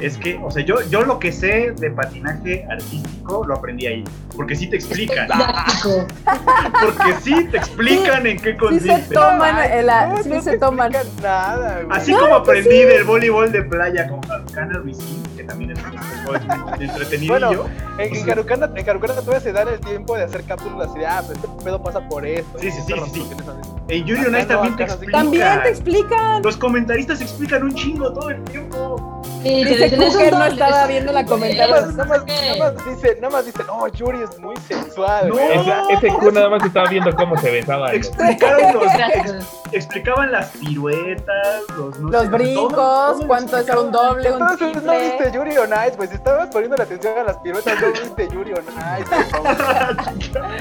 es 0.00 0.18
que, 0.18 0.38
o 0.42 0.50
sea, 0.50 0.62
yo, 0.64 0.76
yo 0.90 1.02
lo 1.02 1.18
que 1.18 1.32
sé 1.32 1.72
de 1.78 1.90
patinaje 1.90 2.66
artístico 2.70 3.44
lo 3.46 3.54
aprendí 3.54 3.86
ahí. 3.86 4.04
Porque 4.34 4.54
sí 4.54 4.66
te 4.68 4.76
explican. 4.76 5.28
Porque 5.82 7.14
sí 7.22 7.44
te 7.50 7.56
explican 7.56 8.26
en 8.26 8.38
qué 8.38 8.52
Sí 8.52 8.56
consiste. 8.58 9.06
se 9.08 9.14
toman, 9.14 9.58
el, 9.72 9.86
no, 9.86 10.22
sí 10.22 10.28
no 10.28 10.42
se 10.42 10.50
te 10.52 10.58
toman. 10.58 10.92
nada. 11.22 11.82
Así 11.90 12.12
como 12.12 12.34
aprendí 12.36 12.82
del 12.84 13.04
voleibol 13.04 13.50
de 13.50 13.62
playa 13.62 14.06
con 14.08 14.20
Haruka 14.30 14.68
Rizin, 14.84 15.22
que 15.36 15.44
también 15.44 15.70
es 15.72 15.78
un 15.78 16.82
entretenido. 16.82 17.38
Bueno, 17.38 17.64
En, 17.98 18.14
en 18.14 18.30
Harucana, 18.30 18.70
en 18.74 18.90
Harucana 18.90 19.14
todavía 19.14 19.40
se 19.40 19.52
dan 19.52 19.68
el 19.68 19.80
tiempo 19.80 20.16
de 20.16 20.24
hacer 20.24 20.42
cápsulas 20.44 20.90
y 20.94 20.98
de, 20.98 21.06
ah, 21.06 21.22
pues 21.24 21.38
este 21.38 21.64
pedo 21.64 21.82
pasa 21.82 22.06
por 22.06 22.26
esto. 22.26 22.58
Sí, 22.58 22.70
sí, 22.70 22.78
sí, 22.86 22.92
Estas 22.92 23.12
sí, 23.12 23.26
sí. 23.26 23.34
en 23.88 24.04
Yuri 24.04 24.20
on 24.26 24.34
Acá 24.34 24.40
Ice 24.44 24.46
no, 24.54 24.60
también 24.60 24.76
te 24.76 24.84
sí. 24.86 24.90
explican. 24.92 25.22
También 25.22 25.62
te 25.62 25.68
explican. 25.70 26.42
Los 26.42 26.56
comentaristas 26.58 27.20
explican 27.22 27.62
un 27.62 27.74
chingo 27.74 28.12
todo 28.12 28.28
el 28.30 28.42
tiempo. 28.44 29.15
Sí, 29.46 29.64
Dice 29.64 29.96
Cooker 29.96 30.32
no 30.32 30.44
estaba 30.46 30.86
viendo 30.86 31.12
la 31.12 31.24
comentario. 31.24 31.74
más, 31.76 31.94
nada 31.94 32.08
más, 32.08 32.22
¿qué? 32.24 32.58
nada 32.58 32.72
más 32.74 32.84
dice, 32.86 33.14
nada 33.20 33.30
más 33.32 33.46
dice, 33.46 33.62
no, 33.64 33.88
Yuri 33.88 34.22
es 34.22 34.38
muy 34.40 34.56
sensual. 34.68 35.28
No. 35.28 35.34
güey". 35.34 35.52
Esa- 35.52 35.82
ese 35.90 36.08
Q 36.08 36.32
nada 36.32 36.48
más 36.48 36.64
estaba 36.64 36.88
viendo 36.88 37.14
cómo 37.14 37.36
se 37.38 37.50
besaban. 37.50 37.94
Explicaron 37.94 38.72
los, 38.74 38.84
explicaban 39.72 40.32
las 40.32 40.48
piruetas, 40.50 41.62
los, 41.76 41.98
no 42.00 42.10
Los 42.10 42.22
sé, 42.22 42.28
brincos, 42.28 42.72
todo- 42.72 43.12
todo 43.18 43.26
cuánto 43.28 43.58
es 43.58 43.68
un 43.68 43.92
doble, 43.92 44.30
un 44.32 44.42
Entonces 44.42 44.82
no 44.82 44.92
triple. 44.92 45.00
viste 45.18 45.32
Yuri 45.32 45.58
on 45.58 45.70
Ice, 45.86 45.96
pues 45.96 46.10
si 46.10 46.16
estabas 46.16 46.48
poniendo 46.48 46.76
la 46.76 46.84
atención 46.84 47.18
a 47.18 47.22
las 47.24 47.36
piruetas, 47.38 47.80
no 47.80 47.88
viste 47.92 48.28
Yuri 48.32 48.52
on 48.52 48.64
Ice, 49.00 49.16
por 49.16 49.24
favor. 49.26 50.56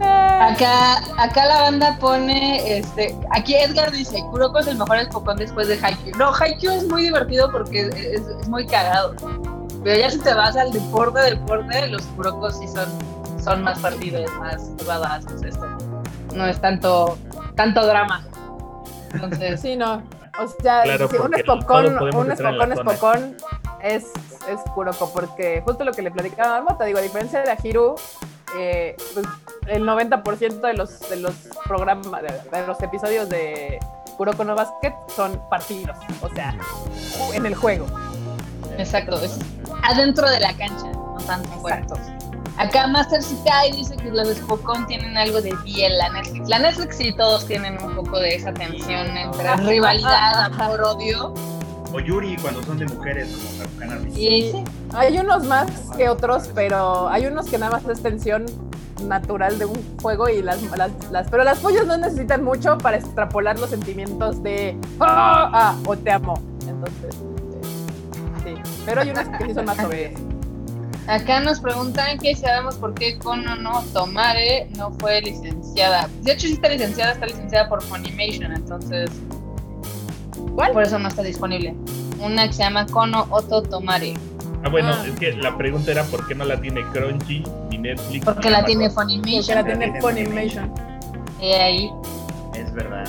Acá, 0.00 0.96
acá 1.18 1.44
la 1.46 1.62
banda 1.62 1.96
pone, 2.00 2.78
este, 2.78 3.14
aquí 3.30 3.54
Edgar 3.54 3.90
dice, 3.90 4.22
Kuroko 4.30 4.58
es 4.60 4.66
el 4.68 4.78
mejor 4.78 4.98
Spokon 5.04 5.36
después 5.36 5.68
de 5.68 5.78
Haikyuu. 5.82 6.16
No, 6.16 6.32
Haikyuu 6.34 6.72
es 6.72 6.84
muy 6.88 7.02
divertido 7.02 7.50
porque 7.50 7.88
es, 7.88 8.22
es- 8.40 8.48
muy 8.48 8.66
cagado. 8.66 9.14
Pero 9.82 9.98
ya 9.98 10.10
si 10.10 10.18
te 10.18 10.34
vas 10.34 10.56
al 10.56 10.72
deporte, 10.72 11.20
deporte, 11.20 11.86
los 11.88 12.02
Kurokos 12.02 12.58
sí 12.58 12.68
son, 12.68 12.88
son 13.42 13.62
más 13.62 13.78
partidos, 13.78 14.30
más 14.38 14.60
badass, 14.86 15.24
pues 15.26 15.42
esto. 15.42 15.66
No 16.34 16.46
es 16.46 16.60
tanto, 16.60 17.16
tanto 17.56 17.86
drama. 17.86 18.24
Entonces, 19.14 19.60
Sí, 19.60 19.76
no. 19.76 20.02
O 20.38 20.46
sea, 20.62 20.82
Claro, 20.84 21.08
si 21.08 21.16
un 21.16 21.30
podemos 21.98 22.22
un 22.22 22.28
la 22.28 22.76
zona. 22.76 22.92
Spokon 22.94 23.36
es, 23.82 24.04
es 24.48 24.60
Kuroko, 24.74 25.12
porque 25.12 25.62
justo 25.66 25.84
lo 25.84 25.92
que 25.92 26.02
le 26.02 26.10
platicaba 26.10 26.56
a 26.56 26.62
Marmota, 26.62 26.84
digo, 26.84 26.98
a 26.98 27.02
diferencia 27.02 27.42
de 27.42 27.50
Ahiru, 27.50 27.96
eh, 28.56 28.96
pues, 29.14 29.26
el 29.66 29.84
90% 29.84 30.60
de 30.66 30.74
los, 30.74 31.00
de 31.10 31.16
los 31.16 31.32
programas, 31.66 32.22
de, 32.22 32.58
de 32.58 32.66
los 32.66 32.80
episodios 32.82 33.28
de 33.28 33.78
Kuroko 34.16 34.44
no 34.44 34.54
Basket 34.54 34.94
son 35.14 35.40
partidos, 35.50 35.96
o 36.22 36.28
sea, 36.30 36.54
en 37.34 37.44
el 37.46 37.54
juego. 37.54 37.86
Exacto, 38.78 39.20
es 39.20 39.38
adentro 39.82 40.28
de 40.30 40.40
la 40.40 40.52
cancha, 40.54 40.86
no 40.92 41.16
tanto 41.26 41.48
fuera. 41.60 41.78
Exacto. 41.78 42.00
Acá 42.58 42.86
Master 42.88 43.22
Sky 43.22 43.72
dice 43.74 43.96
que 43.96 44.10
los 44.10 44.28
Spokon 44.28 44.86
tienen 44.86 45.16
algo 45.16 45.40
de 45.40 45.54
piel, 45.64 45.96
la 45.96 46.10
Netflix. 46.10 46.48
La 46.48 46.58
Netflix 46.58 46.96
sí 46.98 47.12
todos 47.16 47.46
tienen 47.46 47.82
un 47.82 47.94
poco 47.96 48.18
de 48.18 48.34
esa 48.34 48.52
tensión 48.52 49.16
entre 49.16 49.56
rivalidad, 49.56 50.44
amor, 50.44 50.80
odio. 50.82 51.32
O 51.92 51.98
Yuri 52.00 52.36
cuando 52.36 52.62
son 52.62 52.78
de 52.78 52.86
mujeres, 52.86 53.34
como. 53.78 54.16
Y 54.16 54.50
sí, 54.52 54.64
Hay 54.92 55.16
unos 55.18 55.44
más 55.44 55.70
que 55.96 56.08
otros, 56.10 56.50
pero 56.54 57.08
hay 57.08 57.26
unos 57.26 57.46
que 57.46 57.56
nada 57.58 57.72
más 57.72 57.84
es 57.86 58.02
tensión 58.02 58.44
natural 59.08 59.58
de 59.58 59.64
un 59.64 59.98
juego 60.02 60.28
y 60.28 60.42
las, 60.42 60.60
las, 60.76 60.90
las- 61.10 61.30
pero 61.30 61.42
las 61.44 61.58
pollas 61.60 61.86
no 61.86 61.96
necesitan 61.96 62.44
mucho 62.44 62.76
para 62.76 62.98
extrapolar 62.98 63.58
los 63.58 63.70
sentimientos 63.70 64.42
de 64.42 64.76
ah, 65.00 65.50
ah, 65.52 65.76
o 65.86 65.96
te 65.96 66.10
amo. 66.12 66.34
Entonces, 66.68 67.14
sí. 67.14 67.24
Pero 68.86 69.00
hay 69.02 69.10
unas 69.10 69.28
que 69.38 69.46
sí 69.46 69.54
son 69.54 69.64
más 69.66 69.78
acá 71.06 71.40
nos 71.40 71.58
preguntan 71.60 72.18
que 72.18 72.34
si 72.36 72.42
sabemos 72.42 72.76
por 72.76 72.94
qué 72.94 73.18
Kono 73.18 73.56
no 73.56 73.82
Tomare 73.92 74.68
no 74.76 74.92
fue 75.00 75.20
licenciada. 75.22 76.08
De 76.22 76.32
hecho, 76.32 76.46
sí 76.46 76.52
está 76.52 76.68
licenciada, 76.68 77.12
está 77.12 77.26
licenciada 77.26 77.68
por 77.68 77.82
Funimation, 77.82 78.52
entonces 78.52 79.10
¿Cuál? 80.54 80.72
Por 80.72 80.82
eso 80.84 80.98
no 80.98 81.08
está 81.08 81.22
disponible. 81.22 81.74
Una 82.20 82.46
que 82.46 82.52
se 82.52 82.62
llama 82.62 82.86
Kono 82.86 83.26
Oto 83.30 83.62
Tomare. 83.62 84.14
Ah, 84.64 84.68
bueno, 84.68 84.90
Ah. 84.92 85.04
es 85.06 85.18
que 85.18 85.32
la 85.32 85.56
pregunta 85.56 85.90
era 85.90 86.04
por 86.04 86.26
qué 86.28 86.34
no 86.34 86.44
la 86.44 86.60
tiene 86.60 86.82
Crunchy 86.92 87.42
ni 87.70 87.78
Netflix. 87.78 88.24
Porque 88.24 88.48
ni 88.48 88.52
la 88.52 88.58
Amazon. 88.58 88.66
tiene 88.78 88.90
Porque 88.90 89.14
Funimation. 89.20 89.54
la 89.56 89.62
la 89.62 89.66
tiene 89.66 89.84
tiene 89.86 90.00
Funimation. 90.00 90.74
Y 91.40 91.52
ahí. 91.52 91.90
Es 92.54 92.72
verdad. 92.72 93.04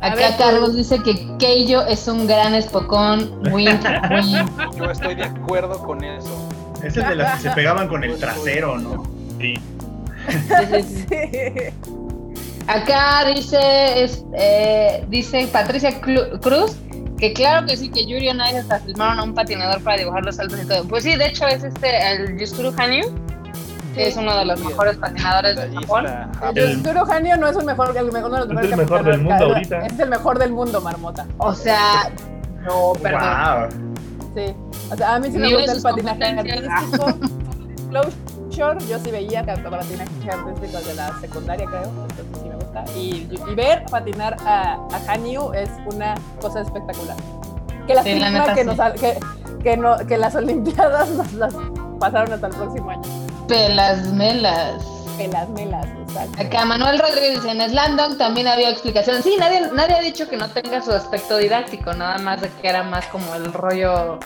Acá 0.00 0.14
ver, 0.14 0.36
Carlos 0.38 0.76
dice 0.76 1.02
que 1.02 1.26
Keijo 1.38 1.82
es 1.82 2.06
un 2.08 2.26
gran 2.26 2.54
espocón. 2.54 3.40
Wink, 3.52 3.80
wink. 4.10 4.76
Yo 4.78 4.90
estoy 4.90 5.14
de 5.16 5.24
acuerdo 5.24 5.78
con 5.82 6.02
eso. 6.04 6.48
Es 6.84 6.96
el 6.96 7.08
de 7.08 7.14
las 7.16 7.36
que 7.42 7.48
se 7.48 7.54
pegaban 7.54 7.88
con 7.88 8.04
el 8.04 8.16
trasero, 8.18 8.78
¿no? 8.78 9.02
Sí. 9.40 9.54
Sí, 10.28 10.38
sí, 10.70 10.82
sí. 10.82 11.06
Sí. 11.08 12.54
Acá 12.66 13.24
dice, 13.34 14.04
es- 14.04 14.24
eh, 14.34 15.04
dice 15.08 15.48
Patricia 15.50 16.00
Clu- 16.00 16.38
Cruz 16.40 16.76
que 17.18 17.32
claro 17.32 17.66
que 17.66 17.76
sí, 17.76 17.88
que 17.88 18.06
Yuri 18.06 18.28
on 18.28 18.36
Ice 18.48 18.58
hasta 18.58 18.78
filmaron 18.78 19.18
a 19.18 19.22
un 19.24 19.34
patinador 19.34 19.82
para 19.82 19.96
dibujar 19.96 20.24
los 20.24 20.36
saltos 20.36 20.60
y 20.62 20.66
todo. 20.68 20.84
Pues 20.84 21.02
sí, 21.02 21.16
de 21.16 21.26
hecho 21.26 21.46
es 21.48 21.64
este, 21.64 22.12
el 22.12 22.38
Yusuru 22.38 22.72
Hanyu, 22.78 23.06
que 23.94 24.08
es 24.08 24.16
uno 24.16 24.36
de 24.36 24.44
los 24.44 24.60
mejores 24.64 24.96
patinadores 24.96 25.56
de 25.56 25.74
Japón. 25.74 26.06
El- 26.54 26.82
Yosuro 26.82 27.04
Hanyo 27.10 27.36
no 27.36 27.48
es 27.48 27.64
mejor, 27.64 27.96
el 27.96 28.12
mejor, 28.12 28.40
el 28.50 28.76
mejor 28.76 29.04
del 29.04 29.20
mundo 29.22 29.44
ahorita. 29.46 29.78
Es 29.86 29.98
el 29.98 30.08
mejor 30.10 30.38
del 30.38 30.52
mundo, 30.52 30.80
Marmota. 30.80 31.26
O 31.38 31.54
sea, 31.54 32.10
no, 32.66 32.92
perdón. 33.02 33.20
Wow. 33.20 33.68
Sí. 34.34 34.54
O 34.92 34.96
sea, 34.96 35.14
a 35.14 35.18
mí 35.18 35.30
sí 35.30 35.38
me 35.38 35.52
gusta 35.54 35.72
el 35.72 35.82
patinaje 35.82 36.24
artístico. 36.24 37.06
Closure, 37.90 38.86
yo 38.86 38.98
sí 38.98 39.10
veía 39.10 39.42
que 39.42 39.52
patinaje 39.62 40.30
artístico 40.30 40.78
de 40.86 40.94
la 40.94 41.18
secundaria, 41.20 41.66
creo. 41.66 41.82
Entonces 41.84 42.24
sí 42.42 42.48
me 42.48 42.54
gusta. 42.56 42.84
Y, 42.94 43.28
y 43.50 43.54
ver 43.54 43.84
patinar 43.90 44.36
a, 44.44 44.74
a 44.74 45.12
Hanyu 45.12 45.52
es 45.54 45.70
una 45.92 46.14
cosa 46.40 46.60
espectacular. 46.60 47.16
Que 47.86 47.94
la 47.94 48.02
Sí, 48.02 48.18
la 48.18 48.26
firma 48.26 48.40
neta, 48.40 48.54
que, 48.54 48.60
sí. 48.60 48.66
nos, 48.66 48.92
que, 49.00 49.18
que, 49.62 49.76
no, 49.78 49.96
que 50.06 50.18
las 50.18 50.34
Olimpiadas 50.36 51.08
nos 51.10 51.32
las 51.32 51.54
pasaron 51.98 52.32
hasta 52.34 52.46
el 52.48 52.54
próximo 52.54 52.90
año. 52.90 53.02
Pelas 53.48 54.06
melas. 54.12 54.84
Pelas 55.16 55.48
melas, 55.48 55.86
exacto. 56.06 56.40
Acá 56.40 56.64
Manuel 56.64 56.98
Rodríguez 56.98 57.42
dice, 57.42 57.50
en 57.50 57.68
Slandong 57.70 58.16
también 58.18 58.46
había 58.46 58.70
explicación. 58.70 59.22
Sí, 59.22 59.36
nadie, 59.38 59.62
nadie 59.72 59.96
ha 59.96 60.00
dicho 60.00 60.28
que 60.28 60.36
no 60.36 60.48
tenga 60.50 60.80
su 60.82 60.92
aspecto 60.92 61.38
didáctico, 61.38 61.92
nada 61.92 62.18
más 62.18 62.40
de 62.40 62.48
que 62.50 62.68
era 62.68 62.84
más 62.84 63.06
como 63.06 63.34
el 63.34 63.52
rollo, 63.52 64.18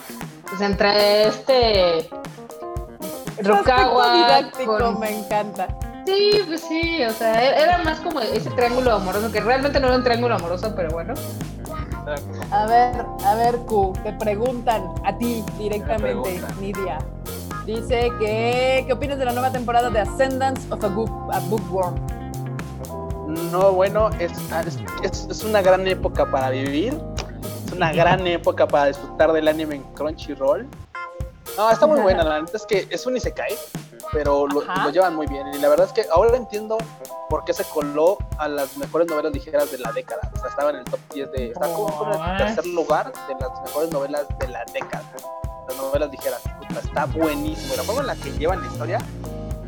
pues 0.49 0.61
entre 0.61 1.27
este 1.27 2.09
Rukawa 3.41 4.13
didáctico 4.17 4.77
con- 4.77 4.99
me 4.99 5.09
encanta. 5.19 5.67
Sí, 6.05 6.41
pues 6.45 6.61
sí, 6.61 7.01
o 7.05 7.11
sea, 7.11 7.41
e- 7.43 7.63
era 7.63 7.77
más 7.79 7.99
como 8.01 8.19
ese 8.19 8.49
triángulo 8.51 8.93
amoroso, 8.93 9.31
que 9.31 9.39
realmente 9.39 9.79
no 9.79 9.87
era 9.87 9.95
un 9.95 10.03
triángulo 10.03 10.35
amoroso, 10.35 10.73
pero 10.75 10.89
bueno. 10.91 11.13
A 12.51 12.65
ver, 12.67 13.05
a 13.25 13.35
ver, 13.35 13.55
Q, 13.65 13.93
te 14.03 14.11
preguntan 14.13 14.83
a 15.05 15.17
ti 15.17 15.43
directamente. 15.57 16.41
Nidia. 16.59 16.97
Dice 17.65 18.11
que, 18.19 18.83
¿qué 18.85 18.93
opinas 18.93 19.17
de 19.17 19.25
la 19.25 19.31
nueva 19.31 19.51
temporada 19.51 19.89
de 19.89 19.99
Ascendance 20.01 20.61
of 20.71 20.83
a, 20.83 20.87
Book- 20.89 21.29
a 21.33 21.39
Bookworm? 21.39 21.95
No, 23.51 23.71
bueno, 23.71 24.09
es, 24.19 24.31
es, 25.01 25.27
es 25.29 25.43
una 25.43 25.61
gran 25.61 25.87
época 25.87 26.29
para 26.29 26.49
vivir. 26.49 26.93
Es 27.65 27.71
una 27.71 27.91
gran 27.93 28.27
época 28.27 28.67
para 28.67 28.85
disfrutar 28.87 29.31
del 29.31 29.47
anime 29.47 29.75
en 29.75 29.83
Crunchyroll. 29.93 30.67
No, 31.57 31.69
está 31.69 31.87
muy 31.87 31.99
buena, 32.01 32.23
la 32.23 32.41
neta 32.41 32.57
es 32.57 32.65
que 32.65 32.87
es 32.89 33.05
un 33.05 33.15
isekai, 33.15 33.55
pero 34.11 34.47
lo, 34.47 34.61
lo 34.61 34.89
llevan 34.89 35.15
muy 35.15 35.27
bien. 35.27 35.47
Y 35.53 35.57
la 35.59 35.69
verdad 35.69 35.85
es 35.87 35.93
que 35.93 36.05
ahora 36.11 36.35
entiendo 36.35 36.77
por 37.29 37.43
qué 37.45 37.53
se 37.53 37.63
coló 37.65 38.17
a 38.39 38.47
las 38.47 38.75
mejores 38.77 39.07
novelas 39.07 39.31
ligeras 39.33 39.71
de 39.71 39.77
la 39.77 39.91
década. 39.93 40.29
O 40.35 40.39
sea, 40.39 40.49
estaba 40.49 40.71
en 40.71 40.77
el 40.77 40.83
top 40.83 40.99
10 41.13 41.31
de. 41.31 41.47
Está 41.51 41.67
como 41.73 42.11
en 42.13 42.21
el 42.31 42.37
tercer 42.37 42.65
lugar 42.67 43.11
de 43.27 43.35
las 43.39 43.61
mejores 43.61 43.91
novelas 43.91 44.25
de 44.39 44.47
la 44.49 44.65
década. 44.73 45.03
Las 45.67 45.77
novelas 45.77 46.11
ligeras. 46.11 46.41
Puta, 46.59 46.79
Está 46.79 47.05
buenísimo. 47.05 47.75
La 47.75 47.83
forma 47.83 48.01
en 48.01 48.07
la 48.07 48.15
que 48.15 48.31
llevan 48.31 48.61
la 48.61 48.67
historia 48.67 48.99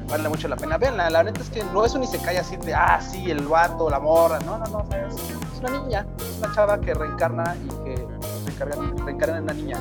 vale 0.09 0.29
mucho 0.29 0.47
la 0.47 0.55
pena. 0.55 0.77
Veanla, 0.77 1.09
la 1.09 1.23
neta 1.23 1.41
es 1.41 1.49
que 1.49 1.63
no 1.65 1.85
es 1.85 1.93
un 1.93 2.03
isekai 2.03 2.37
así 2.37 2.57
de, 2.57 2.73
ah, 2.73 2.99
sí, 3.01 3.29
el 3.31 3.45
vato, 3.47 3.89
la 3.89 3.99
morra. 3.99 4.39
No, 4.39 4.57
no, 4.57 4.65
no. 4.65 4.77
o 4.79 4.85
sea, 4.87 5.07
es, 5.07 5.15
es 5.15 5.59
una 5.59 5.79
niña. 5.79 6.05
Es 6.19 6.37
una 6.39 6.53
chava 6.53 6.79
que 6.79 6.93
reencarna 6.93 7.55
y 7.55 7.67
que 7.83 8.07
reencarna, 8.45 9.03
reencarna 9.05 9.37
en 9.37 9.43
una 9.43 9.53
niña. 9.53 9.77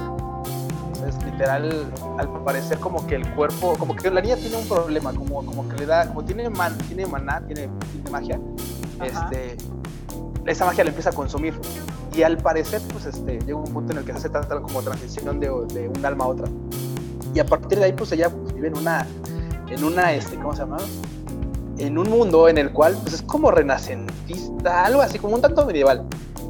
Entonces, 0.94 1.24
literal, 1.24 1.92
al 2.18 2.44
parecer 2.44 2.78
como 2.78 3.06
que 3.06 3.16
el 3.16 3.34
cuerpo, 3.34 3.76
como 3.78 3.94
que 3.94 4.10
la 4.10 4.20
niña 4.20 4.36
tiene 4.36 4.56
un 4.56 4.66
problema, 4.66 5.12
como, 5.12 5.44
como 5.44 5.68
que 5.68 5.76
le 5.76 5.86
da, 5.86 6.06
como 6.06 6.24
tiene, 6.24 6.48
man, 6.48 6.76
tiene 6.78 7.04
maná, 7.06 7.42
tiene, 7.46 7.68
tiene 7.92 8.10
magia, 8.10 8.40
Ajá. 9.00 9.28
este, 9.30 9.56
esa 10.46 10.64
magia 10.64 10.84
le 10.84 10.90
empieza 10.90 11.10
a 11.10 11.12
consumir. 11.12 11.54
Y 12.14 12.22
al 12.22 12.36
parecer, 12.38 12.80
pues 12.92 13.06
este, 13.06 13.38
llega 13.40 13.56
un 13.56 13.72
punto 13.72 13.92
en 13.92 13.98
el 13.98 14.04
que 14.04 14.12
se 14.12 14.18
hace 14.18 14.28
tanta 14.30 14.60
como 14.60 14.82
transición 14.82 15.40
de, 15.40 15.48
de 15.72 15.88
un 15.88 16.04
alma 16.06 16.24
a 16.24 16.28
otra. 16.28 16.46
Y 17.34 17.40
a 17.40 17.46
partir 17.46 17.78
de 17.78 17.86
ahí, 17.86 17.92
pues 17.92 18.12
ella 18.12 18.30
pues, 18.30 18.54
vive 18.54 18.68
en 18.68 18.78
una, 18.78 19.06
en 19.68 19.82
una, 19.84 20.12
este, 20.12 20.36
¿cómo 20.36 20.52
se 20.52 20.60
llama? 20.60 20.76
En 21.78 21.98
un 21.98 22.08
mundo 22.08 22.48
en 22.48 22.58
el 22.58 22.70
cual, 22.70 22.96
pues 23.02 23.14
es 23.14 23.22
como 23.22 23.50
renacentista, 23.50 24.84
algo 24.84 25.00
así, 25.02 25.18
como 25.18 25.34
un 25.34 25.40
tanto 25.42 25.66
medieval. 25.66 26.04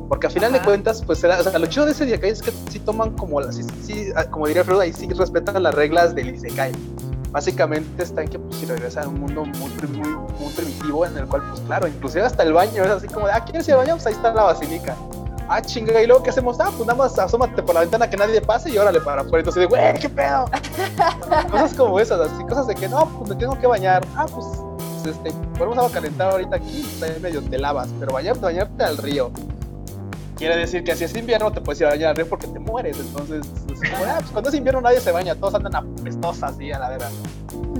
Porque 0.09 0.26
al 0.26 0.32
final 0.34 0.53
de 0.53 0.59
Ajá. 0.59 0.66
cuentas, 0.66 1.03
pues 1.03 1.24
era, 1.24 1.40
o 1.40 1.42
sea, 1.42 1.59
lo 1.59 1.66
chido 1.66 1.86
de 1.86 1.92
ese 1.92 2.05
Isekai 2.05 2.30
es 2.30 2.42
que 2.42 2.53
sí 2.70 2.78
toman 2.78 3.12
como, 3.12 3.40
la- 3.40 3.51
sí, 3.53 3.62
sí, 3.82 4.09
ah, 4.16 4.24
como 4.24 4.47
diría 4.47 4.62
Freud, 4.62 4.80
ahí 4.80 4.92
sí 4.92 5.09
respetan 5.09 5.62
las 5.62 5.74
reglas 5.74 6.14
del 6.14 6.34
Isekai. 6.34 6.72
Básicamente 7.35 8.05
está 8.05 8.22
en 8.22 8.28
que 8.28 8.39
pues 8.39 8.61
si 8.61 8.66
regresa 8.66 9.03
a 9.03 9.09
un 9.09 9.18
mundo 9.18 9.45
muy, 9.45 9.68
muy, 9.89 10.09
muy 10.09 10.53
primitivo 10.55 11.05
en 11.05 11.18
el 11.18 11.26
cual, 11.26 11.43
pues 11.49 11.61
claro, 11.62 11.89
inclusive 11.89 12.24
hasta 12.24 12.45
el 12.45 12.53
baño 12.53 12.85
es 12.85 12.91
así 12.91 13.09
como 13.09 13.26
de, 13.26 13.32
ah, 13.32 13.45
¿quieres 13.45 13.66
ir 13.66 13.74
al 13.74 13.80
baño? 13.80 13.95
Pues 13.95 14.07
ahí 14.07 14.12
está 14.12 14.32
la 14.32 14.45
basílica. 14.45 14.95
Ah, 15.49 15.61
chinga, 15.61 16.01
y 16.01 16.07
luego 16.07 16.22
¿qué 16.22 16.30
hacemos? 16.30 16.61
Ah, 16.61 16.70
pues 16.76 16.87
nada 16.87 16.95
más 16.97 17.18
asómate 17.18 17.61
por 17.61 17.74
la 17.74 17.80
ventana 17.80 18.09
que 18.09 18.16
nadie 18.16 18.41
pase 18.41 18.70
y 18.70 18.78
órale 18.78 19.01
para 19.01 19.22
afuera. 19.22 19.41
Entonces, 19.41 19.62
de, 19.62 19.66
güey, 19.66 19.95
¿qué 19.99 20.09
pedo? 20.09 20.45
cosas 21.51 21.74
como 21.74 21.99
esas, 21.99 22.20
así, 22.20 22.41
cosas 22.45 22.68
de 22.68 22.76
que 22.76 22.89
no, 22.89 23.05
pues 23.18 23.30
me 23.30 23.35
tengo 23.35 23.59
que 23.59 23.66
bañar. 23.66 24.07
Ah, 24.14 24.26
pues, 24.32 24.47
pues, 25.03 25.16
este, 25.16 25.32
podemos 25.59 25.76
agua 25.76 25.91
calentar 25.91 26.30
ahorita 26.30 26.55
aquí, 26.55 26.89
ahí 27.03 27.18
medio 27.20 27.43
te 27.43 27.59
lavas, 27.59 27.89
pero 27.99 28.12
bañarte, 28.12 28.43
bañarte 28.43 28.85
al 28.85 28.97
río. 28.97 29.32
Quiere 30.37 30.57
decir 30.57 30.85
que 30.85 30.95
si 30.95 31.03
es 31.03 31.16
invierno 31.16 31.51
te 31.51 31.61
puedes 31.61 31.80
ir 31.80 31.89
a 31.89 31.91
bañar 31.91 32.11
al 32.11 32.16
río 32.16 32.28
porque 32.28 32.47
te 32.47 32.61
mueres. 32.61 32.97
Entonces, 33.01 33.45
es 33.83 33.91
como, 33.91 34.05
ah, 34.05 34.16
pues 34.20 34.31
cuando 34.31 34.51
es 34.51 34.57
invierno 34.57 34.81
nadie 34.81 35.01
se 35.01 35.12
baña, 35.12 35.35
todos 35.35 35.55
andan 35.55 35.75
apestosas 35.77 36.55
así 36.55 36.72
a 36.72 36.79
la 36.79 36.89
vera. 36.91 37.09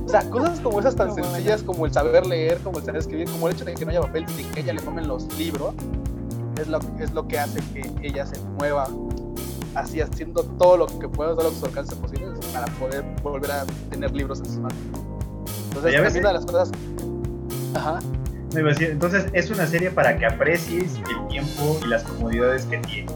O 0.05 0.09
sea, 0.09 0.29
cosas 0.29 0.61
como 0.61 0.81
esas 0.81 0.95
tan 0.97 1.09
No, 1.09 1.15
bueno. 1.15 1.31
sencillas 1.31 1.63
como 1.63 1.87
el 1.87 1.93
saber 1.93 2.27
leer, 2.27 2.59
como 2.59 2.79
el 2.79 2.85
saber 2.85 3.01
escribir, 3.01 3.29
como 3.31 3.49
el 3.49 3.55
hecho 3.55 3.65
de 3.65 3.75
que 3.75 3.85
no 3.85 3.91
haya 3.91 4.01
papel 4.01 4.27
y 4.39 4.43
que 4.45 4.61
ella 4.61 4.73
le 4.75 4.83
tomen 4.83 5.09
los 5.09 5.27
libros, 5.39 5.75
es 6.61 6.69
lo, 6.69 6.79
es 7.01 7.13
lo 7.13 7.27
que 7.27 7.39
hace 7.39 7.61
que 7.73 7.91
ella 8.03 8.27
se 8.27 8.39
mueva 8.59 8.87
así 9.75 10.01
haciendo 10.01 10.45
todo 10.45 10.77
lo 10.77 10.87
que 10.87 11.09
pueda, 11.09 11.35
todo 11.35 11.45
lo 11.45 11.51
que 11.51 11.57
su 11.57 11.67
alcance 11.67 11.97
posible 11.97 12.27
para 12.53 12.67
poder 12.79 13.05
volver 13.23 13.51
a 13.51 13.65
tener 13.91 14.13
libros 14.13 14.39
en 14.41 14.47
sus 14.47 14.57
manos. 14.59 14.79
Entonces, 15.69 15.95
es 15.95 16.17
una 16.17 16.29
de 16.29 16.35
las 16.35 16.47
cosas. 16.47 16.71
Ajá. 17.75 17.99
Entonces 18.57 19.27
es 19.33 19.51
una 19.51 19.67
serie 19.67 19.91
para 19.91 20.17
que 20.17 20.27
aprecies 20.27 20.95
el 20.97 21.29
tiempo 21.29 21.77
y 21.85 21.89
las 21.89 22.05
comodidades 22.05 22.67
que 22.67 22.79
tienes. 22.79 23.13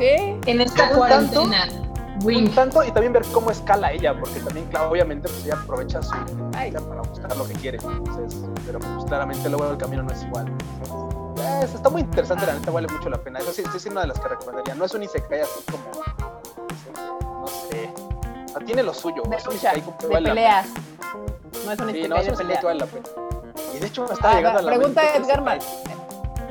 Sí, 0.00 0.40
En 0.46 0.60
esta 0.62 0.76
tanto, 0.84 0.96
cuarentena, 0.98 1.68
Un 2.24 2.54
tanto 2.54 2.82
y 2.82 2.90
también 2.90 3.12
ver 3.12 3.22
cómo 3.32 3.50
escala 3.50 3.92
ella, 3.92 4.18
porque 4.18 4.40
también, 4.40 4.66
claro, 4.68 4.90
obviamente, 4.90 5.28
pues 5.28 5.44
ella 5.44 5.58
aprovecha 5.62 6.02
su 6.02 6.14
para 6.80 7.02
buscar 7.02 7.36
lo 7.36 7.46
que 7.46 7.52
quiere. 7.54 7.78
Entonces, 7.78 8.40
pero 8.66 8.78
pues 8.78 9.04
claramente 9.06 9.48
luego 9.50 9.70
el 9.70 9.76
camino 9.76 10.02
no 10.02 10.10
es 10.10 10.22
igual. 10.22 10.46
Entonces, 10.80 11.74
está 11.74 11.90
muy 11.90 12.00
interesante, 12.00 12.46
la 12.46 12.54
neta 12.54 12.70
vale 12.70 12.88
mucho 12.88 13.10
la 13.10 13.18
pena. 13.18 13.38
Eso 13.40 13.52
sí, 13.52 13.62
sí 13.70 13.76
es 13.76 13.86
una 13.86 14.00
de 14.02 14.06
las 14.08 14.18
que 14.20 14.28
recomendaría. 14.28 14.74
No 14.74 14.84
es 14.86 14.94
un 14.94 15.02
Isekai 15.02 15.40
así 15.40 15.60
como. 15.70 17.40
No 17.40 17.46
sé. 17.46 17.90
O 18.46 18.48
sea, 18.48 18.60
tiene 18.64 18.82
lo 18.82 18.94
suyo. 18.94 19.22
de 19.28 19.36
es 19.36 19.46
un 19.46 19.54
Isekai 19.54 19.82
de 19.82 20.08
vale 20.08 20.28
peleas. 20.30 20.66
No 21.66 21.72
es 21.72 21.78
un 21.78 21.86
pena. 21.86 21.92
Sí, 21.92 21.98
isekai 21.98 22.08
no, 22.08 22.16
es 22.16 22.24
de 22.24 22.30
un 22.30 22.34
Isekai 22.34 22.46
peleas. 22.46 22.62
vale 22.64 22.78
la 22.80 22.86
pena. 22.86 23.08
Y 23.74 23.78
de 23.78 23.86
hecho 23.86 24.06
me 24.06 24.12
está 24.14 24.30
Ah, 24.30 24.34
llegando 24.36 24.58
a 24.58 24.62
la 24.62 24.68
pregunta 24.76 25.02
mente 25.02 25.18
Edgar 25.18 25.40
Isekai. 25.40 25.58
Pero 25.84 25.99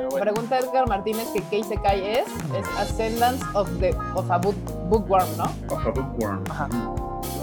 bueno. 0.10 0.20
Pregunta 0.20 0.60
Edgar 0.60 0.88
Martínez 0.88 1.28
que 1.34 1.41
qué 1.43 1.60
isekai 1.60 2.06
es. 2.06 2.28
Es 2.56 2.68
Ascendance 2.78 3.43
of, 3.54 3.70
the, 3.80 3.95
of 4.16 4.30
a 4.30 4.38
book, 4.38 4.56
Bookworm, 4.89 5.28
¿no? 5.38 5.45
Of 5.74 5.86
a 5.86 5.89
bookworm. 5.91 6.43
Ajá. 6.50 6.70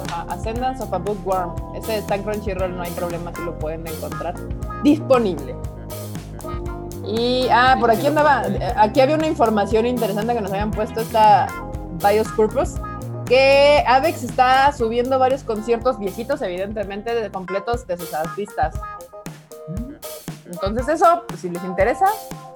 Ajá, 0.09 0.27
Ascendance 0.29 0.83
of 0.83 0.93
a 0.93 0.99
Bookworm. 0.99 1.55
Ese 1.77 1.99
está 1.99 2.15
en 2.15 2.23
Crunchyroll, 2.23 2.77
no 2.77 2.83
hay 2.83 2.91
problema 2.93 3.33
si 3.35 3.43
lo 3.45 3.59
pueden 3.59 3.87
encontrar. 3.87 4.35
Disponible. 4.83 5.55
Y, 7.05 7.49
ah, 7.51 7.77
por 7.79 7.91
aquí 7.91 8.07
andaba, 8.07 8.43
aquí 8.77 9.01
había 9.01 9.15
una 9.15 9.29
información 9.29 9.87
interesante 9.87 10.35
que 10.35 10.41
nos 10.41 10.51
habían 10.51 10.73
puesto 10.73 11.01
esta 11.01 11.47
Bios 12.03 12.29
Purpose, 12.33 12.81
que 13.27 13.85
Avex 13.87 14.25
está 14.25 14.73
subiendo 14.73 15.19
varios 15.19 15.45
conciertos 15.45 15.99
viejitos, 15.99 16.43
evidentemente, 16.43 17.15
de 17.15 17.31
completos 17.31 17.87
de 17.87 17.97
sus 17.97 18.13
artistas. 18.13 18.75
Entonces 20.51 20.89
eso, 20.89 21.23
pues, 21.29 21.41
si 21.41 21.51
les 21.51 21.63
interesa, 21.65 22.07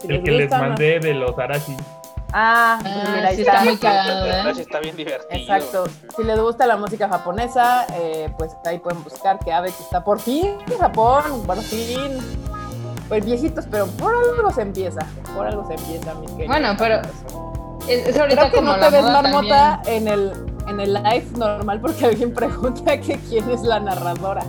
si 0.00 0.08
El 0.08 0.22
que 0.22 0.30
les 0.30 0.50
mandé 0.50 0.98
de 1.00 1.14
los 1.14 1.36
Arashi. 1.38 1.76
Ah, 2.32 2.78
pues 2.80 2.94
Ah, 2.94 3.12
mira, 3.16 3.28
ahí 3.28 3.34
sí 3.36 3.42
está. 3.42 3.52
está 3.54 3.64
muy 3.64 3.76
cagado, 3.78 4.26
¿eh? 4.26 4.52
Está 4.60 4.78
bien 4.80 4.96
divertido. 4.96 5.28
Exacto. 5.40 5.84
Si 6.16 6.22
les 6.22 6.38
gusta 6.38 6.64
la 6.66 6.76
música 6.76 7.08
japonesa, 7.08 7.86
eh, 7.94 8.32
pues 8.38 8.52
ahí 8.64 8.78
pueden 8.78 9.02
buscar 9.02 9.38
que 9.40 9.52
Avex 9.52 9.80
está 9.80 10.04
por 10.04 10.20
fin 10.20 10.56
en 10.70 10.78
Japón, 10.78 11.42
por 11.44 11.56
fin. 11.58 12.18
Pues 13.08 13.24
viejitos, 13.24 13.64
pero 13.68 13.86
por 13.88 14.14
algo 14.14 14.52
se 14.52 14.62
empieza. 14.62 15.00
Por 15.34 15.44
algo 15.46 15.66
se 15.66 15.74
empieza, 15.74 16.14
mis 16.14 16.30
queridos. 16.30 16.46
Bueno, 16.46 16.74
pero- 16.78 17.00
Es, 17.90 18.06
es 18.08 18.18
ahorita 18.18 18.40
Creo 18.40 18.50
que 18.52 18.56
como 18.58 18.72
no 18.72 18.76
la 18.78 18.86
te 18.90 18.96
ves 18.96 19.04
marmota 19.04 19.82
en 19.86 20.08
el, 20.08 20.32
en 20.68 20.80
el 20.80 20.92
live 20.94 21.26
normal 21.36 21.80
porque 21.80 22.06
alguien 22.06 22.32
pregunta 22.32 23.00
que 23.00 23.18
quién 23.28 23.50
es 23.50 23.62
la 23.62 23.80
narradora. 23.80 24.42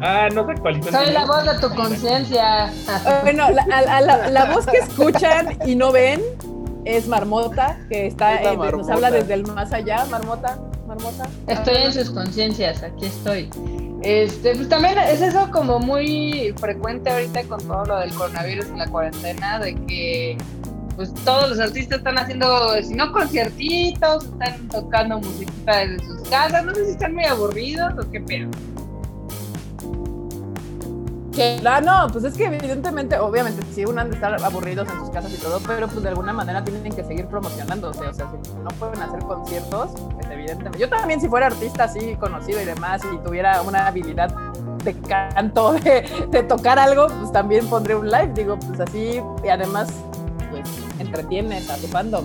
Ah, 0.00 0.28
no 0.32 0.44
se 0.46 0.52
actualizó. 0.52 0.88
el 0.88 0.94
Soy 0.94 1.12
la 1.12 1.24
voz 1.26 1.44
de 1.44 1.58
tu 1.58 1.74
conciencia. 1.74 2.70
Bueno, 3.22 3.50
la, 3.50 3.66
a- 3.72 3.96
a 3.96 4.00
la- 4.00 4.28
la 4.30 4.44
voz 4.54 4.66
que 4.66 4.78
escuchan 4.78 5.58
y 5.66 5.74
no 5.74 5.90
ven 5.92 6.20
es 6.84 7.08
Marmota, 7.08 7.78
que 7.90 8.06
está, 8.06 8.40
eh, 8.42 8.56
nos 8.56 8.88
habla 8.88 9.10
desde 9.10 9.34
el 9.34 9.42
más 9.48 9.72
allá. 9.72 10.04
Marmota, 10.10 10.58
Marmota. 10.86 11.28
Estoy 11.48 11.76
en 11.78 11.92
sus 11.92 12.10
conciencias, 12.10 12.82
aquí 12.82 13.06
estoy. 13.06 13.50
Este, 14.02 14.54
pues 14.54 14.68
también 14.68 14.96
es 14.96 15.20
eso 15.20 15.50
como 15.50 15.80
muy 15.80 16.54
frecuente 16.60 17.10
ahorita 17.10 17.42
con 17.44 17.58
todo 17.66 17.84
lo 17.84 17.98
del 17.98 18.14
coronavirus 18.14 18.66
y 18.72 18.78
la 18.78 18.86
cuarentena, 18.86 19.58
de 19.58 19.74
que 19.86 20.38
pues 20.98 21.14
todos 21.24 21.50
los 21.50 21.60
artistas 21.60 21.98
están 21.98 22.18
haciendo, 22.18 22.74
si 22.82 22.92
no 22.92 23.12
conciertitos, 23.12 24.24
están 24.24 24.66
tocando 24.66 25.20
musiquita 25.20 25.76
desde 25.76 26.04
sus 26.04 26.28
casas, 26.28 26.64
no 26.64 26.74
sé 26.74 26.86
si 26.86 26.90
están 26.90 27.14
muy 27.14 27.24
aburridos 27.24 27.92
o 28.04 28.10
qué 28.10 28.20
pedo. 28.20 28.50
Que, 31.32 31.60
ah, 31.64 31.80
no, 31.80 32.08
pues 32.12 32.24
es 32.24 32.34
que 32.34 32.46
evidentemente, 32.46 33.16
obviamente, 33.16 33.64
sí, 33.72 33.84
uno 33.84 34.00
han 34.00 34.10
de 34.10 34.16
estar 34.16 34.42
aburridos 34.42 34.88
en 34.90 34.98
sus 34.98 35.10
casas 35.10 35.32
y 35.32 35.36
todo, 35.36 35.60
pero 35.64 35.86
pues 35.86 36.02
de 36.02 36.08
alguna 36.08 36.32
manera 36.32 36.64
tienen 36.64 36.92
que 36.92 37.04
seguir 37.04 37.26
promocionándose. 37.26 38.04
O 38.04 38.12
sea, 38.12 38.28
si 38.42 38.50
no 38.54 38.68
pueden 38.70 39.00
hacer 39.00 39.20
conciertos, 39.20 39.92
pues 40.14 40.26
evidentemente. 40.32 40.80
Yo 40.80 40.88
también, 40.88 41.20
si 41.20 41.28
fuera 41.28 41.46
artista 41.46 41.84
así 41.84 42.16
conocido 42.16 42.60
y 42.60 42.64
demás, 42.64 43.02
y 43.14 43.18
tuviera 43.18 43.62
una 43.62 43.86
habilidad 43.86 44.34
de 44.82 44.94
canto, 44.94 45.74
de, 46.30 46.42
tocar 46.42 46.80
algo, 46.80 47.06
pues 47.06 47.30
también 47.30 47.68
pondré 47.68 47.94
un 47.94 48.10
live. 48.10 48.32
Digo, 48.34 48.58
pues 48.58 48.80
así, 48.80 49.22
y 49.44 49.48
además, 49.48 49.90
entretienes 51.08 51.70
a 51.70 51.76
tu 51.76 51.86
fandom. 51.88 52.24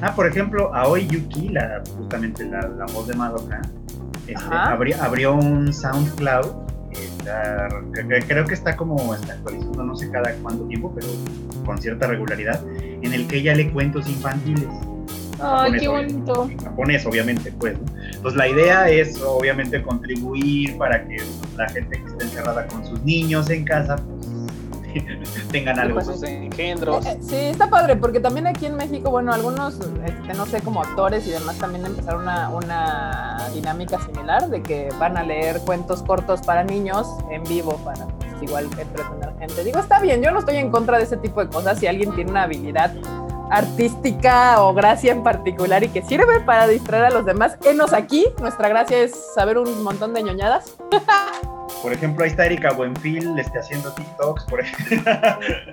Ah, 0.00 0.14
por 0.14 0.26
ejemplo, 0.26 0.74
Aoi 0.74 1.06
Yuki, 1.06 1.48
la, 1.50 1.82
justamente 1.96 2.44
la, 2.44 2.60
la 2.76 2.86
voz 2.86 3.06
de 3.06 3.14
Madoka, 3.14 3.60
este, 4.26 4.34
Ajá. 4.34 4.76
abri- 4.76 4.98
abrió 4.98 5.34
un 5.34 5.72
SoundCloud. 5.72 6.46
está- 6.92 7.68
creo 8.26 8.44
que 8.44 8.52
está 8.54 8.76
como 8.76 9.14
está 9.14 9.32
actualizando, 9.34 9.82
no 9.82 9.96
sé 9.96 10.10
cada 10.10 10.30
cuánto 10.42 10.64
tiempo, 10.64 10.92
pero 10.94 11.06
con 11.64 11.78
cierta 11.78 12.06
regularidad, 12.06 12.60
en 13.00 13.12
el 13.14 13.26
que 13.26 13.38
ella 13.38 13.54
lee 13.54 13.70
cuentos 13.70 14.06
infantiles. 14.08 14.68
Ay, 15.40 15.72
qué 15.78 15.88
bonito. 15.88 16.48
en 16.50 16.58
japonés, 16.58 17.06
obviamente, 17.06 17.50
pues. 17.58 17.74
¿no? 17.74 17.86
Entonces, 18.12 18.36
la 18.36 18.46
idea 18.48 18.88
es, 18.90 19.20
obviamente, 19.22 19.82
contribuir 19.82 20.76
para 20.76 21.02
que 21.08 21.16
la 21.56 21.68
gente 21.70 21.98
que 21.98 22.06
esté 22.10 22.24
encerrada 22.24 22.66
con 22.68 22.84
sus 22.86 23.02
niños 23.02 23.48
en 23.50 23.64
casa, 23.64 23.96
tengan 25.50 25.78
algo. 25.78 25.94
Pues 25.94 26.06
sus 26.06 26.22
engendros. 26.22 27.04
Eh, 27.06 27.18
Sí, 27.22 27.36
está 27.36 27.70
padre, 27.70 27.96
porque 27.96 28.20
también 28.20 28.46
aquí 28.46 28.66
en 28.66 28.76
México, 28.76 29.10
bueno, 29.10 29.32
algunos, 29.32 29.78
este, 30.04 30.34
no 30.34 30.46
sé, 30.46 30.60
como 30.60 30.82
actores 30.82 31.26
y 31.26 31.30
demás, 31.30 31.56
también 31.56 31.86
empezaron 31.86 32.22
una, 32.22 32.48
una 32.50 33.48
dinámica 33.54 33.98
similar 34.04 34.48
de 34.48 34.62
que 34.62 34.88
van 34.98 35.16
a 35.16 35.22
leer 35.22 35.60
cuentos 35.60 36.02
cortos 36.02 36.42
para 36.42 36.64
niños 36.64 37.06
en 37.30 37.42
vivo 37.44 37.76
para 37.84 38.06
pues, 38.06 38.30
igual 38.42 38.64
entretener 38.64 39.32
gente. 39.38 39.64
Digo, 39.64 39.78
está 39.78 40.00
bien, 40.00 40.22
yo 40.22 40.30
no 40.30 40.40
estoy 40.40 40.56
en 40.56 40.70
contra 40.70 40.98
de 40.98 41.04
ese 41.04 41.16
tipo 41.16 41.44
de 41.44 41.50
cosas. 41.50 41.78
Si 41.78 41.86
alguien 41.86 42.14
tiene 42.14 42.30
una 42.30 42.44
habilidad 42.44 42.92
artística 43.50 44.62
o 44.62 44.72
gracia 44.72 45.12
en 45.12 45.22
particular 45.22 45.84
y 45.84 45.88
que 45.88 46.02
sirve 46.02 46.40
para 46.40 46.66
distraer 46.66 47.04
a 47.04 47.10
los 47.10 47.26
demás, 47.26 47.56
enos 47.64 47.92
aquí. 47.92 48.26
Nuestra 48.40 48.68
gracia 48.68 48.98
es 48.98 49.12
saber 49.34 49.58
un 49.58 49.82
montón 49.82 50.14
de 50.14 50.22
ñoñadas. 50.22 50.76
Por 51.82 51.92
ejemplo, 51.92 52.24
ahí 52.24 52.30
está 52.30 52.46
Erika 52.46 52.72
Buenfil 52.72 53.38
este, 53.38 53.58
haciendo 53.58 53.90
TikToks, 53.92 54.44
por 54.44 54.60
ejemplo. 54.60 55.12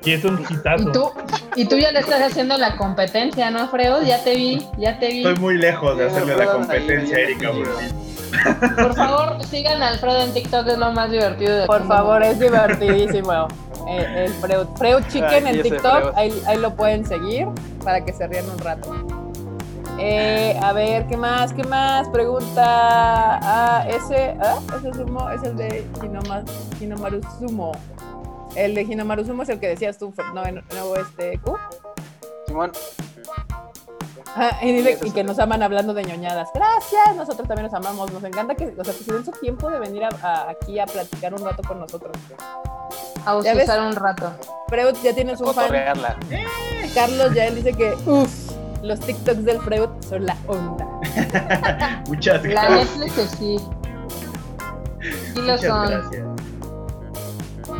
Y 0.03 0.11
es 0.13 0.25
un 0.25 0.43
Y 0.49 0.53
hitazo. 0.53 0.91
tú, 0.91 1.11
y 1.55 1.65
tú 1.65 1.77
ya 1.77 1.91
le 1.91 1.99
estás 1.99 2.21
haciendo 2.21 2.57
la 2.57 2.75
competencia, 2.77 3.51
¿no, 3.51 3.69
Freud? 3.69 4.05
Ya 4.05 4.23
te 4.23 4.35
vi, 4.35 4.65
ya 4.77 4.97
te 4.99 5.07
vi. 5.09 5.17
Estoy 5.19 5.35
muy 5.35 5.57
lejos 5.57 5.97
de 5.97 6.07
hacerle 6.07 6.35
la 6.35 6.45
competencia 6.47 7.15
a 7.15 7.19
Erika. 7.19 7.51
Buenfil. 7.51 7.93
Por 8.75 8.95
favor, 8.95 9.43
sigan 9.45 9.81
a 9.81 9.87
Alfredo 9.89 10.21
en 10.23 10.33
TikTok, 10.33 10.67
es 10.67 10.77
lo 10.77 10.91
más 10.93 11.11
divertido 11.11 11.57
de 11.57 11.65
Por 11.67 11.87
favor, 11.87 12.23
es 12.23 12.39
divertidísimo. 12.39 13.47
Eh, 13.87 14.25
el 14.25 14.33
Freud, 14.33 14.67
Freud 14.77 15.03
Chicken 15.07 15.47
Ay, 15.47 15.55
en 15.55 15.61
TikTok, 15.63 16.01
Freud. 16.01 16.13
ahí, 16.15 16.43
ahí 16.47 16.57
lo 16.59 16.75
pueden 16.75 17.05
seguir 17.05 17.47
para 17.83 18.03
que 18.05 18.13
se 18.13 18.27
rían 18.27 18.47
un 18.49 18.59
rato. 18.59 18.93
Eh, 20.01 20.57
a 20.61 20.71
ver, 20.73 21.07
¿qué 21.07 21.17
más? 21.17 21.53
¿Qué 21.53 21.63
más? 21.63 22.07
Pregunta. 22.09 22.63
Ah, 23.41 23.85
ese, 23.87 24.35
¿ah? 24.41 24.59
ese 24.77 24.93
sumo 24.93 25.29
es 25.29 25.43
el 25.43 25.57
de 25.57 25.85
Hinoma, 26.01 26.43
Hinomaru 26.79 27.21
Sumo. 27.37 27.71
El 28.55 28.75
de 28.75 28.81
Hinomaru 28.83 29.25
Sumo 29.25 29.43
es 29.43 29.49
el 29.49 29.59
que 29.59 29.67
decías 29.67 29.97
tú, 29.97 30.11
Fer- 30.13 30.33
no, 30.33 30.43
no, 30.43 30.61
no, 30.75 30.95
este, 30.95 31.37
Q. 31.39 31.57
Simón, 32.47 32.71
Ah, 34.35 34.59
y, 34.61 34.71
dice- 34.71 35.11
que 35.11 35.23
nos 35.23 35.39
aman 35.39 35.63
hablando 35.63 35.93
de 35.93 36.03
ñoñadas. 36.03 36.49
Gracias, 36.53 37.15
nosotros 37.15 37.47
también 37.47 37.65
nos 37.69 37.73
amamos. 37.73 38.11
Nos 38.13 38.23
encanta 38.23 38.53
que, 38.55 38.73
o 38.77 38.83
sea, 38.83 38.93
que 38.93 39.03
se 39.03 39.11
den 39.13 39.25
su 39.25 39.31
tiempo 39.31 39.69
de 39.69 39.79
venir 39.79 40.03
a- 40.05 40.09
a- 40.21 40.49
aquí 40.51 40.79
a 40.79 40.85
platicar 40.85 41.33
un 41.33 41.43
rato 41.43 41.61
con 41.67 41.79
nosotros. 41.79 42.15
A 43.25 43.35
usar 43.35 43.81
un 43.81 43.95
rato. 43.95 44.31
Freud, 44.69 44.95
ya 45.03 45.13
tienes 45.13 45.41
un 45.41 45.53
fan. 45.53 45.69
Carlos 46.93 47.33
ya 47.33 47.45
él 47.45 47.55
dice 47.55 47.73
que, 47.73 47.95
uff, 48.05 48.48
los 48.83 48.99
TikToks 48.99 49.43
del 49.45 49.59
Freud 49.61 49.89
son 50.07 50.25
la 50.25 50.35
onda. 50.47 50.85
Muchas 52.07 52.43
La 52.43 52.49
gracias. 52.69 52.97
Netflix 52.97 53.13
que 53.13 53.27
sí. 53.37 53.57
Sí 55.33 55.41
lo 55.41 55.41
Muchas 55.53 55.61
son. 55.61 55.87
gracias. 55.89 56.25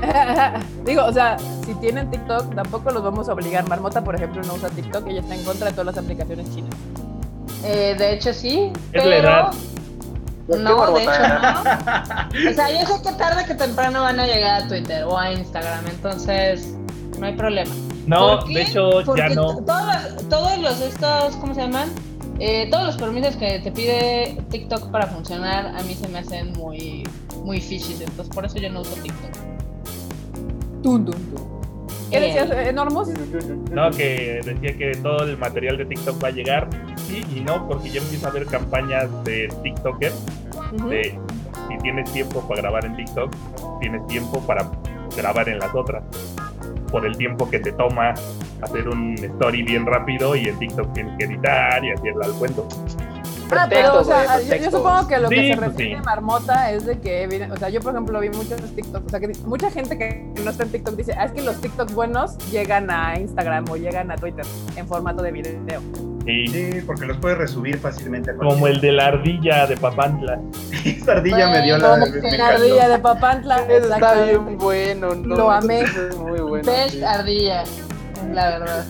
Digo, 0.86 1.04
o 1.06 1.12
sea, 1.14 1.38
si 1.66 1.74
tienen 1.76 2.10
TikTok, 2.10 2.56
tampoco 2.56 2.92
los 2.92 3.04
vamos 3.04 3.28
a 3.30 3.34
obligar. 3.34 3.68
Marmota, 3.68 4.04
por 4.04 4.16
ejemplo, 4.16 4.42
no 4.44 4.54
usa 4.54 4.70
TikTok, 4.70 5.08
ella 5.08 5.22
está 5.22 5.36
en 5.36 5.44
contra 5.44 5.68
de 5.68 5.72
todas 5.74 5.88
las 5.88 5.98
aplicaciones 5.98 6.50
chinas. 6.54 6.74
Eh, 7.64 7.96
de 7.98 8.14
hecho 8.14 8.34
sí, 8.34 8.72
Es 8.94 9.04
la 9.06 9.10
pero 9.10 9.28
edad. 9.30 9.52
¿Por 10.48 10.58
qué, 10.58 10.64
no, 10.64 10.94
de 10.94 11.02
hecho 11.04 11.12
no. 11.12 12.50
O 12.50 12.54
sea, 12.54 12.70
yo 12.72 12.88
sé 12.88 13.02
que 13.04 13.12
tarde 13.16 13.46
que 13.46 13.56
temprano 13.56 14.02
van 14.02 14.20
a 14.20 14.26
llegar 14.26 14.64
a 14.64 14.68
Twitter 14.68 15.04
o 15.04 15.18
a 15.18 15.32
Instagram, 15.32 15.86
entonces 15.88 16.74
no 17.20 17.26
hay 17.26 17.34
problema. 17.34 17.72
No, 18.08 18.44
de 18.46 18.62
hecho 18.62 18.90
Porque 19.06 19.22
ya 19.22 19.30
no. 19.30 19.58
Todos 19.64 19.86
los, 19.86 20.30
todos 20.30 20.58
los 20.58 20.82
estos, 20.82 21.36
¿cómo 21.36 21.54
se 21.54 21.62
llaman? 21.62 21.90
Eh, 22.40 22.70
todos 22.72 22.88
los 22.88 22.98
permisos 22.98 23.36
que 23.36 23.60
te 23.60 23.72
pide 23.72 24.38
TikTok 24.50 24.90
para 24.92 25.08
funcionar 25.08 25.68
a 25.68 25.84
mí 25.84 25.94
se 25.94 26.08
me 26.08 26.20
hacen 26.20 26.54
muy, 26.54 27.04
muy 27.44 27.60
fishy, 27.60 28.02
entonces 28.02 28.34
por 28.34 28.46
eso 28.46 28.58
yo 28.58 28.70
no 28.70 28.82
uso 28.82 28.94
TikTok. 28.94 29.32
Tun, 30.82 31.06
tun, 31.06 31.16
tun. 31.36 31.60
¿Qué 32.10 32.20
decías, 32.20 32.50
eh, 32.52 32.74
Normos? 32.74 33.10
No, 33.72 33.92
que 33.92 34.42
decía 34.44 34.78
que 34.78 34.92
todo 35.04 35.26
el 35.26 35.38
material 35.38 35.78
de 35.78 35.86
TikTok 35.86 36.24
va 36.24 36.30
a 36.30 36.32
llegar. 36.32 36.68
Sí 36.96 37.24
y 37.36 37.42
no, 37.42 37.68
porque 37.68 37.90
ya 37.90 38.02
empiezo 38.02 38.28
a 38.28 38.32
ver 38.32 38.46
campañas 38.46 39.08
de 39.26 39.48
TikTokers 39.62 40.16
de 40.90 41.20
si 41.68 41.78
tienes 41.84 42.12
tiempo 42.12 42.42
para 42.48 42.62
grabar 42.62 42.86
en 42.86 42.96
TikTok, 42.96 43.32
tienes 43.80 44.06
tiempo 44.08 44.40
para 44.48 44.72
grabar 45.16 45.50
en 45.50 45.60
las 45.60 45.74
otras. 45.76 46.04
Por 46.92 47.06
el 47.06 47.18
tiempo 47.18 47.50
que 47.50 47.60
te 47.60 47.72
toma 47.72 48.14
hacer 48.62 48.88
un 48.90 49.14
story 49.16 49.64
bien 49.64 49.86
rápido 49.86 50.36
y 50.36 50.48
en 50.48 50.58
TikTok 50.60 50.94
tienes 50.94 51.18
que 51.18 51.26
editar 51.26 51.84
y 51.84 51.92
hacerla 51.92 52.26
al 52.26 52.34
cuento. 52.34 52.68
Ah, 53.52 53.66
pero, 53.68 54.00
o 54.02 54.04
sea, 54.04 54.40
yo- 54.42 54.70
supongo 54.70 55.08
que 55.08 55.18
lo 55.18 55.28
Sí, 55.28 55.36
que 55.36 55.48
se 55.50 55.56
pues 55.58 55.70
refiere 55.72 55.96
sí. 55.98 56.02
Marmota 56.06 56.72
es 56.72 56.86
de 56.86 57.00
que, 57.00 57.48
o 57.52 57.58
sea, 57.58 57.70
yo 57.70 57.80
por 57.82 57.94
ejemplo 57.94 58.20
vi 58.20 58.30
muchos 58.30 58.62
TikToks, 58.76 59.08
o 59.08 59.10
sea, 59.10 59.20
que 59.20 59.32
mucha 59.46 59.72
gente 59.72 59.98
que 59.98 60.24
no 60.44 60.52
está 60.52 60.64
en 60.64 60.72
TikTok 60.72 60.96
dice, 60.96 61.14
ah, 61.18 61.26
es 61.26 61.32
que 61.32 61.42
los 61.42 61.60
TikToks 61.60 61.94
buenos 61.96 62.38
llegan 62.52 62.92
a 62.92 63.18
Instagram 63.20 63.66
o 63.72 63.76
llegan 63.76 64.12
a 64.12 64.18
Twitter 64.18 64.46
en 64.76 64.88
formato 64.88 65.24
de 65.24 65.32
video. 65.32 65.82
Sí, 66.30 66.82
porque 66.86 67.06
los 67.06 67.18
puedes 67.18 67.38
resubir 67.38 67.80
fácilmente. 67.80 68.36
como 68.36 68.68
el 68.68 68.80
de 68.82 68.92
la 68.92 69.08
ardilla 69.08 69.66
de 69.66 69.78
Papantla. 69.78 70.40
Esta 70.86 71.14
ardilla 71.14 71.50
me 71.50 71.62
dio 71.64 71.78
la. 71.78 72.00
Como 72.00 72.06
me 72.06 72.38
la 72.38 72.48
ardilla 72.50 72.90
de 72.90 73.00
Papantla. 73.00 73.58
Está 73.68 74.26
bien 74.26 74.58
bueno, 74.58 75.16
no, 75.16 75.36
Lo 75.36 75.52
amé. 75.52 75.82
Es 75.82 76.16
muy 76.18 76.40
bueno. 76.40 76.72
Best 76.72 76.96
sí. 76.96 77.04
ardilla, 77.04 77.64
la 78.34 78.50
verdad. 78.50 78.86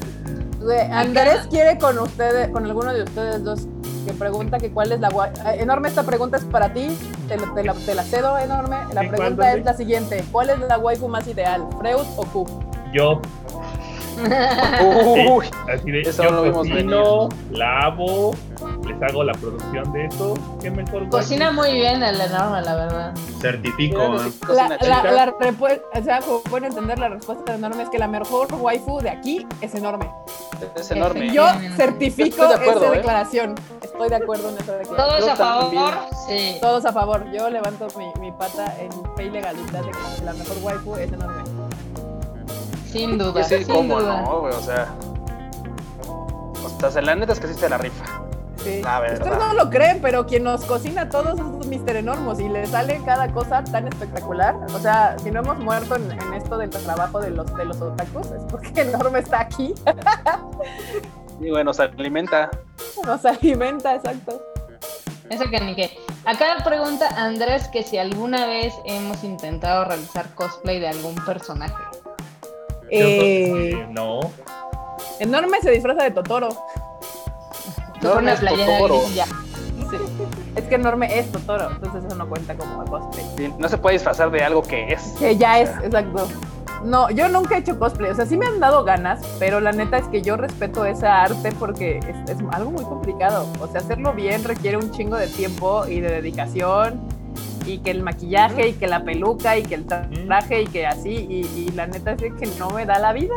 Andrés 0.92 1.48
quiere 1.50 1.78
con 1.78 1.98
ustedes, 2.00 2.50
con 2.50 2.66
alguno 2.66 2.94
de 2.94 3.04
ustedes 3.04 3.44
dos, 3.44 3.68
que 4.06 4.14
pregunta 4.14 4.58
que 4.58 4.72
cuál 4.72 4.92
es 4.92 5.00
la 5.00 5.08
eh, 5.08 5.62
Enorme, 5.62 5.88
esta 5.88 6.04
pregunta 6.04 6.38
es 6.38 6.44
para 6.44 6.74
ti. 6.74 6.90
Te, 7.28 7.38
la, 7.64 7.74
te 7.74 7.96
la 7.96 8.04
cedo, 8.04 8.38
enorme. 8.38 8.78
La 8.94 9.02
¿Sí, 9.02 9.08
cuál, 9.08 9.10
pregunta 9.10 9.54
es 9.54 9.66
la 9.66 9.74
siguiente: 9.74 10.24
¿Cuál 10.32 10.50
es 10.50 10.60
la 10.60 10.78
waifu 10.78 11.08
más 11.08 11.28
ideal? 11.28 11.66
¿Freud 11.80 12.06
o 12.18 12.26
Q? 12.26 12.46
Yo, 12.92 13.22
Uy, 15.30 15.46
así 15.74 15.92
de, 15.92 16.02
Eso 16.02 16.24
yo 16.24 16.32
lo 16.32 16.44
vimos 16.44 16.68
cocino, 16.68 17.30
lavo, 17.52 18.32
les 18.88 19.02
hago 19.02 19.24
la 19.24 19.34
producción 19.34 19.92
de 19.94 20.06
eso. 20.06 20.34
¿Qué 20.62 20.72
mejor? 20.72 21.10
Cocina 21.10 21.52
muy 21.52 21.74
bien 21.74 22.04
el 22.04 22.20
enorme, 22.20 22.62
la 22.62 22.76
verdad. 22.76 23.14
Certifico. 23.40 24.16
La, 24.50 25.34
o 25.94 26.04
sea, 26.04 26.20
como 26.20 26.42
pueden 26.42 26.66
entender, 26.66 27.00
la 27.00 27.10
respuesta 27.10 27.52
de 27.52 27.58
enorme 27.58 27.84
es 27.84 27.90
que 27.90 28.00
la 28.00 28.08
mejor 28.08 28.54
waifu 28.56 29.00
de 29.00 29.10
aquí 29.10 29.48
es 29.62 29.76
enorme. 29.76 30.10
Es 30.76 30.92
enorme. 30.92 31.32
Yo 31.34 31.46
certifico 31.76 32.48
de 32.48 32.56
acuerdo, 32.56 32.86
esa 32.86 32.94
¿eh? 32.94 32.98
declaración. 32.98 33.56
Estoy 33.82 34.10
de 34.10 34.16
acuerdo 34.16 34.50
en 34.50 34.58
esa 34.58 34.76
declaración. 34.76 34.98
¿Todos 34.98 35.26
Yo 35.26 35.32
a 35.32 35.36
favor? 35.36 35.94
Sí. 36.28 36.58
Todos 36.62 36.86
a 36.86 36.92
favor. 36.92 37.32
Yo 37.32 37.50
levanto 37.50 37.88
mi, 37.98 38.12
mi 38.20 38.32
pata 38.32 38.76
en 38.80 38.92
fe 39.16 39.26
y 39.26 39.30
legalidad 39.30 39.84
de 39.84 39.92
que 39.92 40.26
la 40.26 40.34
mejor 40.34 40.58
waifu 40.62 40.96
es 40.96 41.12
enorme. 41.12 41.44
Sin 42.92 43.18
duda. 43.18 43.42
Y 43.42 43.44
sí, 43.44 43.64
sin 43.64 43.74
cómo 43.74 44.00
duda. 44.00 44.22
no, 44.22 44.40
güey, 44.42 44.54
o 44.54 44.62
sea. 44.62 44.88
O 46.82 46.90
sea, 46.92 47.02
la 47.02 47.16
neta 47.16 47.34
es 47.34 47.40
que 47.40 47.48
sí 47.48 47.54
se 47.54 47.70
la 47.70 47.78
rifa. 47.78 48.06
Sí. 48.64 48.82
La 48.84 49.00
verdad. 49.00 49.22
Ustedes 49.22 49.40
no 49.40 49.54
lo 49.54 49.70
creen, 49.70 50.00
pero 50.02 50.26
quien 50.26 50.44
nos 50.44 50.66
cocina 50.66 51.10
todos 51.10 51.40
es 51.40 51.68
Mr. 51.68 51.96
Enormos 51.98 52.40
y 52.40 52.50
le 52.50 52.66
sale 52.68 53.02
cada 53.06 53.32
cosa 53.32 53.64
tan 53.64 53.88
espectacular. 53.88 54.56
O 54.74 54.80
sea, 54.80 55.18
si 55.20 55.32
no 55.32 55.40
hemos 55.40 55.60
muerto 55.60 55.96
en, 55.96 56.12
en 56.12 56.34
esto 56.34 56.58
del 56.58 56.70
trabajo 56.70 57.20
de 57.20 57.32
los, 57.32 57.54
de 57.56 57.66
los 57.66 57.80
otakus, 57.82 58.28
es 58.32 58.44
porque 58.50 58.82
Enorme 58.82 59.20
está 59.20 59.42
aquí, 59.42 59.74
Y 61.40 61.50
bueno, 61.52 61.74
se 61.74 61.84
alimenta. 61.84 62.50
nos 63.06 63.24
alimenta, 63.26 63.96
exacto. 63.96 64.42
Eso 65.30 65.44
que 65.50 65.60
ni 65.62 65.76
qué. 65.76 65.98
Acá 66.26 66.58
pregunta 66.66 67.08
Andrés 67.18 67.68
que 67.70 67.84
si 67.84 67.98
alguna 67.98 68.46
vez 68.46 68.74
hemos 68.86 69.24
intentado 69.24 69.86
realizar 69.86 70.34
cosplay 70.36 70.80
de 70.80 70.90
algún 70.90 71.16
personaje. 71.26 71.76
Eh, 72.92 73.72
Eh, 73.72 73.88
no. 73.92 74.20
Enorme 75.20 75.60
se 75.62 75.72
disfraza 75.72 76.04
de 76.04 76.12
Totoro. 76.12 76.50
No, 78.02 78.20
es 78.20 78.40
playera 78.40 78.78
Totoro. 78.78 79.00
gris 79.00 79.12
y 79.12 79.16
ya. 79.16 79.26
Sí. 79.26 79.98
Es 80.56 80.64
que 80.66 80.76
Enorme 80.76 81.18
es 81.20 81.32
Totoro, 81.32 81.70
entonces 81.72 82.04
eso 82.06 82.16
no 82.16 82.28
cuenta 82.30 82.56
como 82.56 82.86
cosplay. 82.86 83.26
Sí, 83.38 83.54
No 83.58 83.68
se 83.68 83.78
puede 83.78 83.94
disfrazar 83.96 84.32
de 84.32 84.44
algo 84.44 84.62
que 84.62 84.94
es. 84.94 85.02
Que 85.20 85.36
ya 85.36 85.60
es, 85.60 85.70
exacto. 85.84 86.28
No, 86.84 87.10
yo 87.10 87.28
nunca 87.28 87.56
he 87.56 87.60
hecho 87.60 87.78
cosplay. 87.78 88.12
O 88.12 88.16
sea, 88.16 88.26
sí 88.26 88.38
me 88.38 88.46
han 88.46 88.60
dado 88.62 88.86
ganas, 88.86 89.20
pero 89.38 89.60
la 89.60 89.72
neta 89.74 89.98
es 89.98 90.08
que 90.08 90.22
yo 90.22 90.38
respeto 90.38 90.86
esa 90.86 91.24
arte 91.24 91.52
porque 91.60 91.98
es, 91.98 92.30
es 92.30 92.38
algo 92.52 92.72
muy 92.72 92.86
complicado. 92.86 93.46
O 93.60 93.68
sea, 93.68 93.82
hacerlo 93.82 94.14
bien 94.14 94.44
requiere 94.46 94.78
un 94.78 94.90
chingo 94.92 95.18
de 95.18 95.28
tiempo 95.28 95.86
y 95.88 96.00
de 96.00 96.10
dedicación. 96.10 97.02
Y 97.70 97.78
que 97.80 97.92
el 97.92 98.02
maquillaje, 98.02 98.70
y 98.70 98.74
que 98.74 98.88
la 98.88 99.04
peluca, 99.04 99.56
y 99.58 99.62
que 99.64 99.76
el 99.76 99.86
traje, 99.86 100.64
y 100.64 100.66
que 100.68 100.88
así. 100.88 101.10
Y, 101.10 101.60
y 101.60 101.72
la 101.76 101.86
neta 101.86 102.14
es 102.14 102.34
que 102.34 102.48
no 102.58 102.72
me 102.72 102.86
da 102.86 102.98
la 102.98 103.14
vida. 103.14 103.36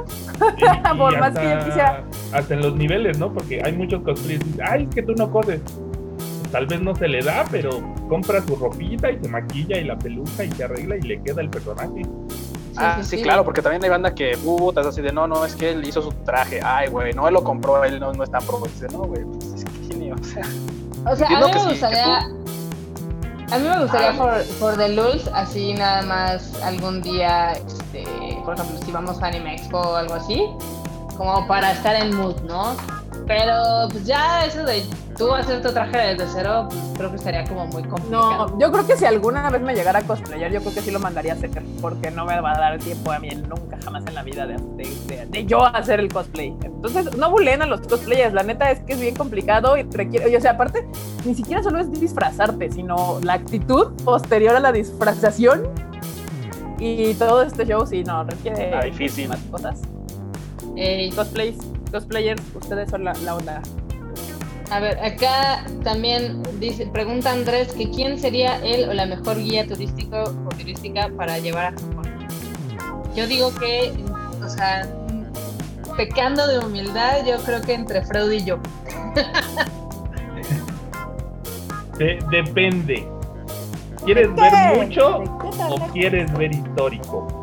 Y- 0.57 0.65
y 0.95 0.99
Por 0.99 1.19
más 1.19 1.39
que 1.39 1.45
yo 1.51 1.65
quisiera. 1.65 2.05
Hasta 2.33 2.55
en 2.55 2.63
los 2.63 2.75
niveles, 2.75 3.19
¿no? 3.19 3.31
Porque 3.33 3.61
hay 3.63 3.73
muchos 3.73 4.03
cosplayers 4.03 4.43
que 4.43 4.51
dicen, 4.51 4.67
ay, 4.67 4.83
es 4.89 4.95
que 4.95 5.03
tú 5.03 5.13
no 5.15 5.31
coses. 5.31 5.61
Tal 6.51 6.67
vez 6.67 6.81
no 6.81 6.95
se 6.95 7.09
le 7.09 7.23
da, 7.23 7.45
pero 7.51 7.71
compra 8.09 8.41
su 8.43 8.57
ropita 8.57 9.11
y 9.11 9.19
se 9.23 9.29
maquilla 9.29 9.79
y 9.79 9.85
la 9.85 9.99
peluca 9.99 10.45
y 10.45 10.51
se 10.53 10.65
arregla 10.65 10.97
y 10.97 11.01
le 11.03 11.23
queda 11.23 11.41
el 11.43 11.49
personaje. 11.49 12.03
ah, 12.77 13.01
sí, 13.03 13.23
claro, 13.23 13.45
porque 13.45 13.63
también 13.63 13.83
hay 13.85 13.91
banda 13.91 14.15
que, 14.15 14.33
es 14.33 14.87
así 14.87 15.01
de, 15.03 15.13
no, 15.13 15.27
no, 15.27 15.45
es 15.45 15.55
que 15.55 15.71
él 15.71 15.87
hizo 15.87 16.03
su 16.03 16.11
traje. 16.25 16.61
Ay, 16.63 16.89
güey, 16.89 17.13
no, 17.15 17.29
él 17.29 17.35
lo 17.35 17.45
compró, 17.45 17.83
él 17.85 18.01
no, 18.01 18.13
no 18.13 18.25
está 18.25 18.39
pro. 18.41 18.61
Dice, 18.65 18.87
no, 18.93 19.01
güey, 19.01 19.25
pues 19.25 19.55
es 19.55 19.65
que 19.65 19.93
genio, 19.95 20.15
o 20.21 20.25
sea. 20.25 20.45
O 21.11 21.17
sea, 21.17 21.27
a 21.27 21.31
mí 21.31 21.53
que 21.53 21.59
me 21.59 21.65
gustaría. 21.71 22.29
A 23.53 23.59
mí 23.59 23.69
me 23.69 23.83
gustaría 23.83 24.17
por, 24.17 24.43
por 24.59 24.77
The 24.79 24.89
Lulz, 24.89 25.29
así 25.35 25.75
nada 25.75 26.01
más 26.01 26.55
algún 26.63 27.03
día, 27.03 27.53
este, 27.53 28.05
por 28.47 28.55
ejemplo, 28.55 28.79
si 28.83 28.91
vamos 28.91 29.23
a 29.23 29.27
Anime 29.27 29.57
Expo 29.57 29.79
o 29.79 29.97
algo 29.97 30.15
así, 30.15 30.47
como 31.19 31.47
para 31.47 31.73
estar 31.73 31.95
en 31.95 32.17
mood, 32.17 32.41
¿no? 32.45 32.75
Pero 33.27 33.89
pues 33.91 34.05
ya 34.05 34.45
eso 34.45 34.65
de 34.65 34.83
tú 35.17 35.33
hacer 35.33 35.63
tu 35.63 35.73
traje 35.73 35.97
desde 36.15 36.27
cero, 36.33 36.67
pues, 36.69 36.81
creo 36.97 37.11
que 37.11 37.17
estaría 37.17 37.45
como 37.45 37.67
muy 37.67 37.83
complicado. 37.85 38.49
No, 38.49 38.59
yo 38.59 38.73
creo 38.73 38.87
que 38.87 38.97
si 38.97 39.05
alguna 39.05 39.49
vez 39.51 39.61
me 39.63 39.75
llegara 39.75 40.01
a 40.01 40.03
cosplayar, 40.03 40.51
yo 40.51 40.61
creo 40.61 40.75
que 40.75 40.81
sí 40.81 40.91
lo 40.91 40.99
mandaría 40.99 41.33
a 41.33 41.37
hacer, 41.37 41.51
porque 41.81 42.11
no 42.11 42.25
me 42.27 42.41
va 42.41 42.53
a 42.53 42.59
dar 42.59 42.79
tiempo 42.79 43.13
a 43.13 43.19
mí 43.19 43.29
nunca 43.31 43.79
jamás 43.85 44.05
en 44.07 44.15
la 44.15 44.23
vida 44.23 44.47
de, 44.47 44.55
de- 44.77 44.97
de- 45.07 45.27
de 45.27 45.47
yo 45.47 45.65
hacer 45.65 46.01
el 46.01 46.13
cosplay. 46.13 46.55
Entonces, 46.65 47.17
no 47.17 47.31
bulen 47.31 47.63
a 47.63 47.67
los 47.67 47.81
cosplayers, 47.83 48.35
la 48.35 48.43
neta 48.43 48.71
es 48.71 48.81
que 48.81 48.95
es 48.95 49.01
bien 49.01 49.15
complicado 49.15 49.77
y 49.77 49.83
requiere, 49.85 50.37
o 50.37 50.41
sea, 50.41 50.53
aparte, 50.53 50.87
ni 51.25 51.35
siquiera 51.35 51.63
solo 51.63 51.79
es 51.81 51.91
disfrazarte, 51.93 52.71
sino 52.73 53.21
la 53.23 53.35
actitud 53.35 53.93
posterior 54.05 54.57
a 54.57 54.61
la 54.61 54.73
disfrazación 54.73 55.69
y 56.79 57.15
todo 57.15 57.43
este 57.43 57.65
show, 57.67 57.87
sí, 57.87 58.03
no, 58.03 58.25
requiere 58.25 58.75
Ah, 58.75 58.83
difícil. 58.85 59.29
más 59.29 59.39
cosas. 59.51 59.81
Eh, 60.77 61.11
Cosplays, 61.15 61.57
cosplayers, 61.93 62.43
ustedes 62.55 62.91
son 62.91 63.05
la, 63.05 63.13
la 63.25 63.37
onda. 63.37 63.63
a 64.71 64.81
ver, 64.81 64.99
acá 65.05 65.65
también 65.85 66.43
dice, 66.59 66.87
pregunta 66.87 67.31
Andrés 67.31 67.69
que 67.73 67.91
quién 67.91 68.19
sería 68.19 68.57
él 68.65 68.89
o 68.89 68.95
la 68.95 69.07
mejor 69.07 69.37
guía 69.39 69.67
turístico 69.67 70.23
o 70.25 70.49
turística 70.57 71.09
para 71.17 71.39
llevar 71.39 71.67
a 71.67 71.71
Japón. 71.73 72.03
Yo 73.15 73.27
digo 73.27 73.55
que, 73.57 73.93
o 74.43 74.49
sea, 74.49 74.89
pecando 75.97 76.47
de 76.49 76.59
humildad, 76.59 77.25
yo 77.27 77.37
creo 77.45 77.61
que 77.61 77.75
entre 77.75 78.03
Freud 78.07 78.33
y 78.33 78.45
yo. 78.45 78.59
De- 81.99 82.19
depende. 82.31 83.07
¿Quieres 84.05 84.35
ver 84.35 84.53
mucho 84.77 85.21
¿De 85.21 85.25
qué 85.25 85.57
te 85.57 85.63
o 85.65 85.77
quieres 85.93 86.33
ver 86.33 86.53
histórico? 86.53 87.42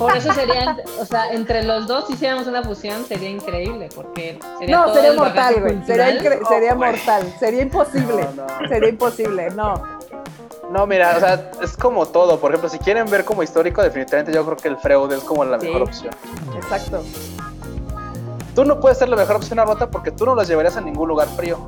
Por 0.00 0.16
eso 0.16 0.32
sería, 0.32 0.76
o 0.98 1.04
sea, 1.04 1.30
entre 1.32 1.62
los 1.62 1.86
dos 1.86 2.06
si 2.06 2.14
hiciéramos 2.14 2.46
una 2.46 2.62
fusión 2.64 3.04
sería 3.04 3.28
increíble, 3.28 3.88
porque 3.94 4.38
sería 4.58 4.76
No, 4.78 4.84
todo 4.86 4.94
sería 4.94 5.12
mortal, 5.12 5.54
güey. 5.60 5.84
Sería, 5.84 6.06
sería 6.48 6.74
güey. 6.74 6.90
mortal. 6.92 7.34
Sería 7.38 7.62
imposible. 7.62 8.26
No, 8.34 8.46
no. 8.46 8.68
Sería 8.68 8.88
imposible. 8.88 9.50
No. 9.50 9.74
No, 10.70 10.86
mira, 10.86 11.14
o 11.16 11.20
sea, 11.20 11.50
es 11.62 11.76
como 11.76 12.06
todo. 12.06 12.38
Por 12.40 12.50
ejemplo, 12.52 12.70
si 12.70 12.78
quieren 12.78 13.10
ver 13.10 13.24
como 13.24 13.42
histórico, 13.42 13.82
definitivamente 13.82 14.32
yo 14.32 14.44
creo 14.44 14.56
que 14.56 14.68
el 14.68 14.76
Freud 14.78 15.12
es 15.12 15.20
como 15.24 15.44
la 15.44 15.60
Sí. 15.60 15.66
mejor 15.66 15.82
opción. 15.82 16.14
Exacto. 16.56 17.02
Tú 18.54 18.64
no 18.64 18.80
puedes 18.80 18.96
ser 18.98 19.08
la 19.08 19.16
mejor 19.16 19.36
opción 19.36 19.58
a 19.58 19.64
Rota 19.64 19.90
porque 19.90 20.10
tú 20.10 20.24
no 20.26 20.34
los 20.34 20.48
llevarías 20.48 20.76
a 20.76 20.80
ningún 20.80 21.08
lugar 21.08 21.28
frío. 21.36 21.58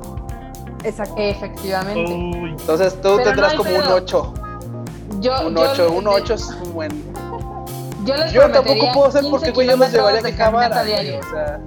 Exacto. 0.83 1.15
Efectivamente. 1.17 2.11
Uy, 2.13 2.49
Entonces 2.51 2.93
tú 3.01 3.13
Pero 3.17 3.23
tendrás 3.29 3.53
como 3.53 3.69
un 3.69 3.81
pedo. 3.81 3.95
8. 3.95 4.33
Yo, 5.19 5.47
Un 5.47 5.55
yo 5.55 5.61
8, 5.71 5.91
un 5.91 6.03
de- 6.03 6.09
8 6.09 6.33
es 6.33 6.47
un 6.49 6.73
buen. 6.73 7.13
Yo 8.05 8.15
les 8.17 8.31
Yo 8.31 8.49
tampoco 8.51 8.91
puedo 8.93 9.11
ser 9.11 9.21
15 9.21 9.31
porque, 9.31 9.51
güey, 9.51 9.67
yo 9.67 9.77
los 9.77 9.91
llevaría 9.91 10.19
a 10.19 10.23
de 10.23 10.85
diario. 10.85 11.19
O 11.19 11.29
sea, 11.29 11.59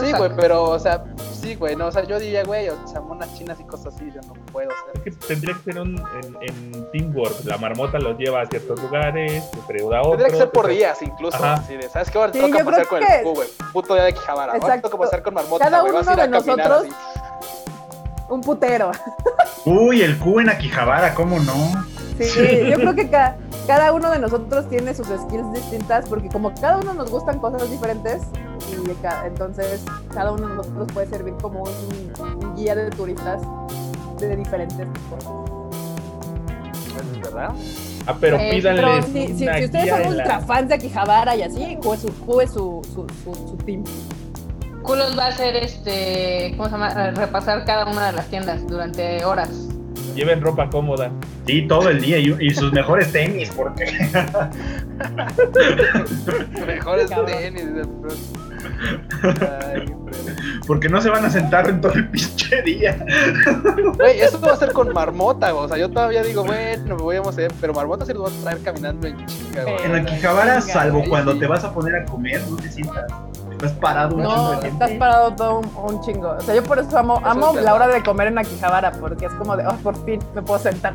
Sí, 0.00 0.12
güey, 0.12 0.30
pero, 0.36 0.64
o 0.64 0.78
sea, 0.80 1.04
sí, 1.40 1.54
güey, 1.54 1.76
no, 1.76 1.86
o 1.86 1.92
sea, 1.92 2.02
yo 2.04 2.18
diría, 2.18 2.42
güey, 2.42 2.68
o 2.70 2.88
sea, 2.88 3.00
monas 3.00 3.32
chinas 3.34 3.60
y 3.60 3.64
cosas 3.64 3.94
así, 3.94 4.10
yo 4.12 4.20
no 4.26 4.32
puedo 4.52 4.68
es 4.70 4.76
hacer. 4.90 5.02
que 5.02 5.10
tendría 5.28 5.54
que 5.54 5.62
ser 5.72 5.80
un, 5.80 5.96
en, 6.22 6.36
en 6.42 6.90
teamwork. 6.90 7.44
La 7.44 7.56
marmota 7.58 7.98
los 8.00 8.18
lleva 8.18 8.40
a 8.40 8.46
ciertos 8.46 8.80
lugares, 8.82 9.44
se 9.52 9.56
freuda 9.62 10.00
a. 10.00 10.02
Tendría 10.02 10.28
que 10.28 10.36
ser 10.36 10.50
por 10.50 10.64
o 10.64 10.68
sea, 10.68 10.76
días 10.76 11.02
incluso. 11.02 11.36
Ajá. 11.36 11.54
Así 11.54 11.76
de, 11.76 11.88
¿sabes 11.88 12.10
qué? 12.10 12.18
Ahora 12.18 12.32
te 12.32 12.40
Sí, 12.40 12.50
toca 12.50 12.64
pasar 12.64 12.86
con 12.88 12.98
que- 13.00 13.16
el 13.18 13.22
Q, 13.22 13.34
güey. 13.34 13.48
Puto 13.72 13.94
día 13.94 14.04
de 14.04 14.12
Quijabara. 14.14 14.52
Ahora 14.54 14.80
toca 14.80 14.96
pasar 14.98 15.22
con 15.22 15.34
Marmota, 15.34 15.64
Cada 15.64 15.80
güey. 15.82 15.92
Vas 15.92 16.08
a 16.08 16.12
uno 16.14 16.24
ir 16.24 16.30
de 16.30 16.36
nosotros- 16.36 16.86
así. 16.86 16.90
Un 18.28 18.40
putero. 18.40 18.90
Uy, 19.66 20.02
el 20.02 20.18
Q 20.18 20.40
en 20.40 20.48
Akihabara, 20.48 21.14
¿cómo 21.14 21.38
no? 21.38 21.52
Sí, 22.18 22.26
yo 22.70 22.76
creo 22.76 22.94
que 22.94 23.08
ca- 23.10 23.36
cada 23.66 23.92
uno 23.92 24.10
de 24.10 24.18
nosotros 24.20 24.68
tiene 24.68 24.94
sus 24.94 25.06
skills 25.08 25.52
distintas 25.52 26.06
porque 26.08 26.28
como 26.28 26.54
cada 26.54 26.78
uno 26.78 26.94
nos 26.94 27.10
gustan 27.10 27.38
cosas 27.40 27.68
diferentes 27.70 28.22
y 28.70 28.90
ca- 29.02 29.24
entonces 29.26 29.82
cada 30.12 30.32
uno 30.32 30.48
de 30.48 30.54
nosotros 30.54 30.88
puede 30.92 31.06
servir 31.08 31.34
como 31.42 31.62
un, 31.64 32.44
un 32.44 32.54
guía 32.56 32.74
de 32.74 32.90
turistas 32.90 33.40
de 34.20 34.36
diferentes 34.36 34.86
cosas. 35.10 35.32
¿Es 37.12 37.20
verdad? 37.22 37.50
Ah, 38.06 38.16
pero 38.20 38.36
Eh, 38.38 38.50
pídanle. 38.52 39.02
Si, 39.02 39.26
si- 39.28 39.36
si 39.38 39.64
ustedes 39.64 39.88
son 39.88 39.98
de 39.98 40.04
la- 40.04 40.08
ultra 40.10 40.40
fans 40.40 40.68
de 40.68 40.74
Akihabara 40.74 41.34
y 41.36 41.42
así, 41.42 41.76
Q 41.82 41.94
es 41.94 42.00
su, 42.02 42.12
Q 42.24 42.40
es 42.42 42.50
su, 42.52 42.82
su, 42.94 43.06
su, 43.24 43.34
su 43.34 43.56
team. 43.64 43.82
Culos 44.82 45.18
va 45.18 45.24
a 45.26 45.28
hacer 45.28 45.56
este, 45.56 46.52
¿cómo 46.56 46.66
se 46.68 46.72
llama? 46.72 47.10
Repasar 47.12 47.64
cada 47.64 47.86
una 47.86 48.06
de 48.06 48.12
las 48.12 48.26
tiendas 48.26 48.64
durante 48.66 49.24
horas. 49.24 49.48
Lleven 50.14 50.40
ropa 50.40 50.70
cómoda. 50.70 51.10
Sí, 51.46 51.62
todo 51.62 51.90
el 51.90 52.00
día 52.00 52.18
y, 52.18 52.34
y 52.40 52.50
sus 52.50 52.72
mejores 52.72 53.12
tenis, 53.12 53.50
porque 53.54 53.84
Mejores 56.66 57.10
tenis. 57.10 57.64
Ay, 59.22 59.84
porque 60.66 60.88
no 60.88 61.00
se 61.00 61.10
van 61.10 61.24
a 61.24 61.30
sentar 61.30 61.68
en 61.68 61.80
todo 61.80 61.92
el 61.92 62.08
pinche 62.08 62.62
día. 62.62 63.04
Güey, 63.96 64.20
eso 64.20 64.40
va 64.40 64.52
a 64.52 64.56
ser 64.56 64.72
con 64.72 64.92
Marmota. 64.92 65.54
O 65.54 65.68
sea, 65.68 65.76
yo 65.76 65.90
todavía 65.90 66.22
digo, 66.22 66.44
bueno, 66.44 66.96
me 66.96 67.02
voy 67.02 67.16
a 67.16 67.20
hacer, 67.20 67.52
pero 67.60 67.74
Marmota 67.74 68.06
sí 68.06 68.12
los 68.12 68.24
va 68.24 68.28
a 68.28 68.42
traer 68.42 68.62
caminando 68.62 69.06
en 69.06 69.26
chinga, 69.26 69.62
güey. 69.62 69.76
En 69.84 69.94
Akihabara, 69.94 70.60
Venga, 70.60 70.72
salvo 70.72 71.04
cuando 71.08 71.38
te 71.38 71.46
vas 71.46 71.64
a 71.64 71.72
poner 71.72 71.96
a 71.96 72.04
comer, 72.04 72.40
no 72.48 72.56
te 72.56 72.70
sientas. 72.70 73.04
Estás 73.64 73.80
parado 73.80 74.16
un 74.16 74.22
chingo 74.22 74.34
No, 74.54 74.62
estás 74.62 74.90
parado 74.92 75.34
todo 75.34 75.58
un, 75.60 75.70
un 75.94 76.00
chingo. 76.02 76.30
O 76.30 76.40
sea, 76.40 76.54
yo 76.54 76.62
por 76.64 76.78
eso 76.78 76.98
amo, 76.98 77.18
Eso 77.18 77.26
amo 77.28 77.58
es 77.58 77.64
la 77.64 77.74
hora 77.74 77.86
de 77.88 78.02
comer 78.02 78.28
en 78.28 78.38
Akihabara, 78.38 78.92
porque 78.92 79.26
es 79.26 79.32
como 79.34 79.56
de, 79.56 79.66
oh, 79.66 79.74
por 79.82 79.96
fin 80.04 80.20
me 80.34 80.42
puedo 80.42 80.58
sentar. 80.60 80.94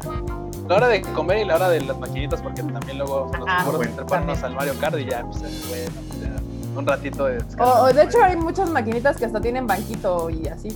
La 0.67 0.75
hora 0.75 0.87
de 0.87 1.01
comer 1.01 1.39
y 1.39 1.45
la 1.45 1.55
hora 1.55 1.69
de 1.69 1.81
las 1.81 1.97
maquinitas, 1.97 2.41
porque 2.41 2.61
también 2.61 2.99
luego 2.99 3.31
nos 3.37 3.47
Ah, 3.47 3.65
bueno, 3.65 3.91
a 3.91 3.95
treparnos 3.95 4.43
al 4.43 4.53
Mario 4.55 4.73
Kart 4.79 4.97
y 4.99 5.05
ya, 5.09 5.23
pues, 5.23 5.39
bueno, 5.67 5.91
ya, 6.21 6.79
un 6.79 6.85
ratito 6.85 7.25
de 7.25 7.37
O, 7.37 7.41
descanso. 7.43 7.83
o 7.83 7.93
de 7.93 8.03
hecho 8.03 8.23
hay 8.23 8.35
muchas 8.35 8.69
maquinitas 8.69 9.17
que 9.17 9.25
hasta 9.25 9.41
tienen 9.41 9.65
banquito 9.65 10.29
y 10.29 10.47
así. 10.47 10.69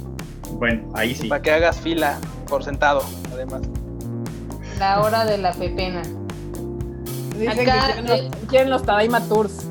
Bueno, 0.54 0.84
ahí 0.96 1.14
sí. 1.14 1.28
Para 1.28 1.42
que 1.42 1.52
hagas 1.52 1.78
fila 1.80 2.18
por 2.50 2.64
sentado, 2.64 3.04
además. 3.32 3.62
La 4.80 5.02
hora 5.02 5.26
de 5.26 5.38
la 5.38 5.52
pepena. 5.54 6.02
Dicen 7.38 7.50
Acá, 7.50 7.88
que 7.88 7.94
quieren 8.04 8.08
los, 8.08 8.36
quieren 8.48 8.70
los 8.72 8.84
Tadaima 8.84 9.22
Tours. 9.22 9.68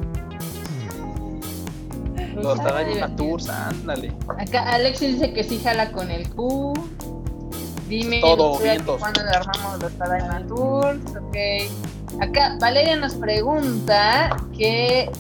Los 2.34 2.62
Tadaima. 2.62 3.14
Tours, 3.16 3.48
ándale. 3.48 4.12
Acá 4.38 4.62
Alexis 4.72 5.14
dice 5.14 5.32
que 5.32 5.44
sí 5.44 5.60
jala 5.62 5.92
con 5.92 6.10
el 6.10 6.28
Q. 6.30 6.72
Dime 7.88 8.20
Todo 8.20 8.58
cuándo 8.98 9.22
le 9.22 9.30
armamos 9.30 9.82
los 9.82 9.92
Tadaima 9.92 10.46
Tours. 10.46 11.00
Ok. 11.10 11.36
Acá 12.20 12.56
Valeria 12.60 12.96
nos 12.96 13.14
pregunta 13.14 14.36
que 14.56 15.10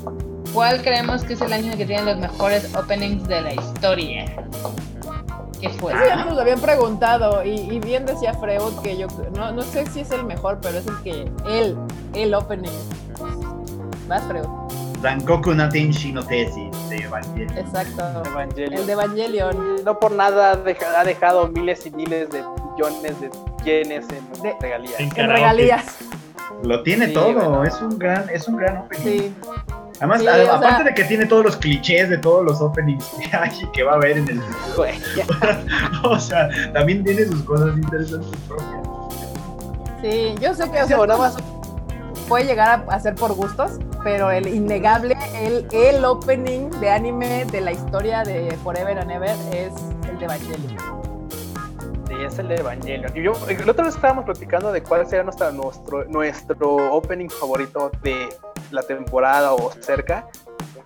¿cuál 0.52 0.82
creemos 0.82 1.24
que 1.24 1.34
es 1.34 1.40
el 1.40 1.52
año 1.52 1.76
que 1.76 1.86
tiene 1.86 2.02
los 2.02 2.18
mejores 2.18 2.74
openings 2.74 3.26
de 3.28 3.40
la 3.40 3.54
historia? 3.54 4.24
¿Qué 5.60 5.68
fue? 5.70 5.92
Ya 5.92 6.24
nos 6.24 6.34
lo 6.34 6.40
habían 6.40 6.60
preguntado 6.60 7.44
y, 7.44 7.50
y 7.50 7.78
bien 7.78 8.04
decía 8.04 8.34
Freud 8.34 8.74
que 8.82 8.96
yo 8.96 9.06
no, 9.36 9.52
no 9.52 9.62
sé 9.62 9.86
si 9.86 10.00
es 10.00 10.10
el 10.10 10.24
mejor, 10.24 10.58
pero 10.60 10.78
es 10.78 10.86
el 10.86 10.96
que 11.02 11.30
él, 11.46 11.76
el 12.14 12.34
opening. 12.34 12.70
Más 14.08 14.22
Freud. 14.24 14.46
Rankoku 15.02 15.54
no 15.54 15.68
Tenshi 15.68 16.12
no 16.12 16.22
de 16.98 17.04
Evangelion. 17.04 17.58
Exacto. 17.58 18.22
Evangelion. 18.30 18.74
El 18.80 18.86
de 18.86 18.92
Evangelion. 18.92 19.84
No 19.84 19.98
por 19.98 20.12
nada 20.12 20.56
deja- 20.56 21.00
ha 21.00 21.04
dejado 21.04 21.48
miles 21.48 21.86
y 21.86 21.90
miles 21.90 22.30
de 22.30 22.42
millones 22.42 23.20
de 23.20 23.30
yenes 23.64 24.06
en 24.10 24.42
De- 24.42 24.56
regalías. 24.60 25.00
En 25.00 25.10
regalías. 25.10 25.84
Lo 26.62 26.82
tiene 26.82 27.06
Sí, 27.08 27.12
todo, 27.14 27.32
bueno. 27.34 27.64
es 27.64 27.80
un 27.80 27.98
gran, 27.98 28.28
es 28.30 28.46
un 28.48 28.56
gran 28.56 28.76
opening. 28.78 29.02
Sí. 29.04 29.34
Además, 29.98 30.20
Sí, 30.20 30.26
a- 30.28 30.32
o 30.32 30.36
sea- 30.36 30.54
aparte 30.56 30.84
de 30.84 30.94
que 30.94 31.04
tiene 31.04 31.26
todos 31.26 31.44
los 31.44 31.56
clichés 31.56 32.08
de 32.10 32.18
todos 32.18 32.44
los 32.44 32.60
openings 32.60 33.04
que 33.20 33.36
hay 33.36 33.50
y 33.62 33.66
que 33.72 33.82
va 33.84 33.92
a 33.92 33.94
haber 33.96 34.18
en 34.18 34.28
el 34.28 34.40
o 36.04 36.18
sea, 36.18 36.48
también 36.72 37.04
tiene 37.04 37.24
sus 37.26 37.42
cosas 37.42 37.76
interesantes 37.76 38.30
propias. 38.48 38.70
Sí, 40.02 40.34
yo 40.40 40.54
sé 40.54 40.68
que 40.70 40.82
o 40.82 40.86
sea, 40.86 40.96
nada 40.98 41.16
más 41.18 41.36
puede 42.28 42.44
llegar 42.44 42.84
a, 42.88 42.94
a 42.94 43.00
ser 43.00 43.14
por 43.14 43.32
gustos, 43.34 43.72
pero 44.04 44.30
el 44.30 44.46
innegable, 44.48 45.16
el, 45.34 45.66
el 45.72 46.04
opening 46.04 46.68
de 46.80 46.90
anime 46.90 47.44
de 47.46 47.60
la 47.60 47.72
historia 47.72 48.22
de 48.22 48.50
Forever 48.62 48.98
and 48.98 49.10
Ever 49.10 49.36
es 49.54 49.72
el 50.08 50.18
de 50.18 50.24
Evangelion. 50.24 51.02
Sí, 52.08 52.14
es 52.24 52.38
el 52.38 52.48
de 52.48 52.56
Evangelion. 52.56 53.16
Y 53.16 53.22
yo, 53.22 53.32
la 53.64 53.72
otra 53.72 53.84
vez 53.84 53.94
estábamos 53.94 54.24
platicando 54.24 54.72
de 54.72 54.82
cuál 54.82 55.06
sería 55.06 55.22
nuestra, 55.24 55.50
nuestro, 55.50 56.04
nuestro 56.06 56.92
opening 56.94 57.28
favorito 57.28 57.90
de 58.02 58.28
la 58.70 58.82
temporada 58.82 59.54
o 59.54 59.70
cerca. 59.80 60.26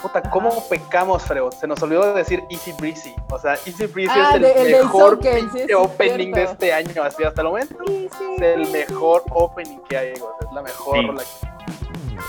Puta, 0.01 0.21
¿cómo 0.31 0.51
pecamos, 0.69 1.23
Freud? 1.23 1.53
Se 1.59 1.67
nos 1.67 1.83
olvidó 1.83 2.13
decir 2.13 2.43
Easy 2.51 2.73
Breezy. 2.79 3.15
O 3.31 3.39
sea, 3.39 3.53
Easy 3.65 3.87
Breezy 3.87 4.13
Ah, 4.15 4.29
es 4.31 4.35
el 4.37 4.43
de- 4.43 4.53
el 4.53 4.65
del 4.73 4.83
mejor 4.83 5.19
sí, 5.23 5.29
es 5.69 5.75
opening 5.75 6.33
de 6.33 6.43
este 6.45 6.73
año. 6.73 7.03
Así 7.03 7.25
hasta 7.25 7.41
el 7.41 7.49
momento 7.49 7.75
es 7.89 8.13
el 8.43 8.71
mejor 8.71 9.23
opening 9.31 9.79
que 9.89 9.97
hay. 9.97 10.13
o 10.13 10.17
sea, 10.17 10.49
es 10.49 10.55
la 10.55 10.63
mejor. 10.63 10.97
Sí. 10.99 11.07
rola 11.07 11.23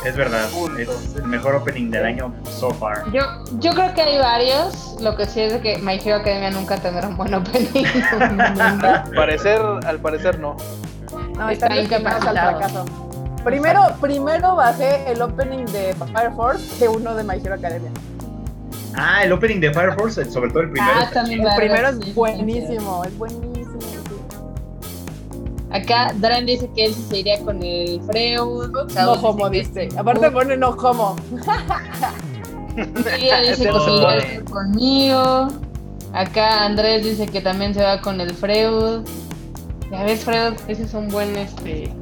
Es 0.07 0.15
verdad, 0.15 0.47
Punto. 0.51 0.79
es 0.79 1.15
el 1.17 1.23
mejor 1.25 1.55
opening 1.55 1.91
del 1.91 2.05
año 2.05 2.33
so 2.49 2.71
far. 2.71 3.03
Yo, 3.11 3.23
yo 3.59 3.71
creo 3.71 3.93
que 3.93 4.01
hay 4.01 4.17
varios. 4.17 4.95
Lo 5.01 5.17
que 5.17 5.25
sí 5.25 5.41
es 5.41 5.51
de 5.51 5.59
que 5.59 5.77
My 5.79 5.95
Hero 6.03 6.15
Academia 6.17 6.49
nunca 6.49 6.77
tendrá 6.77 7.09
un 7.09 7.17
buen 7.17 7.33
opening. 7.33 7.85
Al 8.21 9.11
parecer, 9.13 9.61
al 9.85 9.99
parecer 9.99 10.39
no. 10.39 10.55
No, 11.35 11.49
Está 11.49 11.67
están 11.67 11.77
destinados 11.89 12.25
al 12.25 12.37
fracaso. 12.37 12.85
Primero, 13.43 13.81
primero 13.99 14.55
bajé 14.55 15.11
el 15.11 15.21
opening 15.21 15.65
de 15.65 15.93
Fire 16.13 16.31
Force 16.35 16.63
que 16.79 16.87
uno 16.87 17.13
de 17.13 17.23
My 17.23 17.35
Hero 17.35 17.55
Academia. 17.55 17.91
Ah, 18.95 19.23
el 19.25 19.33
opening 19.33 19.59
de 19.59 19.73
Fire 19.73 19.93
Force, 19.93 20.23
sobre 20.31 20.49
todo 20.51 20.61
el 20.61 20.71
primero. 20.71 20.93
ah, 20.95 21.09
también 21.13 21.45
El 21.45 21.55
primero 21.55 21.89
es 21.89 22.15
buenísimo, 22.15 23.03
es 23.03 23.17
buenísimo. 23.17 23.56
Acá 25.77 26.13
Dran 26.15 26.45
dice 26.45 26.69
que 26.75 26.85
él 26.85 26.93
sí 26.93 27.05
se 27.09 27.19
iría 27.19 27.39
con 27.41 27.61
el 27.63 28.01
Freud. 28.03 28.71
No 28.95 29.13
homo, 29.13 29.49
dice. 29.49 29.89
Aparte 29.97 30.31
pone 30.31 30.57
no 30.57 30.69
homo. 30.69 31.15
Ella 33.17 33.41
dice 33.41 33.63
que 33.69 33.79
se 33.79 33.91
iría 33.91 34.45
conmigo. 34.49 35.47
Acá 36.13 36.65
Andrés 36.65 37.03
dice 37.03 37.25
que 37.27 37.41
también 37.41 37.73
se 37.73 37.83
va 37.83 38.01
con 38.01 38.19
el 38.21 38.33
Freud. 38.33 39.01
Ya 39.91 40.03
ves, 40.03 40.23
Freud, 40.23 40.53
ese 40.67 40.83
es 40.83 40.93
un 40.93 41.07
buen 41.09 41.35
este. 41.35 41.93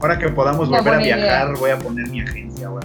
Ahora 0.00 0.18
que 0.18 0.28
podamos 0.28 0.68
Una 0.68 0.78
volver 0.78 0.94
a 0.94 1.02
idea. 1.02 1.16
viajar, 1.16 1.56
voy 1.58 1.70
a 1.70 1.78
poner 1.78 2.08
mi 2.08 2.20
agencia, 2.20 2.68
güey. 2.68 2.84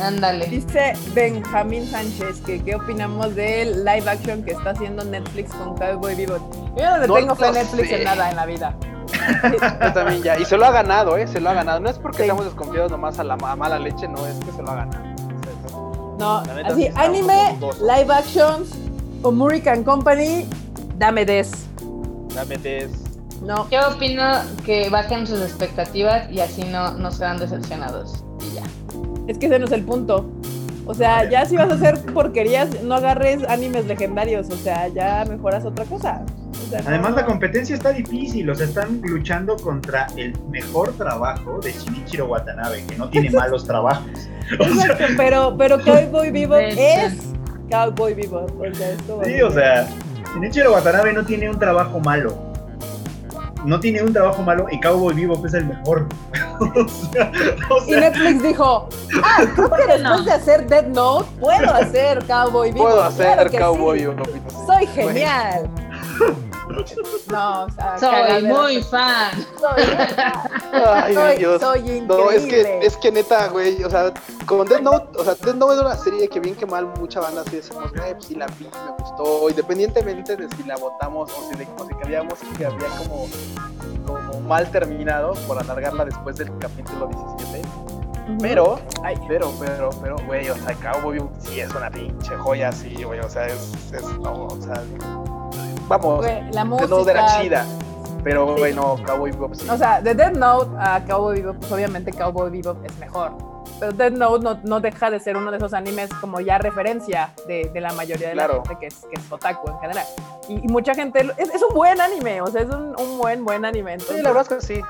Ándale. 0.00 0.46
Dice 0.46 0.94
Benjamín 1.14 1.86
Sánchez 1.86 2.40
que 2.46 2.62
qué 2.62 2.74
opinamos 2.76 3.34
del 3.34 3.84
live 3.84 4.08
action 4.08 4.42
que 4.42 4.52
está 4.52 4.70
haciendo 4.70 5.04
Netflix 5.04 5.52
con 5.52 5.76
Cowboy 5.76 6.14
Bebop. 6.14 6.40
Yo 6.78 6.90
no 6.90 6.98
le 6.98 7.06
No 7.08 7.14
tengo 7.14 7.34
fe 7.34 7.46
a 7.46 7.52
Netflix 7.52 7.88
sé. 7.88 7.98
en 7.98 8.04
nada 8.04 8.30
en 8.30 8.36
la 8.36 8.46
vida. 8.46 8.74
Yo 9.82 9.92
también 9.92 10.22
ya. 10.22 10.38
Y 10.38 10.44
se 10.44 10.56
lo 10.56 10.64
ha 10.66 10.70
ganado, 10.70 11.16
¿eh? 11.16 11.26
Se 11.26 11.40
lo 11.40 11.50
ha 11.50 11.54
ganado. 11.54 11.80
No 11.80 11.90
es 11.90 11.98
porque 11.98 12.18
Sí. 12.18 12.24
seamos 12.24 12.44
desconfiados 12.44 12.90
nomás 12.90 13.18
a 13.18 13.24
la 13.24 13.34
a 13.34 13.56
mala 13.56 13.78
leche, 13.78 14.08
no, 14.08 14.26
es 14.26 14.36
que 14.44 14.52
se 14.52 14.62
lo 14.62 14.70
ha 14.70 14.74
ganado. 14.76 15.04
No, 16.18 16.42
así, 16.66 16.88
anime, 16.96 17.56
live 17.80 18.12
actions, 18.12 18.70
o 19.22 19.32
Murican 19.32 19.82
Company, 19.84 20.46
dame 20.96 21.24
des. 21.24 21.50
Dame 22.34 22.56
des. 22.58 22.90
No, 23.42 23.68
Yo 23.70 23.88
opino 23.88 24.22
que 24.66 24.90
bajen 24.90 25.26
sus 25.26 25.40
expectativas 25.40 26.30
y 26.30 26.40
así 26.40 26.62
no, 26.64 26.92
no 26.92 27.10
serán 27.10 27.38
decepcionados. 27.38 28.22
Y 28.42 28.54
ya. 28.56 28.62
Es 29.30 29.38
que 29.38 29.46
ese 29.46 29.58
no 29.58 29.66
es 29.66 29.72
el 29.72 29.82
punto. 29.82 30.30
O 30.86 30.94
sea, 30.94 31.28
ya 31.30 31.44
si 31.46 31.56
vas 31.56 31.70
a 31.70 31.74
hacer 31.74 31.98
porquerías, 32.14 32.82
no 32.82 32.94
agarres 32.96 33.44
animes 33.48 33.86
legendarios. 33.86 34.48
O 34.50 34.56
sea, 34.56 34.88
ya 34.88 35.24
mejoras 35.28 35.64
otra 35.64 35.84
cosa. 35.84 36.22
O 36.66 36.70
sea, 36.70 36.82
no- 36.82 36.88
Además, 36.88 37.14
la 37.14 37.24
competencia 37.26 37.74
está 37.76 37.92
difícil, 37.92 38.50
o 38.50 38.54
sea, 38.54 38.66
están 38.66 39.00
luchando 39.02 39.56
contra 39.56 40.08
el 40.16 40.36
mejor 40.50 40.92
trabajo 40.94 41.60
de 41.62 41.72
Shinichiro 41.72 42.26
Watanabe, 42.26 42.84
que 42.88 42.96
no 42.96 43.08
tiene 43.08 43.30
malos 43.30 43.64
trabajos. 43.64 44.10
O 44.58 44.64
sea, 44.64 44.86
Exacto, 44.86 45.04
pero, 45.16 45.54
pero 45.56 45.80
Cowboy 45.80 46.30
De 46.32 47.04
es 47.04 47.14
Cowboy 47.70 48.14
Bebop. 48.14 48.50
O 48.60 48.74
sea, 48.74 48.90
esto 48.90 49.20
sí, 49.24 49.40
o 49.42 49.50
sea, 49.52 49.86
Shinichiro 50.34 50.72
Watanabe 50.72 51.12
no 51.12 51.24
tiene 51.24 51.48
un 51.48 51.56
trabajo 51.56 52.00
malo. 52.00 52.49
No 53.64 53.78
tiene 53.78 54.02
un 54.02 54.12
trabajo 54.12 54.42
malo 54.42 54.66
y 54.70 54.80
Cowboy 54.80 55.14
Bebop 55.14 55.44
es 55.46 55.54
el 55.54 55.66
mejor. 55.66 56.06
o 56.60 56.88
sea, 56.88 57.32
o 57.68 57.86
Y 57.86 57.92
Netflix 57.92 58.42
dijo, 58.42 58.88
ah, 59.22 59.44
creo 59.54 59.70
que 59.70 59.86
después 59.86 60.02
no? 60.02 60.22
de 60.22 60.32
hacer 60.32 60.66
Dead 60.66 60.86
Note, 60.86 61.28
puedo 61.38 61.74
hacer 61.74 62.24
Cowboy 62.26 62.72
Bebop. 62.72 62.88
Puedo 62.88 63.02
hacer 63.02 63.50
Claro 63.50 63.74
cowboy 63.74 63.98
sí. 63.98 64.06
Bebop. 64.06 64.66
Soy 64.66 64.86
genial. 64.88 65.70
No, 67.30 67.64
o 67.64 67.70
sea, 67.70 67.98
Soy 67.98 68.42
muy 68.44 68.82
fan. 68.82 69.46
Soy, 69.60 69.84
Ay, 70.72 71.14
soy, 71.14 71.36
Dios. 71.38 71.60
soy 71.60 71.78
increíble. 71.80 72.06
No, 72.08 72.30
es 72.30 72.44
que, 72.46 72.78
es 72.82 72.96
que 72.96 73.12
neta, 73.12 73.48
güey, 73.48 73.82
o 73.84 73.90
sea, 73.90 74.12
con 74.46 74.66
Death 74.66 74.80
Note, 74.82 75.18
o 75.18 75.24
sea, 75.24 75.34
Death 75.34 75.54
Note 75.56 75.74
es 75.74 75.80
una 75.80 75.96
serie 75.96 76.28
que 76.28 76.40
bien 76.40 76.54
que 76.54 76.66
mal 76.66 76.86
mucha 76.98 77.20
banda 77.20 77.42
así 77.42 77.56
decimos, 77.56 77.90
güey, 77.92 78.12
pues 78.14 78.26
sí 78.26 78.34
la 78.34 78.46
vi, 78.46 78.64
me 78.64 78.92
gustó, 78.98 79.48
independientemente 79.50 80.36
de 80.36 80.48
si 80.56 80.62
la 80.64 80.76
votamos 80.76 81.30
o 81.32 81.48
si, 81.50 81.56
le- 81.58 81.68
o 81.78 81.86
si 81.86 81.94
creíamos 81.94 82.34
que 82.56 82.66
había 82.66 82.88
como, 82.98 83.28
como 84.06 84.40
mal 84.40 84.70
terminado 84.70 85.32
por 85.46 85.58
alargarla 85.58 86.04
después 86.04 86.36
del 86.36 86.56
capítulo 86.58 87.08
17, 87.38 87.60
Ujú. 88.28 88.38
pero, 88.40 88.80
Ay, 89.04 89.16
pero, 89.28 89.52
pero, 89.58 89.90
pero, 90.02 90.16
güey, 90.26 90.48
o 90.50 90.56
sea, 90.56 90.74
Cowboy 90.74 91.22
sí 91.40 91.60
es 91.60 91.72
una 91.74 91.90
pinche 91.90 92.36
joya, 92.36 92.70
sí, 92.72 93.02
güey, 93.02 93.20
o 93.20 93.28
sea, 93.30 93.46
es, 93.46 93.72
es, 93.92 94.02
no, 94.02 94.46
o 94.46 94.58
sea, 94.62 94.82
vamos, 95.98 96.24
la 96.24 96.64
Death 96.64 96.88
Note 96.88 97.10
era 97.10 97.22
música. 97.22 97.42
chida, 97.42 97.66
pero, 98.24 98.54
Sí. 98.54 98.60
güey, 98.60 98.74
no, 98.74 98.96
Cowboy 99.04 99.30
Bebop 99.32 99.54
sí. 99.54 99.68
O 99.68 99.76
sea, 99.76 100.00
de 100.00 100.14
Dead 100.14 100.32
Note 100.32 100.70
a 100.78 101.04
Cowboy 101.04 101.40
Bebop, 101.40 101.56
pues 101.58 101.72
obviamente 101.72 102.12
Cowboy 102.12 102.50
Bebop 102.50 102.84
es 102.84 102.96
mejor. 102.98 103.32
Pero 103.78 103.92
Dead 103.92 104.12
Note 104.12 104.44
no, 104.44 104.58
no 104.64 104.80
deja 104.80 105.10
de 105.10 105.20
ser 105.20 105.36
uno 105.36 105.50
de 105.50 105.56
esos 105.56 105.72
animes 105.72 106.10
como 106.20 106.40
ya 106.40 106.58
referencia 106.58 107.32
de, 107.46 107.70
de 107.72 107.80
la 107.80 107.92
mayoría 107.94 108.28
de 108.28 108.34
Claro. 108.34 108.62
la 108.62 108.68
gente 108.68 108.76
que 108.80 108.86
es, 108.88 108.94
que 109.10 109.18
es 109.20 109.32
otaku 109.32 109.70
en 109.70 109.78
general. 109.80 110.04
Y, 110.48 110.54
y 110.64 110.68
mucha 110.68 110.94
gente, 110.94 111.20
es, 111.38 111.48
es 111.54 111.62
un 111.62 111.74
buen 111.74 111.98
anime, 112.00 112.42
o 112.42 112.46
sea, 112.48 112.62
es 112.62 112.68
un, 112.68 112.94
un 112.98 113.18
buen, 113.18 113.44
buen 113.44 113.64
anime. 113.64 113.92
sí, 113.98 114.02
entonces- 114.02 114.22
la 114.22 114.32
verdad 114.32 114.52
es 114.58 114.66
que 114.66 114.74
sí. 114.74 114.82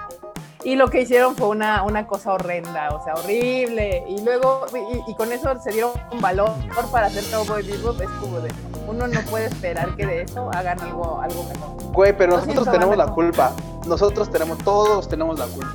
Y 0.62 0.74
lo 0.76 0.88
que 0.88 1.00
hicieron 1.00 1.36
fue 1.36 1.48
una, 1.48 1.82
una 1.84 2.06
cosa 2.06 2.34
horrenda, 2.34 2.90
o 2.90 3.02
sea, 3.02 3.14
horrible. 3.14 4.04
Y 4.06 4.22
luego, 4.22 4.66
y, 5.06 5.10
y 5.10 5.14
con 5.14 5.32
eso 5.32 5.58
se 5.58 5.70
dieron 5.70 5.92
un 6.12 6.20
valor 6.20 6.50
para 6.92 7.06
hacer 7.06 7.24
Cowboy 7.30 7.62
Bebop. 7.62 7.98
Es 7.98 8.10
como 8.20 8.40
de, 8.40 8.52
uno 8.90 9.06
no 9.08 9.20
puede 9.22 9.46
esperar 9.46 9.94
que 9.96 10.06
de 10.06 10.22
eso 10.22 10.50
hagan 10.52 10.80
algo, 10.80 11.20
algo 11.20 11.44
mejor. 11.44 11.92
Güey, 11.92 12.16
pero 12.16 12.32
Lo 12.32 12.36
nosotros 12.38 12.64
siento, 12.64 12.72
tenemos 12.72 12.96
la 12.96 13.06
culpa. 13.06 13.52
Nosotros 13.86 14.30
tenemos, 14.30 14.58
todos 14.58 15.08
tenemos 15.08 15.38
la 15.38 15.46
culpa. 15.46 15.74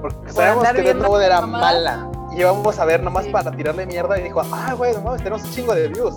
Porque 0.00 0.16
Por 0.24 0.32
sabemos 0.32 0.68
que 0.68 0.82
Death 0.82 0.96
Note 0.96 1.24
era 1.24 1.40
nomás. 1.40 1.60
mala. 1.60 2.10
Y 2.36 2.40
íbamos 2.40 2.78
a 2.78 2.84
ver 2.84 3.02
nomás 3.02 3.24
Sí. 3.24 3.30
para 3.30 3.50
tirarle 3.50 3.86
mierda 3.86 4.18
y 4.18 4.24
dijo, 4.24 4.42
ah, 4.52 4.74
güey, 4.76 4.92
no 4.94 5.00
mames, 5.00 5.22
tenemos 5.22 5.42
un 5.44 5.50
chingo 5.52 5.74
de 5.74 5.88
views. 5.88 6.14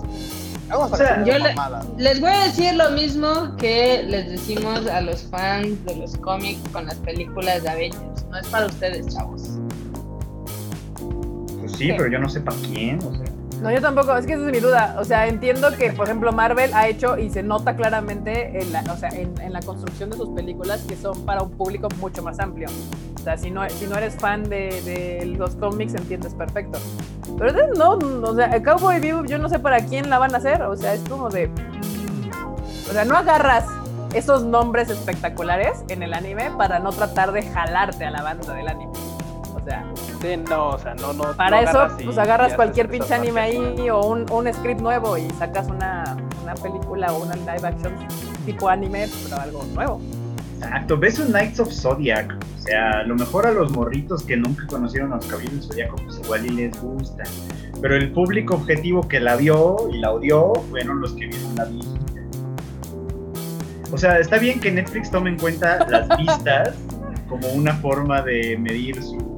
Vamos 0.68 0.92
a 0.92 0.94
O 0.94 0.96
sea, 0.98 1.06
hacer 1.14 1.24
yo 1.24 1.38
le-. 1.38 1.54
Les 1.96 2.20
voy 2.20 2.30
a 2.30 2.40
decir 2.44 2.74
lo 2.74 2.90
mismo 2.90 3.56
que 3.56 4.04
les 4.06 4.28
decimos 4.30 4.86
a 4.86 5.00
los 5.00 5.22
fans 5.22 5.84
de 5.84 5.96
los 5.96 6.16
cómics 6.18 6.60
con 6.72 6.86
las 6.86 6.94
películas 6.96 7.62
de 7.62 7.68
Avengers. 7.70 8.24
No 8.30 8.36
es 8.38 8.46
para 8.48 8.66
ustedes, 8.66 9.08
chavos. 9.08 9.42
pues 11.58 11.72
sí, 11.72 11.88
pero 11.96 12.06
yo 12.08 12.18
no 12.20 12.28
sé 12.28 12.40
para 12.40 12.56
quién, 12.58 12.98
o 13.02 13.10
sea. 13.12 13.24
No, 13.60 13.70
yo 13.70 13.80
tampoco, 13.80 14.16
es 14.16 14.26
que 14.26 14.32
esa 14.34 14.46
es 14.46 14.52
mi 14.52 14.60
duda. 14.60 14.96
O 14.98 15.04
sea, 15.04 15.26
entiendo 15.26 15.68
que, 15.76 15.92
por 15.92 16.06
ejemplo, 16.06 16.32
Marvel 16.32 16.72
ha 16.72 16.88
hecho 16.88 17.18
y 17.18 17.30
se 17.30 17.42
nota 17.42 17.76
claramente 17.76 18.60
en 18.60 18.72
la, 18.72 18.82
o 18.90 18.96
sea, 18.96 19.10
en, 19.10 19.38
en 19.40 19.52
la 19.52 19.60
construcción 19.60 20.10
de 20.10 20.16
sus 20.16 20.30
películas 20.30 20.82
que 20.88 20.96
son 20.96 21.24
para 21.26 21.42
un 21.42 21.50
público 21.50 21.88
mucho 22.00 22.22
más 22.22 22.38
amplio. 22.40 22.68
O 23.20 23.22
sea, 23.22 23.36
si 23.36 23.50
no, 23.50 23.68
si 23.68 23.86
no 23.86 23.96
eres 23.96 24.14
fan 24.14 24.44
de, 24.44 25.34
los 25.36 25.54
cómics, 25.56 25.94
entiendes 25.94 26.32
perfecto. 26.32 26.78
Pero 27.36 27.52
Death 27.52 27.76
Note, 27.76 28.06
o 28.06 28.34
sea, 28.34 28.62
Cowboy 28.62 28.98
Bebop, 28.98 29.26
yo 29.26 29.38
no 29.38 29.48
sé 29.50 29.58
para 29.58 29.84
quién 29.84 30.08
la 30.08 30.18
van 30.18 30.34
a 30.34 30.38
hacer. 30.38 30.62
O 30.62 30.74
sea, 30.74 30.94
es 30.94 31.02
como 31.06 31.28
de. 31.28 31.48
mm, 31.48 32.30
O 32.88 32.92
sea, 32.92 33.04
no 33.04 33.16
agarras 33.16 33.66
esos 34.14 34.42
nombres 34.42 34.88
espectaculares 34.88 35.84
en 35.88 36.02
el 36.02 36.14
anime 36.14 36.50
para 36.56 36.78
no 36.78 36.90
tratar 36.90 37.32
de 37.32 37.42
jalarte 37.42 38.06
a 38.06 38.10
la 38.10 38.22
banda 38.22 38.54
del 38.54 38.68
anime. 38.68 38.92
O 39.70 39.96
sea, 39.96 40.18
sea, 40.20 40.20
Sí, 40.20 40.42
no, 40.48 40.68
o 40.70 40.78
sea, 40.78 40.94
no, 40.94 41.12
no. 41.12 41.32
para 41.36 41.62
no 41.62 41.68
eso, 41.68 41.96
pues 42.04 42.18
agarras 42.18 42.54
cualquier 42.54 42.88
pinche 42.88 43.14
anime 43.14 43.40
ahí 43.40 43.90
o 43.90 44.00
un, 44.04 44.30
un 44.30 44.52
script 44.52 44.80
nuevo 44.80 45.16
y 45.16 45.30
sacas 45.38 45.68
una, 45.68 46.16
una 46.42 46.54
película 46.54 47.12
o 47.12 47.22
una 47.22 47.36
live 47.36 47.68
action 47.68 47.94
tipo 48.44 48.68
anime, 48.68 49.08
pero 49.24 49.40
algo 49.40 49.64
nuevo. 49.74 50.00
Exacto, 50.56 50.98
ves 50.98 51.18
un 51.18 51.28
Knights 51.28 51.60
of 51.60 51.72
Zodiac. 51.72 52.36
O 52.58 52.62
sea, 52.62 52.90
a 53.00 53.02
lo 53.04 53.14
mejor 53.14 53.46
a 53.46 53.52
los 53.52 53.72
morritos 53.72 54.22
que 54.24 54.36
nunca 54.36 54.66
conocieron 54.66 55.12
a 55.12 55.16
los 55.16 55.26
caballeros 55.26 55.60
del 55.60 55.68
Zodiaco, 55.68 55.96
pues 56.04 56.18
igual 56.18 56.46
y 56.46 56.50
les 56.50 56.82
gusta. 56.82 57.22
Pero 57.80 57.96
el 57.96 58.12
público 58.12 58.54
objetivo 58.54 59.08
que 59.08 59.20
la 59.20 59.36
vio 59.36 59.76
y 59.90 59.98
la 59.98 60.12
odió 60.12 60.52
fueron 60.68 61.00
los 61.00 61.12
que 61.14 61.28
vieron 61.28 61.54
la 61.56 61.64
viejita. 61.64 62.00
O 63.92 63.98
sea, 63.98 64.18
está 64.18 64.38
bien 64.38 64.60
que 64.60 64.70
Netflix 64.70 65.10
tome 65.10 65.30
en 65.30 65.38
cuenta 65.38 65.86
las 65.88 66.08
vistas 66.18 66.74
como 67.28 67.48
una 67.48 67.74
forma 67.74 68.20
de 68.22 68.58
medir 68.58 69.02
su, 69.02 69.29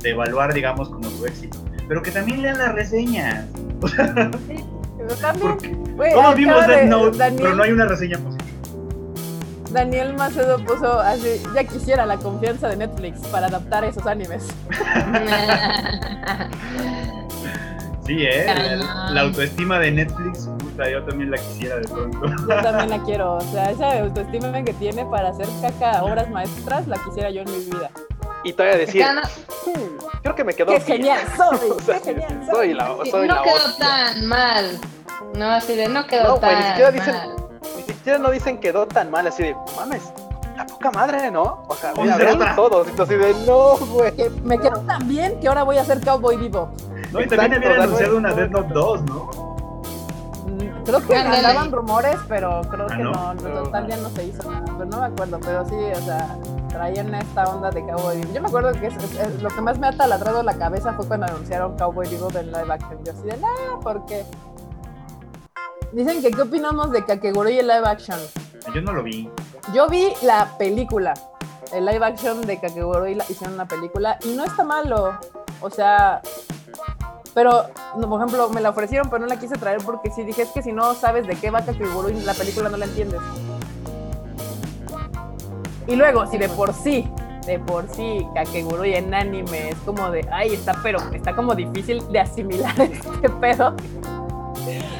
de 0.00 0.10
evaluar, 0.10 0.52
digamos, 0.54 0.88
como 0.88 1.08
su 1.10 1.26
éxito. 1.26 1.58
Pero 1.88 2.02
que 2.02 2.10
también 2.10 2.42
lean 2.42 2.58
las 2.58 2.72
reseñas. 2.74 3.46
Pero 3.80 5.14
también, 5.16 5.58
todos 6.14 6.34
vimos 6.34 6.54
acaba 6.56 6.66
de- 6.66 6.76
Death 6.82 6.88
Note, 6.90 7.18
Daniel, 7.18 7.42
pero 7.42 7.54
no 7.56 7.62
hay 7.62 7.72
una 7.72 7.84
reseña 7.86 8.18
positiva. 8.18 8.44
Daniel 9.70 10.14
Macedo 10.14 10.64
puso 10.64 11.00
así, 11.00 11.42
ya 11.54 11.64
quisiera 11.64 12.06
la 12.06 12.16
confianza 12.16 12.68
de 12.68 12.76
Netflix 12.76 13.18
para 13.26 13.48
adaptar 13.48 13.84
esos 13.84 14.06
animes. 14.06 14.46
Sí, 18.06 18.18
¿eh? 18.22 18.44
La, 18.46 19.10
la 19.12 19.20
autoestima 19.22 19.78
de 19.78 19.90
Netflix, 19.90 20.46
puta, 20.58 20.90
yo 20.90 21.02
también 21.04 21.30
la 21.30 21.38
quisiera 21.38 21.76
de 21.76 21.88
pronto. 21.88 22.20
Yo 22.26 22.46
también 22.62 22.90
la 22.90 23.02
quiero, 23.02 23.36
o 23.36 23.40
sea, 23.40 23.70
esa 23.70 23.98
autoestima 24.00 24.62
que 24.62 24.74
tiene 24.74 25.06
para 25.06 25.30
hacer 25.30 25.46
caca 25.62 26.04
obras 26.04 26.28
maestras, 26.28 26.86
la 26.86 26.98
quisiera 27.02 27.30
yo 27.30 27.40
en 27.40 27.50
mi 27.50 27.64
vida. 27.64 27.90
Y 28.44 28.52
todavía 28.52 28.78
decir, 28.78 29.04
"Hmm, 29.04 29.72
creo 30.22 30.34
que 30.34 30.44
me 30.44 30.54
quedó 30.54 30.66
¡Qué 30.72 30.78
bien". 30.78 30.86
genial 30.98 31.20
soy! 31.36 31.70
O 31.70 31.80
sea, 31.80 31.98
¡Qué 32.00 32.04
genial 32.12 32.42
soy 32.46 32.54
soy! 32.54 32.74
la, 32.74 32.86
soy 33.10 33.26
no 33.28 33.34
la 33.34 33.42
quedó 33.42 33.54
hostia. 33.56 33.86
tan 33.86 34.26
mal. 34.26 34.80
No, 35.34 35.50
así 35.50 35.74
de 35.74 35.88
no 35.88 36.06
quedó 36.06 36.28
No, 36.28 36.36
güey, 36.36 36.54
ni 36.54 36.62
tan 36.62 36.68
siquiera 36.70 36.90
dicen- 36.92 37.14
mal. 37.14 37.36
Ni 37.76 37.82
siquiera 37.82 38.18
no 38.18 38.30
dicen 38.30 38.58
quedó 38.60 38.86
tan 38.86 39.10
mal, 39.10 39.26
así 39.26 39.42
de, 39.42 39.56
mames, 39.76 40.02
la 40.56 40.66
poca 40.66 40.90
madre, 40.92 41.30
¿no? 41.30 41.64
O 41.68 41.74
sea, 41.74 41.92
otra. 41.92 42.54
todos, 42.54 42.86
así 43.00 43.14
de, 43.14 43.34
no, 43.46 43.76
güey. 43.78 44.12
Que 44.14 44.30
me 44.44 44.58
quedó 44.58 44.78
tan 44.80 45.08
bien 45.08 45.40
que 45.40 45.48
ahora 45.48 45.62
voy 45.64 45.78
a 45.78 45.84
ser 45.84 46.00
Cowboy 46.04 46.36
Vivo. 46.36 46.70
No, 47.10 47.20
y 47.20 47.26
también 47.26 47.54
habían 47.54 47.80
anunciado 47.82 48.16
una 48.16 48.32
Death 48.32 48.50
Note 48.50 48.72
2, 48.74 49.02
¿no? 49.02 49.43
Creo 50.84 51.06
que 51.06 51.16
Ándale. 51.16 51.38
andaban 51.46 51.72
rumores, 51.72 52.16
pero 52.28 52.60
creo 52.70 52.86
Ah, 52.90 52.96
que 52.96 53.02
¿no? 53.02 53.12
no, 53.12 53.34
no, 53.34 53.62
total 53.64 53.86
ya 53.88 53.96
no 53.96 54.10
se 54.10 54.24
hizo 54.26 54.50
nada. 54.50 54.64
Pero 54.66 54.84
no 54.84 55.00
me 55.00 55.06
acuerdo, 55.06 55.40
pero 55.40 55.66
sí, 55.68 55.74
o 55.74 56.04
sea, 56.04 56.36
traían 56.68 57.14
esta 57.14 57.44
onda 57.44 57.70
de 57.70 57.80
Cowboy 57.86 58.16
Vivo. 58.18 58.32
Yo 58.34 58.42
me 58.42 58.48
acuerdo 58.48 58.72
que 58.72 58.86
es- 58.88 58.96
es- 58.96 59.14
es- 59.18 59.42
lo 59.42 59.48
que 59.48 59.60
más 59.62 59.78
me 59.78 59.86
ha 59.88 59.92
taladrado 59.96 60.42
la 60.42 60.54
cabeza 60.54 60.92
fue 60.92 61.06
cuando 61.06 61.26
anunciaron 61.26 61.76
Cowboy 61.78 62.06
Vivo 62.08 62.28
del 62.28 62.52
live 62.52 62.72
action. 62.72 63.02
Yo 63.04 63.12
así 63.12 63.22
de, 63.22 63.36
nah, 63.38 63.80
porque... 63.82 64.24
Dicen 65.92 66.20
que 66.22 66.30
qué 66.32 66.42
opinamos 66.42 66.90
de 66.90 67.04
Kakegurui 67.04 67.52
y 67.54 67.58
el 67.60 67.68
live 67.68 67.86
action. 67.86 68.18
Yo 68.74 68.80
no 68.82 68.92
lo 68.92 69.02
vi. 69.02 69.30
Yo 69.72 69.88
vi 69.88 70.12
la 70.22 70.56
película, 70.58 71.14
el 71.72 71.84
live 71.86 72.04
action 72.04 72.40
de 72.42 72.58
Kakegurui, 72.60 73.14
la- 73.14 73.24
hicieron 73.28 73.54
una 73.54 73.66
película 73.68 74.18
y 74.24 74.34
no 74.34 74.44
está 74.44 74.64
malo. 74.64 75.12
O 75.60 75.70
sea, 75.70 76.20
pero, 77.34 77.64
por 77.92 78.20
ejemplo, 78.20 78.48
me 78.50 78.60
la 78.60 78.70
ofrecieron, 78.70 79.10
pero 79.10 79.20
no 79.20 79.26
la 79.26 79.38
quise 79.38 79.56
traer 79.56 79.78
porque 79.84 80.10
sí 80.10 80.22
dije, 80.22 80.42
es 80.42 80.50
que 80.50 80.62
si 80.62 80.72
no 80.72 80.94
sabes 80.94 81.26
de 81.26 81.34
qué 81.34 81.50
va 81.50 81.62
Kakegurui, 81.62 82.14
la 82.20 82.32
película 82.32 82.68
no 82.68 82.76
la 82.76 82.84
entiendes. 82.84 83.20
Y 85.88 85.96
luego, 85.96 86.26
si 86.28 86.38
de 86.38 86.48
por 86.48 86.72
sí, 86.72 87.10
de 87.44 87.58
por 87.58 87.88
sí, 87.88 88.24
Kakegurui 88.34 88.94
en 88.94 89.12
anime 89.12 89.70
es 89.70 89.76
como 89.84 90.10
de, 90.10 90.26
ay, 90.30 90.54
está, 90.54 90.78
pero 90.82 90.98
está 91.12 91.34
como 91.34 91.56
difícil 91.56 92.00
de 92.12 92.20
asimilar 92.20 92.74
este 92.80 93.28
pedo. 93.28 93.74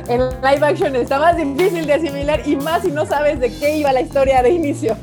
En 0.08 0.20
live 0.42 0.66
action 0.66 0.96
está 0.96 1.18
más 1.18 1.36
difícil 1.36 1.86
de 1.86 1.94
asimilar 1.94 2.46
y 2.46 2.56
más 2.56 2.82
si 2.82 2.90
no 2.90 3.06
sabes 3.06 3.38
de 3.38 3.48
qué 3.58 3.78
iba 3.78 3.92
la 3.92 4.02
historia 4.02 4.42
de 4.42 4.50
inicio. 4.50 4.96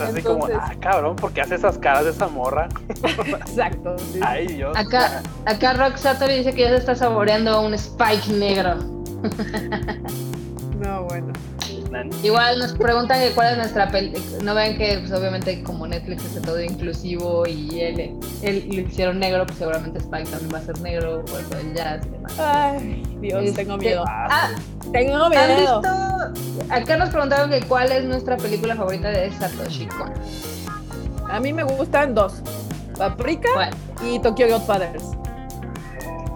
Así 0.00 0.22
como, 0.22 0.46
ah, 0.46 0.74
cabrón, 0.80 1.16
porque 1.16 1.40
hace 1.40 1.54
esas 1.54 1.78
caras 1.78 2.04
de 2.04 2.10
esa 2.10 2.28
morra. 2.28 2.68
Exacto. 3.26 3.96
sí. 3.98 4.20
Ay, 4.22 4.46
Dios. 4.46 4.76
Acá, 4.76 5.22
acá 5.46 5.72
Rock 5.74 5.96
Satori 5.96 6.38
dice 6.38 6.54
que 6.54 6.62
ya 6.62 6.68
se 6.70 6.76
está 6.76 6.94
saboreando 6.94 7.60
un 7.60 7.74
Spike 7.74 8.32
negro. 8.32 8.76
No, 10.80 11.02
bueno. 11.04 11.30
Igual 12.22 12.58
nos 12.58 12.72
preguntan 12.74 13.20
que 13.20 13.30
cuál 13.32 13.52
es 13.52 13.58
nuestra 13.58 13.88
película. 13.90 14.42
No 14.44 14.54
ven 14.54 14.78
que 14.78 14.98
pues, 15.00 15.12
obviamente 15.12 15.62
como 15.62 15.86
Netflix 15.86 16.24
es 16.24 16.42
todo 16.42 16.60
inclusivo 16.60 17.46
y 17.46 17.80
él, 17.80 18.16
él 18.42 18.68
lo 18.70 18.80
hicieron 18.82 19.18
negro, 19.18 19.44
pues 19.46 19.58
seguramente 19.58 19.98
Spike 19.98 20.30
también 20.30 20.54
va 20.54 20.58
a 20.58 20.62
ser 20.62 20.80
negro 20.80 21.24
eso 21.24 21.56
del 21.56 21.74
jazz 21.74 22.06
y 22.06 22.10
demás. 22.10 22.32
Ay, 22.38 23.02
Dios, 23.20 23.42
Este, 23.44 23.64
tengo 23.64 23.76
miedo. 23.76 24.04
Ah, 24.08 24.50
Tengo 24.92 25.24
¿Han 25.24 25.30
miedo. 25.30 25.80
visto? 25.80 26.72
Acá 26.74 26.96
nos 26.96 27.08
preguntaron 27.10 27.50
que 27.50 27.60
cuál 27.62 27.90
es 27.90 28.04
nuestra 28.04 28.36
película 28.36 28.76
favorita 28.76 29.08
de 29.08 29.32
Satoshi 29.32 29.86
Kon. 29.86 30.12
A 31.30 31.40
mí 31.40 31.52
me 31.52 31.62
gustan 31.64 32.14
dos. 32.14 32.42
Paprika 32.96 33.48
¿Cuál? 33.54 33.70
y 34.04 34.18
Tokyo 34.20 34.46
Godfathers. 34.48 35.04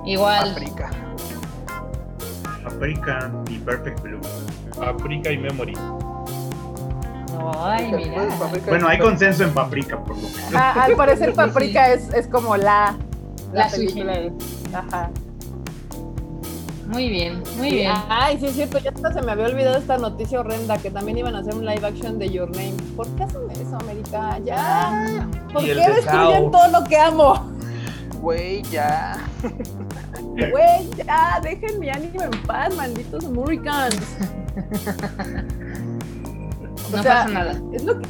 Igual. 0.07 0.49
Paprika. 0.55 0.91
Paprika 2.63 3.31
y 3.51 3.59
Perfect 3.59 4.01
Blue. 4.03 4.21
Paprika 4.79 5.31
y 5.33 5.39
Memory. 5.39 5.75
Ay, 7.59 7.93
mira. 7.93 8.29
Paprika. 8.39 8.71
Bueno, 8.71 8.89
hay 8.89 8.99
consenso 8.99 9.45
en 9.45 9.53
Paprika, 9.53 9.99
por 9.99 10.17
lo 10.17 10.23
menos. 10.23 10.55
Ah, 10.55 10.85
al 10.85 10.95
parecer 10.97 11.33
Paprika 11.35 11.93
es, 11.93 12.13
es 12.15 12.27
como 12.27 12.57
la, 12.57 12.97
La 13.53 13.69
película. 13.69 14.13
Ajá. 14.73 15.11
Muy 16.87 17.09
bien, 17.09 17.43
muy 17.57 17.71
Sí, 17.71 17.77
bien. 17.77 17.93
Ay, 18.11 18.37
sí 18.39 18.47
es 18.47 18.53
cierto, 18.55 18.79
ya 18.79 18.91
hasta 18.91 19.13
se 19.15 19.23
me 19.23 19.33
había 19.33 19.47
olvidado 19.47 19.79
esta 19.79 19.97
noticia 19.97 20.41
horrenda 20.41 20.77
que 20.79 20.91
también 20.91 21.17
iban 21.19 21.35
a 21.35 21.39
hacer 21.39 21.55
un 21.55 21.65
live 21.65 21.87
action 21.87 22.19
de 22.19 22.31
Your 22.31 22.51
Name. 22.51 22.75
¿Por 22.95 23.09
qué 23.17 23.25
hacen 23.25 23.51
eso, 23.53 23.77
América? 23.81 24.39
Ya. 24.45 25.27
¿Por 25.53 25.63
Y 25.63 25.67
qué 25.69 25.75
destruyen 25.75 26.51
todo 26.51 26.69
lo 26.69 26.85
que 26.85 26.99
amo? 26.99 27.54
Güey, 28.25 28.63
ya. 28.71 29.19
Güey, 30.35 30.91
ya, 30.97 31.39
dejen 31.43 31.79
mi 31.79 31.91
anime 31.91 32.25
en 32.25 32.31
paz, 32.47 32.75
malditos 32.75 33.23
Americans. 33.27 34.01
No 36.91 36.99
o 36.99 37.03
sea, 37.03 37.25
pasa 37.25 37.29
nada. 37.29 37.61
Es 37.73 37.85
lo 37.85 38.01
que 38.01 38.09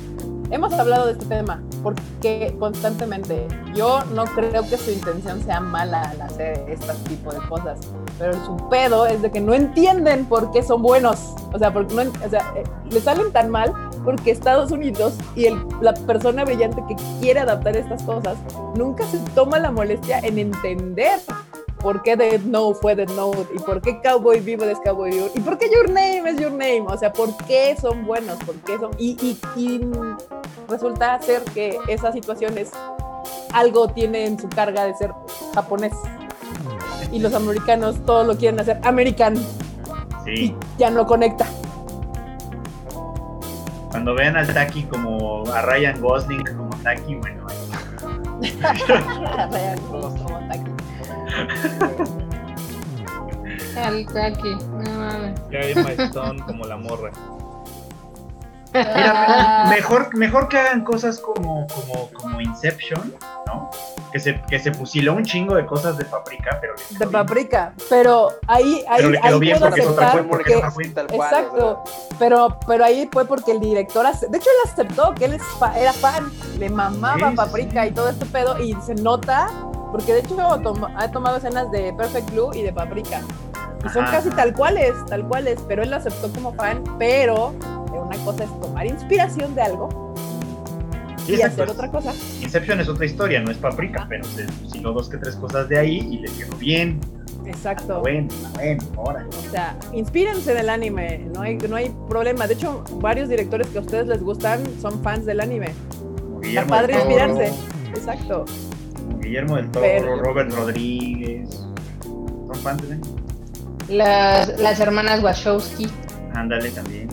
hemos 0.52 0.72
hablado 0.72 1.06
de 1.06 1.12
este 1.12 1.26
tema, 1.26 1.60
porque 1.82 2.54
constantemente 2.60 3.48
yo 3.74 4.04
no 4.14 4.24
creo 4.24 4.62
que 4.68 4.76
su 4.76 4.92
intención 4.92 5.42
sea 5.42 5.58
mala 5.58 6.02
al 6.02 6.22
hacer 6.22 6.64
este 6.68 6.92
tipo 7.08 7.32
de 7.32 7.40
cosas, 7.48 7.80
pero 8.16 8.32
su 8.44 8.56
pedo 8.68 9.06
es 9.06 9.20
de 9.20 9.32
que 9.32 9.40
no 9.40 9.52
entienden 9.52 10.26
por 10.26 10.52
qué 10.52 10.62
son 10.62 10.80
buenos, 10.80 11.34
o 11.52 11.58
sea, 11.58 11.72
porque 11.72 11.92
no, 11.92 12.02
o 12.02 12.30
sea, 12.30 12.52
eh, 12.54 12.62
le 12.88 13.00
salen 13.00 13.32
tan 13.32 13.50
mal 13.50 13.72
porque 14.04 14.30
Estados 14.30 14.70
Unidos 14.70 15.14
y 15.34 15.46
el- 15.46 15.64
la 15.80 15.94
persona 15.94 16.44
brillante 16.44 16.82
que 16.88 16.96
quiere 17.20 17.40
adaptar 17.40 17.76
estas 17.76 18.02
cosas 18.02 18.36
nunca 18.76 19.04
se 19.06 19.18
toma 19.34 19.58
la 19.58 19.70
molestia 19.70 20.18
en 20.20 20.38
entender 20.38 21.18
por 21.80 22.02
qué 22.02 22.16
Death 22.16 22.42
Note 22.42 22.78
fue 22.80 22.94
Death 22.94 23.10
Note 23.10 23.46
y 23.54 23.58
por 23.58 23.80
qué 23.82 24.00
Cowboy 24.00 24.40
Vivo 24.40 24.64
es 24.64 24.78
Cowboy 24.80 25.10
Vivo 25.10 25.28
y 25.34 25.40
por 25.40 25.58
qué 25.58 25.68
Your 25.70 25.88
Name 25.88 26.22
es 26.30 26.38
Your 26.38 26.52
Name, 26.52 26.84
o 26.88 26.96
sea, 26.96 27.12
por 27.12 27.36
qué 27.46 27.76
son 27.80 28.06
buenos, 28.06 28.38
por 28.44 28.54
qué 28.56 28.78
son... 28.78 28.90
Y, 28.98 29.16
y, 29.20 29.38
y 29.60 29.80
resulta 30.68 31.20
ser 31.20 31.42
que 31.52 31.78
esas 31.88 32.14
situaciones 32.14 32.70
algo 33.52 33.88
tiene 33.88 34.24
en 34.26 34.38
su 34.38 34.48
carga 34.48 34.84
de 34.86 34.94
ser 34.94 35.12
japonés. 35.54 35.92
Y 37.12 37.18
los 37.20 37.34
americanos 37.34 37.96
todo 38.06 38.24
lo 38.24 38.36
quieren 38.36 38.58
hacer 38.60 38.80
american 38.82 39.36
Sí. 40.24 40.30
y 40.32 40.56
ya 40.78 40.88
no 40.90 41.06
conecta. 41.06 41.46
Cuando 43.94 44.12
vean 44.16 44.36
al 44.36 44.52
Taki 44.52 44.82
como 44.86 45.44
a 45.52 45.62
Ryan 45.62 46.00
Gosling 46.00 46.42
como 46.56 46.70
Taki, 46.82 47.14
bueno, 47.14 47.46
Real, 49.52 49.78
como 49.88 50.48
Taki. 50.48 50.70
Al 53.76 54.04
Taki, 54.06 54.54
no 54.56 54.98
mames. 54.98 55.40
Ya 55.48 55.60
Emma 55.60 55.90
Stone 55.92 56.42
como 56.44 56.64
la 56.64 56.76
morra. 56.76 57.12
Mira, 58.74 59.64
me- 59.68 59.76
mejor, 59.76 60.14
mejor 60.16 60.48
que 60.48 60.58
hagan 60.58 60.82
cosas 60.84 61.20
como, 61.20 61.66
como, 61.68 62.10
como 62.12 62.40
Inception, 62.40 63.14
¿no? 63.46 63.70
Que 64.12 64.18
se, 64.20 64.40
que 64.42 64.58
se 64.58 64.72
fusiló 64.74 65.14
un 65.14 65.24
chingo 65.24 65.54
de 65.54 65.64
cosas 65.66 65.96
de 65.96 66.04
Paprika, 66.04 66.58
pero 66.60 66.74
de 66.90 67.06
paprika, 67.08 67.72
pero 67.88 68.30
ahí, 68.46 68.84
ahí, 68.88 68.96
Pero 68.98 69.10
le 69.10 69.18
ahí 69.18 69.22
quedó 69.24 69.38
bien 69.40 69.58
puedo 69.58 69.70
porque 69.70 69.86
otra. 69.86 70.12
Tal 70.12 71.06
cual, 71.08 71.30
Exacto, 71.30 71.84
pero, 72.18 72.58
pero 72.66 72.84
ahí 72.84 73.08
fue 73.12 73.24
porque 73.24 73.52
el 73.52 73.60
director, 73.60 74.06
ace- 74.06 74.26
de 74.28 74.38
hecho 74.38 74.50
él 74.50 74.70
aceptó 74.70 75.14
que 75.14 75.24
él 75.26 75.34
es 75.34 75.42
fa- 75.58 75.76
era 75.78 75.92
fan, 75.92 76.30
le 76.58 76.68
mamaba 76.70 77.30
Sí, 77.30 77.36
Paprika 77.36 77.82
sí. 77.82 77.88
y 77.88 77.92
todo 77.92 78.08
este 78.08 78.26
pedo 78.26 78.60
y 78.62 78.74
se 78.84 78.94
nota, 78.94 79.48
porque 79.90 80.12
de 80.14 80.20
hecho 80.20 80.36
tom- 80.62 80.84
ha 80.96 81.10
tomado 81.10 81.36
escenas 81.38 81.70
de 81.72 81.92
Perfect 81.94 82.30
Blue 82.30 82.52
y 82.54 82.62
de 82.62 82.72
Paprika 82.72 83.20
y 83.84 83.88
son 83.90 84.04
casi 84.06 84.30
tal 84.30 84.52
cuales, 84.54 84.92
tal 85.08 85.26
cuales, 85.26 85.58
pero 85.68 85.82
él 85.82 85.90
lo 85.90 85.96
aceptó 85.96 86.30
como 86.32 86.52
fan, 86.54 86.82
pero 86.98 87.52
una 87.92 88.16
cosa 88.24 88.44
es 88.44 88.60
tomar 88.60 88.86
inspiración 88.86 89.54
de 89.54 89.62
algo 89.62 90.14
Sí, 91.26 91.36
y 91.38 91.42
hacer 91.42 91.70
otra 91.70 91.90
cosa. 91.90 92.12
Inception 92.42 92.80
es 92.80 92.88
otra 92.88 93.06
historia, 93.06 93.40
no 93.40 93.50
es 93.50 93.56
paprika, 93.56 94.04
pero 94.10 94.24
se 94.24 94.46
fusiló 94.46 94.92
dos 94.92 95.08
que 95.08 95.16
tres 95.16 95.34
cosas 95.36 95.66
de 95.70 95.78
ahí 95.78 95.96
y 96.10 96.18
le 96.18 96.30
quedó 96.32 96.54
bien. 96.58 97.00
Exacto. 97.46 98.00
Bueno, 98.00 98.28
bueno, 98.54 98.82
ahora. 98.98 99.26
O 99.30 99.50
sea, 99.50 99.74
inspírense 99.94 100.52
del 100.52 100.68
anime, 100.68 101.26
no 101.34 101.40
hay, 101.40 101.56
no 101.56 101.76
hay 101.76 101.94
problema. 102.10 102.46
De 102.46 102.52
hecho, 102.54 102.84
varios 103.00 103.30
directores 103.30 103.66
que 103.68 103.78
a 103.78 103.80
ustedes 103.80 104.06
les 104.06 104.22
gustan 104.22 104.60
son 104.82 105.02
fans 105.02 105.24
del 105.24 105.40
anime. 105.40 105.72
Está 106.42 106.66
padre 106.66 106.92
del 106.98 107.06
inspirarse. 107.06 107.52
Exacto. 107.88 108.44
Guillermo 109.20 109.56
del 109.56 109.70
Toro, 109.70 109.86
Pero- 109.86 110.16
Robert 110.22 110.52
Rodríguez. 110.52 111.48
Son 112.02 112.56
fans, 112.62 112.82
¿eh? 112.90 113.00
Las, 113.88 114.58
las 114.58 114.80
hermanas 114.80 115.22
Wachowski. 115.22 115.88
Ándale 116.34 116.70
también. 116.70 117.08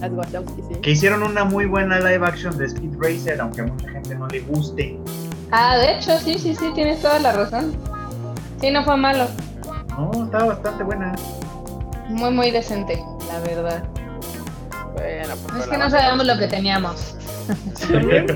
Las 0.00 0.10
Wachowski, 0.12 0.62
sí. 0.68 0.74
Que 0.80 0.90
hicieron 0.92 1.22
una 1.22 1.44
muy 1.44 1.66
buena 1.66 1.98
live 1.98 2.26
action 2.26 2.56
de 2.56 2.66
Speed 2.66 2.94
Racer, 2.98 3.40
aunque 3.40 3.62
a 3.62 3.64
mucha 3.64 3.88
gente 3.90 4.14
no 4.14 4.26
le 4.28 4.40
guste. 4.40 4.98
Ah, 5.50 5.76
de 5.76 5.96
hecho, 5.96 6.18
sí, 6.18 6.38
sí, 6.38 6.54
sí, 6.54 6.70
tienes 6.74 7.00
toda 7.02 7.18
la 7.18 7.32
razón. 7.32 7.76
Sí, 8.60 8.70
no 8.70 8.84
fue 8.84 8.96
malo. 8.96 9.26
No, 9.96 10.24
estaba 10.24 10.46
bastante 10.46 10.84
buena. 10.84 11.14
Muy, 12.08 12.30
muy 12.30 12.50
decente, 12.50 13.02
la 13.28 13.40
verdad. 13.40 13.84
Bueno, 14.94 15.34
pues 15.48 15.64
Es 15.64 15.68
que 15.70 15.78
no 15.78 15.90
sabíamos 15.90 16.26
lo 16.26 16.38
que 16.38 16.46
teníamos. 16.46 17.16
También 17.90 18.26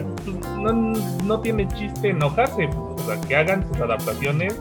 no, 0.58 0.72
no 0.72 1.40
tiene 1.40 1.68
chiste 1.68 2.10
enojarse. 2.10 2.68
O 3.04 3.06
sea, 3.06 3.20
que 3.20 3.36
hagan 3.36 3.66
sus 3.68 3.80
adaptaciones 3.80 4.54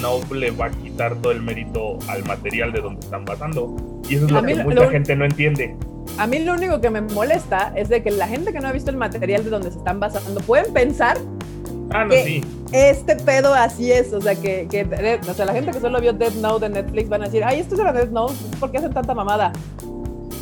no 0.00 0.20
le 0.34 0.50
va 0.50 0.66
a 0.66 0.70
quitar 0.70 1.14
todo 1.16 1.32
el 1.32 1.42
mérito 1.42 1.98
al 2.08 2.24
material 2.24 2.72
de 2.72 2.80
donde 2.80 3.00
están 3.00 3.24
basando. 3.24 3.76
Y 4.08 4.16
eso 4.16 4.26
es 4.26 4.32
lo 4.32 4.42
que 4.42 4.54
lo- 4.54 4.64
mucha 4.64 4.80
lo- 4.84 4.90
gente 4.90 5.14
no 5.16 5.24
entiende. 5.24 5.76
A 6.18 6.26
mí 6.26 6.38
lo 6.40 6.54
único 6.54 6.80
que 6.80 6.90
me 6.90 7.00
molesta 7.02 7.72
es 7.76 7.88
de 7.88 8.02
que 8.02 8.10
la 8.10 8.26
gente 8.26 8.52
que 8.52 8.60
no 8.60 8.68
ha 8.68 8.72
visto 8.72 8.90
el 8.90 8.96
material 8.96 9.44
de 9.44 9.50
donde 9.50 9.70
se 9.70 9.78
están 9.78 10.00
basando 10.00 10.40
pueden 10.40 10.72
pensar 10.72 11.16
Ah, 11.92 12.04
no, 12.04 12.10
¿Qué? 12.10 12.24
sí. 12.24 12.44
este 12.72 13.16
pedo 13.16 13.52
así 13.52 13.90
es, 13.90 14.12
o 14.12 14.20
sea, 14.20 14.36
que, 14.36 14.68
que 14.70 14.86
o 15.28 15.34
sea, 15.34 15.44
la 15.44 15.52
gente 15.52 15.72
que 15.72 15.80
solo 15.80 16.00
vio 16.00 16.12
Death 16.12 16.34
Note 16.34 16.68
de 16.68 16.74
Netflix 16.82 17.08
van 17.08 17.22
a 17.22 17.24
decir, 17.24 17.42
ay, 17.44 17.58
esto 17.60 17.74
era 17.80 17.92
Death 17.92 18.10
Note, 18.10 18.34
¿por 18.60 18.70
qué 18.70 18.78
hacen 18.78 18.92
tanta 18.92 19.12
mamada? 19.12 19.52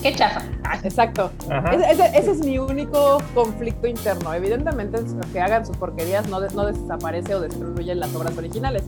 Qué 0.03 0.15
chafa. 0.15 0.43
Ah, 0.65 0.79
Exacto. 0.85 1.31
Ese, 1.73 1.91
ese- 1.91 2.19
ese 2.19 2.31
es 2.33 2.39
mi 2.45 2.59
único 2.59 3.19
conflicto 3.35 3.87
interno. 3.89 4.33
Evidentemente, 4.33 4.99
que 5.33 5.41
hagan 5.41 5.67
sus 5.67 5.77
porquerías 5.77 6.29
no, 6.29 6.41
des- 6.41 6.55
no 6.55 6.65
desaparece 6.67 7.35
o 7.35 7.41
destruye 7.41 7.95
las 7.95 8.15
obras 8.15 8.37
originales. 8.39 8.85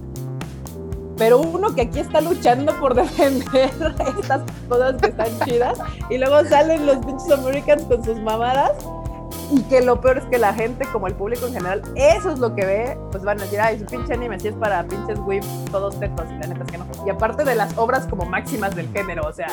Pero 1.17 1.39
uno 1.41 1.75
que 1.75 1.83
aquí 1.83 2.01
está 2.01 2.21
luchando 2.21 2.73
por 2.81 2.95
defender 3.03 3.71
estas 4.19 4.43
cosas 4.69 4.95
que 5.03 5.09
están 5.09 5.29
chidas 5.45 5.79
y 6.09 6.17
luego 6.19 6.45
salen 6.49 6.87
los 6.87 6.97
pinches 7.05 7.31
Americans 7.33 7.83
con 7.83 8.03
sus 8.05 8.19
mamadas 8.21 8.73
y 9.51 9.63
que 9.63 9.81
lo 9.83 10.01
peor 10.01 10.19
es 10.19 10.25
que 10.27 10.39
la 10.39 10.53
gente, 10.55 10.87
como 10.93 11.07
el 11.07 11.15
público 11.15 11.47
en 11.47 11.55
general, 11.55 11.83
eso 11.97 12.31
es 12.31 12.39
lo 12.39 12.55
que 12.55 12.65
ve, 12.65 12.99
pues 13.11 13.25
van 13.25 13.41
a 13.41 13.45
decir, 13.45 13.61
ay, 13.61 13.79
su 13.79 13.87
pinche 13.87 14.15
anime 14.15 14.39
sí 14.39 14.49
es 14.49 14.55
para 14.55 14.85
pinches 14.85 15.19
whips 15.21 15.47
todos 15.71 15.99
tetos 15.99 16.27
y 16.31 16.39
la 16.39 16.47
neta 16.49 16.65
es 16.65 16.71
que 16.71 16.79
no. 16.79 16.87
Y 17.07 17.11
aparte 17.11 17.45
de 17.45 17.55
las 17.55 17.77
obras 17.77 18.07
como 18.07 18.25
máximas 18.25 18.75
del 18.77 18.89
género, 18.93 19.27
o 19.27 19.33
sea, 19.33 19.49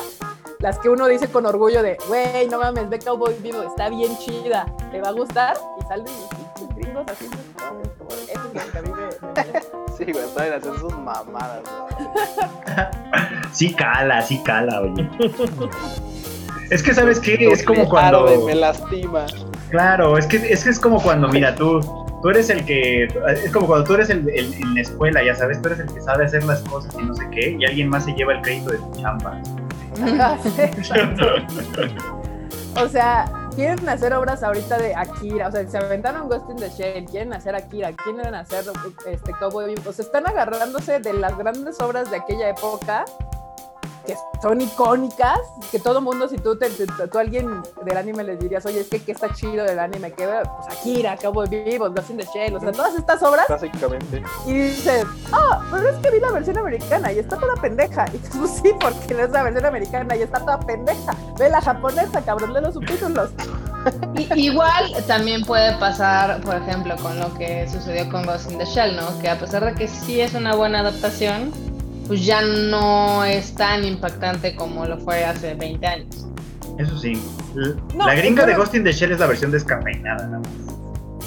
las 0.60 0.78
que 0.78 0.88
uno 0.88 1.06
dice 1.06 1.28
con 1.28 1.46
orgullo 1.46 1.82
de, 1.82 1.96
güey, 2.08 2.48
no 2.48 2.58
mames, 2.58 2.88
ve 2.88 2.98
Cowboy 2.98 3.34
Vivo, 3.42 3.62
está 3.62 3.88
bien 3.88 4.16
chida, 4.18 4.66
te 4.90 5.00
va 5.00 5.08
a 5.08 5.12
gustar, 5.12 5.56
y 5.80 5.86
salen 5.86 6.06
los 6.06 6.28
pinches 6.28 6.76
gringos 6.76 7.06
como, 7.66 8.10
eso 8.10 8.48
es 8.54 8.66
lo 8.66 8.72
que 8.72 8.78
a 8.78 8.82
mí 8.82 8.90
me-. 8.90 9.98
Sí, 9.98 10.12
güey, 10.12 10.28
saben 10.32 10.52
hacer 10.52 10.78
sus 10.78 10.96
mamadas, 10.96 11.62
güey. 11.64 12.08
Sí 13.52 13.74
cala, 13.74 14.22
sí 14.22 14.40
cala, 14.44 14.82
oye. 14.82 15.08
Es 16.70 16.82
que, 16.82 16.92
¿sabes 16.92 17.18
qué? 17.18 17.48
Es 17.50 17.62
como 17.62 17.88
cuando... 17.88 18.44
me 18.44 18.54
lastima. 18.54 19.26
Claro, 19.70 20.16
es 20.16 20.26
que, 20.26 20.36
es 20.52 20.64
que 20.64 20.70
es 20.70 20.78
como 20.80 21.00
cuando, 21.02 21.28
mira, 21.28 21.54
tú, 21.54 21.80
tú 22.22 22.28
eres 22.30 22.48
el 22.50 22.64
que, 22.64 23.04
es 23.04 23.52
como 23.52 23.66
cuando 23.66 23.84
tú 23.84 23.94
eres 23.94 24.08
el, 24.10 24.28
el- 24.30 24.54
en 24.54 24.74
la 24.74 24.80
escuela, 24.80 25.22
ya 25.22 25.34
sabes, 25.34 25.60
tú 25.60 25.68
eres 25.68 25.80
el 25.80 25.92
que 25.92 26.00
sabe 26.00 26.24
hacer 26.24 26.42
las 26.44 26.60
cosas 26.62 26.94
y 26.98 27.02
no 27.04 27.14
sé 27.14 27.28
qué, 27.30 27.56
y 27.58 27.64
alguien 27.66 27.88
más 27.90 28.04
se 28.04 28.12
lleva 28.12 28.32
el 28.34 28.40
crédito 28.42 28.70
de 28.70 28.78
tu 28.78 28.92
chamba. 29.00 29.40
O 32.76 32.88
sea, 32.88 33.24
quieren 33.56 33.88
hacer 33.88 34.12
obras 34.14 34.42
ahorita 34.42 34.78
de 34.78 34.94
Akira, 34.94 35.48
o 35.48 35.50
sea, 35.50 35.66
se 35.66 35.78
aventaron 35.78 36.28
Ghost 36.28 36.48
in 36.50 36.56
the 36.56 36.68
Shell, 36.70 37.04
quieren 37.06 37.32
hacer 37.32 37.56
Akira, 37.56 37.92
quieren 37.92 38.34
hacer 38.34 38.64
este 39.06 39.32
Cowboy 39.32 39.66
Bebop, 39.66 39.88
o 39.88 39.92
sea, 39.92 40.04
están 40.04 40.26
agarrándose 40.28 41.00
de 41.00 41.12
las 41.14 41.36
grandes 41.36 41.80
obras 41.80 42.08
de 42.10 42.18
aquella 42.18 42.50
época 42.50 43.04
que 44.08 44.16
son 44.40 44.60
icónicas, 44.60 45.38
que 45.70 45.78
todo 45.78 46.00
mundo, 46.00 46.28
si 46.28 46.36
tú, 46.38 46.56
te, 46.58 46.70
te- 46.70 46.86
tú 46.86 47.18
a 47.18 47.20
alguien 47.20 47.62
del 47.84 47.96
anime 47.96 48.24
les 48.24 48.38
dirías, 48.40 48.64
oye, 48.64 48.80
es 48.80 48.88
que 48.88 49.00
¿qué 49.02 49.12
está 49.12 49.32
chido 49.34 49.64
del 49.66 49.78
anime? 49.78 50.12
que 50.12 50.26
Pues 50.26 50.78
Akira, 50.78 51.16
Cowboy 51.16 51.46
Bebop, 51.48 51.94
Ghost 51.94 52.10
in 52.10 52.16
the 52.16 52.26
Shell, 52.34 52.56
o 52.56 52.60
sea, 52.60 52.72
todas 52.72 52.94
estas 52.94 53.22
obras 53.22 53.46
Básicamente. 53.48 54.22
y 54.46 54.52
dices, 54.54 55.04
ah, 55.32 55.60
pero 55.70 55.90
es 55.90 55.96
que 55.98 56.10
vi 56.10 56.20
la 56.20 56.32
versión 56.32 56.56
americana 56.58 57.12
y 57.12 57.18
está 57.18 57.36
toda 57.36 57.54
pendeja. 57.56 58.06
Y 58.14 58.18
tú, 58.18 58.38
pues 58.38 58.50
sí, 58.62 58.70
porque 58.80 59.14
no 59.14 59.20
es 59.24 59.30
la 59.30 59.42
versión 59.42 59.66
americana 59.66 60.16
y 60.16 60.22
está 60.22 60.38
toda 60.40 60.58
pendeja. 60.60 61.14
Ve 61.38 61.50
la 61.50 61.60
japonesa, 61.60 62.22
cabrón, 62.22 62.54
lee 62.54 62.60
los 62.62 62.74
subtítulos. 62.74 63.30
Igual 64.34 64.92
también 65.06 65.42
puede 65.44 65.76
pasar, 65.78 66.40
por 66.42 66.56
ejemplo, 66.56 66.96
con 66.96 67.18
lo 67.18 67.32
que 67.34 67.68
sucedió 67.68 68.10
con 68.10 68.24
Ghost 68.26 68.50
in 68.50 68.58
the 68.58 68.64
Shell, 68.64 68.96
¿no? 68.96 69.18
Que 69.20 69.28
a 69.30 69.38
pesar 69.38 69.64
de 69.64 69.74
que 69.74 69.88
sí 69.88 70.20
es 70.20 70.34
una 70.34 70.54
buena 70.54 70.80
adaptación, 70.80 71.52
pues 72.08 72.24
ya 72.24 72.40
no 72.42 73.22
es 73.24 73.54
tan 73.54 73.84
impactante 73.84 74.56
como 74.56 74.84
lo 74.86 74.98
fue 74.98 75.24
hace 75.24 75.54
20 75.54 75.86
años. 75.86 76.26
Eso 76.78 76.98
sí. 76.98 77.20
No, 77.94 78.06
la 78.06 78.14
gringa 78.14 78.46
de 78.46 78.54
Ghost 78.54 78.74
in 78.74 78.84
the 78.84 78.92
Shell 78.92 79.12
es 79.12 79.20
la 79.20 79.26
versión 79.26 79.50
descafeinada, 79.50 80.26
¿no? 80.26 80.42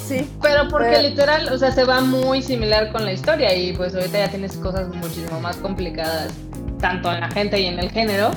Sí. 0.08 0.30
Pero 0.42 0.68
porque 0.70 0.90
Pero- 0.90 1.10
literal, 1.10 1.50
o 1.54 1.58
sea, 1.58 1.72
se 1.72 1.84
va 1.84 2.02
muy 2.02 2.42
similar 2.42 2.92
con 2.92 3.06
la 3.06 3.14
historia 3.14 3.56
y 3.56 3.74
pues 3.74 3.94
ahorita 3.96 4.18
ya 4.18 4.30
tienes 4.30 4.58
cosas 4.58 4.88
muchísimo 4.94 5.40
más 5.40 5.58
complicadas, 5.58 6.34
tanto 6.80 7.12
en 7.14 7.22
la 7.22 7.30
gente 7.30 7.60
y 7.60 7.68
en 7.68 7.80
el 7.80 7.92
género, 7.92 8.32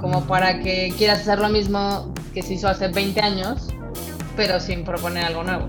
como 0.00 0.24
para 0.24 0.60
que 0.60 0.92
quieras 0.96 1.20
hacer 1.20 1.38
lo 1.40 1.48
mismo 1.48 2.12
que 2.32 2.42
se 2.42 2.54
hizo 2.54 2.68
hace 2.68 2.88
20 2.88 3.20
años, 3.20 3.68
pero 4.36 4.58
sin 4.60 4.84
proponer 4.84 5.24
algo 5.26 5.42
nuevo. 5.44 5.68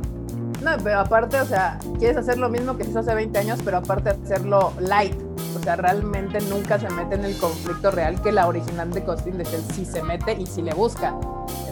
No, 0.63 0.72
pero 0.84 0.99
aparte, 0.99 1.41
o 1.41 1.45
sea, 1.45 1.80
quieres 1.99 2.18
hacer 2.18 2.38
lo 2.38 2.49
mismo 2.49 2.77
que 2.77 2.84
se 2.84 2.91
hizo 2.91 2.99
hace 2.99 3.13
20 3.15 3.38
años, 3.39 3.59
pero 3.65 3.77
aparte 3.77 4.11
hacerlo 4.11 4.73
light. 4.80 5.15
O 5.55 5.59
sea, 5.63 5.75
realmente 5.75 6.39
nunca 6.41 6.79
se 6.79 6.89
mete 6.89 7.15
en 7.15 7.25
el 7.25 7.37
conflicto 7.37 7.91
real 7.91 8.21
que 8.21 8.31
la 8.31 8.47
original 8.47 8.89
de 8.91 9.01
Ghost 9.01 9.27
in 9.27 9.37
the 9.37 9.43
Shell 9.43 9.63
sí 9.75 9.85
se 9.85 10.01
mete 10.03 10.33
y 10.33 10.45
sí 10.45 10.61
le 10.61 10.73
busca. 10.73 11.13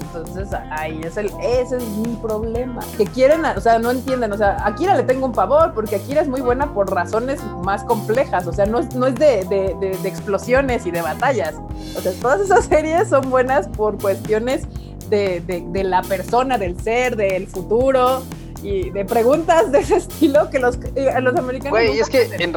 Entonces 0.02 0.50
ahí 0.72 1.00
es 1.04 1.18
el, 1.18 1.32
ese 1.42 1.78
es 1.78 1.84
mi 1.84 2.16
problema. 2.16 2.82
Que 2.98 3.06
quieren, 3.06 3.46
o 3.46 3.62
sea, 3.62 3.78
no 3.80 3.92
entienden, 3.92 4.32
o 4.34 4.38
sea, 4.38 4.58
a 4.58 4.68
Akira 4.70 4.96
le 4.96 5.04
tengo 5.04 5.26
un 5.28 5.34
favor 5.36 5.74
porque 5.74 5.98
Akira 5.98 6.22
es 6.22 6.28
muy 6.28 6.42
buena 6.42 6.74
por 6.74 6.92
razones 6.94 7.40
más 7.64 7.84
complejas, 7.84 8.48
o 8.48 8.54
sea, 8.54 8.66
no 8.66 8.80
es, 8.80 8.94
no 8.96 9.06
es 9.06 9.16
de, 9.16 9.46
de- 9.46 9.76
de- 9.80 9.98
de 10.02 10.10
explosiones 10.10 10.86
y 10.86 10.92
de 10.92 11.02
batallas. 11.02 11.56
O 11.98 12.02
sea, 12.02 12.12
todas 12.22 12.42
esas 12.42 12.66
series 12.70 13.10
son 13.10 13.30
buenas 13.30 13.68
por 13.68 13.98
cuestiones 14.02 14.64
de, 15.10 15.42
de- 15.42 15.64
de 15.68 15.84
la 15.84 16.02
persona, 16.02 16.58
del 16.58 16.80
ser, 16.82 17.16
del 17.16 17.48
futuro 17.48 18.24
y 18.64 18.90
de 18.90 19.06
preguntas 19.06 19.72
de 19.72 19.80
ese 19.80 19.96
estilo 19.98 20.50
que 20.50 20.58
los, 20.60 20.78
eh, 20.96 21.14
los 21.22 21.36
americanos. 21.36 21.72
Güey, 21.72 22.00
es 22.00 22.10
que 22.10 22.24
en, 22.40 22.54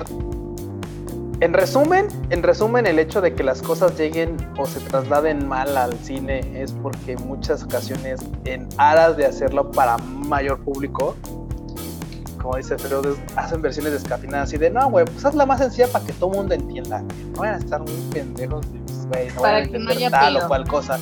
en 1.42 1.52
resumen, 1.52 2.06
en 2.30 2.42
resumen, 2.42 2.86
el 2.86 2.98
hecho 2.98 3.20
de 3.20 3.34
que 3.34 3.42
las 3.42 3.60
cosas 3.62 3.98
lleguen 3.98 4.36
o 4.58 4.66
se 4.66 4.78
trasladen 4.80 5.48
mal 5.48 5.76
al 5.76 5.92
cine 5.98 6.40
es 6.54 6.72
porque 6.72 7.12
en 7.12 7.26
muchas 7.26 7.64
ocasiones, 7.64 8.20
en 8.44 8.68
aras 8.78 9.16
de 9.16 9.26
hacerlo 9.26 9.70
para 9.72 9.98
mayor 9.98 10.60
público, 10.60 11.16
como 12.40 12.56
dice 12.56 12.78
Freud, 12.78 13.16
hacen 13.36 13.60
versiones 13.60 13.92
descafinadas 13.92 14.48
así 14.48 14.56
de 14.56 14.70
no, 14.70 14.88
güey, 14.90 15.04
pues 15.04 15.24
hazla 15.24 15.44
más 15.46 15.58
sencilla 15.58 15.88
para 15.88 16.04
que 16.04 16.12
todo 16.12 16.30
mundo 16.30 16.54
entienda. 16.54 17.02
No 17.34 17.40
vayan 17.40 17.56
a 17.56 17.58
estar 17.58 17.80
muy 17.80 17.92
pendejos, 18.12 18.64
y, 18.72 18.78
pues, 18.78 19.06
güey, 19.06 19.28
no 19.28 19.40
Para 19.42 19.52
vayan 19.54 19.68
a 19.68 19.72
que 19.72 19.78
no 19.78 19.90
entender 19.90 19.96
haya 19.96 20.10
tal 20.10 20.36
o 20.36 20.48
cual 20.48 20.68
cosa. 20.68 20.98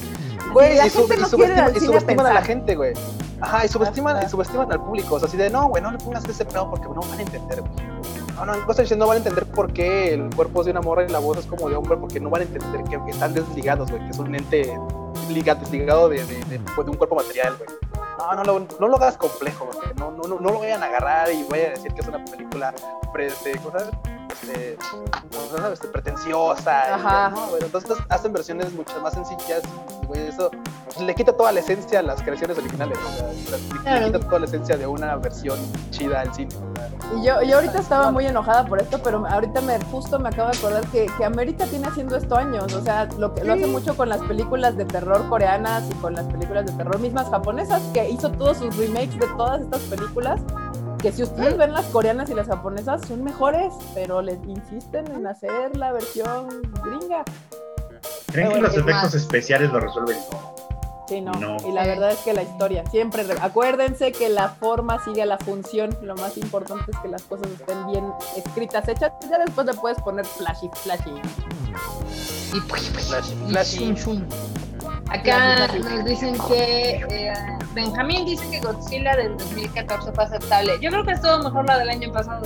Güey, 0.52 0.78
y, 0.86 0.90
sub- 0.90 1.10
y 1.14 1.20
no 1.20 1.26
subestiman, 1.28 1.64
al 1.64 1.76
y 1.76 1.80
cine 1.80 1.84
a 1.84 2.00
subestiman 2.00 2.26
a 2.26 2.32
la 2.34 2.42
gente, 2.42 2.74
güey. 2.76 2.92
Ajá, 3.40 3.64
y 3.64 3.68
subestiman, 3.68 4.22
y 4.24 4.28
subestiman 4.28 4.72
al 4.72 4.82
público. 4.82 5.14
O 5.14 5.18
sea, 5.18 5.28
así 5.28 5.36
de, 5.36 5.48
no, 5.48 5.68
güey, 5.68 5.82
no 5.82 5.92
le 5.92 5.98
pongas 5.98 6.24
ese 6.26 6.44
pedo 6.44 6.68
porque 6.70 6.86
no 6.88 7.00
van 7.00 7.18
a 7.18 7.22
entender, 7.22 7.60
güey. 7.60 7.72
No, 8.40 8.46
no, 8.46 8.56
no 8.56 8.96
no 8.96 9.06
van 9.06 9.14
a 9.14 9.18
entender 9.18 9.46
por 9.46 9.72
qué 9.72 10.14
el 10.14 10.34
cuerpo 10.34 10.60
es 10.60 10.66
de 10.66 10.72
una 10.72 10.80
morra 10.80 11.04
y 11.04 11.08
la 11.08 11.18
voz 11.18 11.38
es 11.38 11.46
como 11.46 11.68
de 11.68 11.76
hombre, 11.76 11.96
porque 11.98 12.20
no 12.20 12.30
van 12.30 12.40
a 12.42 12.44
entender 12.44 12.82
que, 12.84 13.10
están 13.10 13.34
desligados, 13.34 13.90
güey, 13.90 14.02
que 14.04 14.10
es 14.10 14.18
un 14.18 14.34
ente 14.34 14.78
liga- 15.28 15.54
desligado 15.54 16.08
de, 16.08 16.24
pues, 16.74 16.86
de 16.86 16.90
un 16.90 16.96
cuerpo 16.96 17.16
material, 17.16 17.56
güey. 17.58 17.70
No, 18.18 18.34
no 18.34 18.44
lo, 18.44 18.66
no 18.78 18.88
lo 18.88 18.96
hagas 18.96 19.16
complejo, 19.16 19.66
güey. 19.66 19.94
No, 19.96 20.10
no, 20.10 20.22
no, 20.24 20.40
no 20.40 20.50
lo 20.52 20.58
vayan 20.60 20.82
a 20.82 20.86
agarrar 20.86 21.32
y 21.32 21.42
vayan 21.44 21.68
a 21.68 21.70
decir 21.74 21.92
que 21.92 22.00
es 22.00 22.08
una 22.08 22.24
película 22.24 22.74
este, 23.18 23.58
¿cómo 23.58 23.72
Este. 24.32 24.78
Este, 25.72 25.88
pretenciosa. 25.88 26.70
y- 26.88 26.92
Ajá. 26.92 27.28
no, 27.30 27.46
güey, 27.48 27.62
entonces 27.62 27.96
hacen 28.08 28.32
versiones 28.32 28.72
mucho 28.72 29.00
más 29.00 29.14
sencillas, 29.14 29.62
güey. 30.06 30.26
Eso 30.28 30.50
le 31.00 31.14
quita 31.14 31.32
toda 31.32 31.52
la 31.52 31.60
esencia 31.60 32.00
a 32.00 32.02
las 32.02 32.22
creaciones 32.22 32.58
originales. 32.58 32.98
O 32.98 33.18
sea, 33.18 33.28
le 33.28 33.82
Claro. 33.82 34.06
quita 34.06 34.20
toda 34.20 34.38
la 34.40 34.46
esencia 34.46 34.76
de 34.76 34.86
una 34.86 35.16
versión 35.16 35.58
chida 35.90 36.20
al 36.20 36.34
cine. 36.34 36.50
Y 37.16 37.24
yo, 37.26 37.42
yo 37.42 37.56
ahorita 37.56 37.78
estaba 37.78 38.10
muy 38.10 38.26
enojada 38.26 38.64
por 38.66 38.80
esto, 38.80 38.98
pero 39.02 39.24
ahorita 39.26 39.60
me 39.62 39.78
justo 39.86 40.18
me 40.18 40.28
acabo 40.28 40.50
de 40.50 40.58
acordar 40.58 40.86
que, 40.88 41.06
que 41.16 41.24
América 41.24 41.64
tiene 41.66 41.86
haciendo 41.88 42.16
esto 42.16 42.36
años. 42.36 42.72
O 42.72 42.82
sea, 42.82 43.06
lo, 43.18 43.34
que, 43.34 43.44
lo 43.44 43.52
hace 43.54 43.66
mucho 43.66 43.96
con 43.96 44.08
las 44.08 44.20
películas 44.22 44.76
de 44.76 44.84
terror 44.84 45.28
coreanas 45.28 45.84
y 45.90 45.94
con 45.94 46.14
las 46.14 46.26
películas 46.26 46.66
de 46.66 46.72
terror 46.72 46.98
mismas 46.98 47.28
japonesas, 47.28 47.80
que 47.92 48.08
hizo 48.10 48.30
todos 48.32 48.58
sus 48.58 48.76
remakes 48.76 49.18
de 49.18 49.26
todas 49.36 49.62
estas 49.62 49.80
películas. 49.82 50.40
Que 51.02 51.12
si 51.12 51.22
ustedes 51.22 51.56
ven 51.56 51.72
las 51.72 51.86
coreanas 51.86 52.28
y 52.30 52.34
las 52.34 52.46
japonesas 52.46 53.00
son 53.08 53.24
mejores, 53.24 53.72
pero 53.94 54.20
les 54.20 54.38
insisten 54.46 55.10
en 55.12 55.26
hacer 55.26 55.76
la 55.76 55.92
versión 55.92 56.48
gringa. 56.84 57.24
¿Creen 58.32 58.48
que 58.48 58.54
bueno, 58.54 58.66
los 58.68 58.76
efectos 58.76 59.02
más. 59.04 59.14
especiales 59.14 59.70
lo 59.72 59.80
resuelven 59.80 60.18
todo? 60.30 60.54
Sí, 61.08 61.20
no. 61.20 61.32
No. 61.32 61.56
Y 61.66 61.72
la 61.72 61.84
verdad 61.86 62.12
es 62.12 62.18
que 62.18 62.32
la 62.34 62.42
historia 62.42 62.84
siempre. 62.90 63.24
re- 63.24 63.36
Acuérdense 63.40 64.12
que 64.12 64.28
la 64.28 64.50
forma 64.50 65.02
sigue 65.04 65.22
a 65.22 65.26
la 65.26 65.38
función. 65.38 65.90
Lo 66.02 66.14
más 66.16 66.36
importante 66.36 66.84
es 66.92 66.98
que 66.98 67.08
las 67.08 67.22
cosas 67.22 67.48
estén 67.50 67.86
bien 67.88 68.04
escritas, 68.36 68.86
hechas. 68.86 69.10
Ya 69.28 69.38
después 69.38 69.66
le 69.66 69.74
puedes 69.74 70.00
poner 70.02 70.24
flashy, 70.24 70.70
flashy. 70.84 71.10
Y 72.54 72.60
pues, 72.68 72.90
pues, 72.92 73.06
Flashy, 73.48 73.84
y 73.84 73.96
flashy. 73.96 74.24
Acá 75.08 75.66
nos 75.66 76.04
dicen 76.04 76.36
que 76.46 77.04
eh, 77.10 77.32
Benjamín 77.74 78.24
dice 78.26 78.48
que 78.50 78.60
Godzilla 78.60 79.14
del 79.16 79.36
2014 79.38 80.12
fue 80.12 80.24
aceptable. 80.24 80.72
Yo 80.80 80.90
creo 80.90 81.04
que 81.04 81.12
estuvo 81.12 81.38
mejor 81.38 81.66
la 81.66 81.78
del 81.78 81.90
año 81.90 82.12
pasado. 82.12 82.42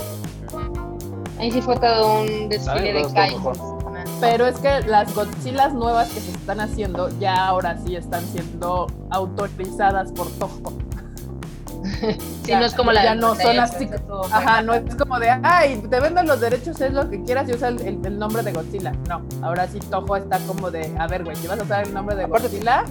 Ahí 1.39 1.51
sí 1.51 1.61
fue 1.61 1.75
todo 1.77 2.21
un 2.21 2.49
desfile 2.49 2.93
de 2.93 3.13
kaijus. 3.13 3.57
Pero 4.21 4.45
es 4.47 4.57
que 4.59 4.81
las 4.81 5.13
Godzillas 5.13 5.73
nuevas 5.73 6.09
que 6.09 6.19
se 6.21 6.31
están 6.31 6.59
haciendo 6.61 7.09
ya 7.19 7.47
ahora 7.47 7.77
sí 7.85 7.95
están 7.95 8.23
siendo 8.27 8.87
autorizadas 9.09 10.11
por 10.11 10.27
Toho. 10.31 10.73
Sí, 12.43 12.51
no 12.51 12.65
es 12.65 12.73
como 12.75 12.91
la 12.91 13.03
ya 13.03 13.15
no 13.15 13.33
son 13.35 13.55
98, 13.55 13.61
así. 13.61 13.89
Ajá, 14.31 14.61
no 14.61 14.73
es 14.73 14.95
como 14.95 15.17
de, 15.19 15.29
ay, 15.43 15.77
te 15.89 15.99
venden 15.99 16.27
los 16.27 16.39
derechos, 16.39 16.79
es 16.81 16.93
lo 16.93 17.09
que 17.09 17.23
quieras 17.23 17.47
y 17.49 17.53
usa 17.53 17.69
el, 17.69 17.81
el- 17.81 18.05
el 18.05 18.19
nombre 18.19 18.43
de 18.43 18.53
Godzilla. 18.53 18.91
No, 19.07 19.23
ahora 19.41 19.67
sí 19.67 19.79
Toho 19.79 20.15
está 20.15 20.37
como 20.47 20.69
de, 20.71 20.95
a 20.99 21.07
ver, 21.07 21.23
güey, 21.23 21.35
si 21.35 21.47
vas 21.47 21.59
a 21.59 21.63
usar 21.63 21.85
el 21.87 21.93
nombre 21.93 22.15
de 22.15 22.25
Aparte- 22.25 22.47
Godzilla, 22.49 22.83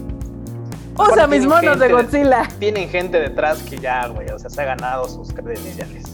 usa 0.99 1.27
mis 1.27 1.47
monos 1.47 1.79
de 1.79 1.89
Godzilla. 1.93 2.49
Tienen 2.59 2.89
gente 2.89 3.21
detrás 3.21 3.63
que 3.63 3.79
ya, 3.79 4.07
güey, 4.09 4.29
o 4.31 4.39
sea, 4.39 4.51
se 4.51 4.61
ha 4.63 4.65
ganado 4.65 5.09
sus 5.09 5.33
credenciales. 5.33 6.05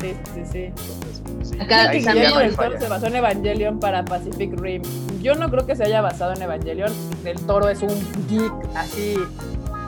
Sí, 0.00 0.16
sí, 0.34 0.42
sí. 0.50 0.58
Entonces, 0.64 1.22
pues, 1.36 1.48
sí, 1.50 1.60
Acá 1.60 1.92
también 2.04 2.32
Toro 2.32 2.50
falla. 2.52 2.80
se 2.80 2.88
basó 2.88 3.06
en 3.06 3.16
Evangelion 3.16 3.78
para 3.78 4.04
Pacific 4.04 4.58
Rim. 4.60 4.82
Yo 5.20 5.34
no 5.36 5.48
creo 5.48 5.64
que 5.64 5.76
se 5.76 5.84
haya 5.84 6.00
basado 6.00 6.32
en 6.32 6.42
Evangelion. 6.42 6.92
Del 7.22 7.40
Toro 7.46 7.68
es 7.68 7.82
un 7.82 8.28
geek 8.28 8.52
así 8.74 9.16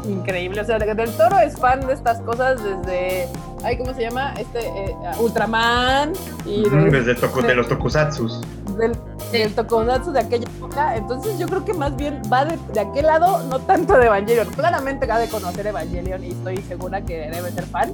increíble. 0.04 0.60
O 0.60 0.64
sea, 0.64 0.78
de- 0.78 0.94
Del 0.94 1.10
Toro 1.16 1.38
es 1.38 1.56
fan 1.56 1.86
de 1.86 1.92
estas 1.94 2.20
cosas 2.20 2.60
desde, 2.62 3.28
ay, 3.62 3.76
¿cómo 3.78 3.94
se 3.94 4.02
llama? 4.02 4.34
Este 4.38 4.60
eh, 4.66 4.94
Ultraman 5.20 6.12
y 6.46 6.68
de- 6.68 6.90
Desde 6.90 7.16
toku- 7.16 7.42
de 7.46 7.54
los 7.54 7.68
tokusatsus. 7.68 8.40
del, 8.78 8.92
del 9.32 9.54
tokusatsu 9.54 10.12
de 10.12 10.20
aquella 10.20 10.44
época. 10.56 10.96
Entonces 10.96 11.38
yo 11.38 11.46
creo 11.46 11.64
que 11.64 11.74
más 11.74 11.94
bien 11.96 12.20
va 12.32 12.44
de, 12.44 12.58
de 12.72 12.80
aquel 12.80 13.06
lado, 13.06 13.42
no 13.44 13.58
tanto 13.60 13.96
de 13.98 14.06
Evangelion. 14.06 14.48
Claramente 14.50 15.10
ha 15.10 15.18
de 15.18 15.28
conocer 15.28 15.66
Evangelion 15.66 16.22
y 16.24 16.28
estoy 16.30 16.56
segura 16.58 17.00
que 17.02 17.30
debe 17.30 17.50
ser 17.50 17.64
fan. 17.66 17.92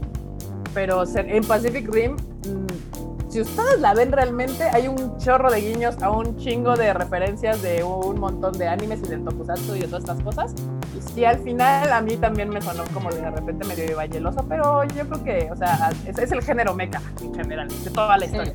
Pero 0.75 1.03
en 1.17 1.45
Pacific 1.45 1.89
Rim, 1.93 2.13
mm, 2.13 3.00
si 3.31 3.41
ustedes 3.41 3.81
la 3.81 3.95
ven 3.95 4.13
realmente, 4.13 4.65
hay 4.73 4.89
un 4.89 5.17
chorro 5.19 5.51
de 5.51 5.61
guiños 5.61 5.95
a 6.03 6.11
un 6.11 6.37
chingo 6.37 6.75
de 6.77 6.93
referencias 6.93 7.63
de 7.63 7.83
un 7.85 8.19
montón 8.21 8.53
de 8.59 8.67
animes 8.69 9.01
y 9.05 9.09
del 9.09 9.25
tokusatsu 9.25 9.77
y 9.77 9.81
de 9.81 9.87
todas 9.87 10.03
estas 10.03 10.23
cosas. 10.23 10.55
Y 10.99 11.01
sí, 11.15 11.25
al 11.25 11.39
final 11.39 11.93
a 11.93 12.01
mí 12.01 12.17
también 12.17 12.49
me 12.49 12.61
sonó 12.61 12.83
como 12.93 13.11
de 13.11 13.31
repente 13.31 13.65
medio 13.67 13.85
evangeloso, 13.85 14.45
pero 14.49 14.83
yo 14.85 15.09
creo 15.09 15.25
que, 15.25 15.49
o 15.53 15.57
sea, 15.57 15.91
es, 16.07 16.19
es 16.19 16.33
el 16.33 16.43
género 16.43 16.75
mecha 16.75 17.01
en 17.23 17.33
general, 17.35 17.69
de 17.69 17.91
toda 17.91 18.19
la 18.19 18.25
historia. 18.27 18.55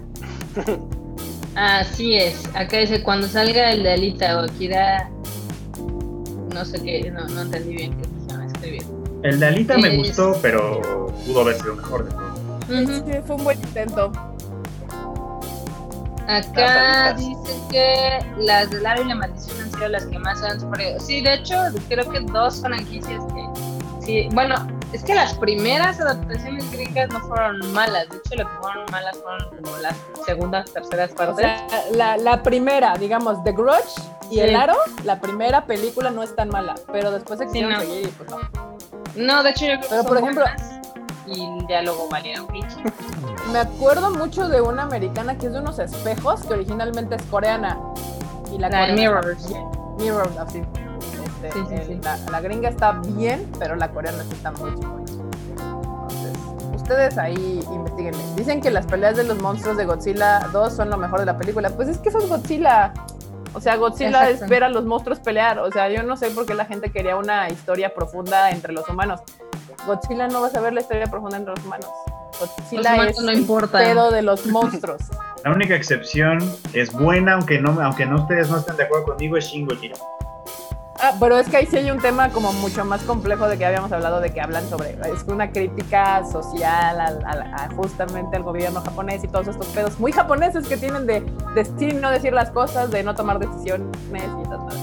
Así 1.55 2.15
es. 2.15 2.45
Acá 2.53 2.77
dice, 2.77 3.01
cuando 3.01 3.27
salga 3.27 3.71
el 3.71 3.83
de 3.83 3.93
Alita 3.93 4.37
o 4.37 4.43
Akira, 4.43 5.09
no 6.53 6.65
sé 6.65 6.81
qué, 6.81 7.11
no, 7.11 7.25
no 7.29 7.41
entendí 7.43 7.75
bien 7.75 7.93
qué 7.97 8.03
se 8.03 8.33
llama 8.33 8.45
escribir. 8.47 8.83
El 9.23 9.39
de 9.39 9.45
Alita 9.45 9.77
me 9.77 9.89
Es- 9.89 9.97
gustó, 9.97 10.37
pero 10.41 11.07
pudo 11.25 11.41
haber 11.41 11.55
sido 11.55 11.75
mejor 11.75 12.05
de 12.05 12.11
todo. 12.11 12.35
Ujú. 12.65 12.93
Sí, 13.11 13.17
fue 13.25 13.35
un 13.37 13.43
buen 13.43 13.57
intento. 13.59 14.11
Acá 16.27 17.13
dicen 17.13 17.67
que 17.69 18.19
las 18.37 18.69
de 18.69 18.81
Larry 18.81 19.01
y 19.03 19.05
la 19.05 19.15
maldición 19.15 19.61
han 19.61 19.71
sido 19.71 19.87
las 19.89 20.05
que 20.05 20.19
más 20.19 20.41
han 20.43 20.59
sufrido. 20.59 20.99
Sí, 20.99 21.21
de 21.21 21.35
hecho, 21.35 21.55
creo 21.87 22.09
que 22.09 22.19
dos 22.21 22.61
franquicias 22.61 23.21
que. 23.33 23.45
Sí, 24.05 24.29
bueno, 24.33 24.55
es 24.93 25.03
que 25.03 25.15
las 25.15 25.33
primeras 25.35 25.99
adaptaciones 25.99 26.69
gringas 26.71 27.09
no 27.09 27.19
fueron 27.21 27.71
malas. 27.73 28.07
De 28.09 28.17
hecho, 28.17 28.43
lo 28.43 28.49
que 28.49 28.55
fueron 28.61 28.85
malas 28.91 29.17
fueron 29.17 29.49
como 29.63 29.77
las 29.77 29.95
segundas, 30.25 30.71
terceras 30.71 31.11
O 31.11 31.15
partes. 31.15 31.37
sea, 31.45 31.67
la, 31.93 32.17
la 32.17 32.43
primera, 32.43 32.95
digamos, 32.97 33.43
The 33.43 33.51
Grudge 33.51 34.01
y 34.29 34.35
Sí. 34.35 34.39
El 34.41 34.55
Aro, 34.55 34.75
la 35.03 35.19
primera 35.21 35.65
película 35.65 36.09
no 36.11 36.23
es 36.23 36.35
tan 36.35 36.49
mala, 36.49 36.75
pero 36.91 37.11
después 37.11 37.39
se 37.39 37.49
Sí, 37.49 37.61
no. 37.61 37.79
seguir 37.79 38.05
y 38.05 38.07
pues 38.09 38.29
no. 38.29 38.37
no, 39.15 39.43
de 39.43 39.49
hecho, 39.51 39.65
yo 39.65 39.71
creo 39.77 39.81
que 39.81 39.87
Pero, 39.89 40.01
son 40.03 40.07
por 40.07 40.17
ejemplo- 40.17 40.45
buenas 40.45 40.74
Y 41.27 41.47
ya 41.67 41.81
luego 41.81 42.07
valieron 42.09 42.45
pinche. 42.47 42.77
Me 43.51 43.59
acuerdo 43.59 44.11
mucho 44.11 44.47
de 44.47 44.61
una 44.61 44.83
americana 44.83 45.37
que 45.37 45.47
es 45.47 45.53
de 45.53 45.59
unos 45.59 45.79
espejos, 45.79 46.43
que 46.45 46.53
originalmente 46.53 47.15
es 47.15 47.23
coreana. 47.23 47.79
Y 48.51 48.57
la, 48.59 48.69
La 48.69 48.87
Mirrors. 48.93 49.49
Mirrors, 49.97 50.37
así. 50.37 50.59
Este, 51.43 51.51
Sí, 51.51 51.65
sí, 51.69 51.75
el- 51.75 51.85
sí. 51.87 51.99
La, 52.03 52.17
la 52.31 52.41
gringa 52.41 52.69
está 52.69 52.91
bien, 52.93 53.51
pero 53.59 53.75
la 53.75 53.89
coreana 53.91 54.23
sí 54.23 54.33
está 54.33 54.51
muy 54.53 54.73
chingona. 54.75 55.03
Entonces, 55.49 56.37
ustedes 56.75 57.17
ahí 57.17 57.63
investiguenle. 57.71 58.23
Dicen 58.35 58.61
que 58.61 58.71
las 58.71 58.85
peleas 58.85 59.15
de 59.15 59.23
los 59.23 59.37
monstruos 59.39 59.77
de 59.77 59.85
Godzilla 59.85 60.47
2 60.51 60.73
son 60.75 60.89
lo 60.89 60.97
mejor 60.97 61.19
de 61.19 61.25
la 61.25 61.37
película. 61.37 61.69
Pues 61.71 61.87
es 61.89 61.97
que 61.97 62.09
eso 62.09 62.19
es 62.19 62.29
Godzilla. 62.29 62.93
O 63.53 63.61
sea, 63.61 63.77
Godzilla 63.77 64.23
Exacto. 64.29 64.45
es 64.45 64.49
ver 64.49 64.63
a 64.63 64.69
los 64.69 64.85
monstruos 64.85 65.19
pelear. 65.19 65.59
O 65.59 65.71
sea, 65.71 65.89
yo 65.89 66.03
no 66.03 66.17
sé 66.17 66.29
por 66.31 66.45
qué 66.45 66.53
la 66.55 66.65
gente 66.65 66.91
quería 66.91 67.15
una 67.15 67.49
historia 67.49 67.93
profunda 67.93 68.49
entre 68.51 68.73
los 68.73 68.87
humanos. 68.89 69.21
Godzilla 69.85 70.27
no 70.27 70.41
vas 70.41 70.55
a 70.55 70.61
ver 70.61 70.73
la 70.73 70.81
historia 70.81 71.05
profunda 71.07 71.37
entre 71.37 71.53
los 71.55 71.65
humanos. 71.65 71.87
Godzilla 72.39 72.81
Los 72.81 72.93
humanos 72.93 73.17
es 73.17 73.23
no 73.23 73.31
el 73.31 73.39
importan. 73.39 73.83
pedo 73.83 74.11
de 74.11 74.21
los 74.21 74.45
monstruos. 74.47 75.01
La 75.43 75.51
única 75.51 75.75
excepción 75.75 76.39
es 76.73 76.91
buena, 76.91 77.33
aunque 77.33 77.59
no, 77.59 77.79
aunque 77.79 78.05
no 78.07 78.15
ustedes 78.23 78.49
no 78.49 78.57
estén 78.57 78.77
de 78.77 78.83
acuerdo 78.83 79.05
conmigo, 79.05 79.37
es 79.37 79.45
Shin 79.45 79.67
Gojira. 79.67 79.95
Ah, 80.99 81.11
pero 81.19 81.37
es 81.37 81.47
que 81.49 81.57
ahí 81.57 81.65
sí 81.67 81.77
hay 81.77 81.91
un 81.91 81.99
tema 81.99 82.29
como 82.29 82.51
mucho 82.53 82.83
más 82.83 83.03
complejo 83.03 83.47
de 83.47 83.57
que 83.57 83.65
habíamos 83.65 83.91
hablado 83.91 84.21
de 84.21 84.31
que 84.33 84.41
hablan 84.41 84.67
sobre, 84.69 84.91
es 85.13 85.23
una 85.27 85.51
crítica 85.51 86.25
social 86.25 86.99
al, 86.99 87.23
al- 87.25 87.53
a 87.53 87.69
justamente 87.75 88.37
al 88.37 88.43
gobierno 88.43 88.81
japonés 88.81 89.23
y 89.23 89.27
todos 89.27 89.47
estos 89.49 89.67
pedos 89.67 89.99
muy 89.99 90.11
japoneses 90.13 90.65
que 90.67 90.77
tienen 90.77 91.05
de 91.05 91.19
decir 91.53 91.89
y 91.89 91.93
no 91.93 92.09
decir 92.09 92.33
las 92.33 92.49
cosas, 92.49 92.89
de 92.89 93.03
no 93.03 93.13
tomar 93.13 93.37
decisiones 93.37 93.87
y 94.11 94.17
esas 94.41 94.57
cosas. 94.57 94.79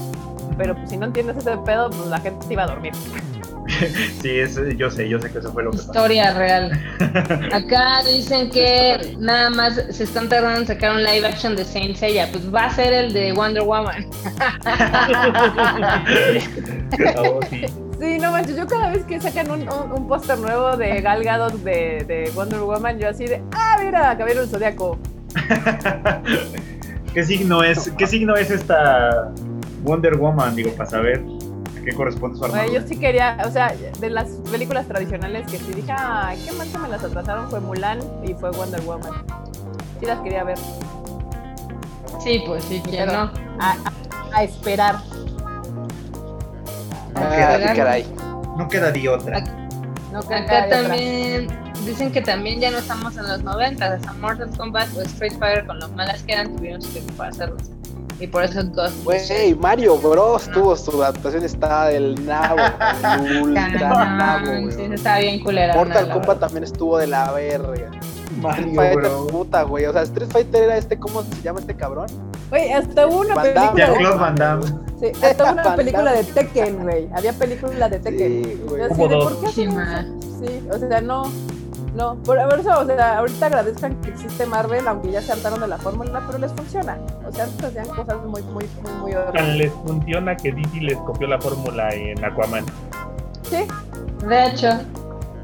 Pero 0.57 0.75
pues 0.75 0.89
si 0.91 0.95
no 0.97 1.07
entiendes 1.07 1.35
ese 1.37 1.57
pedo, 1.57 1.89
pues 1.89 2.05
la 2.07 2.19
gente 2.21 2.45
se 2.45 2.53
iba 2.53 2.63
a 2.63 2.67
dormir. 2.67 2.93
Sí, 4.21 4.29
es, 4.29 4.59
yo 4.77 4.89
sé, 4.89 5.09
yo 5.09 5.19
sé 5.19 5.31
que 5.31 5.39
eso 5.39 5.51
fue 5.51 5.63
lo 5.63 5.71
que 5.71 5.77
pasó. 5.77 5.91
Historia 5.91 6.33
real. 6.33 6.71
Acá 7.51 8.03
dicen 8.05 8.49
que 8.49 9.15
nada 9.19 9.49
más 9.49 9.81
se 9.89 10.03
están 10.03 10.29
tardando 10.29 10.61
en 10.61 10.67
sacar 10.67 10.91
un 10.95 11.03
live 11.03 11.25
action 11.25 11.55
de 11.55 11.65
Saint 11.65 11.95
Seiya. 11.95 12.29
Pues 12.31 12.53
va 12.53 12.65
a 12.65 12.69
ser 12.69 12.93
el 12.93 13.13
de 13.13 13.33
Wonder 13.33 13.63
Woman. 13.63 14.05
Oh, 17.17 17.39
sí. 17.49 17.65
Sí, 17.99 18.17
no 18.19 18.31
manches, 18.31 18.57
yo 18.57 18.67
cada 18.67 18.89
vez 18.91 19.03
que 19.05 19.21
sacan 19.21 19.49
un, 19.49 19.61
un, 19.61 19.91
un 19.93 20.07
póster 20.07 20.37
nuevo 20.37 20.75
de 20.75 20.99
Gal 20.99 21.23
Gadot 21.23 21.53
de, 21.63 22.03
de 22.05 22.31
Wonder 22.35 22.59
Woman, 22.59 22.99
yo 22.99 23.07
así 23.07 23.25
de, 23.27 23.41
ah, 23.53 23.77
mira, 23.81 24.17
Caballero 24.17 24.41
del 24.41 24.49
Zodiaco. 24.49 24.99
¿Qué 27.13 27.23
signo 27.23 27.63
es, 27.63 27.91
qué 27.97 28.05
signo 28.07 28.35
es 28.35 28.51
esta 28.51 29.31
Wonder 29.83 30.17
Woman? 30.17 30.55
Digo, 30.55 30.71
para 30.71 30.89
saber 30.89 31.23
qué 31.83 31.93
corresponde 31.93 32.37
su 32.37 32.45
armadura. 32.45 32.71
yo 32.71 32.87
sí 32.87 32.97
quería, 32.97 33.37
o 33.45 33.51
sea, 33.51 33.73
de 33.99 34.09
las 34.09 34.27
películas 34.51 34.87
tradicionales 34.87 35.49
que 35.49 35.57
sí 35.57 35.71
dije, 35.73 35.91
ay, 35.97 36.41
qué 36.45 36.51
mal 36.53 36.67
que 36.71 36.77
me 36.77 36.87
las 36.89 37.03
atrasaron 37.03 37.49
fue 37.49 37.59
Mulan 37.59 37.99
y 38.25 38.33
fue 38.33 38.51
Wonder 38.51 38.81
Woman. 38.81 39.11
Sí 39.99 40.05
las 40.05 40.19
quería 40.21 40.43
ver. 40.43 40.57
Sí, 42.23 42.41
pues 42.45 42.63
sí, 42.65 42.81
¿quién 42.83 43.07
Pero- 43.07 43.25
no? 43.25 43.31
A, 43.59 43.71
a- 43.73 44.37
a 44.37 44.43
esperar. 44.43 44.95
No 47.13 47.29
queda, 47.29 47.73
caray. 47.75 48.05
no 48.57 48.67
queda 48.67 48.91
de 48.91 49.09
otra. 49.09 49.39
No 50.11 50.21
que 50.27 50.35
Acá 50.35 50.65
otra. 50.65 50.81
también 50.81 51.47
dicen 51.85 52.11
que 52.11 52.21
también 52.21 52.59
ya 52.59 52.71
no 52.71 52.77
estamos 52.79 53.15
en 53.17 53.27
los 53.27 53.43
90. 53.43 53.95
O 53.99 54.03
sea, 54.03 54.13
Mortal 54.13 54.49
Kombat 54.57 54.95
o 54.95 55.01
Street 55.01 55.33
Fighter, 55.39 55.65
con 55.65 55.79
lo 55.79 55.87
malas 55.89 56.23
que 56.23 56.33
eran, 56.33 56.55
tuvieron 56.55 56.81
su 56.81 56.89
tiempo 56.89 57.13
para 57.13 57.29
hacerlos. 57.29 57.63
Y 58.23 58.27
por 58.27 58.41
eso 58.41 58.61
Ghost. 58.73 59.03
Güey, 59.03 59.53
Mario 59.55 59.97
Bros. 59.97 60.49
tuvo 60.53 60.77
su 60.77 61.03
adaptación, 61.03 61.43
está 61.43 61.87
del 61.87 62.25
nabo, 62.25 62.55
ultra 63.43 63.67
nabo, 63.67 64.71
sí, 64.71 64.81
está 64.93 65.19
bien 65.19 65.43
culera. 65.43 65.75
Mortal 65.75 66.07
la 66.07 66.13
Kombat 66.13 66.39
también 66.39 66.63
estuvo 66.63 66.97
de 66.97 67.07
la 67.07 67.31
verga. 67.33 67.73
Street 67.73 68.37
Mario, 68.41 68.75
Fighter, 68.75 68.95
bro. 68.95 69.27
puta, 69.27 69.63
güey. 69.63 69.85
O 69.87 69.91
sea, 69.93 70.03
Street 70.03 70.29
Fighter 70.31 70.63
era 70.63 70.77
este, 70.77 70.97
¿cómo 70.97 71.21
se 71.23 71.41
llama 71.41 71.59
este 71.59 71.75
cabrón? 71.75 72.07
Güey, 72.49 72.71
hasta 72.71 73.07
hubo 73.07 73.19
una 73.19 73.35
Van 73.35 73.53
Damme. 73.53 73.81
película. 73.85 74.09
de- 74.09 74.15
Van 74.17 74.35
Damme. 74.35 74.65
Sí, 75.01 75.11
hasta 75.21 75.51
una 75.51 75.63
Van 75.63 75.75
película 75.75 76.13
de. 76.13 76.23
Tekken, 76.23 76.79
güey. 76.83 77.09
Había 77.13 77.33
películas 77.33 77.91
de 77.91 77.99
Tekken. 77.99 78.43
Sí, 78.45 78.61
güey. 78.69 78.81
Hubo 78.89 79.07
de, 79.09 79.15
dos. 79.15 79.33
¿por 79.33 79.43
qué. 79.43 79.51
Sí, 79.51 79.67
o 80.71 80.77
sea, 80.79 81.01
no. 81.01 81.23
No, 81.95 82.15
por 82.23 82.37
por 82.49 82.59
eso, 82.59 82.79
o 82.79 82.85
sea, 82.85 83.19
ahorita 83.19 83.45
agradezcan 83.45 83.95
que 84.01 84.09
existe 84.09 84.45
Marvel, 84.47 84.87
aunque 84.87 85.11
ya 85.11 85.21
se 85.21 85.31
hartaron 85.31 85.59
de 85.59 85.67
la 85.67 85.77
fórmula, 85.77 86.23
pero 86.25 86.39
les 86.39 86.51
funciona. 86.53 86.97
O 87.27 87.31
sea, 87.31 87.43
antes 87.45 87.63
hacían 87.63 87.87
cosas 87.87 88.17
muy, 88.25 88.41
muy, 88.43 88.65
muy, 88.81 88.91
muy 89.01 89.13
horribles. 89.13 89.55
les 89.57 89.71
funciona 89.73 90.35
que 90.35 90.51
DC 90.51 90.81
les 90.81 90.97
copió 90.99 91.27
la 91.27 91.39
fórmula 91.39 91.89
en 91.93 92.23
Aquaman. 92.25 92.65
Sí, 93.43 93.67
De 94.27 94.45
hecho. 94.47 94.69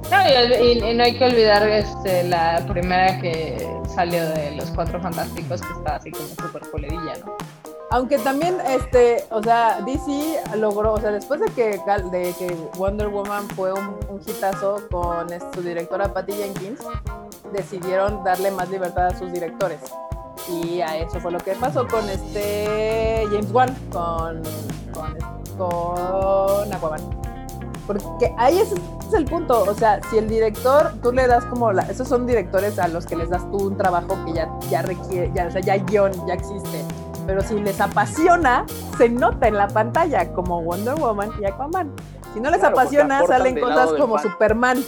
No, 0.09 0.17
y, 0.27 0.63
y- 0.79 0.89
y 0.89 0.93
no 0.95 1.03
hay 1.03 1.15
que 1.19 1.23
olvidar 1.25 1.67
este, 1.69 2.23
la 2.23 2.65
primera 2.67 3.19
que 3.21 3.63
salió 3.93 4.27
de 4.29 4.55
los 4.55 4.71
Cuatro 4.71 4.99
Fantásticos, 4.99 5.61
que 5.61 5.71
estaba 5.73 5.97
así 5.97 6.09
como 6.09 6.27
súper 6.29 6.63
colerilla, 6.71 7.13
¿no? 7.23 7.35
Aunque 7.91 8.19
también, 8.19 8.57
este, 8.67 9.25
o 9.31 9.41
sea, 9.41 9.81
DC 9.81 10.41
logró, 10.57 10.93
o 10.93 10.99
sea, 10.99 11.11
después 11.11 11.39
de 11.39 11.47
que, 11.47 11.81
de 12.11 12.33
que 12.37 12.55
Wonder 12.77 13.07
Woman 13.07 13.47
fue 13.49 13.73
un, 13.73 13.97
un 14.09 14.21
hitazo 14.25 14.81
con 14.91 15.31
este, 15.33 15.47
su 15.55 15.61
directora 15.61 16.13
Patty 16.13 16.33
Jenkins, 16.33 16.81
decidieron 17.51 18.23
darle 18.23 18.51
más 18.51 18.69
libertad 18.69 19.07
a 19.07 19.17
sus 19.17 19.31
directores. 19.31 19.79
Y 20.47 20.81
a 20.81 20.97
eso 20.97 21.19
fue 21.19 21.31
lo 21.31 21.39
que 21.39 21.53
pasó 21.53 21.87
con 21.87 22.07
este 22.09 23.27
James 23.31 23.51
Wan, 23.51 23.75
con, 23.91 24.41
con, 25.57 26.73
Aquaman. 26.73 27.01
Porque 27.85 28.33
ahí 28.37 28.59
es 28.59 28.71
el 29.13 29.25
punto, 29.25 29.63
o 29.63 29.73
sea, 29.73 29.99
si 30.11 30.19
el 30.19 30.29
director, 30.29 30.93
tú 31.01 31.11
le 31.11 31.25
das 31.25 31.43
como, 31.45 31.71
la, 31.71 31.81
esos 31.83 32.07
son 32.07 32.27
directores 32.27 32.77
a 32.77 32.87
los 32.87 33.07
que 33.07 33.15
les 33.15 33.29
das 33.31 33.49
tú 33.49 33.57
un 33.67 33.77
trabajo 33.77 34.15
que 34.25 34.33
ya, 34.33 34.47
ya 34.69 34.83
requiere, 34.83 35.31
ya, 35.33 35.47
o 35.47 35.51
sea, 35.51 35.61
ya 35.61 35.77
guion, 35.77 36.11
ya 36.27 36.35
existe. 36.35 36.85
Pero 37.29 37.43
si 37.43 37.59
les 37.59 37.79
apasiona, 37.79 38.65
se 38.97 39.07
nota 39.07 39.47
en 39.47 39.53
la 39.53 39.67
pantalla, 39.67 40.33
como 40.33 40.63
Wonder 40.63 40.95
Woman 40.95 41.29
y 41.39 41.45
Aquaman. 41.45 41.93
Si 42.33 42.39
no 42.39 42.49
les 42.49 42.59
Claro, 42.59 42.75
apasiona, 42.75 43.23
salen 43.27 43.59
cosas 43.59 43.93
como 43.93 44.17
fan. 44.17 44.31
Superman. 44.31 44.83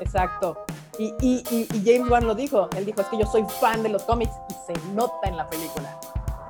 Exacto. 0.00 0.58
Y, 0.98 1.14
y, 1.22 1.42
y, 1.50 1.66
y 1.74 1.82
James 1.86 2.10
Wan 2.10 2.26
lo 2.26 2.34
dijo. 2.34 2.68
Él 2.76 2.84
dijo, 2.84 3.00
es 3.00 3.06
que 3.06 3.16
yo 3.16 3.24
soy 3.24 3.46
fan 3.62 3.82
de 3.82 3.88
los 3.88 4.02
cómics 4.02 4.34
y 4.50 4.74
se 4.74 4.88
nota 4.92 5.26
en 5.26 5.38
la 5.38 5.46
película. 5.46 5.98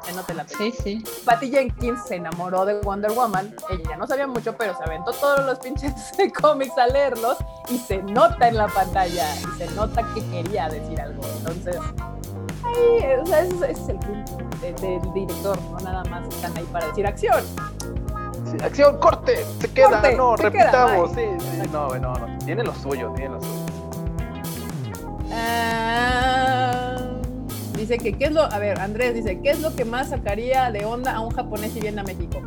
Se 0.04 0.12
nota 0.14 0.32
en 0.32 0.38
la 0.38 0.44
película. 0.46 0.72
Sí, 0.82 1.04
sí. 1.04 1.04
Patty 1.24 1.48
Jenkins 1.48 2.00
se 2.08 2.16
enamoró 2.16 2.64
de 2.64 2.80
Wonder 2.80 3.12
Woman. 3.12 3.54
Ella 3.70 3.96
no 3.96 4.08
sabía 4.08 4.26
mucho, 4.26 4.56
pero 4.56 4.76
se 4.76 4.82
aventó 4.82 5.12
todos 5.12 5.46
los 5.46 5.60
pinches 5.60 5.92
cómics 6.40 6.76
a 6.76 6.88
leerlos 6.88 7.36
y 7.68 7.78
se 7.78 8.02
nota 8.02 8.48
en 8.48 8.56
la 8.56 8.66
pantalla 8.66 9.32
y 9.36 9.58
se 9.58 9.70
nota 9.76 10.02
que 10.12 10.24
quería 10.28 10.68
decir 10.68 11.00
algo. 11.00 11.22
Entonces, 11.38 11.76
o 13.22 13.26
sea, 13.26 13.40
ese, 13.40 13.54
es- 13.54 13.62
ese 13.62 13.82
es 13.82 13.88
el 13.88 13.98
punto 13.98 14.38
de- 14.60 14.72
del 14.74 15.12
director. 15.12 15.58
No 15.72 15.78
nada 15.80 16.04
más 16.04 16.26
están 16.28 16.56
ahí 16.56 16.64
para 16.72 16.86
decir 16.88 17.06
acción. 17.06 17.44
Sí, 18.50 18.56
acción, 18.62 18.98
corte, 18.98 19.44
se 19.60 19.68
queda, 19.72 19.88
Corte, 20.00 20.16
no, 20.16 20.36
se 20.36 20.42
repitamos, 20.44 21.10
queda, 21.12 21.38
sí, 21.40 21.46
sí, 21.62 21.68
no, 21.72 21.88
no, 21.98 22.14
no, 22.14 22.38
tiene 22.44 22.62
lo 22.62 22.72
suyo, 22.74 23.12
tiene 23.16 23.34
lo 23.34 23.40
suyo. 23.42 23.66
Ah, 25.78 26.96
dice 27.76 27.98
que, 27.98 28.12
¿qué 28.16 28.26
es 28.26 28.32
lo? 28.32 28.42
A 28.42 28.58
ver, 28.58 28.80
Andrés 28.80 29.14
dice, 29.14 29.40
¿qué 29.40 29.50
es 29.50 29.60
lo 29.60 29.74
que 29.74 29.84
más 29.84 30.10
sacaría 30.10 30.70
de 30.70 30.84
onda 30.84 31.12
a 31.14 31.20
un 31.20 31.30
japonés 31.30 31.72
si 31.72 31.80
viene 31.80 32.00
a 32.00 32.04
México? 32.04 32.40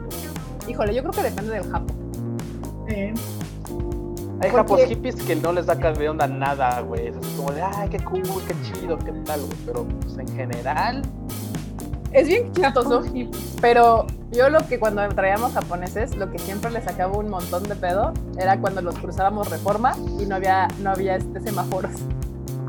Híjole, 0.67 0.93
yo 0.95 1.01
creo 1.01 1.13
que 1.13 1.23
depende 1.23 1.51
del 1.51 1.63
Japón. 1.69 2.39
Eh, 2.87 3.13
Hay 4.41 4.51
Porque- 4.51 4.55
japos 4.55 4.81
hippies 4.87 5.15
que 5.15 5.35
no 5.35 5.51
les 5.51 5.65
saca 5.65 5.91
de 5.91 6.07
onda 6.09 6.25
nada, 6.27 6.79
güey, 6.81 7.07
es 7.07 7.15
así 7.17 7.29
como 7.35 7.51
de, 7.51 7.61
ay, 7.61 7.89
qué 7.89 7.99
cool, 8.03 8.23
qué 8.47 8.55
chido, 8.63 8.97
qué 8.99 9.11
tal, 9.25 9.41
güey, 9.41 9.57
pero 9.65 9.83
pues 9.85 10.17
en 10.17 10.27
general, 10.35 11.01
Es 12.11 12.25
bien 12.27 12.51
chistoso, 12.53 13.03
pero 13.61 14.07
yo 14.31 14.49
lo 14.49 14.65
que 14.67 14.79
cuando 14.79 15.07
traíamos 15.09 15.53
japoneses, 15.53 16.15
lo 16.15 16.31
que 16.31 16.39
siempre 16.39 16.71
les 16.71 16.83
sacaba 16.85 17.15
un 17.17 17.29
montón 17.29 17.61
de 17.63 17.75
pedo 17.75 18.13
era 18.39 18.59
cuando 18.59 18.81
los 18.81 18.97
cruzábamos 18.97 19.47
reforma 19.51 19.93
y 20.19 20.25
no 20.25 20.35
había, 20.37 20.67
no 20.79 20.89
había 20.91 21.17
este 21.17 21.39
semáforos. 21.41 21.91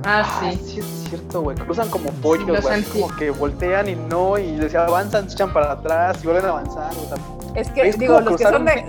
Ah, 0.04 0.24
ah, 0.26 0.52
sí. 0.52 0.60
sí 0.64 0.80
es 0.80 0.86
cierto, 1.08 1.40
güey, 1.42 1.56
cruzan 1.56 1.88
como 1.88 2.10
pollos, 2.10 2.48
Lo 2.48 2.60
güey, 2.60 2.74
así 2.74 2.82
sentí. 2.82 3.00
como 3.00 3.16
que 3.16 3.30
voltean 3.30 3.88
y 3.88 3.94
no, 3.96 4.36
y 4.38 4.56
decía, 4.56 4.84
avanzan, 4.84 5.28
se 5.28 5.34
echan 5.36 5.52
para 5.54 5.72
atrás 5.72 6.18
y 6.22 6.26
vuelven 6.26 6.44
a 6.46 6.48
avanzar, 6.50 6.90
o 6.92 7.08
sea, 7.08 7.16
Es 7.54 7.70
que, 7.70 7.88
Es 7.88 7.98
digo, 7.98 8.20
los 8.20 8.36
que 8.36 8.44
son 8.44 8.54
un 8.56 8.64
de. 8.66 8.84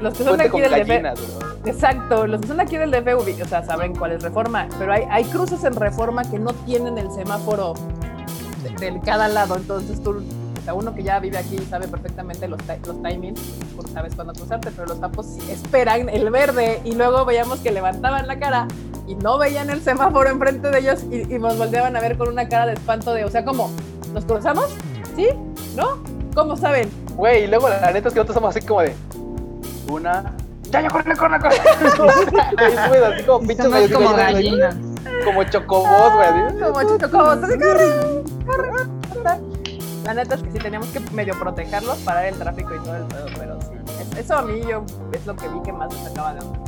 Los 0.00 0.14
que 0.16 0.22
son 0.24 0.38
de 0.38 0.44
aquí 0.44 0.60
del 0.60 0.70
DF. 0.70 0.78
gallinas. 0.88 1.20
Exacto, 1.64 2.26
los 2.26 2.40
que 2.40 2.46
son 2.46 2.60
aquí 2.60 2.76
del 2.76 2.90
DF, 2.90 3.42
o 3.42 3.48
sea, 3.48 3.64
saben 3.64 3.94
cuál 3.94 4.12
es 4.12 4.22
reforma. 4.22 4.68
Pero 4.78 4.92
hay, 4.92 5.04
hay 5.10 5.24
cruces 5.24 5.64
en 5.64 5.74
reforma 5.74 6.22
que 6.24 6.38
no 6.38 6.52
tienen 6.52 6.98
el 6.98 7.10
semáforo 7.10 7.74
de, 8.80 9.00
cada 9.04 9.28
lado. 9.28 9.56
Entonces 9.56 10.02
tú, 10.02 10.10
o 10.10 10.64
sea, 10.64 10.74
uno 10.74 10.94
que 10.94 11.02
ya 11.02 11.18
vive 11.18 11.38
aquí 11.38 11.58
sabe 11.70 11.88
perfectamente 11.88 12.48
los, 12.48 12.60
los 12.86 13.02
timings, 13.02 13.40
porque 13.76 13.90
sabes 13.92 14.14
cuándo 14.14 14.32
cruzarte, 14.32 14.70
pero 14.70 14.86
los 14.86 15.00
tapos 15.00 15.26
sí 15.26 15.50
esperan 15.50 16.08
el 16.08 16.30
verde 16.30 16.80
y 16.84 16.92
luego 16.92 17.24
veíamos 17.24 17.60
que 17.60 17.72
levantaban 17.72 18.26
la 18.26 18.38
cara 18.38 18.68
y 19.06 19.14
no 19.14 19.38
veían 19.38 19.70
el 19.70 19.80
semáforo 19.80 20.28
enfrente 20.28 20.70
de 20.70 20.78
ellos 20.78 21.04
y, 21.10 21.34
y 21.34 21.38
nos 21.38 21.56
volteaban 21.56 21.96
a 21.96 22.00
ver 22.00 22.18
con 22.18 22.28
una 22.28 22.48
cara 22.48 22.66
de 22.66 22.74
espanto 22.74 23.14
de, 23.14 23.24
o 23.24 23.30
sea, 23.30 23.44
¿cómo? 23.44 23.70
¿Nos 24.12 24.24
cruzamos? 24.24 24.66
¿Sí? 25.16 25.28
¿No? 25.74 25.98
¿Cómo 26.34 26.56
saben? 26.56 26.90
Güey, 27.16 27.44
y 27.44 27.46
luego 27.46 27.68
la 27.68 27.90
neta 27.90 28.08
es 28.08 28.14
que 28.14 28.20
nosotros 28.20 28.34
somos 28.34 28.56
así 28.56 28.64
como 28.64 28.82
de, 28.82 28.94
una, 29.90 30.34
ya, 30.70 30.80
ya, 30.82 30.88
corre, 30.90 31.16
corre, 31.16 31.38
corre, 31.40 31.56
Güey, 32.88 33.04
así 33.04 33.22
como 33.24 33.46
pinches 33.46 33.70
gallinas, 33.70 33.92
como 33.92 34.14
gallinas. 34.16 34.76
como 35.24 35.44
chocobos, 35.44 36.12
güey, 36.14 36.28
así. 36.28 36.58
Como 36.60 36.98
chocobos, 36.98 37.42
así, 37.42 37.58
corre, 37.58 38.22
corre, 38.46 38.68
corre. 38.70 39.40
La 40.04 40.14
neta 40.14 40.34
es 40.36 40.42
que 40.42 40.50
sí 40.52 40.58
teníamos 40.58 40.88
que 40.88 41.00
medio 41.12 41.38
protegerlos, 41.38 41.98
parar 41.98 42.26
el 42.26 42.34
tráfico 42.38 42.74
y 42.74 42.78
todo 42.78 42.96
el 42.96 43.04
pedo, 43.04 43.26
pero 43.38 43.60
sí. 43.62 43.68
es- 44.12 44.18
Eso 44.18 44.36
a 44.38 44.42
mí 44.42 44.60
yo 44.68 44.82
es 45.12 45.26
lo 45.26 45.36
que 45.36 45.48
vi 45.48 45.60
que 45.62 45.72
más 45.72 45.92
me 45.92 46.02
sacaba 46.08 46.34
de 46.34 46.40
onda. 46.40 46.58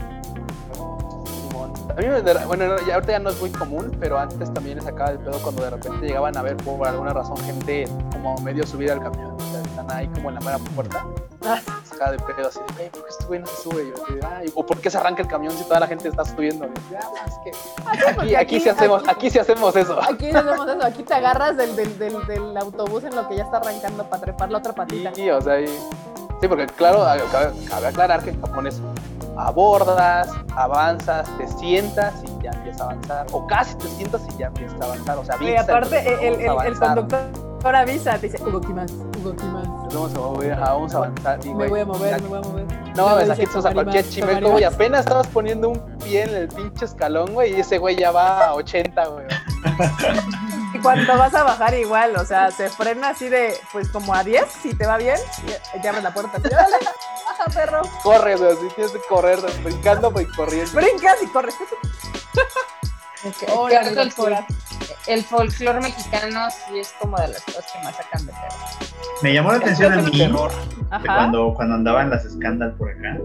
A 1.96 2.00
mí 2.00 2.06
me, 2.06 2.22
de- 2.22 2.44
bueno, 2.46 2.66
no, 2.66 2.86
ya, 2.86 2.94
ahorita 2.94 3.12
ya 3.12 3.18
no 3.18 3.30
es 3.30 3.40
muy 3.40 3.50
común, 3.50 3.96
pero 4.00 4.18
antes 4.18 4.52
también 4.54 4.76
les 4.76 4.84
sacaba 4.84 5.10
el 5.10 5.18
pedo 5.18 5.38
cuando 5.42 5.62
de 5.64 5.70
repente 5.70 6.06
llegaban 6.06 6.36
a 6.36 6.42
ver 6.42 6.56
por 6.58 6.86
alguna 6.86 7.12
razón 7.12 7.36
gente 7.38 7.86
como 8.12 8.36
medio 8.38 8.66
subida 8.66 8.92
al 8.94 9.02
camión. 9.02 9.32
O 9.36 9.40
sea, 9.52 9.60
están 9.62 9.90
ahí 9.90 10.06
como 10.08 10.28
en 10.28 10.36
la 10.36 10.40
mera 10.40 10.58
puerta. 10.74 11.04
Ah, 11.44 11.58
Sacaba 11.84 12.12
de 12.12 12.18
pedo 12.18 12.48
así 12.48 12.60
de, 12.60 12.74
"Güey, 12.74 12.90
¿por 12.90 13.02
qué 13.02 13.08
este 13.10 13.24
güey 13.26 13.40
no 13.40 13.46
se 13.46 13.62
sube? 13.62 13.82
Y 13.84 13.88
yo 14.20 14.28
"Ay, 14.28 14.52
o 14.54 14.64
¿por 14.66 14.78
qué 14.80 14.90
se 14.90 14.98
arranca 14.98 15.22
el 15.22 15.28
camión 15.28 15.52
si 15.56 15.64
toda 15.64 15.80
la 15.80 15.86
gente 15.86 16.08
está 16.08 16.24
subiendo? 16.24 16.66
Yo, 16.66 16.98
"Ah, 16.98 17.26
es 17.26 17.34
que 17.42 17.50
aquí, 17.50 18.14
porque 18.14 18.36
aquí, 18.36 18.60
sí 18.60 18.68
hacemos, 18.68 19.00
aquí- 19.02 19.10
aquí 19.10 19.30
sí 19.30 19.38
hacemos 19.38 19.74
eso. 19.76 19.98
Aquí 20.02 20.30
hacemos 20.30 20.68
eso, 20.68 20.84
aquí 20.84 21.02
te 21.02 21.14
agarras 21.14 21.56
del, 21.56 21.74
del, 21.76 21.98
del, 21.98 22.26
del 22.26 22.56
autobús 22.58 23.04
en 23.04 23.16
lo 23.16 23.26
que 23.28 23.36
ya 23.36 23.44
está 23.44 23.56
arrancando 23.56 24.04
para 24.04 24.22
trepar 24.22 24.50
la 24.50 24.58
otra 24.58 24.72
patita. 24.74 25.12
Sí, 25.14 25.30
o 25.30 25.40
sea, 25.40 25.58
y- 25.60 25.66
sí, 25.66 26.46
porque 26.48 26.66
claro, 26.66 27.04
cabe, 27.32 27.52
cabe 27.68 27.86
aclarar 27.88 28.22
que 28.22 28.30
en 28.30 28.40
Japón 28.40 28.66
es 28.66 28.80
abordas, 29.36 30.28
avanzas, 30.56 31.28
te 31.38 31.48
sientas 31.48 32.14
y 32.24 32.42
ya 32.44 32.50
empieza 32.50 32.84
a 32.84 32.86
avanzar. 32.90 33.26
O 33.32 33.46
casi 33.46 33.74
te 33.76 33.88
sientas 33.88 34.22
y 34.32 34.38
ya 34.38 34.46
empieza 34.46 34.76
a 34.80 34.84
avanzar. 34.84 35.18
O 35.18 35.24
sea, 35.24 35.36
Y 35.40 35.48
avisa, 35.48 35.62
aparte, 35.62 35.98
entonces, 35.98 36.18
el, 36.22 36.34
el, 36.34 36.40
el, 36.40 36.66
el 36.66 36.78
conductor 36.78 37.76
avisa, 37.76 38.18
te 38.18 38.28
dice, 38.28 38.42
Hugo 38.42 38.60
Kimas, 38.60 38.90
Hugo 38.92 39.36
Kimas. 39.36 39.68
Vamos 39.92 40.14
a 40.14 40.18
mover, 40.18 40.52
ajá, 40.54 40.72
vamos 40.72 40.94
a 40.94 40.96
avanzar. 40.98 41.40
Y, 41.44 41.48
Me 41.48 41.54
güey, 41.54 41.68
voy 41.70 41.80
a 41.80 41.84
mover, 41.84 42.14
aquí- 42.14 42.22
me 42.22 42.28
voy 42.28 42.38
a 42.38 42.42
mover. 42.42 42.66
No 42.96 43.06
mames, 43.06 43.30
aquí 43.30 43.42
estamos 43.42 43.66
a 43.66 43.68
"Tomar 43.70 43.84
cualquier 43.84 44.04
más, 44.04 44.14
chimeco, 44.14 44.50
güey. 44.50 44.64
más". 44.64 44.74
Apenas 44.74 45.00
estabas 45.00 45.26
poniendo 45.28 45.68
un 45.68 45.78
pie 46.02 46.22
en 46.24 46.34
el 46.34 46.48
pinche 46.48 46.84
escalón, 46.86 47.32
güey, 47.34 47.54
y 47.56 47.60
ese 47.60 47.78
güey 47.78 47.96
ya 47.96 48.10
va 48.10 48.46
a 48.46 48.54
80, 48.54 49.06
güey. 49.08 49.26
Cuando 50.82 51.18
vas 51.18 51.34
a 51.34 51.42
bajar 51.42 51.74
igual, 51.74 52.16
o 52.16 52.24
sea, 52.24 52.50
se 52.50 52.68
frena 52.70 53.10
así 53.10 53.28
de, 53.28 53.58
pues 53.72 53.88
como 53.88 54.14
a 54.14 54.24
10, 54.24 54.46
si 54.62 54.74
te 54.74 54.86
va 54.86 54.96
bien, 54.96 55.18
y, 55.82 55.86
abre 55.86 56.02
la 56.02 56.12
puerta. 56.12 56.38
Así, 56.38 56.46
"Órale, 56.48 56.76
baja, 57.26 57.44
perro. 57.52 57.82
Corre, 58.02 58.36
güey, 58.36 58.52
así 58.52 58.68
tienes 58.74 58.92
que 58.92 59.00
correr, 59.08 59.38
brincando 59.62 60.12
y 60.20 60.26
corriendo. 60.26 60.72
Brincas 60.72 61.22
y 61.22 61.26
corres. 61.28 61.54
Hola, 63.54 63.80
Creo 63.82 63.94
que 63.94 64.00
el, 64.02 64.12
fol- 64.12 64.46
el 65.06 65.22
folclore 65.22 65.80
mexicano 65.80 66.48
sí 66.50 66.78
es 66.78 66.94
como 66.98 67.18
de 67.18 67.28
las 67.28 67.42
cosas 67.42 67.66
que 67.72 67.84
más 67.84 67.96
sacan 67.96 68.26
de 68.26 68.32
pedo. 68.32 68.90
Me 69.22 69.34
llamó 69.34 69.50
la 69.52 69.58
atención 69.58 69.92
a 69.92 69.96
mí 70.02 70.10
terror. 70.10 70.50
de 70.50 71.06
cuando, 71.06 71.52
cuando 71.54 71.74
andaban 71.74 72.08
las 72.10 72.24
escándalas 72.24 72.74
por 72.76 72.90
acá, 72.90 73.18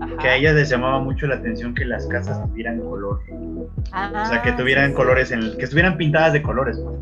ajá. 0.00 0.16
que 0.18 0.28
a 0.28 0.36
ellas 0.36 0.54
les 0.54 0.68
llamaba 0.68 1.00
mucho 1.00 1.26
la 1.26 1.34
atención 1.36 1.74
que 1.74 1.84
las 1.84 2.06
casas 2.06 2.40
tuvieran 2.48 2.78
color. 2.80 3.20
Ah, 3.92 4.22
O 4.24 4.28
sea, 4.28 4.42
que 4.42 4.52
tuvieran 4.52 4.86
sí, 4.86 4.90
sí. 4.92 4.96
colores, 4.96 5.30
en, 5.32 5.56
que 5.56 5.64
estuvieran 5.64 5.96
pintadas 5.96 6.32
de 6.32 6.42
colores. 6.42 6.78
pues. 6.82 6.96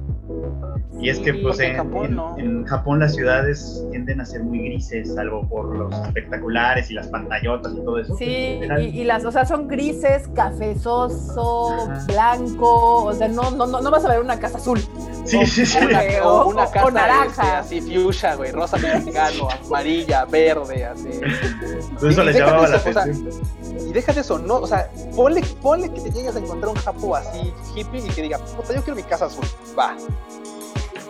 Y 1.01 1.11
es 1.11 1.21
que 1.21 1.33
Sí, 1.33 1.39
pues 1.45 1.61
en 1.61 1.71
en, 1.73 1.77
Japón, 1.77 2.05
en- 2.07 2.15
no. 2.17 2.39
en 2.39 2.65
Japón 2.65 2.99
las 2.99 3.15
ciudades 3.15 3.85
tienden 3.93 4.21
a 4.21 4.25
ser 4.27 4.43
muy 4.43 4.59
grises, 4.65 5.15
salvo 5.15 5.49
por 5.49 5.77
los 5.77 5.95
espectaculares 6.07 6.91
y 6.91 6.95
las 6.95 7.07
pantallotas 7.07 7.73
y 7.73 7.77
todo 7.85 7.99
eso. 8.01 8.17
Sí, 8.17 8.59
y, 8.81 8.83
y 9.01 9.05
las, 9.05 9.25
o 9.25 9.31
sea, 9.31 9.45
son 9.45 9.69
grises, 9.69 10.27
cafezoso, 10.35 11.73
Ajá. 11.89 12.05
Blanco, 12.39 13.05
o 13.05 13.13
sea, 13.15 13.29
no, 13.29 13.51
no, 13.51 13.67
no, 13.67 13.81
no 13.81 13.91
vas 13.91 14.05
a 14.05 14.09
ver 14.09 14.21
una 14.21 14.39
casa 14.39 14.59
azul. 14.59 14.81
sí, 15.25 15.45
sí, 15.47 15.67
sí. 15.67 15.79
Una, 15.79 16.01
o- 16.25 16.43
o 16.43 16.49
una 16.49 16.65
o 16.65 16.71
casa 16.71 16.91
naranja. 16.91 17.61
este, 17.61 17.77
así 17.79 18.03
fuchsia, 18.03 18.35
güey, 18.37 18.51
rosa 18.53 18.77
mexicano, 18.79 19.49
amarilla, 19.67 20.25
verde, 20.25 20.85
así. 20.85 21.09
Eso 21.09 22.23
Y 22.23 22.27
déjate 22.27 22.39
llamaba 22.39 22.69
la 22.69 22.77
eso, 22.77 22.89
o 22.89 22.93
sea, 22.93 23.03
atención. 23.03 23.89
Y 23.89 23.93
déjate 23.93 24.21
eso, 24.21 24.39
no, 24.39 24.57
o 24.57 24.67
sea, 24.67 24.91
ponle, 25.17 25.41
ponle 25.63 25.91
que 25.93 26.01
te 26.01 26.11
llegues 26.11 26.37
a 26.37 26.39
encontrar 26.39 26.69
un 26.71 26.77
japo 26.77 27.17
así 27.17 27.53
hippie 27.75 28.01
y 28.01 28.09
que 28.09 28.23
diga, 28.23 28.39
puta, 28.39 28.75
yo 28.75 28.83
quiero 28.83 28.97
mi 28.97 29.03
casa 29.03 29.27
azul, 29.27 29.45
va. 29.79 29.95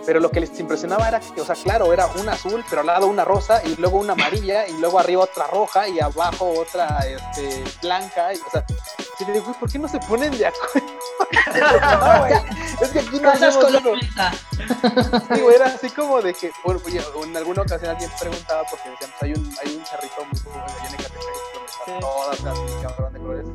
Pero 0.08 0.20
lo 0.20 0.30
que 0.30 0.40
les 0.40 0.58
impresionaba 0.58 1.06
era 1.06 1.20
que, 1.20 1.38
o 1.38 1.44
sea, 1.44 1.54
claro, 1.54 1.92
era 1.92 2.06
una 2.18 2.32
azul, 2.32 2.64
pero 2.70 2.80
al 2.80 2.86
lado 2.86 3.08
una 3.08 3.26
rosa, 3.26 3.60
y 3.62 3.76
luego 3.76 3.98
una 3.98 4.14
amarilla, 4.14 4.66
y 4.66 4.72
luego 4.78 4.98
arriba 4.98 5.24
otra 5.24 5.46
roja, 5.48 5.86
y 5.86 6.00
abajo 6.00 6.50
otra 6.58 7.00
este, 7.00 7.62
blanca, 7.82 8.32
y, 8.32 8.38
o 8.38 8.50
sea, 8.50 8.64
y 9.18 9.24
le 9.26 9.32
digo, 9.34 9.52
¿por 9.60 9.70
qué 9.70 9.78
no 9.78 9.86
se 9.86 9.98
ponen 9.98 10.30
de 10.38 10.46
acuerdo? 10.46 10.88
no, 11.82 12.18
güey, 12.20 12.32
es 12.80 12.88
que 12.88 13.00
aquí 13.00 13.20
no 13.20 13.28
hacemos 13.28 13.56
con 13.58 13.70
la 13.70 13.80
güey, 15.28 15.54
era 15.54 15.66
así 15.66 15.90
como 15.90 16.22
de 16.22 16.32
que, 16.32 16.52
bueno, 16.64 16.80
oye, 16.86 17.02
en 17.24 17.36
alguna 17.36 17.60
ocasión 17.60 17.90
alguien 17.90 18.10
preguntaba, 18.18 18.62
porque 18.70 18.88
decían, 18.88 19.10
pues 19.18 19.22
hay 19.24 19.32
un, 19.34 19.56
hay 19.62 19.76
un 19.76 19.84
cerrito 19.84 20.24
muy 20.24 20.40
famoso 20.40 20.74
allá 20.74 20.88
en 20.88 20.94
Ecatepec, 20.94 21.22
donde 21.52 21.70
están 21.70 21.84
Sí. 21.84 21.92
todas 22.00 22.40
las 22.40 22.82
cabrón 22.82 23.12
de 23.12 23.18
colores. 23.18 23.46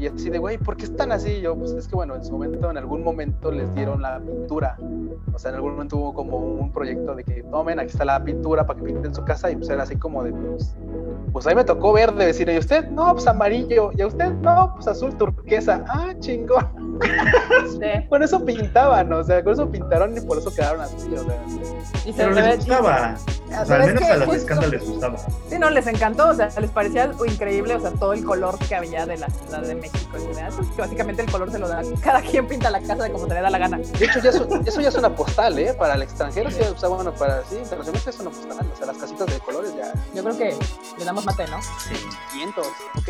Y 0.00 0.06
así 0.06 0.30
de, 0.30 0.38
güey, 0.38 0.56
¿por 0.56 0.78
qué 0.78 0.84
están 0.84 1.12
así? 1.12 1.30
Y 1.32 1.40
yo, 1.42 1.54
pues 1.54 1.72
es 1.72 1.86
que 1.86 1.94
bueno, 1.94 2.14
en 2.16 2.24
su 2.24 2.32
momento, 2.32 2.70
en 2.70 2.78
algún 2.78 3.04
momento 3.04 3.50
les 3.50 3.72
dieron 3.74 4.00
la 4.00 4.18
pintura. 4.18 4.78
O 5.34 5.38
sea, 5.38 5.50
en 5.50 5.56
algún 5.56 5.72
momento 5.72 5.98
hubo 5.98 6.14
como 6.14 6.38
un 6.38 6.72
proyecto 6.72 7.14
de 7.14 7.22
que 7.22 7.42
tomen, 7.42 7.78
aquí 7.78 7.90
está 7.90 8.06
la 8.06 8.24
pintura 8.24 8.66
para 8.66 8.78
que 8.78 8.86
pinten 8.86 9.14
su 9.14 9.22
casa. 9.26 9.50
Y 9.50 9.56
pues 9.56 9.68
era 9.68 9.82
así 9.82 9.96
como 9.96 10.24
de, 10.24 10.32
pues, 10.32 10.74
pues 11.32 11.46
ahí 11.46 11.54
me 11.54 11.64
tocó 11.64 11.92
verde, 11.92 12.24
decir, 12.24 12.48
¿y 12.48 12.56
usted? 12.56 12.88
No, 12.88 13.12
pues 13.12 13.26
amarillo. 13.26 13.90
¿Y 13.94 14.00
a 14.00 14.06
usted? 14.06 14.30
No, 14.32 14.72
pues 14.74 14.88
azul 14.88 15.14
turquesa. 15.16 15.84
Ah, 15.88 16.14
chingón. 16.18 16.98
Sí. 17.70 18.06
Con 18.08 18.22
eso 18.22 18.44
pintaban, 18.44 19.10
o 19.12 19.24
sea, 19.24 19.42
con 19.42 19.54
eso 19.54 19.70
pintaron 19.70 20.16
y 20.16 20.20
por 20.20 20.36
eso 20.38 20.52
quedaron 20.54 20.82
así, 20.82 21.14
o 21.14 21.24
sea. 21.24 21.44
Y 22.04 22.12
se 22.12 22.24
Pero 22.24 22.30
les 22.32 22.56
gustaba. 22.58 23.16
O 23.60 23.64
sea, 23.64 23.76
al 23.76 23.86
menos 23.86 24.02
a 24.02 24.16
las 24.16 24.18
justo- 24.26 24.34
escándalos 24.34 24.70
les 24.72 24.88
gustaba. 24.90 25.18
Sí, 25.48 25.58
no, 25.58 25.70
les 25.70 25.86
encantó, 25.86 26.28
o 26.28 26.34
sea, 26.34 26.48
les 26.60 26.70
parecía 26.70 27.10
increíble, 27.26 27.74
o 27.74 27.80
sea, 27.80 27.90
todo 27.92 28.12
el 28.12 28.24
color 28.24 28.58
que 28.68 28.74
había 28.74 29.06
de 29.06 29.16
la 29.16 29.28
Ciudad 29.30 29.62
de 29.62 29.74
México 29.76 29.89
que 29.90 30.80
básicamente 30.82 31.22
el 31.22 31.30
color 31.30 31.50
se 31.50 31.58
lo 31.58 31.68
da, 31.68 31.82
cada 32.02 32.20
quien 32.20 32.46
pinta 32.46 32.70
la 32.70 32.80
casa 32.80 32.96
de 33.04 33.12
como 33.12 33.26
se 33.26 33.34
le 33.34 33.40
da 33.40 33.50
la 33.50 33.58
gana. 33.58 33.78
De 33.78 34.04
hecho, 34.04 34.18
ya 34.20 34.30
es 34.30 34.36
eso 34.66 34.80
ya 34.80 34.88
es 34.88 34.94
una 34.94 35.14
postal, 35.14 35.58
¿eh? 35.58 35.74
Para 35.74 35.94
el 35.94 36.02
extranjero, 36.02 36.50
sí, 36.50 36.60
o 36.62 36.78
sea, 36.78 36.88
bueno, 36.88 37.12
para 37.14 37.42
sí, 37.44 37.56
internacionalmente 37.56 38.10
es 38.10 38.18
una 38.20 38.30
postal. 38.30 38.70
O 38.72 38.76
sea, 38.76 38.86
las 38.86 38.96
casitas 38.96 39.26
de 39.26 39.38
colores 39.40 39.74
ya 39.76 39.92
Yo 40.14 40.22
creo 40.24 40.36
que 40.36 40.56
le 40.98 41.04
damos 41.04 41.24
mate, 41.24 41.46
¿no? 41.48 41.62
Sí. 41.62 41.94
500, 42.32 42.66
¿ok? 42.66 43.08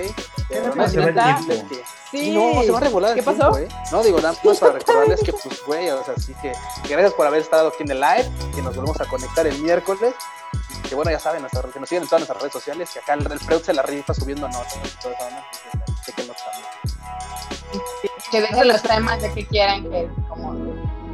Pero 0.48 0.65
rápido 0.66 0.74
no 0.77 0.89
se 0.89 0.98
va 0.98 1.05
el 1.09 1.15
¿neta? 1.15 1.40
tiempo. 1.47 1.69
que- 1.69 1.85
Sí. 2.11 2.31
No, 2.32 2.62
se 2.65 2.70
va 2.73 2.78
a 2.78 2.81
regular 2.81 3.11
el 3.11 3.16
¿Qué 3.16 3.23
tiempo, 3.23 3.44
pasó? 3.44 3.59
¿eh? 3.59 3.69
No, 3.93 4.02
digo, 4.02 4.20
nada 4.20 4.35
más 4.44 4.59
para 4.59 4.73
recordarles 4.73 5.20
que, 5.20 5.32
pues, 5.32 5.62
güey, 5.65 5.90
o 5.90 6.02
sea, 6.05 6.15
así 6.16 6.35
que, 6.43 6.52
gracias 6.89 7.12
por 7.15 7.24
haber 7.27 7.40
estado 7.40 7.69
aquí 7.69 7.85
en 7.85 7.93
el 7.93 8.01
live, 8.01 8.28
que 8.55 8.61
nos 8.62 8.74
volvemos 8.74 9.01
a 9.01 9.05
conectar 9.07 9.47
el 9.47 9.57
miércoles. 9.62 10.12
Que 10.89 10.97
bueno, 10.97 11.11
ya 11.12 11.20
saben, 11.20 11.47
que 11.73 11.78
nos 11.78 11.89
siguen 11.89 12.02
en 12.02 12.09
todas 12.09 12.23
nuestras 12.23 12.39
redes 12.40 12.52
sociales, 12.52 12.90
que 12.93 12.98
acá 12.98 13.15
el, 13.15 13.31
el 13.31 13.39
Freud 13.39 13.62
se 13.62 13.73
la 13.73 13.82
rifa 13.82 14.12
subiendo 14.12 14.48
notas 14.48 14.77
Que 18.30 18.40
dejen 18.40 18.68
los 18.68 18.82
temas 18.82 19.22
de 19.22 19.32
que 19.32 19.47
quieran 19.47 19.82
que, 19.90 20.09
como, 20.28 20.55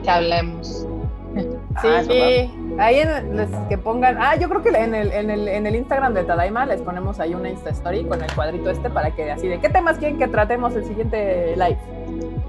que 0.02 0.10
hablemos. 0.10 0.86
Sí, 1.82 1.88
Ah, 1.88 2.02
ahí 2.78 3.00
en, 3.00 3.36
les- 3.36 3.50
que 3.68 3.78
pongan, 3.78 4.16
ah, 4.20 4.36
yo 4.36 4.48
creo 4.48 4.62
que 4.62 4.68
en 4.70 4.94
el, 4.94 5.12
en, 5.12 5.30
el, 5.30 5.48
en 5.48 5.66
el 5.66 5.76
Instagram 5.76 6.14
de 6.14 6.24
Tadaima 6.24 6.66
les 6.66 6.80
ponemos 6.82 7.20
ahí 7.20 7.34
una 7.34 7.48
Insta 7.48 7.70
Story 7.70 8.04
con 8.04 8.22
el 8.22 8.32
cuadrito 8.34 8.70
este 8.70 8.90
para 8.90 9.10
que 9.14 9.30
así 9.30 9.48
de 9.48 9.58
qué 9.60 9.68
temas 9.68 9.98
quieren 9.98 10.18
que 10.18 10.28
tratemos 10.28 10.74
el 10.76 10.84
siguiente 10.84 11.54
live. 11.56 11.78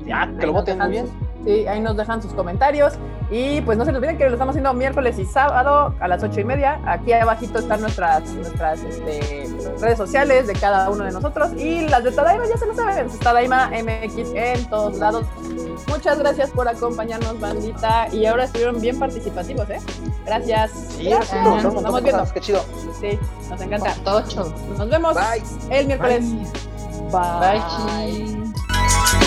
Y 0.06 0.12
Ah, 0.12 0.30
que 0.40 0.46
lo 0.46 0.54
voten 0.54 0.78
muy 0.80 0.90
bien. 0.90 1.08
Sí, 1.46 1.68
ahí 1.68 1.80
nos 1.82 1.96
dejan 1.98 2.22
sus 2.22 2.34
comentarios. 2.34 2.94
Y 3.30 3.60
pues 3.62 3.78
no 3.78 3.84
se 3.84 3.92
olviden 3.92 4.18
que 4.18 4.24
lo 4.26 4.32
estamos 4.32 4.54
haciendo 4.54 4.74
miércoles 4.74 5.20
y 5.20 5.26
sábado 5.26 5.94
a 6.00 6.08
las 6.08 6.24
ocho 6.24 6.40
y 6.40 6.46
media. 6.46 6.80
Aquí 6.86 7.12
abajito 7.12 7.60
están 7.60 7.82
nuestras, 7.82 8.24
nuestras 8.34 8.82
este, 8.84 9.48
redes 9.82 9.98
sociales 9.98 10.48
de 10.48 10.54
cada 10.54 10.90
uno 10.90 11.04
de 11.04 11.12
nosotros. 11.12 11.52
Y 11.58 11.88
las 11.90 12.06
de 12.06 12.12
Tadaima 12.14 12.46
ya 12.48 12.58
se 12.58 12.66
lo 12.66 12.74
saben. 12.74 13.08
Tadaima 13.22 13.70
MX 13.70 14.32
en 14.34 14.66
todos 14.70 14.98
lados. 14.98 15.26
Muchas 15.90 16.20
gracias 16.20 16.52
por 16.52 16.70
acompañarnos, 16.70 17.38
bandita. 17.40 18.08
Y 18.14 18.26
ahora 18.26 18.46
estuvieron 18.46 18.80
bien 18.80 18.98
participativos, 18.98 19.70
¿eh? 19.70 19.80
Gracias. 20.26 20.72
Sí, 20.98 21.06
Gracias. 21.06 21.30
sí, 21.30 21.36
nos 21.50 21.64
Nos 21.64 21.76
estamos 21.76 22.04
viendo. 22.04 22.34
Qué 22.34 22.42
chido. 22.42 22.66
Sí, 23.00 23.20
nos 23.50 23.62
encanta. 23.62 23.94
Tocho. 24.04 24.54
Nos 24.78 24.90
vemos 24.90 25.16
Bye. 25.16 25.78
el 25.78 25.88
miércoles. 25.88 26.26
Bye. 27.12 27.60
Bye. 27.60 28.38
Bye. 28.40 29.27